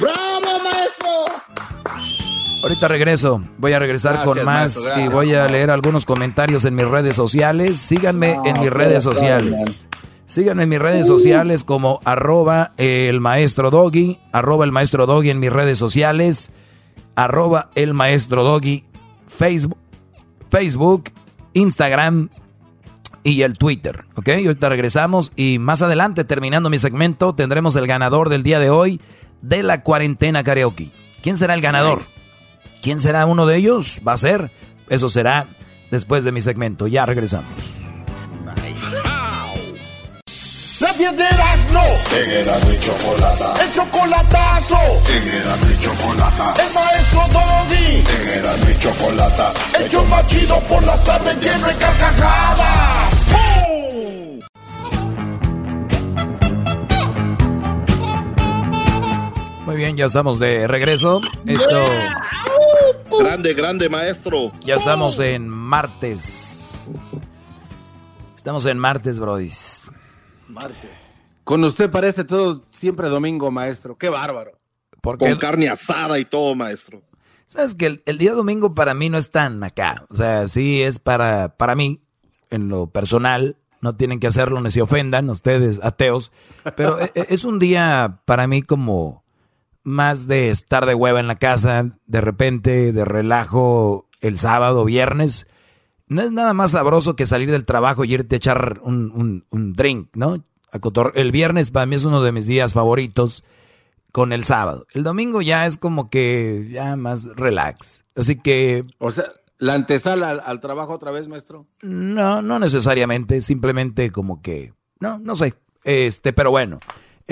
Ahorita 2.62 2.86
regreso, 2.86 3.42
voy 3.58 3.72
a 3.72 3.80
regresar 3.80 4.12
Gracias, 4.12 4.34
con 4.34 4.44
más 4.44 4.44
maestro, 4.44 4.84
gracias. 4.84 5.06
y 5.06 5.12
voy 5.12 5.34
a 5.34 5.48
leer 5.48 5.70
algunos 5.72 6.06
comentarios 6.06 6.64
en 6.64 6.76
mis 6.76 6.86
redes 6.86 7.16
sociales. 7.16 7.78
Síganme 7.78 8.38
en 8.44 8.60
mis 8.60 8.70
redes 8.70 9.02
sociales. 9.02 9.88
Síganme 10.26 10.62
en 10.62 10.68
mis 10.68 10.78
redes 10.78 11.08
sociales 11.08 11.64
como 11.64 11.98
arroba 12.04 12.72
el 12.76 13.20
maestro 13.20 13.70
doggy, 13.70 14.18
arroba 14.30 14.64
el 14.64 14.70
maestro 14.70 15.06
doggy 15.06 15.30
en 15.30 15.40
mis 15.40 15.52
redes 15.52 15.76
sociales, 15.76 16.52
arroba 17.16 17.68
el 17.74 17.94
maestro 17.94 18.44
doggy, 18.44 18.84
Facebook, 19.26 19.78
Facebook, 20.48 21.10
Instagram 21.54 22.30
y 23.24 23.42
el 23.42 23.58
Twitter. 23.58 24.04
¿Ok? 24.14 24.28
Y 24.28 24.46
ahorita 24.46 24.68
regresamos 24.68 25.32
y 25.34 25.58
más 25.58 25.82
adelante, 25.82 26.22
terminando 26.22 26.70
mi 26.70 26.78
segmento, 26.78 27.34
tendremos 27.34 27.74
el 27.74 27.88
ganador 27.88 28.28
del 28.28 28.44
día 28.44 28.60
de 28.60 28.70
hoy 28.70 29.00
de 29.42 29.64
la 29.64 29.82
cuarentena 29.82 30.44
karaoke. 30.44 30.92
¿Quién 31.22 31.36
será 31.36 31.54
el 31.54 31.60
ganador? 31.60 32.00
¿Quién 32.82 32.98
será 32.98 33.24
uno 33.26 33.46
de 33.46 33.56
ellos? 33.56 34.00
¿Va 34.06 34.14
a 34.14 34.16
ser? 34.16 34.50
Eso 34.88 35.08
será 35.08 35.46
después 35.92 36.24
de 36.24 36.32
mi 36.32 36.40
segmento. 36.40 36.88
Ya 36.88 37.06
regresamos. 37.06 37.78
La 40.80 40.92
piedra 40.94 41.28
no. 41.72 41.84
En 42.16 42.30
Erasmo 42.30 42.72
y 42.72 42.78
Chocolata. 42.80 43.64
El 43.64 43.72
chocolatazo. 43.72 44.78
En 45.14 45.28
Erasmo 45.28 45.70
y 45.70 45.78
Chocolata. 45.78 46.54
El 46.58 46.74
maestro 46.74 47.20
Doggy. 47.32 48.02
En 48.20 48.28
Erasmo 48.38 48.68
y 48.68 48.78
Chocolata. 48.78 49.52
El 49.78 49.88
show 49.88 50.04
más 50.06 50.26
chido 50.26 50.58
por 50.66 50.82
las 50.82 51.04
tardes 51.04 51.36
lleno 51.40 51.66
de 51.68 51.74
carcajadas. 51.76 53.14
¡Bum! 53.30 54.40
Muy 59.66 59.76
bien, 59.76 59.96
ya 59.96 60.06
estamos 60.06 60.40
de 60.40 60.66
regreso. 60.66 61.20
Esto. 61.46 61.86
Grande, 63.18 63.54
grande, 63.54 63.88
maestro. 63.88 64.52
Ya 64.64 64.74
estamos 64.76 65.18
en 65.18 65.48
martes. 65.48 66.90
Estamos 68.36 68.66
en 68.66 68.78
martes, 68.78 69.18
brodis. 69.20 69.90
Con 71.44 71.64
usted 71.64 71.90
parece 71.90 72.24
todo 72.24 72.64
siempre 72.70 73.08
domingo, 73.08 73.50
maestro. 73.50 73.96
Qué 73.96 74.08
bárbaro. 74.08 74.52
Porque 75.00 75.28
Con 75.28 75.38
carne 75.38 75.68
asada 75.68 76.18
y 76.18 76.24
todo, 76.24 76.54
maestro. 76.54 77.02
Sabes 77.46 77.74
que 77.74 77.86
el, 77.86 78.02
el 78.06 78.18
día 78.18 78.32
domingo 78.32 78.74
para 78.74 78.94
mí 78.94 79.10
no 79.10 79.18
es 79.18 79.30
tan 79.30 79.62
acá. 79.64 80.06
O 80.08 80.14
sea, 80.14 80.48
sí 80.48 80.82
es 80.82 80.98
para, 80.98 81.56
para 81.56 81.74
mí, 81.74 82.00
en 82.50 82.68
lo 82.68 82.86
personal. 82.88 83.56
No 83.80 83.96
tienen 83.96 84.20
que 84.20 84.28
hacerlo, 84.28 84.60
ni 84.60 84.70
se 84.70 84.80
ofendan 84.80 85.28
ustedes, 85.28 85.82
ateos. 85.82 86.30
Pero 86.76 87.00
e- 87.00 87.10
e- 87.16 87.26
es 87.30 87.44
un 87.44 87.58
día 87.58 88.20
para 88.26 88.46
mí 88.46 88.62
como 88.62 89.24
más 89.84 90.26
de 90.28 90.50
estar 90.50 90.86
de 90.86 90.94
hueva 90.94 91.20
en 91.20 91.26
la 91.26 91.34
casa, 91.36 91.98
de 92.06 92.20
repente, 92.20 92.92
de 92.92 93.04
relajo 93.04 94.08
el 94.20 94.38
sábado, 94.38 94.84
viernes. 94.84 95.46
No 96.06 96.22
es 96.22 96.32
nada 96.32 96.52
más 96.54 96.72
sabroso 96.72 97.16
que 97.16 97.26
salir 97.26 97.50
del 97.50 97.64
trabajo 97.64 98.04
y 98.04 98.14
irte 98.14 98.36
a 98.36 98.38
echar 98.38 98.80
un, 98.82 99.10
un- 99.14 99.44
un 99.50 99.72
drink, 99.72 100.10
¿no? 100.14 100.44
A 100.70 100.78
cotor- 100.78 101.12
El 101.14 101.32
viernes 101.32 101.70
para 101.70 101.86
mí 101.86 101.96
es 101.96 102.04
uno 102.04 102.22
de 102.22 102.32
mis 102.32 102.46
días 102.46 102.74
favoritos 102.74 103.44
con 104.12 104.32
el 104.32 104.44
sábado. 104.44 104.86
El 104.92 105.04
domingo 105.04 105.40
ya 105.42 105.66
es 105.66 105.76
como 105.78 106.10
que 106.10 106.68
ya 106.70 106.96
más 106.96 107.24
relax. 107.34 108.04
Así 108.14 108.36
que... 108.36 108.84
O 108.98 109.10
sea, 109.10 109.24
la 109.58 109.74
antesala 109.74 110.30
al, 110.30 110.42
al 110.44 110.60
trabajo 110.60 110.92
otra 110.92 111.10
vez, 111.12 111.28
maestro. 111.28 111.66
No, 111.82 112.42
no 112.42 112.58
necesariamente, 112.58 113.40
simplemente 113.40 114.10
como 114.10 114.42
que, 114.42 114.74
no, 115.00 115.18
no 115.18 115.34
sé. 115.34 115.54
Este, 115.84 116.32
pero 116.32 116.50
bueno, 116.50 116.78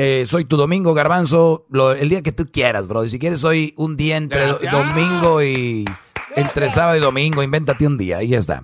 eh, 0.02 0.24
soy 0.26 0.44
tu 0.46 0.56
domingo, 0.56 0.94
garbanzo, 0.94 1.66
lo- 1.68 1.92
el 1.92 2.08
día 2.08 2.22
que 2.22 2.32
tú 2.32 2.46
quieras, 2.50 2.88
bro. 2.88 3.04
Y 3.04 3.08
si 3.10 3.18
quieres, 3.18 3.40
soy 3.40 3.74
un 3.76 3.96
día 3.98 4.16
entre 4.16 4.46
do- 4.46 4.58
domingo 4.70 5.42
y 5.42 5.84
entre 6.36 6.70
sábado 6.70 6.96
y 6.96 7.00
domingo, 7.00 7.42
invéntate 7.42 7.86
un 7.86 7.98
día 7.98 8.22
y 8.22 8.28
ya 8.28 8.38
está. 8.38 8.62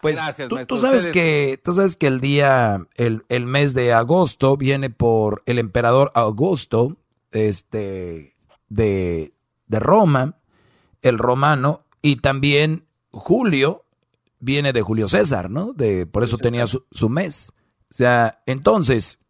Pues 0.00 0.16
Gracias, 0.16 0.48
tú, 0.68 0.76
sabes 0.76 1.06
Ustedes- 1.06 1.12
que, 1.12 1.60
tú 1.64 1.72
sabes 1.72 1.96
que 1.96 2.06
el 2.06 2.20
día, 2.20 2.86
el, 2.94 3.24
el 3.30 3.46
mes 3.46 3.74
de 3.74 3.92
agosto 3.94 4.56
viene 4.56 4.90
por 4.90 5.42
el 5.46 5.58
emperador 5.58 6.12
Augusto, 6.14 6.98
este, 7.32 8.36
de, 8.68 9.32
de 9.66 9.78
Roma, 9.80 10.36
el 11.02 11.18
romano, 11.18 11.80
y 12.02 12.16
también 12.16 12.84
Julio 13.10 13.84
viene 14.40 14.72
de 14.74 14.82
Julio 14.82 15.08
César, 15.08 15.50
¿no? 15.50 15.72
De, 15.72 16.04
por 16.06 16.22
eso 16.22 16.36
tenía 16.38 16.66
su, 16.66 16.84
su 16.90 17.08
mes. 17.08 17.52
O 17.90 17.94
sea, 17.94 18.42
entonces, 18.46 19.20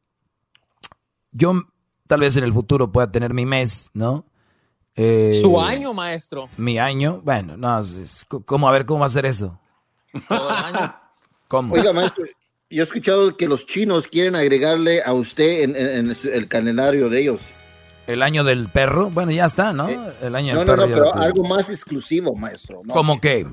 yo 1.34 1.62
tal 2.06 2.20
vez 2.20 2.34
en 2.38 2.44
el 2.44 2.52
futuro 2.54 2.90
pueda 2.90 3.12
tener 3.12 3.34
mi 3.34 3.44
mes, 3.44 3.90
¿no? 3.92 4.24
Eh, 4.96 5.38
Su 5.42 5.60
año, 5.60 5.92
maestro. 5.92 6.48
Mi 6.56 6.78
año, 6.78 7.20
bueno, 7.22 7.56
no, 7.58 7.78
es- 7.80 8.24
¿cómo? 8.46 8.68
A 8.68 8.72
ver, 8.72 8.86
¿cómo 8.86 9.00
va 9.00 9.06
a 9.06 9.10
ser 9.10 9.26
eso? 9.26 9.60
Todo 10.28 10.48
el 10.48 10.64
año. 10.64 10.94
¿Cómo? 11.48 11.74
Oiga, 11.74 11.92
maestro, 11.92 12.24
yo 12.70 12.82
he 12.82 12.84
escuchado 12.84 13.36
que 13.36 13.46
los 13.48 13.66
chinos 13.66 14.06
quieren 14.08 14.34
agregarle 14.36 15.02
a 15.02 15.12
usted 15.12 15.62
en, 15.64 15.76
en- 15.76 16.08
en 16.08 16.14
su- 16.14 16.28
el 16.30 16.48
calendario 16.48 17.08
de 17.10 17.20
ellos. 17.20 17.40
El 18.06 18.22
año 18.22 18.44
del 18.44 18.68
perro, 18.68 19.10
bueno, 19.10 19.32
ya 19.32 19.46
está, 19.46 19.72
¿no? 19.72 19.88
El 19.88 20.34
año 20.36 20.52
No, 20.54 20.60
del 20.60 20.68
no, 20.68 20.74
perro 20.76 20.86
no, 20.88 20.94
pero 20.94 21.14
algo 21.14 21.42
más 21.44 21.70
exclusivo, 21.70 22.34
maestro. 22.34 22.82
¿no? 22.84 22.92
¿Cómo 22.94 23.20
qué? 23.20 23.46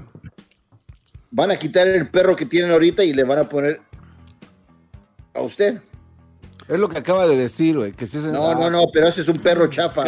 Van 1.32 1.52
a 1.52 1.58
quitar 1.58 1.88
el 1.88 2.10
perro 2.10 2.36
que 2.36 2.46
tienen 2.46 2.70
ahorita 2.72 3.04
y 3.04 3.14
le 3.14 3.24
van 3.24 3.40
a 3.40 3.44
poner 3.50 3.80
a 5.34 5.42
usted. 5.42 5.82
Es 6.72 6.80
lo 6.80 6.88
que 6.88 7.00
acaba 7.00 7.28
de 7.28 7.36
decir, 7.36 7.78
güey. 7.78 7.92
Que 7.92 8.08
si 8.08 8.18
es- 8.18 8.24
No, 8.24 8.56
no, 8.56 8.70
no, 8.70 8.84
pero 8.94 9.08
ese 9.08 9.22
es 9.22 9.28
un 9.28 9.40
perro 9.40 9.68
chafa. 9.68 10.04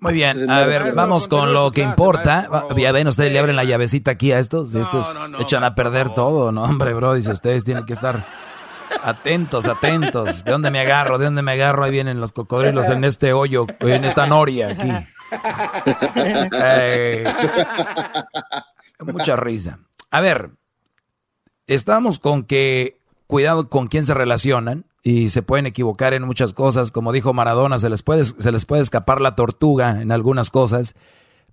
Muy 0.00 0.14
bien, 0.14 0.50
a 0.50 0.64
ver, 0.64 0.94
vamos 0.94 1.28
con 1.28 1.52
lo 1.52 1.70
que 1.70 1.82
importa. 1.82 2.48
Ya 2.76 2.92
ven, 2.92 3.06
ustedes 3.06 3.30
le 3.30 3.38
abren 3.38 3.56
la 3.56 3.64
llavecita 3.64 4.12
aquí 4.12 4.32
a 4.32 4.38
estos. 4.38 4.74
Estos 4.74 5.06
echan 5.38 5.62
a 5.62 5.74
perder 5.74 6.14
todo, 6.14 6.50
¿no? 6.50 6.64
Hombre, 6.64 6.94
bro, 6.94 7.12
dice, 7.12 7.30
ustedes 7.32 7.64
tienen 7.64 7.84
que 7.84 7.92
estar 7.92 8.24
atentos, 9.04 9.66
atentos. 9.66 10.44
¿De 10.44 10.50
dónde 10.50 10.70
me 10.70 10.80
agarro? 10.80 11.18
¿De 11.18 11.26
dónde 11.26 11.42
me 11.42 11.52
agarro? 11.52 11.84
Ahí 11.84 11.90
vienen 11.90 12.20
los 12.20 12.32
cocodrilos 12.32 12.88
en 12.88 13.04
este 13.04 13.34
hoyo, 13.34 13.66
en 13.80 14.04
esta 14.06 14.26
noria 14.26 14.68
aquí. 14.70 14.90
Eh, 16.62 17.24
mucha 19.12 19.36
risa. 19.36 19.78
A 20.10 20.20
ver, 20.20 20.50
estamos 21.66 22.18
con 22.18 22.44
que 22.44 22.98
cuidado 23.26 23.68
con 23.68 23.88
quién 23.88 24.04
se 24.04 24.14
relacionan 24.14 24.86
y 25.02 25.30
se 25.30 25.42
pueden 25.42 25.66
equivocar 25.66 26.14
en 26.14 26.24
muchas 26.24 26.52
cosas. 26.52 26.90
Como 26.90 27.12
dijo 27.12 27.32
Maradona, 27.32 27.78
se 27.78 27.90
les 27.90 28.02
puede, 28.02 28.24
se 28.24 28.52
les 28.52 28.66
puede 28.66 28.82
escapar 28.82 29.20
la 29.20 29.34
tortuga 29.34 30.00
en 30.02 30.12
algunas 30.12 30.50
cosas, 30.50 30.94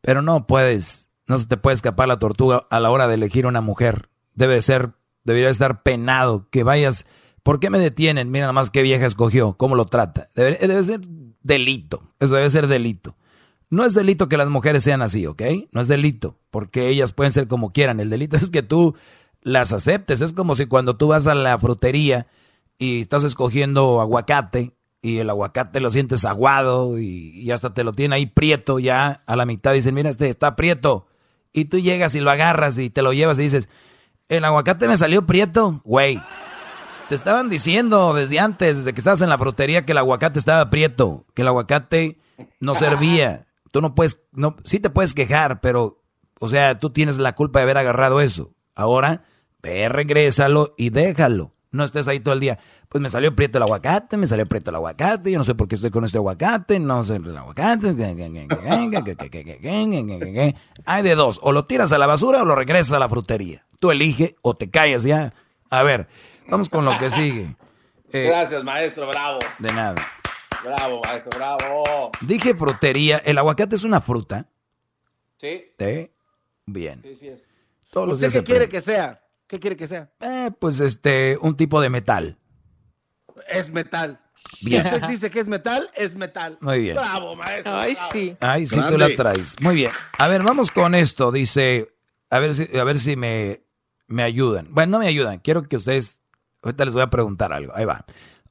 pero 0.01 0.21
no 0.21 0.47
puedes, 0.47 1.09
no 1.27 1.37
se 1.37 1.47
te 1.47 1.57
puede 1.57 1.75
escapar 1.75 2.07
la 2.07 2.19
tortuga 2.19 2.63
a 2.69 2.79
la 2.79 2.89
hora 2.89 3.07
de 3.07 3.15
elegir 3.15 3.45
una 3.45 3.61
mujer. 3.61 4.09
Debe 4.33 4.61
ser, 4.61 4.91
debería 5.23 5.49
estar 5.49 5.83
penado 5.83 6.47
que 6.49 6.63
vayas. 6.63 7.05
¿Por 7.43 7.59
qué 7.59 7.69
me 7.69 7.79
detienen? 7.79 8.29
Mira 8.29 8.43
nada 8.43 8.53
más 8.53 8.69
qué 8.69 8.81
vieja 8.81 9.05
escogió, 9.05 9.53
cómo 9.53 9.75
lo 9.75 9.85
trata. 9.85 10.29
Debe, 10.35 10.57
debe 10.59 10.83
ser 10.83 11.01
delito, 11.41 12.03
eso 12.19 12.35
debe 12.35 12.49
ser 12.49 12.67
delito. 12.67 13.15
No 13.69 13.83
es 13.83 13.93
delito 13.93 14.29
que 14.29 14.37
las 14.37 14.49
mujeres 14.49 14.83
sean 14.83 15.01
así, 15.01 15.25
¿ok? 15.25 15.41
No 15.71 15.81
es 15.81 15.89
delito, 15.89 16.37
porque 16.51 16.87
ellas 16.87 17.11
pueden 17.11 17.31
ser 17.31 17.47
como 17.47 17.73
quieran. 17.73 17.99
El 17.99 18.09
delito 18.09 18.37
es 18.37 18.49
que 18.49 18.63
tú 18.63 18.95
las 19.41 19.73
aceptes. 19.73 20.21
Es 20.21 20.31
como 20.31 20.55
si 20.55 20.67
cuando 20.67 20.95
tú 20.95 21.07
vas 21.07 21.27
a 21.27 21.35
la 21.35 21.57
frutería 21.57 22.27
y 22.77 23.01
estás 23.01 23.23
escogiendo 23.23 24.01
aguacate 24.01 24.73
y 25.01 25.19
el 25.19 25.29
aguacate 25.29 25.79
lo 25.79 25.89
sientes 25.89 26.25
aguado 26.25 26.99
y, 26.99 27.39
y 27.39 27.51
hasta 27.51 27.73
te 27.73 27.83
lo 27.83 27.93
tiene 27.93 28.15
ahí 28.15 28.25
prieto 28.25 28.79
ya 28.79 29.21
a 29.25 29.35
la 29.35 29.45
mitad. 29.45 29.73
Dicen, 29.73 29.95
mira, 29.95 30.09
este 30.09 30.29
está 30.29 30.55
prieto. 30.55 31.07
Y 31.53 31.65
tú 31.65 31.79
llegas 31.79 32.13
y 32.15 32.19
lo 32.19 32.29
agarras 32.29 32.77
y 32.77 32.89
te 32.89 33.01
lo 33.01 33.13
llevas 33.13 33.39
y 33.39 33.43
dices, 33.43 33.69
el 34.29 34.43
aguacate 34.43 34.87
me 34.87 34.97
salió 34.97 35.25
prieto, 35.25 35.81
güey. 35.83 36.21
Te 37.09 37.15
estaban 37.15 37.49
diciendo 37.49 38.13
desde 38.13 38.39
antes, 38.39 38.77
desde 38.77 38.93
que 38.93 38.99
estabas 38.99 39.21
en 39.21 39.29
la 39.29 39.37
frutería, 39.37 39.85
que 39.85 39.93
el 39.93 39.97
aguacate 39.97 40.39
estaba 40.39 40.69
prieto, 40.69 41.25
que 41.33 41.43
el 41.43 41.47
aguacate 41.47 42.19
no 42.59 42.75
servía. 42.75 43.47
Tú 43.71 43.81
no 43.81 43.95
puedes, 43.95 44.27
no, 44.33 44.57
sí 44.65 44.79
te 44.79 44.89
puedes 44.89 45.13
quejar, 45.13 45.61
pero, 45.61 46.03
o 46.39 46.49
sea, 46.49 46.77
tú 46.77 46.89
tienes 46.89 47.17
la 47.17 47.33
culpa 47.33 47.59
de 47.59 47.63
haber 47.63 47.77
agarrado 47.77 48.19
eso. 48.19 48.53
Ahora, 48.75 49.23
ve, 49.61 49.87
regrésalo 49.87 50.73
y 50.77 50.89
déjalo. 50.89 51.53
No 51.71 51.83
estés 51.83 52.07
ahí 52.07 52.19
todo 52.19 52.33
el 52.33 52.39
día. 52.39 52.59
Pues 52.89 53.01
me 53.01 53.09
salió 53.09 53.35
prieto 53.35 53.57
el 53.57 53.63
aguacate, 53.63 54.15
me 54.17 54.25
salió 54.27 54.45
prieto 54.45 54.69
el 54.71 54.75
aguacate, 54.77 55.31
yo 55.31 55.37
no 55.37 55.43
sé 55.43 55.53
por 55.55 55.67
qué 55.67 55.75
estoy 55.75 55.91
con 55.91 56.05
este 56.05 56.17
aguacate, 56.17 56.79
no 56.79 57.03
sé 57.03 57.17
el 57.17 57.37
aguacate. 57.37 57.93
Hay 60.85 61.03
de 61.03 61.15
dos, 61.15 61.39
o 61.43 61.51
lo 61.51 61.65
tiras 61.65 61.91
a 61.91 61.97
la 61.97 62.07
basura 62.07 62.41
o 62.41 62.45
lo 62.45 62.55
regresas 62.55 62.93
a 62.93 62.99
la 62.99 63.09
frutería. 63.09 63.65
Tú 63.79 63.91
elige 63.91 64.35
o 64.41 64.55
te 64.55 64.69
callas 64.69 65.03
ya. 65.03 65.33
A 65.69 65.83
ver, 65.83 66.07
vamos 66.47 66.69
con 66.69 66.85
lo 66.85 66.97
que 66.97 67.09
sigue. 67.09 67.55
Eh, 68.13 68.27
Gracias, 68.27 68.63
maestro, 68.63 69.07
bravo. 69.07 69.39
de 69.59 69.73
nada. 69.73 69.95
Bravo, 70.63 71.01
maestro, 71.03 71.37
bravo. 71.37 72.11
Dije 72.21 72.55
frutería, 72.55 73.17
el 73.17 73.37
aguacate 73.37 73.75
es 73.75 73.83
una 73.83 73.99
fruta. 74.01 74.45
Sí. 75.37 75.65
Bien. 76.65 77.01
Sí, 77.03 77.15
sí 77.15 77.27
es. 77.27 77.45
Todos 77.91 78.07
los 78.07 78.15
¿Usted 78.15 78.27
días 78.27 78.33
qué 78.33 78.39
se 78.39 78.43
quiere 78.43 78.69
que 78.69 78.81
sea? 78.81 79.21
¿Qué 79.47 79.59
quiere 79.59 79.77
que 79.77 79.87
sea? 79.87 80.11
Eh, 80.19 80.51
pues 80.59 80.79
este, 80.79 81.37
un 81.41 81.55
tipo 81.55 81.79
de 81.81 81.89
metal. 81.89 82.37
Es 83.47 83.69
metal. 83.71 84.19
Bien. 84.61 84.83
Si 84.83 84.89
usted 84.89 85.07
dice 85.07 85.29
que 85.29 85.39
es 85.39 85.47
metal, 85.47 85.89
es 85.95 86.15
metal. 86.15 86.57
Muy 86.61 86.81
bien. 86.81 86.95
Bravo, 86.95 87.35
maestro. 87.35 87.77
Ay, 87.77 87.93
bravo. 87.93 88.09
sí. 88.11 88.35
Ay, 88.39 88.67
sí, 88.67 88.79
tú 88.89 88.97
la 88.97 89.15
traes. 89.15 89.55
Muy 89.61 89.75
bien. 89.75 89.91
A 90.17 90.27
ver, 90.27 90.43
vamos 90.43 90.71
con 90.71 90.95
esto. 90.95 91.31
Dice, 91.31 91.93
a 92.29 92.39
ver 92.39 92.53
si, 92.53 92.77
a 92.77 92.83
ver 92.83 92.99
si 92.99 93.15
me, 93.15 93.61
me 94.07 94.23
ayudan. 94.23 94.67
Bueno, 94.71 94.93
no 94.93 94.99
me 94.99 95.07
ayudan. 95.07 95.39
Quiero 95.39 95.63
que 95.63 95.77
ustedes, 95.77 96.21
ahorita 96.61 96.85
les 96.85 96.93
voy 96.93 97.03
a 97.03 97.09
preguntar 97.09 97.53
algo. 97.53 97.73
Ahí 97.75 97.85
va. 97.85 98.05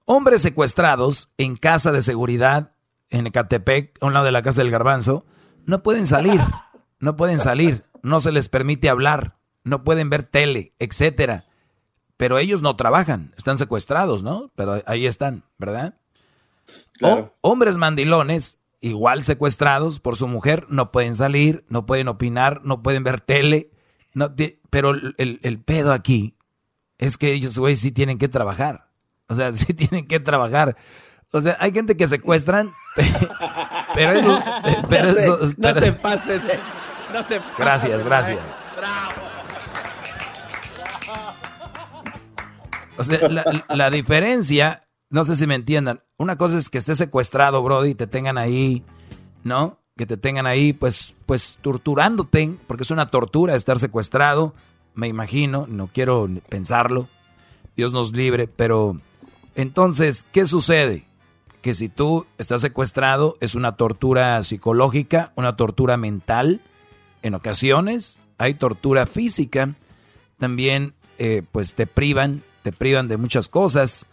Hombres 0.05 0.43
secuestrados 0.43 1.31
en 1.37 1.57
casa 1.57 1.93
de 1.93 2.03
seguridad 2.03 2.73
en 3.11 3.27
Ecatepec, 3.27 3.99
a 4.01 4.07
un 4.07 4.15
lado 4.15 4.27
de 4.27 4.33
la 4.33 4.43
casa 4.43 4.63
del 4.63 4.71
garbanzo, 4.71 5.25
no 5.65 5.83
pueden 5.83 6.07
salir. 6.07 6.41
No 6.99 7.17
pueden 7.17 7.41
salir. 7.41 7.85
No 8.03 8.21
se 8.21 8.33
les 8.33 8.49
permite 8.49 8.89
hablar. 8.89 9.36
No 9.67 9.83
pueden 9.85 10.09
ver 10.11 10.23
tele, 10.23 10.73
etcétera. 10.79 11.45
Pero 12.17 12.39
ellos 12.39 12.63
no 12.63 12.77
trabajan. 12.77 13.35
Están 13.37 13.59
secuestrados, 13.59 14.23
¿no? 14.23 14.51
Pero 14.55 14.81
ahí 14.87 15.07
están, 15.07 15.45
¿verdad? 15.59 15.95
O- 17.03 17.31
hombres 17.41 17.77
mandilones, 17.77 18.59
igual 18.81 19.25
secuestrados 19.25 20.01
por 20.01 20.17
su 20.17 20.29
mujer, 20.29 20.67
no 20.69 20.93
pueden 20.93 21.15
salir, 21.15 21.65
no 21.69 21.85
pueden 21.85 22.09
opinar, 22.09 22.61
no 22.65 22.83
pueden 22.83 23.03
ver 23.05 23.21
tele. 23.21 23.71
No, 24.15 24.35
pero 24.71 24.91
el, 24.91 25.15
el- 25.19 25.41
el 25.43 25.61
pedo 25.61 25.93
aquí 25.93 26.37
es 26.99 27.19
que 27.19 27.33
ellos, 27.33 27.59
güey, 27.59 27.77
sí 27.77 27.91
tienen 27.93 28.19
que 28.19 28.29
trabajar. 28.29 28.89
O 29.29 29.35
sea, 29.35 29.53
sí 29.55 29.75
tienen 29.75 30.07
que 30.07 30.21
trabajar. 30.21 30.77
O 31.33 31.41
sea, 31.41 31.57
hay 31.61 31.73
gente 31.73 31.97
que 31.97 32.07
secuestran, 32.07 32.71
pero 33.95 34.13
eso... 34.13 34.43
Pero 34.89 35.13
no, 35.13 35.19
eso 35.19 35.37
se, 35.39 35.47
no 35.49 35.55
pero- 35.59 35.81
se 35.81 35.93
pase 35.93 36.39
de. 36.39 36.59
No 37.13 37.23
se 37.27 37.41
pase 37.41 37.53
Gracias, 37.59 37.99
de 37.99 38.05
gracias. 38.05 38.65
Bravo. 38.77 39.13
O 42.99 43.05
sea, 43.05 43.29
la, 43.69 43.91
diferencia, 43.91 44.81
no 45.11 45.25
sé 45.25 45.37
si 45.37 45.47
me 45.47 45.55
entiendan. 45.55 46.03
Una 46.17 46.37
cosa 46.37 46.59
es 46.59 46.71
que 46.71 46.79
estés 46.79 46.99
secuestrado, 46.99 47.63
Brody, 47.63 47.91
y 47.91 47.95
te 47.95 48.07
tengan 48.07 48.39
ahí, 48.39 48.83
¿no? 49.45 49.79
Que 49.97 50.07
te 50.07 50.17
tengan 50.17 50.47
ahí, 50.47 50.73
pues, 50.73 51.15
pues, 51.27 51.59
torturándote, 51.63 52.55
porque 52.67 52.83
es 52.83 52.91
una 52.91 53.11
tortura 53.11 53.55
estar 53.55 53.79
secuestrado, 53.79 54.55
me 54.95 55.09
imagino, 55.09 55.67
no 55.69 55.89
quiero 55.93 56.29
pensarlo. 56.49 57.09
Dios 57.77 57.93
nos 57.93 58.13
libre, 58.13 58.49
pero 58.49 58.99
entonces, 59.55 60.25
¿qué 60.33 60.47
sucede? 60.47 61.07
Que 61.63 61.75
si 61.75 61.89
tú 61.89 62.27
estás 62.39 62.61
secuestrado, 62.61 63.37
es 63.41 63.55
una 63.55 63.77
tortura 63.77 64.43
psicológica, 64.43 65.33
una 65.35 65.57
tortura 65.57 65.97
mental, 65.97 66.61
en 67.23 67.35
ocasiones, 67.35 68.21
hay 68.39 68.55
tortura 68.55 69.07
física, 69.07 69.75
también 70.39 70.95
eh, 71.19 71.43
pues 71.51 71.75
te 71.75 71.87
privan, 71.87 72.43
te 72.67 72.73
privan 72.73 73.07
de 73.07 73.17
muchas 73.17 73.49
cosas. 73.49 74.07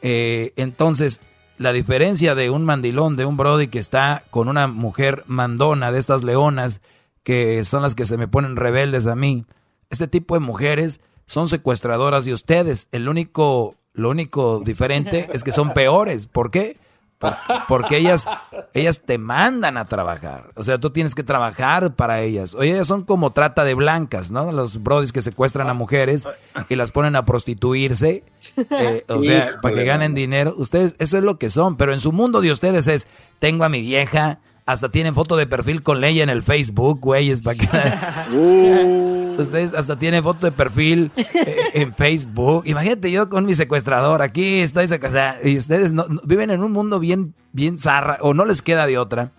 Eh, 0.00 0.52
entonces, 0.54 1.20
la 1.58 1.72
diferencia 1.72 2.36
de 2.36 2.50
un 2.50 2.64
mandilón, 2.64 3.16
de 3.16 3.24
un 3.24 3.36
Brody 3.36 3.66
que 3.66 3.80
está 3.80 4.22
con 4.30 4.48
una 4.48 4.68
mujer 4.68 5.24
mandona, 5.26 5.90
de 5.90 5.98
estas 5.98 6.22
leonas, 6.22 6.80
que 7.24 7.64
son 7.64 7.82
las 7.82 7.96
que 7.96 8.04
se 8.04 8.16
me 8.16 8.28
ponen 8.28 8.54
rebeldes 8.54 9.08
a 9.08 9.16
mí, 9.16 9.44
este 9.90 10.06
tipo 10.06 10.34
de 10.34 10.40
mujeres 10.40 11.00
son 11.26 11.48
secuestradoras 11.48 12.24
de 12.24 12.32
ustedes. 12.32 12.86
El 12.92 13.08
único, 13.08 13.74
lo 13.92 14.10
único 14.10 14.62
diferente 14.64 15.28
es 15.32 15.42
que 15.42 15.50
son 15.50 15.74
peores. 15.74 16.28
¿Por 16.28 16.52
qué? 16.52 16.76
Por- 17.18 17.34
porque 17.66 17.96
ellas, 17.96 18.26
ellas 18.74 19.02
te 19.06 19.16
mandan 19.16 19.78
a 19.78 19.86
trabajar. 19.86 20.50
O 20.54 20.62
sea, 20.62 20.78
tú 20.78 20.90
tienes 20.90 21.14
que 21.14 21.22
trabajar 21.22 21.94
para 21.94 22.20
ellas. 22.20 22.54
Oye, 22.54 22.72
ellas 22.72 22.86
son 22.86 23.04
como 23.04 23.32
trata 23.32 23.64
de 23.64 23.72
blancas, 23.74 24.30
¿no? 24.30 24.52
Los 24.52 24.82
brodis 24.82 25.12
que 25.12 25.22
secuestran 25.22 25.68
a 25.70 25.74
mujeres 25.74 26.26
y 26.68 26.74
las 26.76 26.90
ponen 26.90 27.16
a 27.16 27.24
prostituirse. 27.24 28.22
eh, 28.70 29.04
o 29.08 29.22
sea, 29.22 29.60
para 29.62 29.74
que 29.74 29.84
ganen 29.84 30.14
dinero. 30.14 30.54
Ustedes, 30.58 30.94
eso 30.98 31.16
es 31.18 31.24
lo 31.24 31.38
que 31.38 31.48
son. 31.48 31.76
Pero 31.76 31.92
en 31.94 32.00
su 32.00 32.12
mundo 32.12 32.40
de 32.42 32.52
ustedes 32.52 32.86
es, 32.86 33.06
tengo 33.38 33.64
a 33.64 33.68
mi 33.70 33.80
vieja, 33.80 34.40
hasta 34.66 34.90
tienen 34.90 35.14
foto 35.14 35.36
de 35.36 35.46
perfil 35.46 35.82
con 35.82 36.00
Leia 36.00 36.22
en 36.24 36.28
el 36.28 36.42
Facebook, 36.42 37.00
güeyes, 37.00 37.40
para 37.42 37.56
que... 37.56 37.66
Ustedes 39.38 39.74
hasta 39.74 39.98
tienen 39.98 40.22
foto 40.22 40.46
de 40.46 40.52
perfil 40.52 41.12
eh, 41.16 41.56
en 41.74 41.92
Facebook. 41.94 42.62
Imagínate 42.66 43.10
yo 43.10 43.28
con 43.28 43.44
mi 43.46 43.54
secuestrador, 43.54 44.22
aquí 44.22 44.60
estoy 44.60 44.88
secuestrado. 44.88 45.36
Y 45.46 45.58
ustedes 45.58 45.92
no, 45.92 46.06
no- 46.08 46.20
viven 46.24 46.50
en 46.50 46.62
un 46.62 46.72
mundo 46.72 46.98
bien, 46.98 47.34
bien 47.52 47.78
zarra, 47.78 48.18
o 48.20 48.34
no 48.34 48.44
les 48.44 48.62
queda 48.62 48.86
de 48.86 48.98
otra. 48.98 49.32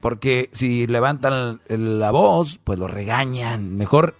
Porque 0.00 0.50
si 0.52 0.86
levantan 0.86 1.60
la 1.68 2.10
voz, 2.10 2.58
pues 2.62 2.78
lo 2.78 2.88
regañan. 2.88 3.76
Mejor 3.76 4.16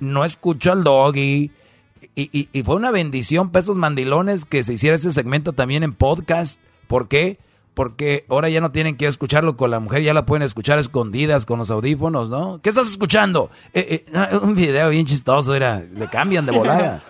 no 0.00 0.24
escucho 0.24 0.72
al 0.72 0.84
doggy. 0.84 1.50
Y, 2.16 2.30
y- 2.38 2.48
y 2.52 2.62
fue 2.62 2.74
una 2.76 2.90
bendición 2.90 3.50
para 3.50 3.62
esos 3.62 3.76
mandilones 3.78 4.44
que 4.44 4.62
se 4.62 4.74
hiciera 4.74 4.96
ese 4.96 5.12
segmento 5.12 5.52
también 5.52 5.82
en 5.82 5.94
podcast. 5.94 6.60
¿Por 6.88 7.08
qué? 7.08 7.38
Porque 7.38 7.38
ahora 8.28 8.48
ya 8.48 8.60
no 8.60 8.72
tienen 8.72 8.96
que 8.96 9.06
escucharlo 9.06 9.56
con 9.56 9.70
la 9.70 9.80
mujer, 9.80 10.02
ya 10.02 10.14
la 10.14 10.26
pueden 10.26 10.42
escuchar 10.42 10.78
escondidas 10.78 11.44
con 11.44 11.58
los 11.58 11.70
audífonos, 11.70 12.30
¿no? 12.30 12.60
¿Qué 12.62 12.68
estás 12.68 12.88
escuchando? 12.88 13.50
Eh, 13.72 14.04
eh, 14.06 14.12
ah, 14.14 14.38
un 14.42 14.54
video 14.54 14.90
bien 14.90 15.06
chistoso, 15.06 15.54
era, 15.54 15.80
le 15.80 16.08
cambian 16.08 16.46
de 16.46 16.52
volada. 16.52 17.02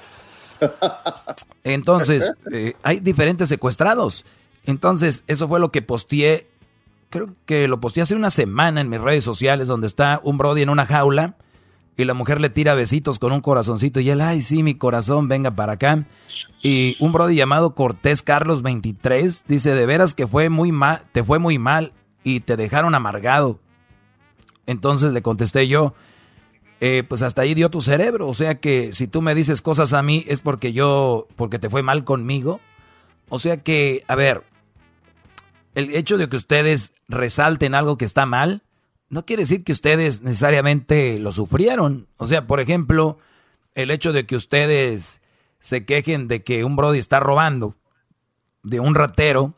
Entonces, 1.64 2.32
eh, 2.52 2.74
hay 2.82 3.00
diferentes 3.00 3.48
secuestrados. 3.48 4.24
Entonces, 4.64 5.24
eso 5.26 5.48
fue 5.48 5.60
lo 5.60 5.70
que 5.70 5.82
posteé. 5.82 6.48
Creo 7.10 7.28
que 7.46 7.68
lo 7.68 7.80
posteé 7.80 8.02
hace 8.02 8.14
una 8.14 8.30
semana 8.30 8.80
en 8.80 8.88
mis 8.88 9.00
redes 9.00 9.24
sociales, 9.24 9.68
donde 9.68 9.86
está 9.86 10.20
un 10.22 10.38
Brody 10.38 10.62
en 10.62 10.70
una 10.70 10.86
jaula 10.86 11.36
y 11.96 12.04
la 12.04 12.14
mujer 12.14 12.40
le 12.40 12.50
tira 12.50 12.74
besitos 12.74 13.18
con 13.18 13.32
un 13.32 13.40
corazoncito 13.40 14.00
y 14.00 14.10
él, 14.10 14.20
ay, 14.20 14.42
sí, 14.42 14.62
mi 14.62 14.74
corazón, 14.74 15.28
venga 15.28 15.52
para 15.52 15.74
acá. 15.74 16.04
Y 16.62 16.96
un 16.98 17.12
brody 17.12 17.36
llamado 17.36 17.74
Cortés 17.74 18.22
Carlos 18.22 18.62
23 18.62 19.44
dice, 19.46 19.74
de 19.74 19.86
veras 19.86 20.14
que 20.14 20.26
fue 20.26 20.48
muy 20.48 20.72
mal, 20.72 21.02
te 21.12 21.22
fue 21.22 21.38
muy 21.38 21.58
mal 21.58 21.92
y 22.24 22.40
te 22.40 22.56
dejaron 22.56 22.94
amargado. 22.94 23.60
Entonces 24.66 25.12
le 25.12 25.22
contesté 25.22 25.68
yo, 25.68 25.94
eh, 26.80 27.04
pues 27.08 27.22
hasta 27.22 27.42
ahí 27.42 27.54
dio 27.54 27.70
tu 27.70 27.80
cerebro, 27.80 28.26
o 28.26 28.34
sea 28.34 28.56
que 28.56 28.92
si 28.92 29.06
tú 29.06 29.22
me 29.22 29.34
dices 29.34 29.62
cosas 29.62 29.92
a 29.92 30.02
mí 30.02 30.24
es 30.26 30.42
porque 30.42 30.72
yo, 30.72 31.28
porque 31.36 31.60
te 31.60 31.70
fue 31.70 31.82
mal 31.82 32.04
conmigo. 32.04 32.60
O 33.28 33.38
sea 33.38 33.62
que, 33.62 34.02
a 34.08 34.16
ver, 34.16 34.42
el 35.74 35.94
hecho 35.94 36.18
de 36.18 36.28
que 36.28 36.36
ustedes 36.36 36.96
resalten 37.08 37.74
algo 37.74 37.96
que 37.96 38.04
está 38.04 38.26
mal, 38.26 38.63
no 39.14 39.24
quiere 39.24 39.44
decir 39.44 39.62
que 39.62 39.70
ustedes 39.70 40.22
necesariamente 40.22 41.20
lo 41.20 41.30
sufrieron. 41.30 42.08
O 42.16 42.26
sea, 42.26 42.48
por 42.48 42.58
ejemplo, 42.58 43.16
el 43.76 43.92
hecho 43.92 44.12
de 44.12 44.26
que 44.26 44.34
ustedes 44.34 45.20
se 45.60 45.84
quejen 45.84 46.26
de 46.26 46.42
que 46.42 46.64
un 46.64 46.74
Brody 46.74 46.98
está 46.98 47.20
robando 47.20 47.76
de 48.64 48.80
un 48.80 48.96
ratero, 48.96 49.54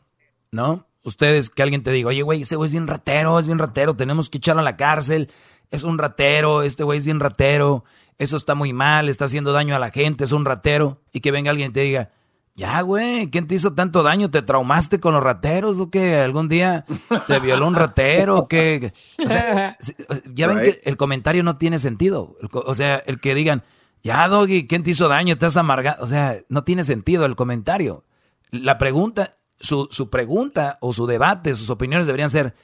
¿no? 0.51 0.85
Ustedes, 1.03 1.49
que 1.49 1.63
alguien 1.63 1.81
te 1.81 1.91
diga, 1.91 2.09
oye, 2.09 2.21
güey, 2.21 2.43
ese 2.43 2.55
güey 2.55 2.67
es 2.67 2.73
bien 2.73 2.85
ratero, 2.85 3.39
es 3.39 3.47
bien 3.47 3.57
ratero, 3.57 3.95
tenemos 3.95 4.29
que 4.29 4.37
echarlo 4.37 4.61
a 4.61 4.63
la 4.63 4.77
cárcel, 4.77 5.31
es 5.71 5.83
un 5.83 5.97
ratero, 5.97 6.61
este 6.61 6.83
güey 6.83 6.99
es 6.99 7.05
bien 7.05 7.19
ratero, 7.19 7.83
eso 8.19 8.37
está 8.37 8.53
muy 8.53 8.73
mal, 8.73 9.09
está 9.09 9.25
haciendo 9.25 9.53
daño 9.53 9.75
a 9.75 9.79
la 9.79 9.89
gente, 9.89 10.25
es 10.25 10.33
un 10.33 10.45
ratero, 10.45 11.01
y 11.11 11.21
que 11.21 11.31
venga 11.31 11.49
alguien 11.49 11.71
y 11.71 11.73
te 11.73 11.79
diga, 11.79 12.11
ya, 12.57 12.81
güey, 12.81 13.29
¿quién 13.29 13.47
te 13.47 13.53
hizo 13.53 13.75
tanto 13.75 14.01
daño? 14.01 14.31
¿Te 14.31 14.41
traumaste 14.41 14.99
con 14.99 15.13
los 15.13 15.21
rateros 15.21 15.79
o 15.79 15.91
qué? 15.91 16.15
¿Algún 16.15 16.49
día 16.49 16.87
te 17.27 17.39
violó 17.39 17.67
un 17.67 17.75
ratero 17.75 18.35
o 18.35 18.47
qué? 18.47 18.93
O 19.23 19.29
sea, 19.29 19.77
ya 20.33 20.47
ven 20.47 20.63
que 20.63 20.81
el 20.83 20.97
comentario 20.97 21.43
no 21.43 21.57
tiene 21.57 21.77
sentido. 21.77 22.35
O 22.51 22.73
sea, 22.73 22.97
el 23.05 23.19
que 23.19 23.35
digan, 23.35 23.63
ya, 24.01 24.27
Doggy, 24.27 24.65
¿quién 24.65 24.81
te 24.81 24.89
hizo 24.89 25.07
daño? 25.07 25.37
¿Te 25.37 25.45
has 25.45 25.55
amargado? 25.55 26.03
O 26.03 26.07
sea, 26.07 26.39
no 26.49 26.63
tiene 26.63 26.83
sentido 26.83 27.27
el 27.27 27.35
comentario. 27.35 28.03
La 28.49 28.79
pregunta, 28.79 29.37
su, 29.59 29.87
su 29.91 30.09
pregunta 30.09 30.79
o 30.81 30.93
su 30.93 31.05
debate, 31.05 31.53
sus 31.53 31.69
opiniones 31.69 32.07
deberían 32.07 32.31
ser, 32.31 32.55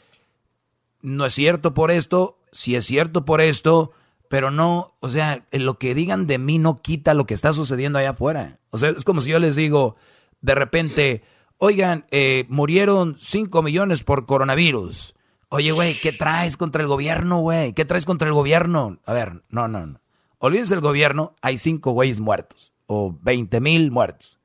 no 1.02 1.28
es 1.28 1.34
cierto 1.34 1.76
por 1.76 1.91
esto, 1.91 2.40
si 2.52 2.76
es 2.76 2.86
cierto 2.86 3.26
por 3.26 3.41
esto, 3.41 3.91
pero 4.34 4.50
no, 4.50 4.96
o 5.00 5.10
sea, 5.10 5.46
lo 5.52 5.78
que 5.78 5.94
digan 5.94 6.26
de 6.26 6.40
mí 6.40 6.58
no 6.58 6.82
quita 6.82 7.14
lo 7.14 7.28
que 7.28 7.36
está 7.36 7.54
sucediendo 7.54 8.00
allá 8.00 8.10
afuera. 8.10 8.58
O 8.72 8.80
sea, 8.80 8.90
es 8.90 9.04
como 9.04 9.22
si 9.22 9.30
yo 9.30 9.38
les 9.38 9.56
digo, 9.56 9.96
de 10.42 10.56
repente, 10.56 11.22
oigan, 11.60 12.08
eh, 12.10 12.46
murieron 12.50 13.16
5 13.20 13.62
millones 13.62 14.04
por 14.04 14.26
coronavirus. 14.26 15.14
Oye, 15.50 15.72
güey, 15.72 15.94
¿qué 16.02 16.14
traes 16.14 16.58
contra 16.58 16.82
el 16.82 16.88
gobierno, 16.88 17.42
güey? 17.42 17.74
¿Qué 17.74 17.86
traes 17.86 18.08
contra 18.08 18.28
el 18.28 18.34
gobierno? 18.34 18.98
A 19.06 19.14
ver, 19.14 19.44
no, 19.50 19.68
no, 19.68 19.86
no. 19.86 20.02
Olvídense 20.40 20.74
el 20.74 20.82
gobierno, 20.82 21.36
hay 21.44 21.60
5 21.60 21.92
güeyes 21.92 22.20
muertos 22.20 22.74
o 22.88 23.16
20 23.22 23.62
mil 23.62 23.92
muertos. 23.92 24.40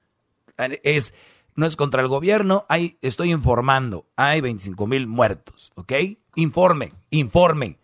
Es, 0.82 1.14
no 1.54 1.64
es 1.64 1.76
contra 1.76 2.02
el 2.02 2.08
gobierno, 2.08 2.66
hay, 2.68 2.98
estoy 3.00 3.32
informando, 3.32 4.04
hay 4.16 4.42
25 4.42 4.86
mil 4.86 5.06
muertos, 5.06 5.72
¿ok? 5.76 5.94
Informe, 6.34 6.92
informe. 7.08 7.78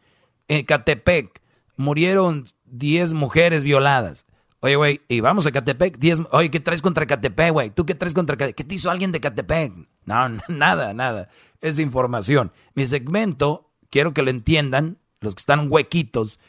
En 0.48 0.66
Catepec, 0.66 1.40
murieron 1.76 2.46
10 2.64 3.14
mujeres 3.14 3.64
violadas. 3.64 4.26
Oye, 4.60 4.76
güey, 4.76 5.00
y 5.08 5.20
vamos 5.20 5.44
a 5.44 5.52
Catepec, 5.52 5.98
10, 5.98 6.22
oye, 6.32 6.50
¿qué 6.50 6.58
traes 6.58 6.80
contra 6.80 7.06
Catepec, 7.06 7.52
güey? 7.52 7.70
¿Tú 7.70 7.84
qué 7.84 7.94
traes 7.94 8.14
contra 8.14 8.36
Catepec? 8.36 8.56
¿Qué 8.56 8.64
te 8.64 8.74
hizo 8.76 8.90
alguien 8.90 9.12
de 9.12 9.20
Catepec? 9.20 9.72
No, 10.06 10.28
nada, 10.48 10.94
nada. 10.94 11.28
Es 11.60 11.78
información. 11.78 12.50
Mi 12.74 12.86
segmento, 12.86 13.70
quiero 13.90 14.14
que 14.14 14.22
lo 14.22 14.30
entiendan, 14.30 14.98
los 15.20 15.34
que 15.34 15.40
están 15.40 15.70
huequitos, 15.70 16.40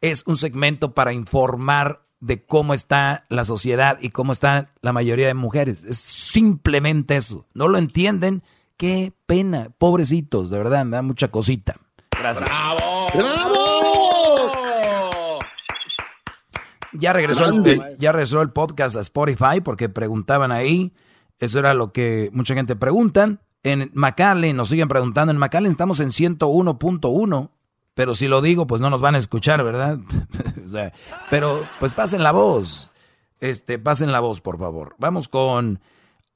es 0.00 0.24
un 0.26 0.36
segmento 0.36 0.94
para 0.94 1.12
informar 1.12 2.04
de 2.20 2.44
cómo 2.44 2.74
está 2.74 3.26
la 3.28 3.44
sociedad 3.44 3.98
y 4.00 4.10
cómo 4.10 4.32
está 4.32 4.72
la 4.80 4.92
mayoría 4.92 5.26
de 5.26 5.34
mujeres. 5.34 5.84
Es 5.84 5.98
simplemente 5.98 7.16
eso. 7.16 7.46
No 7.54 7.68
lo 7.68 7.78
entienden. 7.78 8.42
Qué 8.76 9.12
pena. 9.26 9.70
Pobrecitos, 9.78 10.48
de 10.50 10.58
verdad, 10.58 10.84
me 10.84 10.96
da 10.96 11.02
mucha 11.02 11.28
cosita. 11.28 11.76
Gracias. 12.10 12.48
¡Bravo! 12.48 13.53
Ya 16.94 17.12
regresó, 17.12 17.46
el, 17.46 17.96
ya 17.98 18.12
regresó 18.12 18.40
el 18.40 18.50
podcast 18.50 18.96
a 18.96 19.00
Spotify 19.00 19.60
porque 19.62 19.88
preguntaban 19.88 20.52
ahí. 20.52 20.92
Eso 21.38 21.58
era 21.58 21.74
lo 21.74 21.92
que 21.92 22.30
mucha 22.32 22.54
gente 22.54 22.76
pregunta. 22.76 23.38
En 23.62 23.90
McAllen 23.94 24.56
nos 24.56 24.68
siguen 24.68 24.88
preguntando. 24.88 25.32
En 25.32 25.38
McAllen 25.38 25.70
estamos 25.70 26.00
en 26.00 26.08
101.1. 26.08 27.50
Pero 27.94 28.14
si 28.14 28.26
lo 28.26 28.42
digo, 28.42 28.66
pues 28.66 28.80
no 28.80 28.90
nos 28.90 29.00
van 29.00 29.14
a 29.14 29.18
escuchar, 29.18 29.62
¿verdad? 29.62 29.98
o 30.64 30.68
sea, 30.68 30.92
pero 31.30 31.66
pues 31.78 31.92
pasen 31.92 32.22
la 32.22 32.32
voz. 32.32 32.90
Este, 33.40 33.78
pasen 33.78 34.12
la 34.12 34.20
voz, 34.20 34.40
por 34.40 34.58
favor. 34.58 34.96
Vamos 34.98 35.28
con 35.28 35.80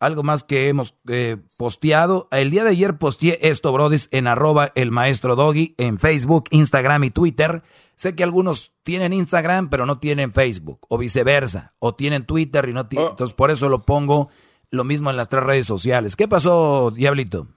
algo 0.00 0.22
más 0.22 0.44
que 0.44 0.68
hemos 0.68 0.98
eh, 1.08 1.36
posteado. 1.56 2.28
El 2.30 2.50
día 2.50 2.64
de 2.64 2.70
ayer 2.70 2.98
posteé 2.98 3.38
esto, 3.42 3.72
brodis, 3.72 4.08
en 4.12 4.26
arroba 4.26 4.70
el 4.74 4.90
maestro 4.90 5.34
Doggy, 5.34 5.74
en 5.78 5.98
Facebook, 5.98 6.44
Instagram 6.50 7.04
y 7.04 7.10
Twitter. 7.10 7.62
Sé 7.98 8.14
que 8.14 8.22
algunos 8.22 8.74
tienen 8.84 9.12
Instagram, 9.12 9.70
pero 9.70 9.84
no 9.84 9.98
tienen 9.98 10.32
Facebook, 10.32 10.86
o 10.88 10.98
viceversa, 10.98 11.74
o 11.80 11.96
tienen 11.96 12.24
Twitter 12.26 12.68
y 12.68 12.72
no 12.72 12.86
tienen. 12.86 13.10
Entonces, 13.10 13.34
por 13.34 13.50
eso 13.50 13.68
lo 13.68 13.82
pongo 13.82 14.28
lo 14.70 14.84
mismo 14.84 15.10
en 15.10 15.16
las 15.16 15.28
tres 15.28 15.42
redes 15.42 15.66
sociales. 15.66 16.14
¿Qué 16.14 16.28
pasó, 16.28 16.92
Diablito? 16.92 17.48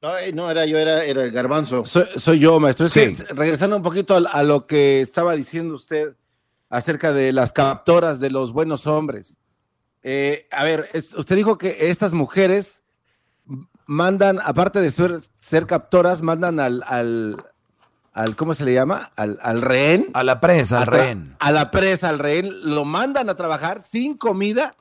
No, 0.00 0.16
eh, 0.18 0.32
no 0.32 0.48
era 0.48 0.66
yo, 0.66 0.78
era, 0.78 1.04
era 1.04 1.24
el 1.24 1.32
garbanzo. 1.32 1.84
Soy, 1.84 2.04
soy 2.16 2.38
yo, 2.38 2.60
maestro. 2.60 2.86
Es 2.86 2.92
Sí. 2.92 3.16
que, 3.16 3.24
regresando 3.34 3.76
un 3.76 3.82
poquito 3.82 4.14
a, 4.14 4.18
a 4.30 4.44
lo 4.44 4.68
que 4.68 5.00
estaba 5.00 5.34
diciendo 5.34 5.74
usted 5.74 6.14
acerca 6.70 7.12
de 7.12 7.32
las 7.32 7.52
captoras 7.52 8.20
de 8.20 8.30
los 8.30 8.52
buenos 8.52 8.86
hombres. 8.86 9.36
Eh, 10.04 10.46
a 10.52 10.62
ver, 10.62 10.90
es- 10.92 11.12
usted 11.14 11.34
dijo 11.34 11.58
que 11.58 11.88
estas 11.90 12.12
mujeres 12.12 12.84
mandan, 13.86 14.38
aparte 14.44 14.80
de 14.80 14.90
ser, 14.92 15.20
ser 15.40 15.66
captoras, 15.66 16.22
mandan 16.22 16.60
al, 16.60 16.82
al, 16.86 17.44
al- 18.12 18.36
¿cómo 18.36 18.54
se 18.54 18.64
le 18.64 18.74
llama? 18.74 19.10
Al, 19.16 19.38
al 19.42 19.62
rehén. 19.62 20.08
A 20.14 20.22
la 20.24 20.40
presa, 20.40 20.80
al 20.80 20.86
rehén. 20.86 21.36
A 21.38 21.50
la 21.52 21.70
presa, 21.70 22.08
al 22.08 22.18
rehén. 22.18 22.74
Lo 22.74 22.84
mandan 22.84 23.28
a 23.30 23.34
trabajar 23.36 23.82
sin 23.82 24.16
comida 24.16 24.74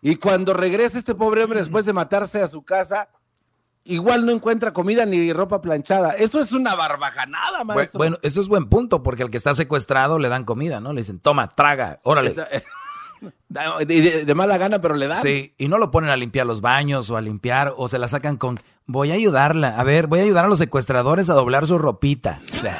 y 0.00 0.16
cuando 0.16 0.52
regresa 0.54 0.98
este 0.98 1.14
pobre 1.14 1.44
hombre 1.44 1.60
después 1.60 1.84
de 1.86 1.92
matarse 1.92 2.42
a 2.42 2.48
su 2.48 2.62
casa, 2.62 3.08
igual 3.84 4.24
no 4.26 4.32
encuentra 4.32 4.72
comida 4.72 5.04
ni 5.06 5.32
ropa 5.32 5.60
planchada. 5.60 6.10
Eso 6.10 6.40
es 6.40 6.52
una 6.52 6.74
barbajanada, 6.74 7.64
maestro. 7.64 7.98
Bueno, 7.98 8.16
eso 8.22 8.40
es 8.40 8.48
buen 8.48 8.68
punto, 8.68 9.02
porque 9.02 9.22
al 9.24 9.30
que 9.30 9.36
está 9.36 9.54
secuestrado 9.54 10.18
le 10.18 10.28
dan 10.28 10.44
comida, 10.44 10.80
¿no? 10.80 10.92
Le 10.92 11.00
dicen, 11.02 11.18
toma, 11.20 11.48
traga, 11.48 11.98
órale. 12.02 12.30
Esa- 12.30 12.48
De, 13.48 13.84
de- 13.84 14.24
de 14.24 14.34
mala 14.34 14.56
gana, 14.58 14.80
pero 14.80 14.94
le 14.96 15.06
dan. 15.06 15.20
Sí, 15.22 15.54
y 15.56 15.68
no 15.68 15.78
lo 15.78 15.90
ponen 15.92 16.10
a 16.10 16.16
limpiar 16.16 16.44
los 16.46 16.60
baños 16.60 17.08
o 17.10 17.16
a 17.16 17.20
limpiar, 17.20 17.72
o 17.76 17.86
se 17.86 17.98
la 17.98 18.08
sacan 18.08 18.36
con, 18.36 18.58
voy 18.86 19.10
a 19.10 19.14
ayudarla, 19.14 19.78
a 19.78 19.84
ver, 19.84 20.06
voy 20.06 20.20
a 20.20 20.22
ayudar 20.22 20.44
a 20.44 20.48
los 20.48 20.58
secuestradores 20.58 21.30
a 21.30 21.34
doblar 21.34 21.66
su 21.66 21.78
ropita. 21.78 22.40
O 22.52 22.56
sea, 22.56 22.78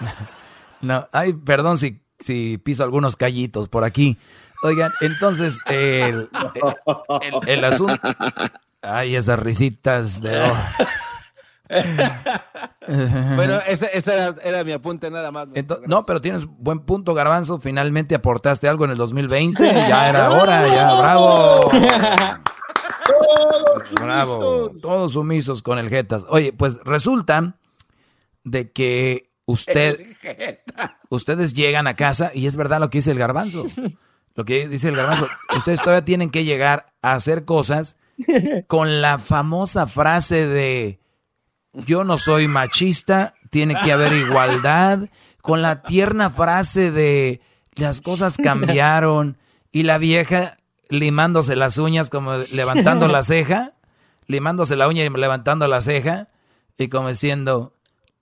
no, 0.80 1.06
ay, 1.12 1.32
perdón 1.34 1.78
si, 1.78 2.02
si 2.18 2.58
piso 2.58 2.84
algunos 2.84 3.16
callitos 3.16 3.68
por 3.68 3.84
aquí. 3.84 4.18
Oigan, 4.62 4.92
entonces, 5.00 5.58
el, 5.66 6.28
el- 7.20 7.48
el 7.48 7.64
asunto... 7.64 7.94
Ay, 8.82 9.16
esas 9.16 9.38
risitas 9.38 10.20
de... 10.20 10.42
Bueno, 13.36 13.60
ese, 13.66 13.88
ese 13.96 14.12
era, 14.14 14.34
era 14.42 14.64
mi 14.64 14.72
apunte 14.72 15.08
nada 15.10 15.30
más. 15.30 15.46
No, 15.86 16.04
pero 16.04 16.20
tienes 16.20 16.46
buen 16.46 16.80
punto, 16.80 17.14
Garbanzo. 17.14 17.60
Finalmente 17.60 18.16
aportaste 18.16 18.66
algo 18.68 18.84
en 18.84 18.90
el 18.90 18.96
2020. 18.96 19.62
Ya 19.88 20.08
era 20.08 20.30
hora, 20.42 20.66
ya, 20.66 20.94
bravo. 21.00 21.70
Bravo. 23.92 24.70
Todos 24.80 25.12
sumisos 25.14 25.62
con 25.62 25.78
el 25.78 25.88
Jetas. 25.88 26.24
Oye, 26.28 26.52
pues 26.52 26.80
resulta 26.84 27.56
de 28.44 28.70
que 28.70 29.30
usted, 29.46 30.16
ustedes 31.08 31.54
llegan 31.54 31.86
a 31.86 31.94
casa 31.94 32.30
y 32.34 32.46
es 32.46 32.56
verdad 32.56 32.80
lo 32.80 32.90
que 32.90 32.98
dice 32.98 33.12
el 33.12 33.18
Garbanzo. 33.18 33.66
Lo 34.34 34.44
que 34.44 34.68
dice 34.68 34.88
el 34.88 34.96
Garbanzo. 34.96 35.28
Ustedes 35.56 35.82
todavía 35.82 36.04
tienen 36.04 36.30
que 36.30 36.44
llegar 36.44 36.86
a 37.02 37.14
hacer 37.14 37.44
cosas 37.44 37.96
con 38.68 39.00
la 39.00 39.18
famosa 39.18 39.86
frase 39.86 40.46
de 40.46 41.00
yo 41.72 42.04
no 42.04 42.18
soy 42.18 42.48
machista, 42.48 43.34
tiene 43.50 43.74
que 43.76 43.92
haber 43.92 44.12
igualdad, 44.12 45.08
con 45.40 45.62
la 45.62 45.82
tierna 45.82 46.30
frase 46.30 46.90
de 46.90 47.40
las 47.74 48.00
cosas 48.00 48.36
cambiaron 48.36 49.38
y 49.72 49.84
la 49.84 49.98
vieja 49.98 50.56
limándose 50.90 51.56
las 51.56 51.78
uñas 51.78 52.10
como 52.10 52.36
levantando 52.52 53.08
la 53.08 53.22
ceja, 53.22 53.72
limándose 54.26 54.76
la 54.76 54.88
uña 54.88 55.04
y 55.04 55.08
levantando 55.08 55.66
la 55.68 55.80
ceja 55.80 56.28
y 56.76 56.88
como 56.88 57.08
diciendo, 57.08 57.74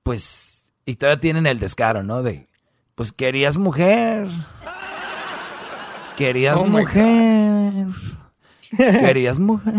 pues, 0.03 0.71
y 0.85 0.97
todavía 0.97 1.21
tienen 1.21 1.47
el 1.47 1.59
descaro, 1.59 2.03
¿no? 2.03 2.23
De, 2.23 2.49
pues 2.95 3.13
querías 3.13 3.57
mujer, 3.57 4.29
querías 6.17 6.61
Oh 6.61 6.67
mujer, 6.67 7.87
querías 8.77 9.39
mujer. 9.39 9.75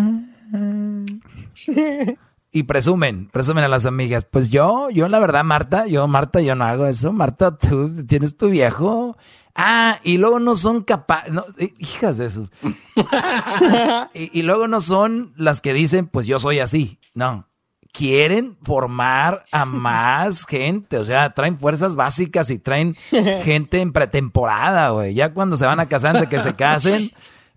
y 2.52 2.64
presumen, 2.64 3.28
presumen 3.32 3.64
a 3.64 3.68
las 3.68 3.86
amigas. 3.86 4.26
Pues 4.26 4.50
yo, 4.50 4.90
yo 4.90 5.10
la 5.10 5.20
verdad, 5.20 5.44
Marta, 5.44 5.86
yo, 5.86 6.08
Marta, 6.08 6.42
yo 6.42 6.56
no 6.56 6.66
hago 6.66 6.86
eso. 6.86 7.12
Marta, 7.12 7.58
tú 7.58 8.06
tienes 8.06 8.38
tu 8.38 8.50
viejo. 8.50 9.18
Ah, 9.62 10.00
y 10.04 10.18
luego 10.18 10.40
no 10.40 10.56
son 10.56 10.84
capaces, 10.84 11.34
no, 11.34 11.44
eh, 11.58 11.74
hijas 11.80 12.18
de 12.18 12.28
eso. 12.28 12.50
y, 14.14 14.40
y 14.40 14.44
luego 14.44 14.70
no 14.70 14.80
son 14.80 15.34
las 15.36 15.60
que 15.60 15.74
dicen, 15.74 16.08
pues 16.08 16.28
yo 16.28 16.40
soy 16.40 16.60
así. 16.60 16.98
No, 17.14 17.50
quieren 17.92 18.58
formar 18.64 19.46
a 19.52 19.66
más 19.66 20.46
gente. 20.48 20.98
O 20.98 21.06
sea, 21.06 21.34
traen 21.34 21.58
fuerzas 21.58 21.96
básicas 21.96 22.50
y 22.52 22.60
traen 22.60 22.94
gente 23.44 23.82
en 23.82 23.92
pretemporada, 23.92 24.90
güey. 24.92 25.14
Ya 25.14 25.34
cuando 25.34 25.58
se 25.58 25.66
van 25.66 25.80
a 25.80 25.88
casar, 25.90 26.16
antes 26.16 26.30
de 26.30 26.36
que 26.36 26.42
se 26.42 26.56
casen, 26.56 27.12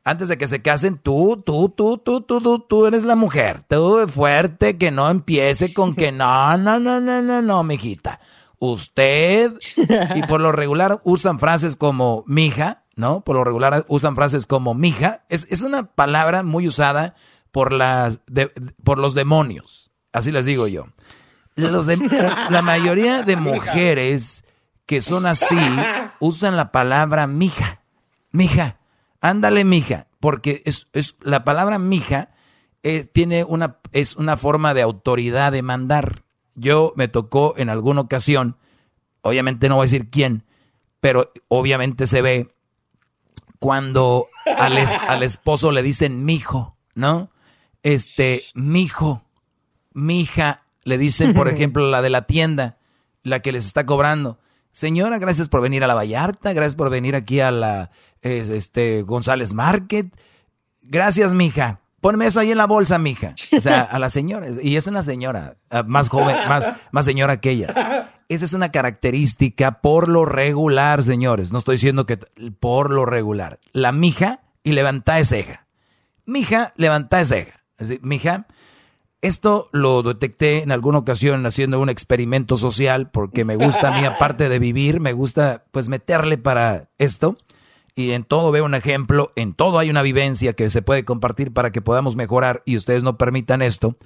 antes 0.05 0.29
de 0.29 0.39
que 0.39 0.47
se 0.47 0.61
casen, 0.61 0.99
tú, 0.99 1.41
tú, 1.45 1.69
tú, 1.69 1.99
tú, 1.99 2.20
tú, 2.23 2.41
tú, 2.41 2.59
tú 2.59 2.87
eres 2.87 3.05
la 3.05 3.16
mujer. 3.16 3.62
Tú 3.69 4.07
fuerte, 4.09 4.77
que 4.77 4.91
no 4.91 5.09
empiece 5.11 5.73
con 5.73 5.95
que 5.95 6.11
no, 6.11 6.57
no, 6.59 6.81
no, 6.81 7.01
no, 7.01 7.23
no, 7.23 7.43
no, 7.43 7.62
mijita. 7.62 8.19
Usted, 8.64 9.55
y 10.14 10.22
por 10.28 10.40
lo 10.40 10.52
regular 10.52 11.01
usan 11.02 11.40
frases 11.40 11.74
como 11.74 12.22
mija, 12.28 12.84
¿no? 12.94 13.22
Por 13.22 13.34
lo 13.34 13.43
regular 13.43 13.84
usan 13.89 14.14
frases 14.14 14.47
como 14.47 14.72
mija. 14.72 15.24
Es, 15.28 15.48
es 15.51 15.62
una 15.62 15.86
palabra 15.86 16.44
muy 16.44 16.68
usada 16.68 17.16
por, 17.51 17.72
las 17.72 18.20
de- 18.26 18.52
por 18.84 19.01
los 19.01 19.14
demonios. 19.14 19.90
Así 20.12 20.30
les 20.30 20.47
digo 20.47 20.68
yo. 20.68 20.86
Los 21.56 21.86
de- 21.86 21.97
la 22.51 22.62
mayoría 22.62 23.24
de 23.24 23.34
mujeres 23.34 24.44
que 24.86 25.01
son 25.01 25.26
así 25.26 25.59
usan 26.20 26.56
la 26.56 26.70
palabra 26.70 27.26
mija. 27.26 27.80
Mija. 28.30 28.76
Ándale, 29.20 29.64
mija. 29.64 30.06
Porque 30.20 30.62
es, 30.66 30.86
es 30.93 31.16
la 31.20 31.43
palabra 31.43 31.80
mija 31.80 32.28
eh, 32.84 33.02
tiene 33.12 33.43
una, 33.43 33.78
es 33.90 34.14
una 34.14 34.36
forma 34.36 34.72
de 34.72 34.82
autoridad 34.82 35.51
de 35.51 35.62
mandar. 35.62 36.22
Yo 36.55 36.93
me 36.97 37.09
tocó 37.09 37.55
en 37.57 37.69
alguna 37.70 38.01
ocasión, 38.03 38.57
obviamente 39.23 39.69
no 39.69 39.77
voy 39.77 39.85
a 39.85 39.87
decir 39.91 40.11
quién, 40.11 40.45
pero 41.01 41.33
obviamente 41.49 42.07
se 42.07 42.23
ve 42.23 42.55
cuando 43.59 44.27
al, 44.59 44.77
es- 44.79 44.99
al 45.09 45.23
esposo 45.23 45.73
le 45.73 45.83
dicen 45.83 46.24
mijo, 46.24 46.77
¿no? 46.95 47.31
Este, 47.83 48.43
mijo, 48.55 49.23
mija, 49.93 50.65
le 50.85 50.99
dicen, 50.99 51.33
por 51.35 51.49
ejemplo, 51.55 51.89
la 51.89 52.03
de 52.03 52.11
la 52.11 52.27
tienda, 52.27 52.79
la 53.23 53.41
que 53.41 53.53
les 53.53 53.66
está 53.66 53.87
cobrando. 53.87 54.39
Señora, 54.73 55.19
gracias 55.19 55.49
por 55.49 55.61
venir 55.61 55.85
a 55.85 55.87
la 55.87 55.95
Vallarta, 55.95 56.53
gracias 56.55 56.77
por 56.77 56.91
venir 56.91 57.15
aquí 57.15 57.41
a 57.41 57.51
la 57.51 57.91
es- 58.20 58.49
este 58.49 59.03
González 59.03 59.53
Market. 59.55 60.07
Gracias, 60.83 61.33
mija. 61.35 61.81
Ponme 62.03 62.27
eso 62.27 62.41
ahí 62.41 62.51
en 62.51 62.59
la 62.59 62.66
bolsa, 62.66 62.99
mija. 62.99 63.37
O 63.57 63.61
sea, 63.61 63.83
a 63.83 64.01
la 64.01 64.11
señora. 64.11 64.49
Y 64.61 64.74
es 64.74 64.89
una 64.89 65.05
señora, 65.05 65.57
ah, 65.70 65.85
más 65.85 66.09
joven, 66.09 66.37
más, 66.49 66.66
más 66.91 67.05
señora 67.05 67.41
que 67.41 67.51
ella. 67.51 68.11
Esa 68.29 68.45
es 68.45 68.55
una 68.55 68.73
característica 68.73 69.81
por 69.81 70.09
lo 70.09 70.24
regular, 70.24 71.05
señores. 71.05 71.53
No 71.53 71.59
estoy 71.59 71.77
diciendo 71.77 72.05
que 72.05 72.19
por 72.59 72.91
lo 72.91 73.07
regular. 73.07 73.61
La 73.73 73.93
mija 73.93 74.41
y 74.65 74.73
levanta 74.73 75.24
ceja. 75.24 75.69
Mija, 76.27 76.73
levanta 76.77 77.24
ceja. 77.24 77.62
Es 77.79 77.89
decir, 77.89 78.05
mija, 78.05 78.49
esto 79.20 79.69
lo 79.70 80.03
detecté 80.03 80.65
en 80.65 80.73
alguna 80.73 80.99
ocasión 80.99 81.47
haciendo 81.47 81.79
un 81.79 81.89
experimento 81.89 82.57
social 82.57 83.11
porque 83.11 83.45
me 83.45 83.55
gusta 83.55 83.95
a 83.95 84.01
mí, 84.01 84.05
aparte 84.05 84.49
de 84.49 84.59
vivir, 84.59 84.99
me 84.99 85.12
gusta 85.12 85.66
pues 85.70 85.89
meterle 85.89 86.37
para 86.37 86.91
esto. 86.99 87.37
Y 87.94 88.12
en 88.12 88.24
todo 88.24 88.51
veo 88.52 88.64
un 88.64 88.74
ejemplo, 88.74 89.32
en 89.36 89.52
todo 89.55 89.78
hay 89.78 89.90
una 89.90 90.02
vivencia 90.02 90.55
que 90.55 90.70
se 90.70 90.81
puede 90.82 91.05
compartir 91.05 91.52
para 91.52 91.73
que 91.73 91.82
podamos 91.82 92.16
mejorar 92.16 92.62
y 92.64 92.77
ustedes 92.77 93.02
no 93.02 93.19
permitan 93.19 93.60
esto. 93.62 93.97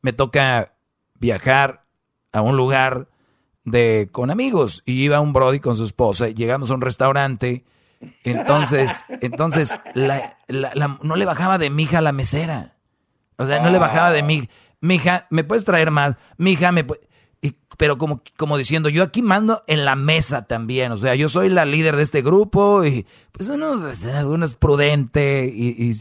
Me 0.00 0.12
toca 0.14 0.74
viajar 1.18 1.84
a 2.32 2.40
un 2.40 2.56
lugar 2.56 3.08
de 3.64 4.08
con 4.12 4.30
amigos 4.30 4.82
y 4.86 5.02
iba 5.04 5.20
un 5.20 5.32
brody 5.32 5.60
con 5.60 5.74
su 5.74 5.84
esposa, 5.84 6.28
y 6.28 6.34
llegamos 6.34 6.70
a 6.70 6.74
un 6.74 6.80
restaurante, 6.80 7.64
entonces, 8.24 9.04
entonces 9.20 9.78
la- 9.94 10.36
la- 10.48 10.72
la- 10.74 10.98
no 11.02 11.16
le 11.16 11.24
bajaba 11.24 11.58
de 11.58 11.70
mija 11.70 11.98
a 11.98 12.02
la 12.02 12.12
mesera. 12.12 12.76
O 13.36 13.46
sea, 13.46 13.60
no 13.60 13.70
le 13.70 13.78
bajaba 13.78 14.10
de 14.12 14.22
mi, 14.22 14.48
mija, 14.80 15.26
¿me 15.30 15.44
puedes 15.44 15.64
traer 15.64 15.90
más? 15.90 16.16
Mija, 16.36 16.72
me 16.72 16.84
pu-?" 16.86 16.98
Y- 17.46 17.56
pero 17.76 17.98
como, 17.98 18.22
como 18.36 18.56
diciendo, 18.56 18.88
yo 18.88 19.02
aquí 19.02 19.20
mando 19.22 19.62
en 19.66 19.84
la 19.84 19.96
mesa 19.96 20.46
también. 20.46 20.92
O 20.92 20.96
sea, 20.96 21.14
yo 21.14 21.28
soy 21.28 21.48
la 21.48 21.64
líder 21.64 21.96
de 21.96 22.02
este 22.02 22.22
grupo 22.22 22.84
y 22.84 23.06
pues 23.32 23.48
uno, 23.48 23.72
uno 24.26 24.44
es 24.44 24.54
prudente 24.54 25.50
y, 25.52 25.70
y 25.90 25.92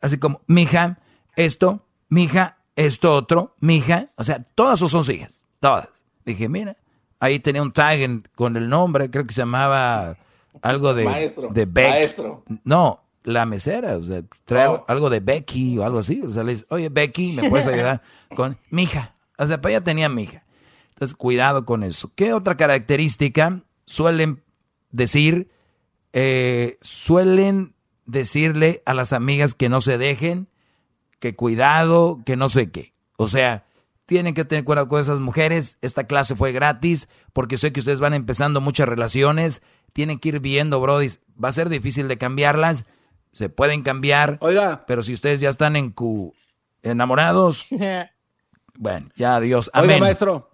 así 0.00 0.18
como, 0.18 0.42
mija, 0.46 0.98
esto, 1.36 1.86
mija, 2.08 2.58
esto 2.76 3.14
otro, 3.14 3.56
mija. 3.60 4.04
O 4.16 4.24
sea, 4.24 4.42
todas 4.54 4.78
sus 4.78 4.90
son 4.92 5.04
hijas, 5.14 5.46
todas. 5.60 5.88
Dije, 6.24 6.48
mira, 6.48 6.76
ahí 7.18 7.38
tenía 7.40 7.62
un 7.62 7.72
tag 7.72 8.00
en- 8.00 8.28
con 8.34 8.56
el 8.56 8.68
nombre, 8.68 9.10
creo 9.10 9.26
que 9.26 9.32
se 9.34 9.40
llamaba 9.42 10.16
algo 10.60 10.92
de, 10.94 11.04
Maestro, 11.04 11.48
de 11.50 11.64
Beck. 11.66 11.88
maestro. 11.90 12.44
No, 12.64 13.02
la 13.24 13.46
mesera, 13.46 13.96
o 13.96 14.04
sea, 14.04 14.22
trae 14.44 14.64
algo- 14.66 14.84
algo 14.86 15.08
de 15.10 15.20
Becky 15.20 15.78
o 15.78 15.84
algo 15.84 15.98
así. 16.00 16.20
O 16.22 16.30
sea, 16.30 16.42
le 16.44 16.52
dice, 16.52 16.66
oye, 16.68 16.88
Becky, 16.90 17.32
¿me 17.32 17.48
puedes 17.48 17.66
ayudar 17.68 18.02
con 18.36 18.58
mi 18.70 18.82
hija? 18.84 19.14
O 19.38 19.46
sea, 19.46 19.60
pues 19.60 19.72
ella 19.72 19.82
tenía 19.82 20.08
mi 20.08 20.24
hija. 20.24 20.44
Entonces, 21.02 21.16
cuidado 21.16 21.64
con 21.64 21.82
eso. 21.82 22.12
¿Qué 22.14 22.32
otra 22.32 22.56
característica 22.56 23.64
suelen 23.86 24.40
decir? 24.92 25.50
Eh, 26.12 26.78
suelen 26.80 27.74
decirle 28.06 28.84
a 28.86 28.94
las 28.94 29.12
amigas 29.12 29.54
que 29.54 29.68
no 29.68 29.80
se 29.80 29.98
dejen, 29.98 30.46
que 31.18 31.34
cuidado, 31.34 32.20
que 32.24 32.36
no 32.36 32.48
sé 32.48 32.70
qué. 32.70 32.94
O 33.16 33.26
sea, 33.26 33.66
tienen 34.06 34.32
que 34.32 34.44
tener 34.44 34.62
cuidado 34.62 34.86
con 34.86 35.00
esas 35.00 35.18
mujeres. 35.18 35.76
Esta 35.82 36.04
clase 36.04 36.36
fue 36.36 36.52
gratis 36.52 37.08
porque 37.32 37.58
sé 37.58 37.72
que 37.72 37.80
ustedes 37.80 37.98
van 37.98 38.14
empezando 38.14 38.60
muchas 38.60 38.88
relaciones. 38.88 39.60
Tienen 39.92 40.20
que 40.20 40.28
ir 40.28 40.38
viendo, 40.38 40.80
Brody. 40.80 41.08
Va 41.42 41.48
a 41.48 41.52
ser 41.52 41.68
difícil 41.68 42.06
de 42.06 42.16
cambiarlas. 42.16 42.84
Se 43.32 43.48
pueden 43.48 43.82
cambiar. 43.82 44.38
Oiga. 44.40 44.84
Pero 44.86 45.02
si 45.02 45.14
ustedes 45.14 45.40
ya 45.40 45.48
están 45.48 45.74
en 45.74 45.90
cu 45.90 46.32
enamorados, 46.84 47.66
bueno, 48.78 49.08
ya 49.16 49.34
adiós. 49.34 49.68
Oiga, 49.74 49.82
Amén. 49.82 49.98
maestro. 49.98 50.51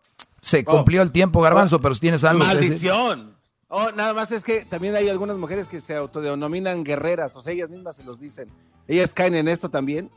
Se 0.49 0.65
cumplió 0.65 1.03
el 1.03 1.13
tiempo, 1.13 1.41
Garbanzo, 1.43 1.81
pero 1.81 1.95
si 1.95 2.01
tienes 2.01 2.25
algo. 2.25 2.45
Maldición. 2.45 3.37
Oh, 3.69 3.91
nada 3.93 4.15
más 4.15 4.33
es 4.33 4.45
que 4.45 4.65
también 4.65 4.97
hay 4.97 5.09
algunas 5.11 5.37
mujeres 5.37 5.67
que 5.69 5.81
se 5.83 5.95
autodenominan 5.95 6.85
guerreras, 6.85 7.37
o 7.37 7.43
sea, 7.43 7.53
ellas 7.53 7.69
mismas 7.69 7.97
se 7.97 8.05
los 8.05 8.19
dicen. 8.19 8.49
Ellas 8.87 9.13
caen 9.13 9.35
en 9.35 9.47
esto 9.49 9.69
también. 9.69 10.11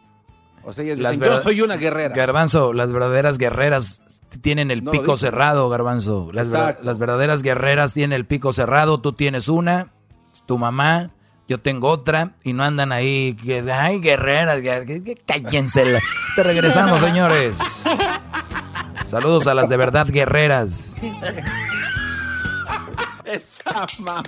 O 0.63 0.71
sea, 0.71 0.83
ellas 0.85 0.99
Las 0.99 1.19
dicen, 1.19 1.33
yo 1.35 1.41
soy 1.41 1.59
una 1.61 1.75
guerrera. 1.75 2.15
Garbanzo, 2.15 2.71
las 2.71 2.91
verdaderas 2.93 3.37
guerreras 3.37 4.01
tienen 4.41 4.71
el 4.71 4.83
No, 4.85 4.91
pico 4.91 5.13
dice. 5.13 5.25
cerrado, 5.25 5.67
Garbanzo. 5.69 6.29
Las, 6.31 6.49
ver- 6.49 6.77
las 6.81 6.97
verdaderas 6.97 7.41
guerreras 7.41 7.93
tienen 7.93 8.13
el 8.15 8.25
pico 8.25 8.53
cerrado. 8.53 9.01
Tú 9.01 9.11
tienes 9.13 9.49
una, 9.49 9.91
es 10.31 10.43
tu 10.45 10.57
mamá, 10.57 11.09
yo 11.49 11.57
tengo 11.57 11.89
otra, 11.89 12.35
y 12.43 12.53
no 12.53 12.63
andan 12.63 12.91
ahí, 12.93 13.35
que, 13.43 13.59
ay, 13.69 13.99
guerreras, 13.99 14.61
cállense. 15.25 15.99
Te 16.37 16.43
regresamos, 16.43 17.01
señores. 17.01 17.57
Saludos 19.11 19.45
a 19.47 19.53
las 19.53 19.67
de 19.67 19.75
verdad 19.75 20.07
guerreras. 20.07 20.93
Esa 23.25 23.85
mamá. 23.99 24.23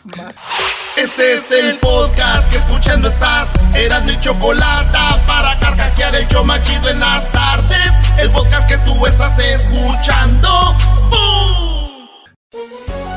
Este 0.98 1.36
es 1.36 1.50
el 1.52 1.80
podcast 1.80 2.52
que 2.52 2.58
escuchando 2.58 3.08
estás. 3.08 3.54
Eran 3.74 4.06
mi 4.06 4.20
chocolate 4.20 4.98
para 5.26 5.58
carcajear 5.62 6.14
el 6.18 6.28
show 6.28 6.44
machido 6.44 6.90
en 6.90 7.00
las 7.00 7.32
tardes. 7.32 7.94
El 8.18 8.30
podcast 8.32 8.68
que 8.68 8.78
tú 8.80 9.06
estás 9.06 9.40
escuchando. 9.40 10.76
¡Bum! 11.10 13.03